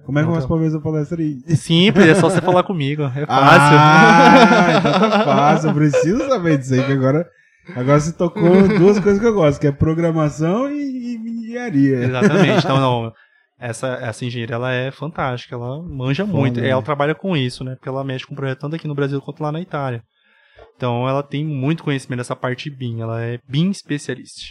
Como 0.06 0.20
é 0.20 0.24
que 0.24 0.30
eu 0.30 0.36
faço 0.36 0.48
pra 0.48 0.58
ver 0.58 0.68
essa 0.68 0.80
palestra 0.80 1.20
aí? 1.20 1.40
Simples, 1.56 2.06
é 2.06 2.14
só 2.14 2.30
você 2.30 2.40
falar 2.40 2.62
comigo. 2.62 3.02
É 3.02 3.26
fácil. 3.26 3.78
Ah, 3.80 4.78
então 4.78 5.10
tá 5.10 5.26
fácil. 5.26 5.70
Eu 5.72 5.74
preciso 5.74 6.28
saber 6.28 6.60
disso 6.60 6.76
aí, 6.76 6.86
que 6.86 6.92
agora, 6.92 7.28
agora 7.76 8.00
você 8.00 8.14
tocou 8.14 8.68
duas 8.78 9.00
coisas 9.00 9.20
que 9.20 9.26
eu 9.26 9.34
gosto, 9.34 9.60
que 9.60 9.66
é 9.66 9.72
programação 9.72 10.70
e, 10.70 10.76
e 10.76 11.16
engenharia. 11.16 12.04
Exatamente. 12.04 12.60
Então, 12.60 12.80
não. 12.80 13.12
Essa, 13.62 13.88
essa 14.02 14.24
engenheira, 14.24 14.56
ela 14.56 14.72
é 14.72 14.90
fantástica. 14.90 15.54
Ela 15.54 15.84
manja 15.84 16.26
Foda, 16.26 16.38
muito. 16.38 16.62
Né? 16.62 16.70
Ela 16.70 16.82
trabalha 16.82 17.14
com 17.14 17.36
isso, 17.36 17.62
né? 17.62 17.76
Porque 17.76 17.90
ela 17.90 18.06
mexe 18.06 18.26
com 18.26 18.34
projeto 18.34 18.60
tanto 18.60 18.78
aqui 18.78 18.88
no 18.88 18.96
Brasil 18.96 19.20
quanto 19.20 19.44
lá 19.44 19.52
na 19.52 19.60
Itália. 19.60 20.02
Então 20.78 21.10
ela 21.10 21.22
tem 21.22 21.44
muito 21.44 21.84
conhecimento 21.84 22.20
dessa 22.20 22.38
parte 22.38 22.70
BIM, 22.70 23.02
ela 23.02 23.22
é 23.22 23.38
BIM 23.46 23.70
especialista. 23.70 24.44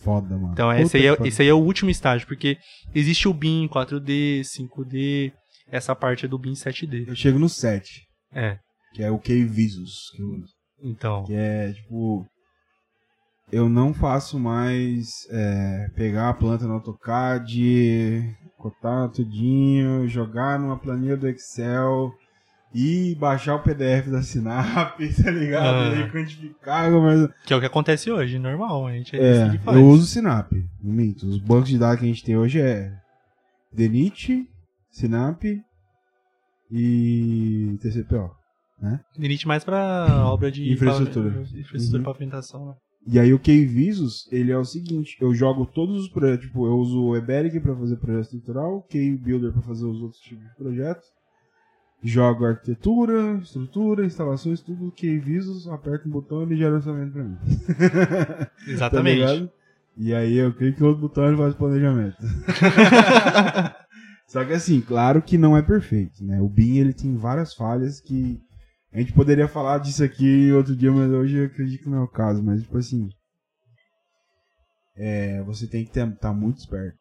Foda, 0.00 0.36
mano. 0.36 0.52
Então 0.52 0.72
esse 0.72 0.96
aí, 0.96 1.06
é, 1.06 1.16
esse 1.24 1.42
aí 1.42 1.48
é 1.48 1.54
o 1.54 1.58
último 1.58 1.90
estágio, 1.90 2.26
porque 2.26 2.56
existe 2.94 3.28
o 3.28 3.34
BIM 3.34 3.68
4D, 3.68 4.42
5D, 4.42 5.32
essa 5.70 5.94
parte 5.94 6.24
é 6.24 6.28
do 6.28 6.38
BIM 6.38 6.52
7D. 6.52 7.08
Eu 7.08 7.16
chego 7.16 7.38
no 7.38 7.48
7. 7.48 8.02
É. 8.32 8.58
Que 8.94 9.02
é 9.02 9.10
o 9.10 9.18
K-Visus. 9.18 10.12
Então. 10.82 11.24
Que 11.24 11.34
é, 11.34 11.72
tipo, 11.72 12.26
eu 13.50 13.68
não 13.68 13.92
faço 13.92 14.38
mais 14.38 15.08
é, 15.30 15.88
pegar 15.94 16.28
a 16.28 16.34
planta 16.34 16.66
no 16.66 16.74
AutoCAD, 16.74 18.36
cortar 18.56 19.08
tudinho, 19.08 20.06
jogar 20.08 20.58
numa 20.58 20.78
planilha 20.78 21.16
do 21.16 21.28
Excel 21.28 22.12
e 22.74 23.14
baixar 23.14 23.56
o 23.56 23.62
PDF 23.62 24.08
da 24.08 24.22
Sinap, 24.22 24.98
tá 25.22 25.30
ligado? 25.30 25.94
Ah. 25.94 26.00
E 26.00 26.10
quantificar. 26.10 26.90
Mas... 26.90 27.28
Que 27.44 27.52
é 27.52 27.56
o 27.56 27.60
que 27.60 27.66
acontece 27.66 28.10
hoje, 28.10 28.38
normal. 28.38 28.86
A 28.86 28.92
gente 28.92 29.16
é, 29.16 29.48
é 29.48 29.60
eu 29.66 29.86
uso 29.86 30.04
o 30.04 30.06
Sinap, 30.06 30.52
não 30.82 30.92
minto. 30.92 31.26
Os 31.26 31.38
bancos 31.38 31.68
de 31.68 31.78
dados 31.78 32.00
que 32.00 32.04
a 32.04 32.08
gente 32.08 32.24
tem 32.24 32.36
hoje 32.36 32.60
é 32.60 32.92
Denit, 33.72 34.48
Sinap 34.90 35.44
e 36.70 37.78
TCPO, 37.80 38.30
né? 38.80 39.00
Denit 39.16 39.46
mais 39.46 39.64
pra 39.64 40.06
obra 40.28 40.50
de 40.50 40.70
infraestrutura, 40.70 41.42
infraestrutura 41.54 41.98
uhum. 41.98 42.04
pavimentação, 42.04 42.66
né? 42.66 42.74
E 43.06 43.18
aí 43.18 43.32
o 43.32 43.38
K-Visus, 43.38 44.28
ele 44.30 44.52
é 44.52 44.58
o 44.58 44.64
seguinte, 44.64 45.16
eu 45.20 45.32
jogo 45.32 45.64
todos 45.64 46.02
os 46.02 46.08
projetos, 46.10 46.46
tipo, 46.46 46.66
eu 46.66 46.74
uso 46.76 47.02
o 47.02 47.16
Eberic 47.16 47.58
para 47.60 47.74
fazer 47.74 47.96
projeto 47.96 48.24
estrutural, 48.24 48.76
o 48.76 48.82
K-Builder 48.82 49.52
para 49.52 49.62
fazer 49.62 49.86
os 49.86 50.02
outros 50.02 50.20
tipos 50.20 50.44
de 50.44 50.54
projetos. 50.56 51.06
Jogo 52.02 52.44
arquitetura, 52.44 53.40
estrutura, 53.42 54.06
instalações, 54.06 54.60
tudo 54.60 54.92
K-Visus, 54.92 55.66
aperto 55.66 56.08
um 56.08 56.12
botão 56.12 56.40
e 56.40 56.44
ele 56.44 56.56
gera 56.56 56.76
orçamento 56.76 57.12
para 57.12 57.24
mim. 57.24 57.36
Exatamente. 58.68 59.20
tá 59.20 59.48
e 59.96 60.14
aí 60.14 60.36
eu 60.36 60.54
clico 60.54 60.80
no 60.80 60.88
outro 60.88 61.02
botão 61.02 61.24
e 61.24 61.28
ele 61.28 61.36
faz 61.36 61.54
o 61.54 61.56
planejamento. 61.56 62.16
Só 64.28 64.44
que 64.44 64.52
assim, 64.52 64.80
claro 64.80 65.20
que 65.20 65.36
não 65.36 65.56
é 65.56 65.62
perfeito, 65.62 66.22
né? 66.22 66.40
O 66.40 66.48
BIM 66.48 66.76
ele 66.76 66.92
tem 66.92 67.16
várias 67.16 67.52
falhas 67.52 68.00
que 68.00 68.40
a 68.92 68.98
gente 68.98 69.12
poderia 69.12 69.46
falar 69.46 69.78
disso 69.78 70.02
aqui 70.02 70.50
outro 70.52 70.74
dia, 70.74 70.90
mas 70.90 71.10
hoje 71.10 71.36
eu 71.36 71.46
acredito 71.46 71.82
que 71.82 71.90
não 71.90 71.98
é 71.98 72.02
o 72.02 72.08
caso. 72.08 72.42
Mas, 72.42 72.62
tipo 72.62 72.78
assim. 72.78 73.08
É, 74.96 75.42
você 75.42 75.66
tem 75.66 75.84
que 75.84 75.90
estar 75.90 76.10
tá 76.16 76.32
muito 76.32 76.58
esperto 76.58 76.98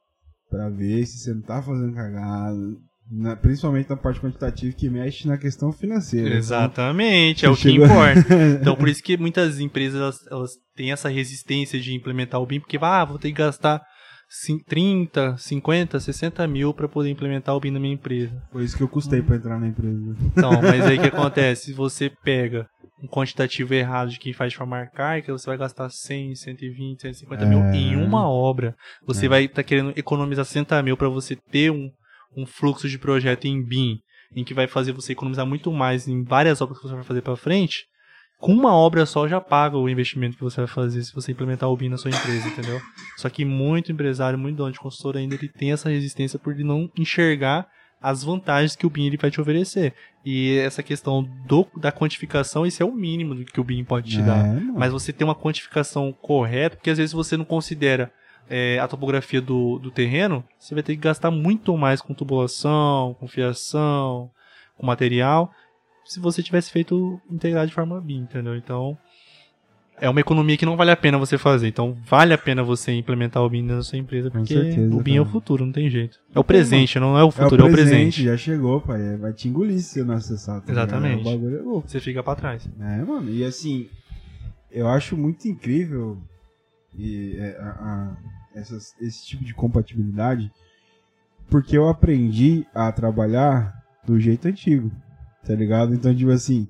para 0.50 0.70
ver 0.70 1.06
se 1.06 1.18
você 1.18 1.34
não 1.34 1.42
tá 1.42 1.62
fazendo 1.62 1.96
cagada. 1.96 2.78
Na, 3.10 3.36
principalmente 3.36 3.90
na 3.90 3.96
parte 3.96 4.20
quantitativa 4.20 4.76
que 4.76 4.90
mexe 4.90 5.28
na 5.28 5.38
questão 5.38 5.72
financeira. 5.72 6.30
Né? 6.30 6.36
Exatamente, 6.36 7.46
então, 7.46 7.52
é 7.52 7.54
o 7.54 7.58
que 7.58 7.72
importa. 7.72 8.36
Então, 8.62 8.76
por 8.76 8.90
isso 8.90 9.02
que 9.02 9.18
muitas 9.18 9.60
empresas 9.60 10.00
elas, 10.00 10.28
elas 10.30 10.52
têm 10.76 10.92
essa 10.92 11.08
resistência 11.08 11.80
de 11.80 11.94
implementar 11.94 12.42
o 12.42 12.46
BIM, 12.46 12.60
porque 12.60 12.78
ah, 12.82 13.06
vou 13.06 13.18
ter 13.18 13.30
que 13.30 13.38
gastar 13.38 13.82
30, 14.68 15.38
50, 15.38 16.00
60 16.00 16.48
mil 16.48 16.74
para 16.74 16.88
poder 16.88 17.10
implementar 17.10 17.56
o 17.56 17.60
BIM 17.60 17.72
na 17.72 17.80
minha 17.80 17.94
empresa. 17.94 18.42
Foi 18.52 18.64
isso 18.64 18.76
que 18.76 18.84
eu 18.84 18.90
custei 18.90 19.22
para 19.22 19.38
entrar 19.38 19.60
na 19.60 19.68
empresa. 19.68 20.16
Então, 20.26 20.62
mas 20.62 20.86
aí 20.86 20.98
o 20.98 21.02
que 21.02 21.08
acontece? 21.16 21.66
Se 21.66 21.74
você 21.74 22.12
pega 22.24 22.68
um 23.02 23.08
quantitativo 23.08 23.74
errado 23.74 24.10
de 24.10 24.20
quem 24.20 24.34
faz 24.34 24.52
de 24.52 24.58
forma 24.58 24.78
arcaica, 24.78 25.32
você 25.32 25.46
vai 25.46 25.58
gastar 25.58 25.90
100, 25.90 26.36
120, 26.36 27.02
150 27.02 27.44
é... 27.44 27.48
mil 27.48 27.60
em 27.74 27.96
uma 27.96 28.28
obra. 28.28 28.76
Você 29.06 29.28
é. 29.28 29.30
vai 29.30 29.44
estar 29.46 29.56
tá 29.56 29.64
querendo 29.64 29.94
economizar 29.96 30.44
60 30.44 30.82
mil 30.84 30.98
para 30.98 31.10
você 31.10 31.36
ter 31.36 31.72
um, 31.72 31.90
um 32.38 32.46
fluxo 32.46 32.88
de 32.88 32.98
projeto 32.98 33.46
em 33.46 33.62
BIM, 33.62 34.00
em 34.34 34.44
que 34.44 34.54
vai 34.54 34.68
fazer 34.68 34.94
você 34.94 35.12
economizar 35.12 35.46
muito 35.46 35.72
mais 35.72 36.08
em 36.08 36.24
várias 36.24 36.62
obras 36.62 36.80
que 36.80 36.88
você 36.88 36.96
vai 36.96 37.04
fazer 37.04 37.22
para 37.22 37.36
frente 37.36 37.88
com 38.40 38.54
uma 38.54 38.74
obra 38.74 39.06
só 39.06 39.28
já 39.28 39.42
paga 39.42 39.78
o 39.78 39.90
investimento 39.90 40.38
que 40.38 40.44
você 40.44 40.62
vai 40.62 40.68
fazer 40.68 41.04
se 41.04 41.14
você 41.14 41.32
implementar 41.32 41.70
o 41.70 41.76
BIM 41.76 41.90
na 41.90 41.98
sua 41.98 42.12
empresa, 42.12 42.48
entendeu? 42.48 42.80
Só 43.18 43.30
que 43.30 43.44
muito 43.44 43.92
empresário, 43.92 44.38
muito 44.38 44.58
dono 44.58 44.72
de 44.72 44.80
consultor 44.80 45.18
ainda, 45.18 45.36
ele 45.36 45.48
tem 45.48 45.72
essa 45.72 45.90
resistência 45.90 46.38
por 46.38 46.56
não 46.56 46.90
enxergar 46.98 47.68
as 48.00 48.24
vantagens 48.24 48.76
que 48.76 48.86
o 48.86 48.92
BIM 48.92 49.08
ele 49.08 49.18
vai 49.18 49.32
te 49.32 49.42
oferecer. 49.42 49.94
E 50.24 50.56
essa 50.60 50.84
questão 50.84 51.24
do, 51.48 51.66
da 51.78 51.92
quantificação, 51.92 52.64
isso 52.64 52.84
é 52.84 52.86
o 52.86 52.94
mínimo 52.94 53.44
que 53.44 53.60
o 53.60 53.64
BIM 53.64 53.84
pode 53.84 54.12
te 54.12 54.20
é, 54.20 54.24
dar. 54.24 54.62
Mas 54.76 54.92
você 54.92 55.12
tem 55.12 55.26
uma 55.26 55.34
quantificação 55.34 56.14
correta, 56.14 56.76
porque 56.76 56.92
às 56.92 56.98
vezes 57.00 57.14
você 57.14 57.36
não 57.36 57.46
considera 57.46 58.12
é, 58.50 58.80
a 58.80 58.88
topografia 58.88 59.42
do, 59.42 59.80
do 59.80 59.92
terreno, 59.92 60.44
você 60.58 60.74
vai 60.74 60.84
ter 60.84 60.96
que 60.96 61.02
gastar 61.02 61.32
muito 61.32 61.76
mais 61.78 62.02
com 62.02 62.14
tubulação, 62.14 63.16
com 63.20 63.28
fiação, 63.28 64.30
com 64.78 64.86
material, 64.86 65.52
se 66.06 66.20
você 66.20 66.42
tivesse 66.42 66.72
feito 66.72 67.20
integrado 67.30 67.68
de 67.68 67.74
forma 67.74 68.00
BIM, 68.00 68.20
entendeu? 68.20 68.56
Então, 68.56 68.98
é 70.00 70.10
uma 70.10 70.20
economia 70.20 70.56
que 70.56 70.66
não 70.66 70.78
vale 70.78 70.92
a 70.92 70.96
pena 70.96 71.18
você 71.18 71.38
fazer. 71.38 71.68
Então, 71.68 71.98
vale 72.06 72.34
a 72.34 72.38
pena 72.38 72.64
você 72.64 72.94
implementar 72.94 73.44
o 73.44 73.50
BIM 73.50 73.64
na 73.64 73.82
sua 73.82 73.98
empresa, 73.98 74.32
porque 74.32 74.54
certeza, 74.54 74.96
o 74.96 75.02
BIM 75.02 75.18
é 75.18 75.22
o 75.22 75.26
futuro, 75.26 75.66
não 75.66 75.74
tem 75.74 75.90
jeito. 75.90 76.20
É 76.34 76.40
o 76.40 76.44
presente, 76.44 77.00
não 77.00 77.18
é 77.18 77.24
o 77.24 77.32
futuro, 77.32 77.64
é 77.64 77.66
o, 77.66 77.68
é 77.68 77.70
o 77.70 77.74
presente. 77.74 78.24
Já 78.24 78.38
chegou, 78.38 78.80
pai. 78.80 79.02
É, 79.02 79.18
vai 79.18 79.34
te 79.34 79.50
engolir 79.50 79.80
se 79.80 80.04
não 80.04 80.16
acessar. 80.16 80.62
Tá 80.62 80.72
Exatamente. 80.72 81.28
É 81.28 81.38
você 81.64 82.00
fica 82.00 82.24
pra 82.24 82.36
trás. 82.36 82.70
É, 82.80 83.04
mano. 83.04 83.30
E 83.30 83.44
assim, 83.44 83.90
eu 84.72 84.88
acho 84.88 85.18
muito 85.18 85.48
incrível 85.48 86.18
e, 86.96 87.36
é, 87.38 87.58
a, 87.60 87.70
a, 87.70 88.18
essas, 88.58 88.94
esse 89.00 89.26
tipo 89.26 89.44
de 89.44 89.54
compatibilidade, 89.54 90.52
porque 91.50 91.78
eu 91.78 91.88
aprendi 91.88 92.66
a 92.74 92.92
trabalhar 92.92 93.74
do 94.06 94.20
jeito 94.20 94.48
antigo 94.48 94.92
tá 95.48 95.56
ligado? 95.56 95.94
Então, 95.94 96.14
tipo 96.14 96.30
assim, 96.30 96.68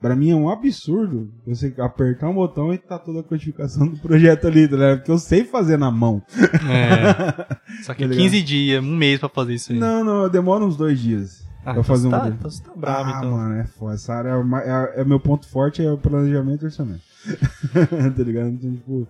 pra 0.00 0.16
mim 0.16 0.30
é 0.30 0.34
um 0.34 0.50
absurdo 0.50 1.32
você 1.46 1.72
apertar 1.78 2.28
um 2.28 2.34
botão 2.34 2.74
e 2.74 2.78
tá 2.78 2.98
toda 2.98 3.20
a 3.20 3.22
codificação 3.22 3.86
do 3.86 3.96
projeto 3.98 4.48
ali, 4.48 4.66
tá 4.66 4.74
ligado? 4.74 4.98
Porque 4.98 5.12
eu 5.12 5.18
sei 5.18 5.44
fazer 5.44 5.78
na 5.78 5.90
mão. 5.90 6.20
É. 6.68 7.56
Só 7.84 7.94
que 7.94 8.08
tá 8.08 8.14
15 8.14 8.42
dias, 8.42 8.82
um 8.82 8.96
mês 8.96 9.20
pra 9.20 9.28
fazer 9.28 9.54
isso 9.54 9.72
aí. 9.72 9.78
Não, 9.78 10.02
não, 10.02 10.28
demora 10.28 10.64
uns 10.64 10.76
dois 10.76 10.98
dias. 10.98 11.48
Ah, 11.60 11.62
pra 11.62 11.72
então 11.72 11.84
fazer 11.84 12.08
um 12.08 12.10
tá, 12.10 12.28
então 12.28 12.50
você 12.50 12.62
tá 12.62 12.72
bravo, 12.74 13.10
ah, 13.10 13.18
então. 13.18 13.30
mano, 13.32 13.54
é 13.56 13.66
foda. 13.66 13.94
Essa 13.94 14.14
área 14.14 14.30
é, 14.30 14.98
é, 14.98 15.02
é, 15.02 15.04
meu 15.04 15.20
ponto 15.20 15.46
forte, 15.46 15.84
é 15.84 15.92
o 15.92 15.98
planejamento 15.98 16.62
e 16.62 16.66
orçamento. 16.66 17.02
tá 18.16 18.22
ligado? 18.22 18.48
Então, 18.48 18.72
tipo, 18.72 19.06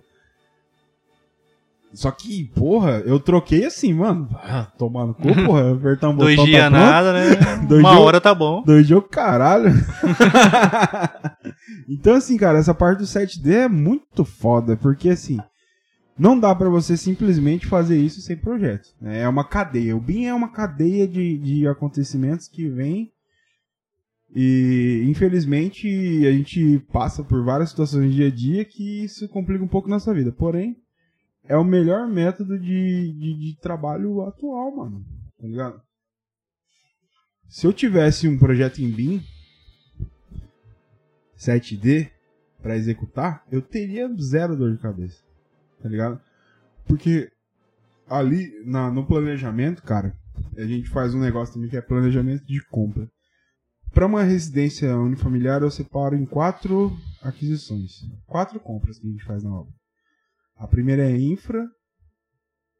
só 1.93 2.09
que, 2.11 2.45
porra, 2.55 3.01
eu 3.05 3.19
troquei 3.19 3.65
assim, 3.65 3.93
mano. 3.93 4.29
Ah, 4.33 4.67
tomar 4.77 5.05
no 5.05 5.13
cu, 5.13 5.33
porra. 5.45 5.73
Apertar 5.73 6.09
um 6.09 6.13
botão. 6.15 6.35
Dois 6.35 6.47
dias 6.47 6.63
tá 6.63 6.69
nada, 6.69 7.13
né? 7.13 7.35
Dois 7.67 7.81
Uma 7.81 7.99
hora 7.99 8.21
tá 8.21 8.33
bom. 8.33 8.63
Dois 8.63 8.87
dias, 8.87 9.03
caralho. 9.09 9.71
então, 11.89 12.15
assim, 12.15 12.37
cara, 12.37 12.59
essa 12.59 12.73
parte 12.73 12.99
do 12.99 13.05
7D 13.05 13.51
é 13.51 13.67
muito 13.67 14.23
foda, 14.23 14.77
porque 14.77 15.09
assim. 15.09 15.39
Não 16.19 16.37
dá 16.37 16.53
para 16.53 16.69
você 16.69 16.95
simplesmente 16.95 17.65
fazer 17.65 17.97
isso 17.97 18.21
sem 18.21 18.37
projeto. 18.37 18.89
Né? 19.01 19.21
É 19.21 19.27
uma 19.27 19.43
cadeia. 19.43 19.95
O 19.95 19.99
BIM 19.99 20.25
é 20.25 20.33
uma 20.33 20.49
cadeia 20.49 21.07
de, 21.07 21.37
de 21.37 21.67
acontecimentos 21.67 22.47
que 22.47 22.69
vem 22.69 23.11
e 24.33 25.03
infelizmente 25.07 25.87
a 26.25 26.31
gente 26.31 26.79
passa 26.91 27.23
por 27.23 27.43
várias 27.43 27.69
situações 27.69 28.05
no 28.05 28.11
dia 28.11 28.27
a 28.27 28.31
dia 28.31 28.63
que 28.63 29.03
isso 29.03 29.27
complica 29.27 29.63
um 29.63 29.67
pouco 29.67 29.89
nossa 29.89 30.13
vida. 30.13 30.31
Porém, 30.31 30.77
é 31.43 31.57
o 31.57 31.63
melhor 31.63 32.07
método 32.07 32.57
de, 32.57 33.13
de, 33.13 33.39
de 33.39 33.59
trabalho 33.59 34.21
atual, 34.21 34.75
mano. 34.75 35.05
Tá 35.39 35.47
ligado? 35.47 35.81
Se 37.49 37.67
eu 37.67 37.73
tivesse 37.73 38.27
um 38.27 38.37
projeto 38.37 38.79
em 38.79 38.89
BIM 38.89 39.21
7D 41.37 42.09
para 42.61 42.77
executar, 42.77 43.43
eu 43.51 43.61
teria 43.61 44.07
zero 44.19 44.55
dor 44.55 44.71
de 44.71 44.81
cabeça. 44.81 45.21
Tá 45.81 45.89
ligado? 45.89 46.21
Porque 46.85 47.31
ali 48.07 48.63
na, 48.65 48.91
no 48.91 49.05
planejamento, 49.05 49.81
cara, 49.83 50.15
a 50.57 50.63
gente 50.63 50.89
faz 50.89 51.13
um 51.15 51.19
negócio 51.19 51.53
também 51.53 51.69
que 51.69 51.77
é 51.77 51.81
planejamento 51.81 52.45
de 52.45 52.63
compra. 52.67 53.09
Para 53.93 54.05
uma 54.05 54.23
residência 54.23 54.95
unifamiliar, 54.97 55.61
eu 55.61 55.71
separo 55.71 56.15
em 56.15 56.25
quatro 56.25 56.95
aquisições. 57.21 58.01
Quatro 58.25 58.59
compras 58.59 58.97
que 58.97 59.07
a 59.07 59.11
gente 59.11 59.25
faz 59.25 59.43
na 59.43 59.53
obra. 59.53 59.73
A 60.61 60.67
primeira 60.67 61.09
é 61.09 61.19
infra 61.19 61.67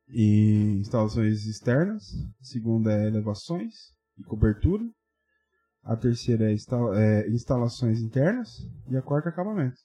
e 0.07 0.77
instalações 0.79 1.47
externas. 1.47 2.03
A 2.39 2.43
segunda 2.43 2.93
é 2.93 3.07
elevações 3.07 3.73
e 4.19 4.23
cobertura. 4.23 4.83
A 5.83 5.95
terceira 5.95 6.51
é, 6.51 6.53
é 6.53 7.29
instalações 7.31 7.99
internas. 7.99 8.49
E 8.87 8.95
a 8.95 9.01
quarta 9.01 9.29
é 9.29 9.31
acabamento. 9.31 9.77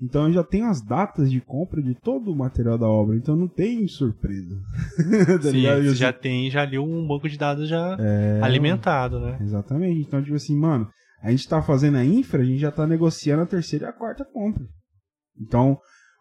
Então 0.00 0.28
eu 0.28 0.34
já 0.34 0.44
tenho 0.44 0.66
as 0.66 0.80
datas 0.82 1.32
de 1.32 1.40
compra 1.40 1.82
de 1.82 1.96
todo 1.96 2.30
o 2.30 2.36
material 2.36 2.78
da 2.78 2.86
obra, 2.86 3.16
então 3.16 3.34
não 3.34 3.48
tem 3.48 3.88
surpresa. 3.88 4.54
tá 5.42 5.50
Sim, 5.50 5.62
você 5.62 5.94
já 5.96 6.12
tem 6.12 6.48
já 6.48 6.62
ali 6.62 6.78
um 6.78 7.06
banco 7.08 7.28
de 7.28 7.36
dados 7.36 7.68
já 7.68 7.96
é... 7.98 8.40
alimentado, 8.40 9.18
né? 9.18 9.36
Exatamente. 9.40 10.00
Então, 10.00 10.22
tipo 10.22 10.36
assim, 10.36 10.56
mano, 10.56 10.88
a 11.20 11.32
gente 11.32 11.48
tá 11.48 11.60
fazendo 11.60 11.96
a 11.96 12.04
infra, 12.04 12.42
a 12.42 12.44
gente 12.44 12.60
já 12.60 12.70
tá 12.70 12.86
negociando 12.86 13.42
a 13.42 13.46
terceira 13.46 13.86
e 13.86 13.88
a 13.88 13.92
quarta 13.92 14.24
compra. 14.24 14.64
Então, 15.40 15.80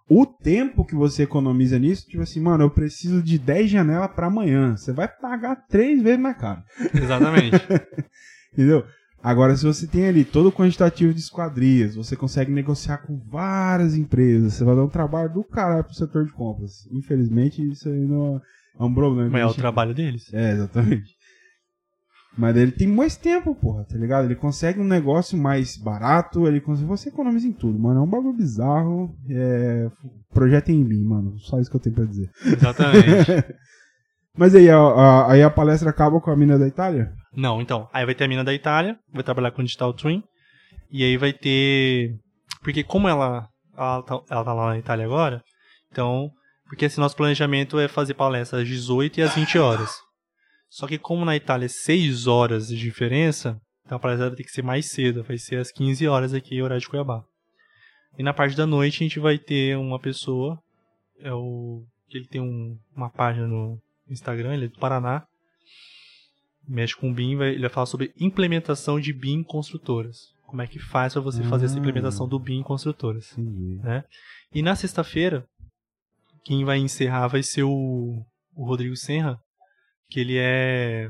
o 0.09 0.25
tempo 0.25 0.85
que 0.85 0.95
você 0.95 1.23
economiza 1.23 1.79
nisso, 1.79 2.07
tipo 2.07 2.21
assim, 2.23 2.39
mano, 2.39 2.63
eu 2.63 2.69
preciso 2.69 3.21
de 3.23 3.39
10 3.39 3.69
janelas 3.69 4.11
para 4.11 4.27
amanhã. 4.27 4.75
Você 4.75 4.91
vai 4.91 5.07
pagar 5.07 5.55
três 5.67 6.01
vezes 6.01 6.19
mais 6.19 6.37
caro. 6.37 6.61
Exatamente. 6.93 7.55
Entendeu? 8.51 8.85
Agora, 9.23 9.55
se 9.55 9.65
você 9.65 9.87
tem 9.87 10.05
ali 10.05 10.25
todo 10.25 10.49
o 10.49 10.51
quantitativo 10.51 11.13
de 11.13 11.21
esquadrias, 11.21 11.95
você 11.95 12.13
consegue 12.13 12.51
negociar 12.51 12.97
com 12.97 13.17
várias 13.17 13.95
empresas, 13.95 14.55
você 14.55 14.65
vai 14.65 14.75
dar 14.75 14.83
um 14.83 14.89
trabalho 14.89 15.33
do 15.33 15.43
caralho 15.45 15.85
pro 15.85 15.93
setor 15.93 16.25
de 16.25 16.33
compras. 16.33 16.85
Infelizmente, 16.91 17.65
isso 17.65 17.87
aí 17.87 18.05
não 18.05 18.41
é 18.77 18.83
um 18.83 18.93
problema. 18.93 19.29
Mas 19.29 19.41
é 19.41 19.45
o 19.45 19.53
trabalho 19.53 19.93
deles. 19.93 20.33
É, 20.33 20.51
exatamente. 20.51 21.15
Mas 22.35 22.57
ele 22.57 22.71
tem 22.71 22.87
mais 22.87 23.15
tempo, 23.15 23.53
porra, 23.53 23.85
tá 23.85 23.95
ligado? 23.95 24.25
Ele 24.25 24.35
consegue 24.35 24.79
um 24.79 24.87
negócio 24.87 25.37
mais 25.37 25.77
barato, 25.77 26.47
ele 26.47 26.59
consegue. 26.59 26.87
Você 26.87 27.09
economiza 27.09 27.47
em 27.47 27.53
tudo, 27.53 27.77
mano. 27.77 27.99
É 27.99 28.03
um 28.03 28.09
bagulho 28.09 28.33
bizarro. 28.33 29.15
É... 29.29 29.87
Projeto 30.33 30.69
em 30.69 30.83
mim, 30.83 31.03
mano. 31.03 31.37
Só 31.37 31.59
isso 31.59 31.69
que 31.69 31.75
eu 31.75 31.81
tenho 31.81 31.95
pra 31.95 32.05
dizer. 32.05 32.29
Exatamente. 32.43 33.55
Mas 34.35 34.55
aí 34.55 34.67
a, 34.67 34.77
a, 34.77 35.31
aí 35.31 35.43
a 35.43 35.49
palestra 35.49 35.91
acaba 35.91 36.19
com 36.19 36.31
a 36.31 36.35
mina 36.35 36.57
da 36.57 36.67
Itália? 36.67 37.13
Não, 37.35 37.61
então. 37.61 37.87
Aí 37.93 38.03
vai 38.03 38.15
ter 38.15 38.23
a 38.23 38.27
mina 38.27 38.43
da 38.43 38.53
Itália, 38.53 38.97
vai 39.13 39.23
trabalhar 39.23 39.51
com 39.51 39.63
Digital 39.63 39.93
Twin. 39.93 40.23
E 40.91 41.03
aí 41.03 41.17
vai 41.17 41.33
ter. 41.33 42.15
Porque 42.63 42.83
como 42.83 43.07
ela, 43.07 43.47
ela, 43.77 44.01
tá, 44.01 44.19
ela 44.29 44.43
tá 44.43 44.53
lá 44.53 44.69
na 44.69 44.79
Itália 44.79 45.05
agora, 45.05 45.43
então. 45.91 46.31
Porque 46.65 46.85
esse 46.85 46.99
nosso 46.99 47.15
planejamento 47.15 47.77
é 47.77 47.87
fazer 47.87 48.15
palestras 48.15 48.63
às 48.63 48.67
18 48.67 49.19
e 49.19 49.21
às 49.23 49.35
20 49.35 49.59
horas. 49.59 49.91
Só 50.73 50.87
que 50.87 50.97
como 50.97 51.23
na 51.23 51.35
Itália 51.35 51.67
é 51.67 51.69
6 51.69 52.25
horas 52.25 52.67
de 52.67 52.75
diferença, 52.75 53.61
então 53.85 53.95
a 53.95 53.99
palestra 53.99 54.29
vai 54.29 54.37
ter 54.37 54.43
que 54.43 54.51
ser 54.51 54.63
mais 54.63 54.89
cedo, 54.89 55.23
vai 55.23 55.37
ser 55.37 55.57
às 55.57 55.71
15 55.71 56.07
horas 56.07 56.33
aqui, 56.33 56.59
horário 56.63 56.81
de 56.81 56.89
Cuiabá. 56.89 57.23
E 58.17 58.23
na 58.23 58.33
parte 58.33 58.57
da 58.57 58.65
noite 58.65 58.95
a 58.95 59.07
gente 59.07 59.19
vai 59.19 59.37
ter 59.37 59.77
uma 59.77 59.99
pessoa, 59.99 60.59
é 61.19 61.31
o 61.31 61.83
ele 62.09 62.25
tem 62.25 62.41
um, 62.41 62.75
uma 62.95 63.07
página 63.07 63.47
no 63.47 63.79
Instagram, 64.09 64.55
ele 64.55 64.65
é 64.65 64.67
do 64.67 64.79
Paraná, 64.79 65.27
mexe 66.67 66.95
com 66.95 67.13
BIM, 67.13 67.35
vai, 67.35 67.49
ele 67.49 67.61
vai 67.61 67.69
falar 67.69 67.85
sobre 67.85 68.11
implementação 68.19 68.99
de 68.99 69.13
BIM 69.13 69.41
em 69.41 69.43
construtoras. 69.43 70.33
Como 70.47 70.59
é 70.59 70.65
que 70.65 70.79
faz 70.79 71.13
para 71.13 71.21
você 71.21 71.43
ah, 71.43 71.49
fazer 71.49 71.65
essa 71.65 71.77
implementação 71.77 72.27
do 72.27 72.39
BIM 72.39 72.61
em 72.61 72.63
construtoras. 72.63 73.35
Né? 73.37 74.03
E 74.51 74.63
na 74.63 74.75
sexta-feira, 74.75 75.47
quem 76.43 76.65
vai 76.65 76.79
encerrar 76.79 77.27
vai 77.27 77.43
ser 77.43 77.61
o, 77.61 78.25
o 78.55 78.65
Rodrigo 78.65 78.95
Senra, 78.95 79.39
que 80.13 80.19
ele 80.19 80.37
é. 80.37 81.09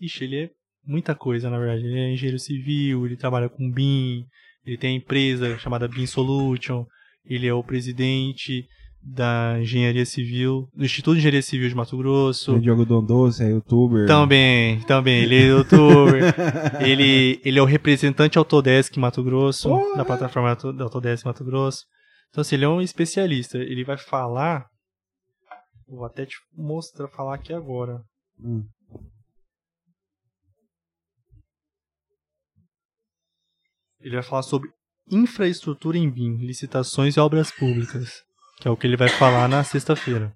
Ixi, 0.00 0.24
ele 0.24 0.36
é 0.44 0.50
muita 0.84 1.14
coisa, 1.14 1.48
na 1.48 1.58
verdade. 1.58 1.86
Ele 1.86 1.98
é 1.98 2.12
engenheiro 2.12 2.40
civil, 2.40 3.06
ele 3.06 3.16
trabalha 3.16 3.48
com 3.48 3.70
BIM, 3.70 4.26
ele 4.66 4.76
tem 4.76 4.90
a 4.90 4.96
empresa 4.96 5.56
chamada 5.58 5.86
BIM 5.86 6.06
Solution, 6.06 6.84
ele 7.24 7.46
é 7.46 7.54
o 7.54 7.62
presidente 7.62 8.66
da 9.00 9.58
Engenharia 9.60 10.04
Civil, 10.04 10.68
do 10.74 10.84
Instituto 10.84 11.14
de 11.14 11.18
Engenharia 11.20 11.42
Civil 11.42 11.68
de 11.68 11.74
Mato 11.74 11.96
Grosso. 11.96 12.54
O 12.54 12.60
Diogo 12.60 12.84
Dondoso 12.84 13.42
é 13.42 13.50
youtuber. 13.50 14.06
Também, 14.06 14.80
também, 14.82 15.22
ele 15.22 15.36
é 15.36 15.46
youtuber. 15.46 16.34
ele, 16.84 17.40
ele 17.44 17.58
é 17.58 17.62
o 17.62 17.66
representante 17.66 18.38
Autodesk 18.38 18.96
Mato 18.96 19.22
Grosso, 19.22 19.68
Porra. 19.68 19.96
da 19.98 20.04
plataforma 20.04 20.56
da 20.72 20.84
Autodesk 20.84 21.24
Mato 21.24 21.44
Grosso. 21.44 21.84
Então, 22.30 22.42
assim, 22.42 22.56
ele 22.56 22.64
é 22.64 22.68
um 22.68 22.80
especialista. 22.80 23.58
Ele 23.58 23.84
vai 23.84 23.98
falar. 23.98 24.66
Vou 25.88 26.04
até 26.04 26.24
te 26.24 26.36
mostrar, 26.56 27.08
falar 27.08 27.34
aqui 27.34 27.52
agora. 27.52 28.00
Hum. 28.44 28.66
Ele 34.00 34.14
vai 34.14 34.22
falar 34.22 34.42
sobre 34.42 34.68
infraestrutura 35.10 35.96
em 35.96 36.10
BIM, 36.10 36.38
licitações 36.38 37.16
e 37.16 37.20
obras 37.20 37.50
públicas 37.50 38.22
que 38.62 38.68
é 38.68 38.70
o 38.70 38.76
que 38.76 38.86
ele 38.86 38.96
vai 38.96 39.08
falar 39.08 39.48
na 39.48 39.64
sexta-feira, 39.64 40.32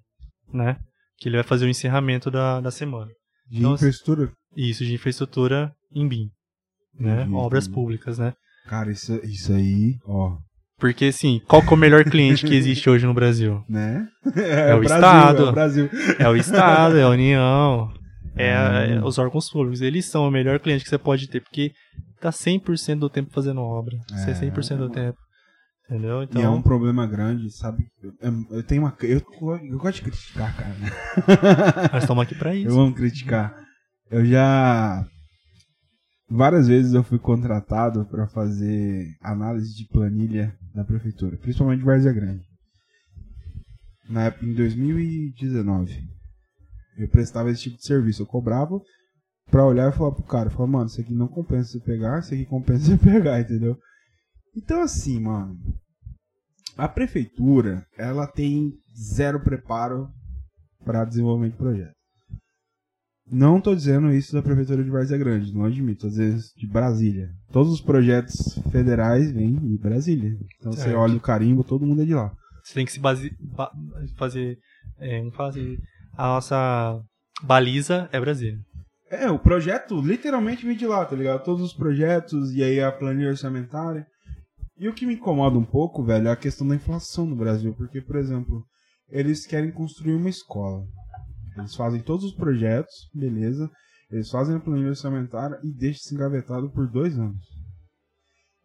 né? 0.53 0.75
Que 1.17 1.29
ele 1.29 1.37
vai 1.37 1.45
fazer 1.45 1.65
o 1.65 1.69
encerramento 1.69 2.29
da, 2.29 2.59
da 2.59 2.69
semana. 2.69 3.09
De 3.49 3.59
então, 3.59 3.73
infraestrutura? 3.73 4.29
Isso, 4.53 4.83
de 4.83 4.93
infraestrutura 4.93 5.71
em 5.95 6.05
BIM, 6.05 6.29
né? 6.99 7.21
Entendi, 7.21 7.35
Obras 7.35 7.63
entendi. 7.63 7.75
públicas, 7.75 8.19
né? 8.19 8.33
Cara, 8.67 8.91
isso, 8.91 9.15
isso 9.23 9.53
aí, 9.53 9.95
ó. 10.05 10.35
Porque, 10.77 11.05
assim, 11.05 11.41
qual 11.47 11.63
é 11.63 11.73
o 11.73 11.77
melhor 11.77 12.03
cliente 12.03 12.45
que 12.45 12.53
existe 12.53 12.89
hoje 12.89 13.05
no 13.05 13.13
Brasil? 13.13 13.63
Né? 13.69 14.05
É, 14.35 14.71
é 14.71 14.75
o 14.75 14.81
Brasil, 14.81 14.97
Estado. 14.97 15.43
É 15.43 15.49
o, 15.49 15.51
Brasil. 15.53 15.89
é 16.19 16.29
o 16.29 16.35
Estado, 16.35 16.97
é 16.97 17.03
a 17.03 17.09
União, 17.09 17.93
é, 18.37 18.95
é, 18.95 19.03
os 19.03 19.17
órgãos 19.17 19.49
públicos. 19.49 19.81
Eles 19.81 20.05
são 20.05 20.27
o 20.27 20.31
melhor 20.31 20.59
cliente 20.59 20.83
que 20.83 20.89
você 20.89 20.97
pode 20.97 21.27
ter, 21.27 21.41
porque 21.41 21.71
tá 22.19 22.29
100% 22.29 22.99
do 22.99 23.09
tempo 23.09 23.31
fazendo 23.31 23.61
obra. 23.61 23.97
É. 24.11 24.33
100% 24.33 24.77
do 24.77 24.89
tempo. 24.89 25.17
Entendeu? 25.89 26.23
Então... 26.23 26.41
E 26.41 26.45
é 26.45 26.49
um 26.49 26.61
problema 26.61 27.07
grande, 27.07 27.49
sabe? 27.49 27.85
Eu, 28.01 28.13
eu 28.51 28.63
tenho 28.63 28.81
uma. 28.81 28.95
Eu, 29.01 29.21
eu 29.63 29.77
gosto 29.77 30.03
de 30.03 30.11
criticar, 30.11 30.55
cara. 30.55 30.75
Nós 31.93 32.03
estamos 32.03 32.23
aqui 32.23 32.35
pra 32.35 32.53
isso. 32.53 32.67
Eu 32.69 32.79
amo 32.79 32.93
criticar. 32.93 33.55
Eu 34.11 34.25
já. 34.25 35.05
Várias 36.29 36.67
vezes 36.67 36.93
eu 36.93 37.03
fui 37.03 37.17
contratado 37.17 38.05
para 38.07 38.27
fazer 38.27 39.15
análise 39.21 39.73
de 39.77 39.87
planilha 39.87 40.53
da 40.75 40.83
prefeitura, 40.83 41.37
principalmente 41.37 41.79
de 41.79 41.85
Várzea 41.85 42.11
Grande. 42.11 42.43
Na 44.09 44.25
época, 44.25 44.45
em 44.45 44.53
2019. 44.53 46.16
Eu 46.97 47.07
prestava 47.07 47.51
esse 47.51 47.63
tipo 47.63 47.77
de 47.77 47.85
serviço. 47.85 48.21
Eu 48.21 48.27
cobrava 48.27 48.81
pra 49.49 49.65
olhar 49.65 49.91
e 49.91 49.95
falar 49.95 50.11
pro 50.11 50.23
cara: 50.23 50.49
falar, 50.49 50.67
mano, 50.67 50.87
isso 50.87 51.01
aqui 51.01 51.13
não 51.13 51.27
compensa 51.27 51.71
você 51.71 51.79
pegar, 51.79 52.19
isso 52.19 52.33
aqui 52.33 52.45
compensa 52.45 52.85
você 52.85 52.97
pegar, 53.03 53.39
entendeu? 53.39 53.77
Então, 54.55 54.81
assim, 54.81 55.19
mano, 55.19 55.55
a 56.77 56.87
prefeitura, 56.87 57.85
ela 57.97 58.27
tem 58.27 58.73
zero 58.95 59.39
preparo 59.39 60.09
para 60.83 61.05
desenvolvimento 61.05 61.53
de 61.53 61.57
projeto. 61.57 61.97
Não 63.29 63.57
estou 63.57 63.75
dizendo 63.75 64.13
isso 64.13 64.31
da 64.31 64.41
prefeitura 64.41 64.81
de 64.81 64.89
Várzea 64.89 65.17
Grande, 65.17 65.53
não 65.53 65.65
admito, 65.65 66.07
às 66.07 66.15
vezes 66.15 66.53
de 66.55 66.65
Brasília. 66.65 67.29
Todos 67.51 67.73
os 67.73 67.81
projetos 67.81 68.57
federais 68.71 69.31
vêm 69.31 69.53
de 69.53 69.77
Brasília. 69.77 70.31
Então 70.57 70.71
certo. 70.71 70.89
você 70.89 70.95
olha 70.95 71.17
o 71.17 71.19
carimbo, 71.19 71.63
todo 71.63 71.85
mundo 71.85 72.03
é 72.03 72.05
de 72.05 72.13
lá. 72.13 72.31
Você 72.63 72.73
tem 72.73 72.85
que 72.85 72.91
se 72.91 72.99
base... 72.99 73.35
ba... 73.39 73.69
fazer, 74.17 74.57
é, 74.97 75.29
fazer 75.31 75.77
a 76.17 76.27
nossa 76.27 77.01
baliza 77.43 78.09
é 78.11 78.19
Brasília. 78.19 78.59
É, 79.09 79.29
o 79.29 79.39
projeto 79.39 80.01
literalmente 80.01 80.65
vem 80.65 80.75
de 80.75 80.85
lá, 80.85 81.05
tá 81.05 81.15
ligado? 81.15 81.43
Todos 81.43 81.61
os 81.61 81.73
projetos 81.73 82.51
e 82.53 82.63
aí 82.63 82.81
a 82.81 82.91
planilha 82.91 83.29
orçamentária. 83.29 84.05
E 84.77 84.87
o 84.89 84.93
que 84.93 85.05
me 85.05 85.13
incomoda 85.13 85.57
um 85.57 85.63
pouco, 85.63 86.03
velho, 86.03 86.27
é 86.27 86.31
a 86.31 86.35
questão 86.35 86.67
da 86.67 86.75
inflação 86.75 87.25
no 87.25 87.35
Brasil. 87.35 87.73
Porque, 87.75 88.01
por 88.01 88.17
exemplo, 88.17 88.65
eles 89.09 89.45
querem 89.45 89.71
construir 89.71 90.15
uma 90.15 90.29
escola. 90.29 90.83
Eles 91.57 91.75
fazem 91.75 92.01
todos 92.01 92.25
os 92.25 92.35
projetos, 92.35 92.93
beleza. 93.13 93.69
Eles 94.11 94.29
fazem 94.29 94.55
a 94.55 94.59
planilha 94.59 94.89
orçamentária 94.89 95.57
e 95.63 95.71
deixam 95.71 96.01
se 96.03 96.15
engavetado 96.15 96.69
por 96.71 96.87
dois 96.87 97.17
anos. 97.17 97.43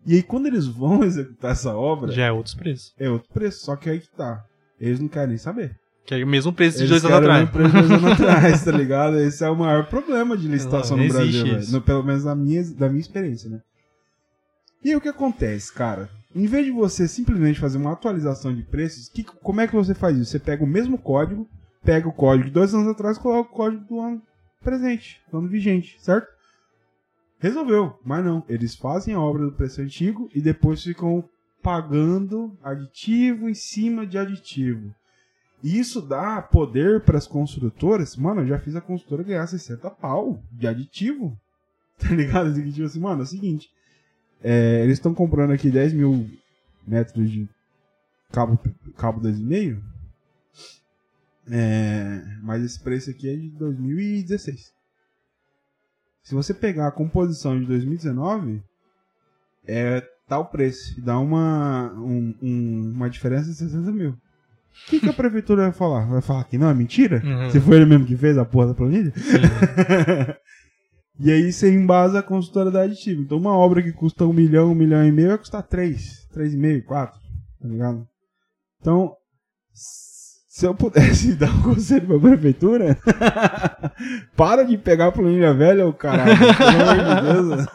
E 0.04 0.16
aí, 0.16 0.22
quando 0.22 0.46
eles 0.46 0.66
vão 0.66 1.02
executar 1.04 1.52
essa 1.52 1.74
obra. 1.74 2.10
Já 2.10 2.26
é 2.26 2.32
outros 2.32 2.54
preços. 2.54 2.92
É 2.98 3.08
outro 3.08 3.32
preço, 3.32 3.64
só 3.64 3.76
que 3.76 3.88
aí 3.88 4.00
que 4.00 4.10
tá. 4.16 4.44
Eles 4.78 4.98
não 4.98 5.08
querem 5.08 5.28
nem 5.28 5.38
saber. 5.38 5.81
Que 6.04 6.14
é 6.14 6.24
o 6.24 6.26
mesmo 6.26 6.52
preço 6.52 6.78
de 6.78 6.88
dois 6.88 7.04
anos 7.04 7.16
atrás. 7.18 7.50
Preço 7.50 7.70
de 7.70 7.78
dois 7.78 7.90
anos 7.90 8.12
atrás, 8.20 8.64
tá 8.64 8.72
ligado? 8.72 9.18
Esse 9.18 9.44
é 9.44 9.48
o 9.48 9.56
maior 9.56 9.86
problema 9.86 10.36
de 10.36 10.48
licitação 10.48 10.96
não, 10.96 11.04
não 11.04 11.12
no 11.12 11.18
Brasil, 11.18 11.72
no, 11.72 11.80
pelo 11.80 12.02
menos 12.02 12.24
na 12.24 12.34
minha, 12.34 12.64
da 12.74 12.88
minha 12.88 13.00
experiência, 13.00 13.48
né? 13.48 13.60
E 14.84 14.90
aí 14.90 14.96
o 14.96 15.00
que 15.00 15.08
acontece, 15.08 15.72
cara? 15.72 16.10
Em 16.34 16.46
vez 16.46 16.66
de 16.66 16.72
você 16.72 17.06
simplesmente 17.06 17.60
fazer 17.60 17.78
uma 17.78 17.92
atualização 17.92 18.54
de 18.54 18.62
preços, 18.62 19.08
que, 19.08 19.22
como 19.22 19.60
é 19.60 19.68
que 19.68 19.74
você 19.74 19.94
faz 19.94 20.16
isso? 20.16 20.32
Você 20.32 20.38
pega 20.40 20.64
o 20.64 20.66
mesmo 20.66 20.98
código, 20.98 21.48
pega 21.84 22.08
o 22.08 22.12
código 22.12 22.46
de 22.46 22.54
dois 22.54 22.74
anos 22.74 22.88
atrás 22.88 23.16
e 23.16 23.20
coloca 23.20 23.50
o 23.50 23.54
código 23.54 23.84
do 23.84 24.00
ano 24.00 24.22
presente, 24.62 25.20
do 25.30 25.38
ano 25.38 25.48
vigente, 25.48 25.96
certo? 26.00 26.26
Resolveu, 27.38 27.98
mas 28.04 28.24
não. 28.24 28.44
Eles 28.48 28.74
fazem 28.74 29.14
a 29.14 29.20
obra 29.20 29.44
do 29.44 29.52
preço 29.52 29.80
antigo 29.80 30.28
e 30.34 30.40
depois 30.40 30.82
ficam 30.82 31.24
pagando 31.62 32.56
aditivo 32.62 33.48
em 33.48 33.54
cima 33.54 34.06
de 34.06 34.18
aditivo. 34.18 34.94
E 35.62 35.78
isso 35.78 36.02
dá 36.02 36.42
poder 36.42 37.02
para 37.02 37.16
as 37.16 37.26
construtoras. 37.26 38.16
Mano, 38.16 38.40
eu 38.40 38.48
já 38.48 38.58
fiz 38.58 38.74
a 38.74 38.80
construtora 38.80 39.22
ganhar 39.22 39.46
60 39.46 39.88
pau 39.90 40.42
de 40.50 40.66
aditivo. 40.66 41.38
Tá 41.98 42.08
ligado? 42.08 42.52
Tipo 42.52 42.84
assim, 42.84 42.98
mano, 42.98 43.20
é 43.20 43.22
o 43.22 43.26
seguinte. 43.26 43.70
É, 44.42 44.82
eles 44.82 44.94
estão 44.94 45.14
comprando 45.14 45.52
aqui 45.52 45.70
10 45.70 45.92
mil 45.92 46.28
metros 46.84 47.30
de 47.30 47.48
cabo, 48.32 48.58
cabo 48.96 49.20
2,5. 49.20 49.80
É, 51.48 52.22
mas 52.42 52.64
esse 52.64 52.80
preço 52.80 53.10
aqui 53.10 53.28
é 53.28 53.36
de 53.36 53.50
2016. 53.50 54.72
Se 56.24 56.34
você 56.34 56.52
pegar 56.52 56.88
a 56.88 56.92
composição 56.92 57.60
de 57.60 57.66
2019, 57.66 58.62
é 59.64 60.00
tal 60.26 60.46
preço. 60.46 61.00
Dá 61.00 61.18
uma, 61.18 61.92
um, 61.92 62.34
um, 62.42 62.92
uma 62.94 63.10
diferença 63.10 63.48
de 63.50 63.54
60 63.54 63.92
mil. 63.92 64.16
O 64.86 64.90
que, 64.90 65.00
que, 65.00 65.08
a 65.08 65.12
prefeitura 65.12 65.62
vai 65.62 65.72
falar? 65.72 66.06
Vai 66.06 66.20
falar 66.20 66.44
que 66.44 66.58
não 66.58 66.68
é 66.68 66.74
mentira? 66.74 67.22
Uhum. 67.24 67.50
Se 67.50 67.60
foi 67.60 67.76
ele 67.76 67.86
mesmo 67.86 68.06
que 68.06 68.16
fez 68.16 68.36
a 68.36 68.44
porra 68.44 68.68
da 68.68 68.74
planilha? 68.74 69.12
E 71.20 71.30
aí 71.30 71.52
você 71.52 71.72
embasa 71.72 72.18
a 72.18 72.22
consultora 72.22 72.70
da 72.70 72.82
aditivo. 72.82 73.22
Então 73.22 73.38
uma 73.38 73.56
obra 73.56 73.82
que 73.82 73.92
custa 73.92 74.24
um 74.24 74.32
milhão, 74.32 74.72
um 74.72 74.74
milhão 74.74 75.06
e 75.06 75.12
meio 75.12 75.28
vai 75.28 75.38
custar 75.38 75.62
três, 75.62 76.26
três 76.32 76.52
e 76.54 76.56
meio, 76.56 76.84
quatro, 76.84 77.20
tá 77.60 77.68
ligado? 77.68 78.08
Então, 78.80 79.14
se 79.72 80.66
eu 80.66 80.74
pudesse 80.74 81.34
dar 81.38 81.50
um 81.50 81.62
conselho 81.62 82.06
pra 82.08 82.18
prefeitura, 82.18 82.98
para 84.36 84.64
de 84.64 84.76
pegar 84.76 85.06
a 85.06 85.12
planilha 85.12 85.54
velha, 85.54 85.86
o 85.86 85.92
caralho. 85.92 86.36
Pelo 86.36 86.70
amor 86.80 86.96
de 86.96 87.32
Deus. 87.32 87.66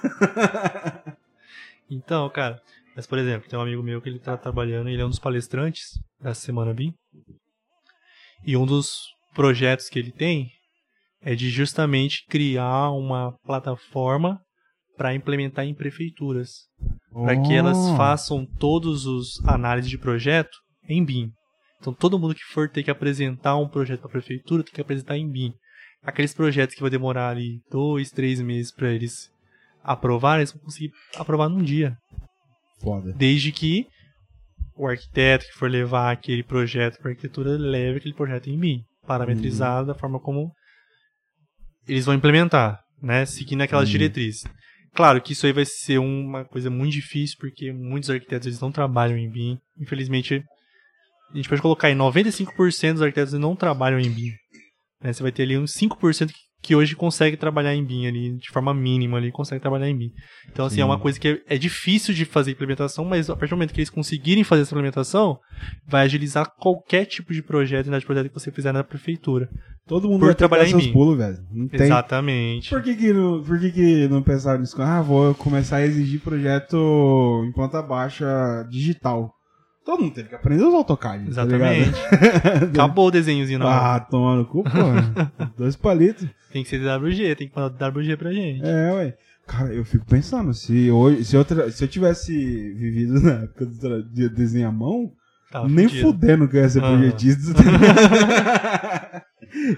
então, 1.90 2.30
cara, 2.30 2.61
mas 2.98 3.06
por 3.06 3.19
exemplo, 3.19 3.48
tem 3.48 3.60
um 3.60 3.61
amigo 3.61 3.84
meu 3.84 4.02
que 4.02 4.10
ele 4.10 4.18
tá 4.18 4.36
trabalhando, 4.36 4.90
ele 4.90 4.99
é 4.99 5.06
um 5.06 5.10
dos 5.10 5.19
palestrantes 5.19 5.84
da 6.19 6.34
Semana 6.34 6.74
BIM. 6.74 6.91
E 8.44 8.57
um 8.57 8.65
dos 8.65 9.03
projetos 9.36 9.88
que 9.88 9.99
ele 9.99 10.11
tem 10.11 10.49
é 11.22 11.36
de 11.36 11.48
justamente 11.52 12.26
criar 12.28 12.90
uma 12.90 13.34
plataforma 13.45 14.41
para 14.98 15.14
implementar 15.14 15.64
em 15.64 15.76
prefeituras, 15.76 16.53
oh. 17.11 17.24
para 17.24 17.40
que 17.40 17.53
elas 17.53 17.78
oh. 17.78 17.95
façam 17.95 18.48
todos 18.57 19.06
os 19.06 19.45
análises 19.45 19.91
de 19.91 19.99
projeto 19.99 20.57
em 20.90 21.06
BIM. 21.06 21.30
Então 21.80 21.94
todo 21.94 22.18
mundo 22.18 22.34
que 22.34 22.52
for 22.52 22.68
ter 22.68 22.82
que 22.82 22.90
apresentar 22.90 23.57
um 23.57 23.69
projeto 23.69 23.99
para 23.99 24.10
a 24.10 24.14
prefeitura 24.14 24.64
tem 24.64 24.74
que 24.74 24.82
apresentar 24.82 25.15
em 25.15 25.30
BIM. 25.30 25.53
Aqueles 26.02 26.34
projetos 26.34 26.74
que 26.74 26.82
vai 26.82 26.90
demorar 26.90 27.30
ali 27.30 27.60
dois, 27.69 28.10
três 28.10 28.41
meses 28.41 28.72
para 28.72 28.91
eles 28.91 29.30
aprovarem, 29.84 30.41
eles 30.41 30.52
vão 30.52 30.64
conseguir 30.64 30.91
aprovar 31.15 31.48
num 31.48 31.61
dia. 31.61 31.95
Foda. 32.79 33.13
Desde 33.13 33.51
que 33.51 33.87
o 34.75 34.87
arquiteto 34.87 35.45
que 35.45 35.53
for 35.53 35.69
levar 35.69 36.11
aquele 36.11 36.43
projeto 36.43 36.97
para 36.99 37.09
a 37.09 37.11
arquitetura 37.11 37.57
leve 37.57 37.97
aquele 37.97 38.13
projeto 38.13 38.49
em 38.49 38.59
BIM, 38.59 38.83
parametrizado 39.05 39.81
uhum. 39.81 39.87
da 39.87 39.95
forma 39.95 40.19
como 40.19 40.51
eles 41.87 42.05
vão 42.05 42.13
implementar, 42.13 42.79
né? 43.01 43.25
Seguindo 43.25 43.61
aquelas 43.61 43.87
uhum. 43.87 43.91
diretrizes. 43.91 44.43
Claro 44.93 45.21
que 45.21 45.33
isso 45.33 45.45
aí 45.45 45.53
vai 45.53 45.65
ser 45.65 45.99
uma 45.99 46.43
coisa 46.45 46.69
muito 46.69 46.93
difícil, 46.93 47.37
porque 47.39 47.71
muitos 47.71 48.09
arquitetos 48.09 48.47
eles 48.47 48.59
não 48.59 48.71
trabalham 48.71 49.17
em 49.17 49.29
BIM. 49.29 49.59
Infelizmente, 49.79 50.43
a 51.31 51.35
gente 51.35 51.49
pode 51.49 51.61
colocar 51.61 51.87
aí 51.87 51.95
95% 51.95 52.93
dos 52.93 53.01
arquitetos 53.01 53.33
não 53.33 53.55
trabalham 53.55 53.99
em 53.99 54.09
BIM. 54.09 54.31
Né? 55.01 55.13
Você 55.13 55.21
vai 55.21 55.31
ter 55.31 55.43
ali 55.43 55.57
uns 55.57 55.73
5% 55.73 56.27
que 56.27 56.47
hoje 56.75 56.95
consegue 56.95 57.38
trabalhar 57.38 57.73
em 57.73 57.84
BIM 57.84 58.07
ali, 58.07 58.38
de 58.38 58.49
forma 58.49 58.73
mínima 58.73 59.17
ali, 59.17 59.31
consegue 59.31 59.61
trabalhar 59.61 59.89
em 59.89 59.97
BIM. 59.97 60.11
Então, 60.51 60.65
assim, 60.65 60.75
Sim. 60.75 60.81
é 60.81 60.85
uma 60.85 60.99
coisa 60.99 61.19
que 61.19 61.27
é, 61.27 61.55
é, 61.55 61.57
difícil 61.57 62.13
de 62.13 62.25
fazer 62.25 62.51
implementação, 62.51 63.05
mas 63.05 63.29
a 63.29 63.35
partir 63.35 63.51
do 63.51 63.57
momento 63.57 63.73
que 63.73 63.79
eles 63.79 63.89
conseguirem 63.89 64.43
fazer 64.43 64.63
essa 64.63 64.73
implementação, 64.73 65.39
vai 65.88 66.05
agilizar 66.05 66.51
qualquer 66.59 67.05
tipo 67.05 67.34
de 67.34 67.41
projeto, 67.41 67.89
de 67.89 68.05
projeto 68.05 68.27
que 68.27 68.34
você 68.34 68.51
fizer 68.51 68.71
na 68.71 68.84
prefeitura. 68.84 69.49
Todo 69.88 70.09
mundo 70.09 70.19
Por 70.19 70.25
vai 70.25 70.35
trabalhar 70.35 70.65
em 70.65 70.71
seus 70.71 70.88
pulos, 70.88 71.17
velho. 71.17 71.38
Não 71.49 71.67
tem... 71.67 71.84
Exatamente. 71.84 72.69
Por 72.69 72.84
que 72.84 72.95
que 72.95 73.13
não, 73.13 73.41
por 73.41 73.57
que 73.57 73.71
que 73.71 74.07
não 74.09 74.21
pensaram 74.21 74.59
nisso? 74.59 74.81
Ah, 74.81 75.01
vou 75.01 75.34
começar 75.35 75.77
a 75.77 75.85
exigir 75.85 76.19
projeto 76.19 77.45
em 77.47 77.53
planta 77.53 77.81
baixa 77.81 78.27
digital. 78.69 79.34
Todo 79.88 80.03
mundo 80.03 80.14
teve 80.14 80.27
que 80.27 80.35
aprender 80.35 80.65
os 80.65 80.73
AutoCAD. 80.73 81.23
Tá 81.23 81.30
Exatamente. 81.30 81.91
Tá 81.91 82.65
Acabou 82.84 83.07
o 83.07 83.11
desenhozinho 83.11 83.59
na 83.59 83.95
Ah, 83.95 83.99
toma 84.01 84.35
no 84.35 84.45
cu, 84.45 84.61
pô. 84.61 85.47
Dois 85.57 85.77
palitos. 85.77 86.27
Tem 86.51 86.61
que 86.61 86.68
ser 86.68 86.81
WG, 86.85 87.35
tem 87.38 87.47
que 87.47 87.57
mandar 87.57 87.88
WG 87.88 88.18
pra 88.18 88.34
gente. 88.34 88.65
É, 88.65 88.91
ué. 88.91 89.15
Cara, 89.47 89.73
eu 89.73 89.85
fico 89.85 90.05
pensando, 90.05 90.53
se, 90.53 90.91
hoje, 90.91 91.23
se, 91.23 91.38
eu, 91.38 91.45
se 91.72 91.81
eu 91.85 91.88
tivesse 91.88 92.34
vivido 92.73 93.22
na 93.22 93.43
época 93.43 93.65
de 94.11 94.27
desenhar 94.27 94.72
à 94.72 94.73
mão, 94.73 95.09
Tava 95.49 95.69
nem 95.69 95.88
fudido. 95.88 96.05
fudendo 96.05 96.49
que 96.49 96.57
eu 96.57 96.61
ia 96.64 96.69
ser 96.69 96.84
ah. 96.84 96.89
projetista. 96.89 97.53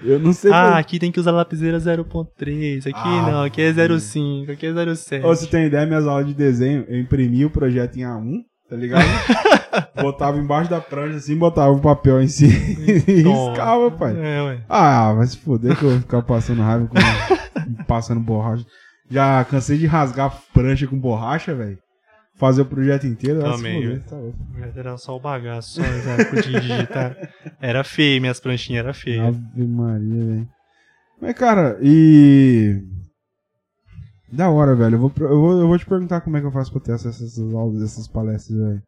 eu 0.02 0.18
não 0.18 0.32
sei. 0.32 0.50
Ah, 0.50 0.76
aqui 0.76 0.98
tem 0.98 1.12
que 1.12 1.20
usar 1.20 1.30
lapiseira 1.30 1.78
0.3, 1.78 2.80
aqui 2.80 2.92
ah, 2.96 3.30
não, 3.30 3.42
aqui 3.44 3.62
é 3.62 3.72
0.5, 3.72 4.50
aqui 4.50 4.66
é 4.66 4.72
0.7. 4.72 5.24
Ou 5.24 5.36
se 5.36 5.46
tem 5.46 5.66
ideia, 5.66 5.86
minhas 5.86 6.04
aulas 6.04 6.26
de 6.26 6.34
desenho, 6.34 6.84
eu 6.88 6.98
imprimi 6.98 7.44
o 7.44 7.50
projeto 7.50 7.96
em 7.96 8.00
A1 8.00 8.49
tá 8.70 8.76
ligado? 8.76 9.04
botava 10.00 10.38
embaixo 10.38 10.70
da 10.70 10.80
prancha 10.80 11.16
assim, 11.16 11.36
botava 11.36 11.72
o 11.72 11.80
papel 11.80 12.22
em 12.22 12.28
cima 12.28 12.52
e 12.52 13.22
riscava, 13.22 13.90
pai. 13.90 14.14
É, 14.16 14.42
ué. 14.42 14.60
Ah, 14.68 15.12
vai 15.12 15.26
se 15.26 15.36
foder 15.36 15.76
que 15.76 15.84
eu 15.84 15.90
vou 15.90 16.00
ficar 16.00 16.22
passando 16.22 16.62
raiva 16.62 16.86
com, 16.86 16.94
passando 17.84 18.20
borracha. 18.20 18.64
Já 19.10 19.44
cansei 19.44 19.76
de 19.76 19.86
rasgar 19.86 20.40
prancha 20.54 20.86
com 20.86 20.96
borracha, 20.96 21.52
velho. 21.52 21.78
Fazer 22.36 22.62
o 22.62 22.66
projeto 22.66 23.06
inteiro, 23.06 23.40
Também, 23.40 23.82
foder, 23.82 24.02
tá 24.04 24.16
Era 24.74 24.96
só 24.96 25.14
o 25.14 25.20
bagaço, 25.20 25.82
só 25.82 26.40
de 26.40 26.60
digitar. 26.60 27.14
Era 27.60 27.84
feio, 27.84 28.20
minhas 28.20 28.40
pranchinhas 28.40 28.84
eram 28.84 28.94
feias. 28.94 29.26
Ave 29.26 29.66
Maria, 29.66 30.24
velho. 30.24 30.48
Mas, 31.20 31.34
cara, 31.34 31.76
e 31.82 32.82
da 34.32 34.50
hora, 34.50 34.74
velho. 34.74 34.96
Eu 34.96 35.00
vou, 35.00 35.12
eu, 35.18 35.40
vou, 35.40 35.60
eu 35.60 35.66
vou 35.66 35.78
te 35.78 35.86
perguntar 35.86 36.20
como 36.20 36.36
é 36.36 36.40
que 36.40 36.46
eu 36.46 36.52
faço 36.52 36.72
pra 36.72 36.80
ter 36.80 36.92
acesso 36.92 37.22
a 37.22 37.26
essas 37.26 37.54
aulas, 37.54 37.82
essas 37.82 38.08
palestras, 38.08 38.58
velho. 38.58 38.82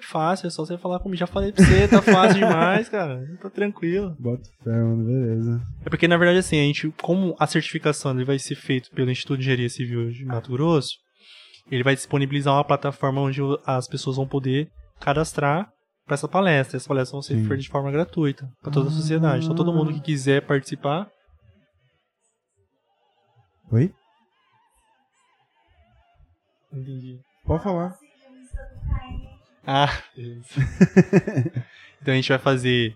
Fácil, 0.00 0.46
é 0.46 0.50
só 0.50 0.64
você 0.64 0.76
falar 0.76 1.00
comigo. 1.00 1.18
Já 1.18 1.26
falei 1.26 1.52
pra 1.52 1.64
você, 1.64 1.88
tá 1.88 2.02
fácil 2.02 2.38
demais, 2.38 2.88
cara. 2.88 3.24
Tá 3.40 3.50
tranquilo. 3.50 4.14
Bota 4.18 4.42
fé, 4.62 4.70
mano, 4.70 5.04
beleza. 5.04 5.62
É 5.84 5.90
porque, 5.90 6.06
na 6.06 6.16
verdade, 6.16 6.38
assim, 6.38 6.58
a 6.58 6.62
gente, 6.62 6.92
como 7.02 7.34
a 7.38 7.46
certificação 7.46 8.12
ele 8.12 8.24
vai 8.24 8.38
ser 8.38 8.54
feita 8.54 8.88
pelo 8.94 9.10
Instituto 9.10 9.38
de 9.38 9.44
Engenharia 9.44 9.68
Civil 9.68 10.10
de 10.10 10.24
Mato 10.24 10.52
Grosso, 10.52 10.96
ele 11.70 11.82
vai 11.82 11.94
disponibilizar 11.94 12.54
uma 12.54 12.64
plataforma 12.64 13.20
onde 13.20 13.40
as 13.66 13.88
pessoas 13.88 14.16
vão 14.16 14.28
poder 14.28 14.68
cadastrar 15.00 15.68
para 16.04 16.14
essa 16.14 16.28
palestra. 16.28 16.76
Essas 16.76 16.86
palestras 16.86 17.12
vão 17.12 17.22
ser 17.22 17.38
feitas 17.40 17.64
de 17.64 17.70
forma 17.70 17.90
gratuita 17.90 18.48
para 18.62 18.72
toda 18.72 18.88
a 18.88 18.92
sociedade. 18.92 19.44
Então, 19.44 19.56
todo 19.56 19.72
mundo 19.72 19.92
que 19.92 20.00
quiser 20.00 20.46
participar. 20.46 21.08
Oi? 23.72 23.92
Entendi. 26.72 27.20
Pode 27.44 27.62
falar. 27.62 27.96
Ah, 29.66 29.90
então 32.00 32.12
a 32.12 32.16
gente 32.16 32.28
vai 32.28 32.38
fazer. 32.38 32.94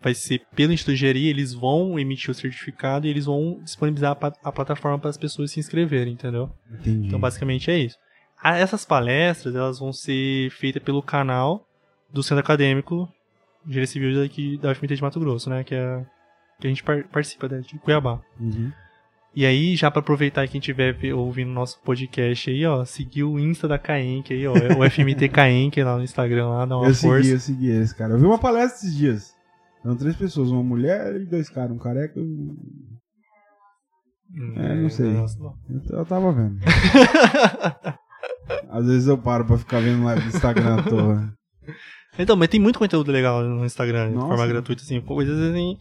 Vai 0.00 0.14
ser 0.14 0.40
pelo 0.54 0.72
Instituto 0.72 0.94
de 0.94 0.98
Engenharia, 0.98 1.28
eles 1.28 1.52
vão 1.52 1.98
emitir 1.98 2.30
o 2.30 2.34
certificado 2.34 3.06
e 3.06 3.10
eles 3.10 3.26
vão 3.26 3.60
disponibilizar 3.62 4.16
a, 4.18 4.32
a 4.48 4.52
plataforma 4.52 4.98
para 4.98 5.10
as 5.10 5.18
pessoas 5.18 5.50
se 5.50 5.60
inscreverem, 5.60 6.14
entendeu? 6.14 6.50
Entendi. 6.70 7.08
Então 7.08 7.20
basicamente 7.20 7.70
é 7.70 7.78
isso. 7.78 7.98
essas 8.42 8.86
palestras 8.86 9.54
elas 9.54 9.78
vão 9.78 9.92
ser 9.92 10.50
feitas 10.52 10.82
pelo 10.82 11.02
canal 11.02 11.68
do 12.10 12.22
Centro 12.22 12.42
Acadêmico 12.42 13.12
de 13.62 13.72
Engenharia 13.72 13.86
Civil 13.86 14.22
daqui, 14.22 14.56
da 14.56 14.70
UFMT 14.70 14.94
de 14.94 15.02
Mato 15.02 15.20
Grosso, 15.20 15.50
né? 15.50 15.64
Que, 15.64 15.74
é, 15.74 16.06
que 16.60 16.66
a 16.66 16.70
gente 16.70 16.82
par 16.82 17.04
participa 17.08 17.48
né, 17.48 17.60
de 17.60 17.78
Cuiabá. 17.78 18.22
Uhum. 18.40 18.72
E 19.36 19.44
aí, 19.44 19.74
já 19.74 19.90
para 19.90 19.98
aproveitar 19.98 20.46
quem 20.46 20.60
estiver 20.60 20.96
ouvindo 21.12 21.50
nosso 21.50 21.80
podcast 21.80 22.48
aí, 22.48 22.64
ó, 22.64 22.84
seguir 22.84 23.24
o 23.24 23.36
Insta 23.36 23.66
da 23.66 23.76
Caenque 23.76 24.32
aí, 24.32 24.46
ó, 24.46 24.52
o 24.52 24.88
FMT 24.88 25.28
Caenque 25.28 25.82
lá 25.82 25.96
no 25.96 26.04
Instagram, 26.04 26.50
lá, 26.50 26.64
dá 26.64 26.76
uma 26.76 26.86
eu 26.86 26.94
força. 26.94 27.22
Segui, 27.22 27.30
eu 27.30 27.40
segui 27.40 27.68
eles, 27.68 27.92
cara. 27.92 28.14
Eu 28.14 28.18
vi 28.18 28.26
uma 28.26 28.38
palestra 28.38 28.78
esses 28.78 28.96
dias. 28.96 29.34
Eram 29.84 29.96
três 29.96 30.14
pessoas, 30.14 30.50
uma 30.50 30.62
mulher 30.62 31.20
e 31.20 31.26
dois 31.26 31.50
caras, 31.50 31.72
um 31.72 31.78
careca 31.78 32.18
e 32.18 32.22
um... 32.22 32.56
É, 34.56 34.74
não 34.76 34.88
sei. 34.88 35.16
Eu, 35.16 35.98
eu 35.98 36.06
tava 36.06 36.32
vendo. 36.32 36.58
Às 38.70 38.86
vezes 38.86 39.08
eu 39.08 39.18
paro 39.18 39.44
pra 39.44 39.58
ficar 39.58 39.80
vendo 39.80 40.04
lá 40.04 40.14
no 40.14 40.26
Instagram 40.26 40.76
à 40.76 40.82
toa. 40.82 41.32
Então, 42.18 42.36
mas 42.36 42.48
tem 42.48 42.60
muito 42.60 42.78
conteúdo 42.78 43.10
legal 43.10 43.42
no 43.42 43.64
Instagram, 43.64 44.10
Nossa. 44.10 44.20
de 44.20 44.28
forma 44.28 44.46
gratuita, 44.46 44.82
assim, 44.82 45.00
coisas 45.00 45.38
assim 45.38 45.76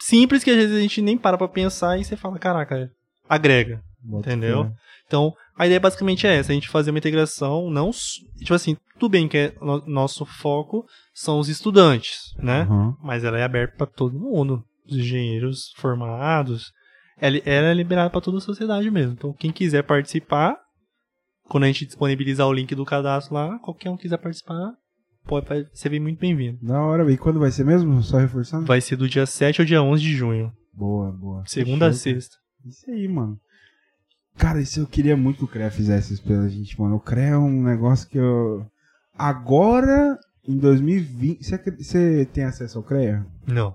simples 0.00 0.44
que 0.44 0.50
às 0.50 0.56
vezes 0.56 0.76
a 0.76 0.80
gente 0.80 1.02
nem 1.02 1.16
para 1.16 1.38
pra 1.38 1.48
pensar 1.48 1.98
e 1.98 2.04
você 2.04 2.16
fala, 2.16 2.38
caraca, 2.38 2.90
agrega. 3.28 3.82
Bota 4.02 4.30
entendeu? 4.30 4.72
Então, 5.06 5.34
a 5.56 5.66
ideia 5.66 5.80
basicamente 5.80 6.26
é 6.26 6.36
essa, 6.36 6.52
a 6.52 6.54
gente 6.54 6.68
fazer 6.68 6.90
uma 6.90 6.98
integração, 6.98 7.70
não. 7.70 7.90
Tipo 8.38 8.54
assim, 8.54 8.76
tudo 8.98 9.10
bem 9.10 9.26
que 9.26 9.36
é, 9.36 9.54
no, 9.60 9.84
nosso 9.86 10.24
foco 10.24 10.86
são 11.14 11.38
os 11.38 11.48
estudantes, 11.48 12.34
né? 12.38 12.64
Uhum. 12.64 12.94
Mas 13.02 13.24
ela 13.24 13.38
é 13.38 13.42
aberta 13.42 13.76
para 13.76 13.86
todo 13.86 14.18
mundo. 14.18 14.62
Os 14.86 14.96
engenheiros 14.96 15.72
formados. 15.76 16.72
Ela, 17.20 17.38
ela 17.44 17.68
é 17.68 17.74
liberada 17.74 18.10
para 18.10 18.20
toda 18.20 18.38
a 18.38 18.42
sociedade 18.42 18.90
mesmo. 18.90 19.12
Então, 19.12 19.32
quem 19.32 19.50
quiser 19.50 19.82
participar, 19.82 20.56
quando 21.48 21.64
a 21.64 21.66
gente 21.66 21.86
disponibilizar 21.86 22.46
o 22.46 22.52
link 22.52 22.74
do 22.74 22.84
cadastro 22.84 23.34
lá, 23.34 23.58
qualquer 23.58 23.90
um 23.90 23.96
quiser 23.96 24.18
participar, 24.18 24.72
pode 25.28 25.68
ser 25.74 25.90
bem 25.90 26.00
muito 26.00 26.18
bem-vindo. 26.18 26.58
Na 26.62 26.82
hora, 26.82 27.10
e 27.12 27.18
quando 27.18 27.38
vai 27.38 27.50
ser 27.50 27.64
mesmo? 27.64 28.02
Só 28.02 28.16
reforçando? 28.16 28.66
Vai 28.66 28.80
ser 28.80 28.96
do 28.96 29.08
dia 29.08 29.26
7 29.26 29.60
ao 29.60 29.66
dia 29.66 29.82
11 29.82 30.02
de 30.02 30.16
junho. 30.16 30.52
Boa, 30.72 31.12
boa. 31.12 31.44
Segunda 31.46 31.88
a 31.88 31.92
sexta. 31.92 32.36
Isso 32.64 32.90
aí, 32.90 33.06
mano. 33.06 33.38
Cara, 34.36 34.60
isso 34.60 34.80
eu 34.80 34.86
queria 34.86 35.16
muito 35.16 35.38
que 35.38 35.44
o 35.44 35.48
CREA 35.48 35.70
fizesse 35.70 36.14
isso 36.14 36.24
pela 36.24 36.48
gente, 36.48 36.80
mano. 36.80 36.96
O 36.96 37.00
CREA 37.00 37.30
é 37.30 37.36
um 37.36 37.62
negócio 37.62 38.08
que 38.08 38.18
eu. 38.18 38.64
Agora, 39.14 40.18
em 40.46 40.56
2020. 40.56 41.44
Você 41.44 42.24
tem 42.32 42.44
acesso 42.44 42.78
ao 42.78 42.84
CREA? 42.84 43.26
Não. 43.46 43.74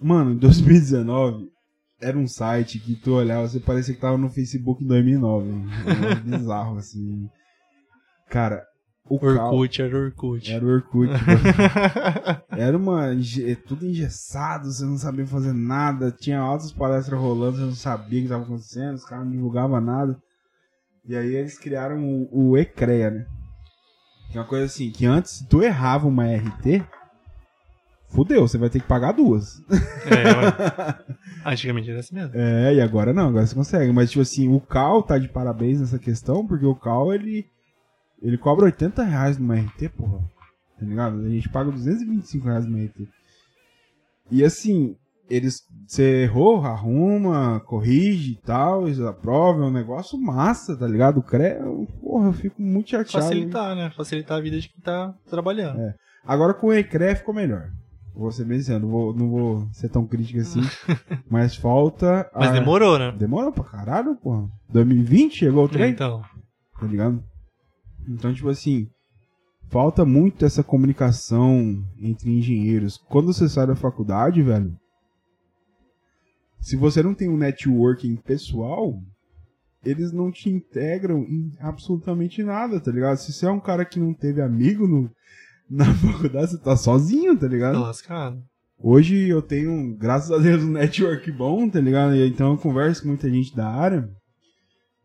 Mano, 0.00 0.32
em 0.32 0.36
2019, 0.36 1.48
era 2.00 2.16
um 2.16 2.28
site 2.28 2.78
que 2.78 2.94
tu 2.94 3.14
olhava, 3.14 3.48
você 3.48 3.58
parecia 3.58 3.94
que 3.94 4.00
tava 4.00 4.16
no 4.16 4.30
Facebook 4.30 4.84
em 4.84 4.86
2009. 4.86 5.50
Era 5.86 6.14
bizarro, 6.14 6.76
assim. 6.78 7.28
Cara, 8.30 8.62
o 9.08 9.14
Orkut, 9.14 9.82
era 9.82 9.96
Orkut. 9.96 10.52
Era 10.52 10.64
o 10.64 10.68
Orkut. 10.68 11.10
era 12.50 12.76
uma. 12.76 13.12
É 13.12 13.54
tudo 13.54 13.86
engessado, 13.86 14.70
você 14.70 14.84
não 14.84 14.98
sabia 14.98 15.26
fazer 15.26 15.52
nada. 15.52 16.10
Tinha 16.10 16.38
altas 16.38 16.72
palestras 16.72 17.18
rolando, 17.18 17.56
você 17.56 17.64
não 17.64 17.74
sabia 17.74 18.18
o 18.18 18.22
que 18.22 18.26
estava 18.26 18.44
acontecendo, 18.44 18.94
os 18.94 19.04
caras 19.04 19.24
não 19.24 19.32
divulgavam 19.32 19.80
nada. 19.80 20.20
E 21.06 21.16
aí 21.16 21.34
eles 21.34 21.58
criaram 21.58 22.04
o, 22.04 22.50
o 22.50 22.58
Ecrea, 22.58 23.10
né? 23.10 23.26
Que 24.30 24.36
é 24.36 24.40
uma 24.40 24.46
coisa 24.46 24.66
assim, 24.66 24.90
que 24.90 25.06
antes, 25.06 25.32
se 25.32 25.48
tu 25.48 25.62
errava 25.62 26.06
uma 26.06 26.26
RT, 26.26 26.84
fudeu, 28.08 28.46
você 28.46 28.58
vai 28.58 28.68
ter 28.68 28.80
que 28.80 28.86
pagar 28.86 29.12
duas. 29.12 29.62
É, 30.04 31.48
antigamente 31.48 31.90
era 31.90 32.00
assim 32.00 32.14
mesmo. 32.14 32.32
É, 32.34 32.74
e 32.74 32.80
agora 32.80 33.14
não, 33.14 33.28
agora 33.28 33.46
você 33.46 33.54
consegue. 33.54 33.90
Mas, 33.90 34.10
tipo 34.10 34.20
assim, 34.20 34.48
o 34.48 34.60
Cal 34.60 35.02
tá 35.02 35.16
de 35.16 35.28
parabéns 35.28 35.80
nessa 35.80 35.98
questão, 35.98 36.46
porque 36.46 36.66
o 36.66 36.74
Cal, 36.74 37.12
ele 37.12 37.46
ele 38.22 38.38
cobra 38.38 38.66
80 38.66 39.02
reais 39.02 39.38
numa 39.38 39.54
RT, 39.54 39.88
porra. 39.96 40.18
Tá 40.78 40.86
ligado? 40.86 41.18
A 41.20 41.28
gente 41.28 41.48
paga 41.48 41.70
225 41.70 42.46
reais 42.46 42.66
numa 42.66 42.84
RT. 42.84 43.08
E 44.30 44.44
assim, 44.44 44.96
eles. 45.28 45.62
Você 45.86 46.24
errou, 46.24 46.62
arruma, 46.64 47.60
corrige 47.60 48.32
e 48.32 48.36
tal, 48.36 48.86
eles 48.86 49.00
aprovam, 49.00 49.64
é 49.64 49.66
um 49.68 49.72
negócio 49.72 50.20
massa, 50.20 50.76
tá 50.76 50.86
ligado? 50.86 51.18
O 51.18 51.22
CRE, 51.22 51.54
porra, 52.00 52.28
eu 52.28 52.32
fico 52.32 52.60
muito 52.60 52.90
chateado. 52.90 53.24
Facilitar, 53.24 53.74
né? 53.74 53.90
Facilitar 53.96 54.38
a 54.38 54.40
vida 54.40 54.60
de 54.60 54.68
quem 54.68 54.80
tá 54.82 55.14
trabalhando. 55.28 55.80
É. 55.80 55.94
Agora 56.26 56.52
com 56.52 56.66
o 56.66 56.74
ECRE 56.74 57.16
ficou 57.16 57.34
melhor. 57.34 57.70
Vou 58.14 58.30
ser 58.32 58.44
bem 58.44 58.58
sincero, 58.58 58.80
não 58.80 58.88
vou, 58.88 59.14
não 59.14 59.30
vou 59.30 59.68
ser 59.72 59.88
tão 59.88 60.06
crítico 60.06 60.40
assim. 60.40 60.60
mas 61.30 61.56
falta. 61.56 62.28
Mas 62.34 62.50
a... 62.50 62.52
demorou, 62.52 62.98
né? 62.98 63.12
Demorou 63.16 63.52
pra 63.52 63.64
caralho, 63.64 64.16
porra. 64.16 64.46
2020 64.70 65.38
chegou 65.38 65.64
o 65.64 65.68
trem? 65.68 65.92
Então. 65.92 66.20
Tá 66.78 66.86
ligado? 66.86 67.22
Então, 68.08 68.32
tipo 68.32 68.48
assim, 68.48 68.88
falta 69.68 70.04
muito 70.04 70.44
essa 70.44 70.64
comunicação 70.64 71.84
entre 72.00 72.30
engenheiros. 72.30 72.96
Quando 72.96 73.32
você 73.32 73.48
sai 73.48 73.66
da 73.66 73.76
faculdade, 73.76 74.42
velho, 74.42 74.74
se 76.60 76.76
você 76.76 77.02
não 77.02 77.14
tem 77.14 77.28
um 77.28 77.36
networking 77.36 78.16
pessoal, 78.16 79.00
eles 79.84 80.12
não 80.12 80.30
te 80.30 80.48
integram 80.48 81.22
em 81.22 81.52
absolutamente 81.60 82.42
nada, 82.42 82.80
tá 82.80 82.90
ligado? 82.90 83.18
Se 83.18 83.32
você 83.32 83.46
é 83.46 83.50
um 83.50 83.60
cara 83.60 83.84
que 83.84 84.00
não 84.00 84.12
teve 84.12 84.40
amigo 84.40 84.88
no, 84.88 85.10
na 85.70 85.84
faculdade, 85.94 86.52
você 86.52 86.58
tá 86.58 86.76
sozinho, 86.76 87.38
tá 87.38 87.46
ligado? 87.46 87.74
Tá 87.74 87.80
lascado. 87.80 88.42
Hoje 88.80 89.28
eu 89.28 89.42
tenho, 89.42 89.96
graças 89.96 90.30
a 90.30 90.38
Deus, 90.38 90.62
um 90.62 90.70
network 90.72 91.30
bom, 91.32 91.68
tá 91.68 91.80
ligado? 91.80 92.16
Então 92.16 92.52
eu 92.52 92.58
converso 92.58 93.02
com 93.02 93.08
muita 93.08 93.28
gente 93.28 93.54
da 93.54 93.68
área, 93.68 94.08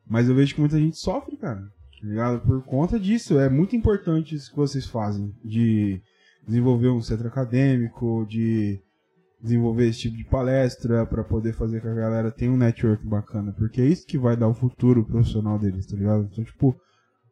mas 0.07 0.30
eu 0.30 0.35
vejo 0.35 0.53
que 0.55 0.61
muita 0.61 0.80
gente 0.80 0.97
sofre, 0.97 1.38
cara, 1.38 1.61
tá 2.03 2.09
ligado? 2.09 2.41
Por 2.41 2.61
conta 2.63 2.99
disso, 2.99 3.39
é 3.39 3.49
muito 3.49 3.75
importante 3.77 4.35
isso 4.35 4.51
que 4.51 4.57
vocês 4.57 4.85
fazem, 4.85 5.34
de 5.43 6.01
desenvolver 6.45 6.89
um 6.89 7.01
centro 7.01 7.27
acadêmico, 7.30 8.25
de 8.30 8.81
desenvolver 9.41 9.88
esse 9.88 10.01
tipo 10.01 10.17
de 10.17 10.25
palestra 10.25 11.05
para 11.05 11.23
poder 11.23 11.53
fazer 11.53 11.81
que 11.81 11.88
a 11.88 11.93
galera 11.93 12.30
tenha 12.30 12.51
um 12.51 12.57
network 12.57 13.05
bacana, 13.07 13.53
porque 13.53 13.80
é 13.80 13.85
isso 13.85 14.05
que 14.05 14.17
vai 14.17 14.35
dar 14.35 14.49
o 14.49 14.53
futuro 14.53 15.05
profissional 15.05 15.57
deles, 15.57 15.85
tá 15.85 15.95
ligado? 15.95 16.27
Então, 16.30 16.43
tipo, 16.43 16.75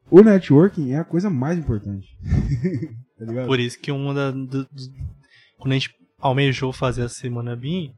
o 0.10 0.22
networking 0.22 0.92
é 0.92 1.00
a 1.00 1.06
coisa 1.06 1.30
mais 1.30 1.60
importante. 1.60 2.08
tá 3.20 3.26
ligado? 3.26 3.48
Por 3.48 3.60
isso 3.60 3.78
que 3.78 3.92
uma 3.92 4.14
da, 4.14 4.32
do, 4.32 4.46
do, 4.46 4.68
quando 5.58 5.72
a 5.74 5.76
gente 5.76 5.94
almejou 6.18 6.72
fazer 6.72 7.04
a 7.04 7.10
semana 7.10 7.58
BIM, 7.58 7.94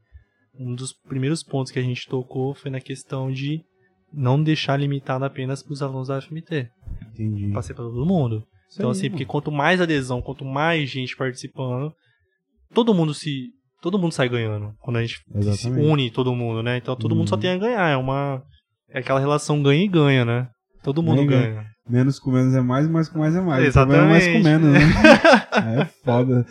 um 0.58 0.74
dos 0.74 0.92
primeiros 0.92 1.44
pontos 1.44 1.70
que 1.70 1.78
a 1.78 1.82
gente 1.82 2.08
tocou 2.08 2.52
foi 2.52 2.70
na 2.70 2.80
questão 2.80 3.30
de 3.30 3.64
não 4.16 4.42
deixar 4.42 4.76
limitado 4.76 5.24
apenas 5.24 5.62
para 5.62 5.72
os 5.72 5.82
alunos 5.82 6.08
da 6.08 6.20
FMT. 6.20 6.68
Entendi. 7.12 7.52
Passei 7.52 7.74
para 7.74 7.84
todo 7.84 8.06
mundo. 8.06 8.44
Isso 8.68 8.78
então, 8.78 8.90
aí, 8.90 8.92
assim, 8.92 9.02
mano. 9.02 9.10
porque 9.12 9.24
quanto 9.24 9.52
mais 9.52 9.80
adesão, 9.80 10.22
quanto 10.22 10.44
mais 10.44 10.88
gente 10.88 11.16
participando, 11.16 11.92
todo 12.72 12.94
mundo 12.94 13.14
se. 13.14 13.50
Todo 13.80 13.98
mundo 13.98 14.12
sai 14.12 14.28
ganhando. 14.28 14.72
Quando 14.80 14.96
a 14.96 15.02
gente 15.02 15.20
Exatamente. 15.34 15.82
se 15.82 15.92
une 15.92 16.10
todo 16.10 16.34
mundo, 16.34 16.62
né? 16.62 16.78
Então 16.78 16.96
todo 16.96 17.12
uhum. 17.12 17.18
mundo 17.18 17.28
só 17.28 17.34
uhum. 17.34 17.40
tem 17.40 17.50
a 17.50 17.58
ganhar. 17.58 17.88
É 17.88 17.96
uma. 17.96 18.42
É 18.88 18.98
aquela 19.00 19.20
relação 19.20 19.62
ganha 19.62 19.84
e 19.84 19.88
ganha, 19.88 20.24
né? 20.24 20.48
Todo 20.82 21.02
mundo 21.02 21.24
ganha. 21.26 21.48
ganha. 21.48 21.74
Menos 21.88 22.18
com 22.18 22.30
menos 22.30 22.54
é 22.54 22.62
mais, 22.62 22.88
mais 22.88 23.10
com 23.10 23.18
mais 23.18 23.36
é 23.36 23.40
mais. 23.42 23.64
Exatamente. 23.64 24.04
É 24.04 24.08
mais 24.08 24.26
com 24.26 24.38
menos, 24.38 24.72
né? 24.72 24.80
é 25.82 25.84
foda. 26.02 26.46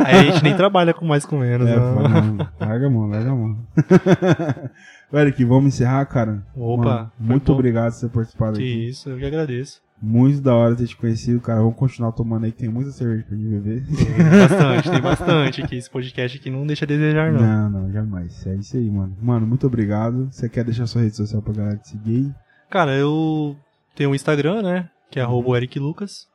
Aí 0.00 0.16
a 0.16 0.22
gente 0.22 0.42
nem 0.42 0.56
trabalha 0.56 0.94
com 0.94 1.04
mais 1.04 1.26
com 1.26 1.38
menos. 1.38 1.68
É, 1.68 1.76
não. 1.76 1.94
Foda, 1.94 2.52
larga 2.58 2.86
a 2.86 2.90
mão, 2.90 3.06
larga 3.06 3.30
a 3.30 3.34
mão. 3.34 3.58
Eric, 5.12 5.44
vamos 5.44 5.74
encerrar, 5.74 6.06
cara? 6.06 6.42
Opa. 6.56 6.84
Mano, 6.84 7.12
muito 7.18 7.46
bom. 7.46 7.58
obrigado 7.58 7.92
por 7.92 8.00
ter 8.00 8.08
participado 8.08 8.56
que 8.56 8.62
aqui. 8.62 8.88
Isso, 8.88 9.10
eu 9.10 9.18
que 9.18 9.26
agradeço. 9.26 9.82
Muito 10.00 10.40
da 10.40 10.54
hora 10.54 10.74
ter 10.74 10.86
te 10.88 10.96
conhecido, 10.96 11.40
cara. 11.40 11.60
Vamos 11.60 11.76
continuar 11.76 12.10
tomando 12.10 12.44
aí, 12.44 12.50
que 12.50 12.58
tem 12.58 12.68
muita 12.68 12.90
cerveja 12.90 13.24
pra 13.24 13.36
gente 13.36 13.48
beber. 13.48 13.84
Tem 13.86 14.48
bastante, 14.48 14.90
tem 14.90 15.00
bastante 15.00 15.62
aqui. 15.62 15.76
Esse 15.76 15.88
podcast 15.88 16.38
aqui 16.38 16.50
não 16.50 16.66
deixa 16.66 16.84
a 16.84 16.88
desejar, 16.88 17.32
não. 17.32 17.40
Não, 17.40 17.70
não, 17.70 17.92
jamais. 17.92 18.44
É 18.46 18.54
isso 18.56 18.76
aí, 18.76 18.90
mano. 18.90 19.16
Mano, 19.22 19.46
muito 19.46 19.64
obrigado. 19.64 20.28
Você 20.32 20.48
quer 20.48 20.64
deixar 20.64 20.86
sua 20.88 21.02
rede 21.02 21.14
social 21.14 21.40
pra 21.40 21.52
galera 21.52 21.76
te 21.76 21.90
seguir 21.90 22.16
aí? 22.16 22.34
Cara, 22.68 22.96
eu 22.96 23.56
tenho 23.94 24.10
um 24.10 24.14
Instagram, 24.14 24.62
né? 24.62 24.88
Que 25.08 25.20
é 25.20 25.22
arroba 25.22 25.56
Eric 25.56 25.78
Lucas. 25.78 26.26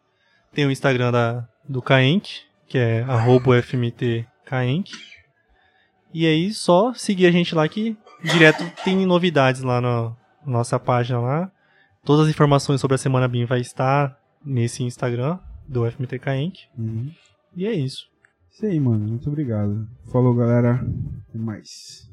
Tem 0.53 0.65
o 0.65 0.71
Instagram 0.71 1.11
da, 1.11 1.45
do 1.67 1.81
Kaenk, 1.81 2.29
que 2.69 2.77
é 2.77 3.01
arroba 3.03 3.61
FMT. 3.61 4.25
E 6.13 6.25
aí, 6.25 6.53
só 6.53 6.93
seguir 6.93 7.25
a 7.25 7.31
gente 7.31 7.53
lá 7.53 7.67
que 7.67 7.97
direto 8.23 8.63
tem 8.83 9.05
novidades 9.05 9.61
lá 9.61 9.81
na 9.81 10.15
nossa 10.45 10.79
página 10.79 11.19
lá. 11.19 11.51
Todas 12.03 12.25
as 12.25 12.31
informações 12.31 12.79
sobre 12.79 12.95
a 12.95 12.97
Semana 12.97 13.27
BIM 13.27 13.45
vai 13.45 13.59
estar 13.59 14.17
nesse 14.43 14.83
Instagram 14.83 15.39
do 15.67 15.89
FMTK 15.89 16.29
Inc. 16.35 16.59
Uhum. 16.77 17.11
E 17.55 17.65
é 17.65 17.73
isso. 17.73 18.07
Isso 18.49 18.65
aí, 18.65 18.79
mano. 18.79 19.07
Muito 19.07 19.29
obrigado. 19.29 19.87
Falou, 20.11 20.33
galera. 20.33 20.83
Até 21.29 21.37
mais. 21.37 22.09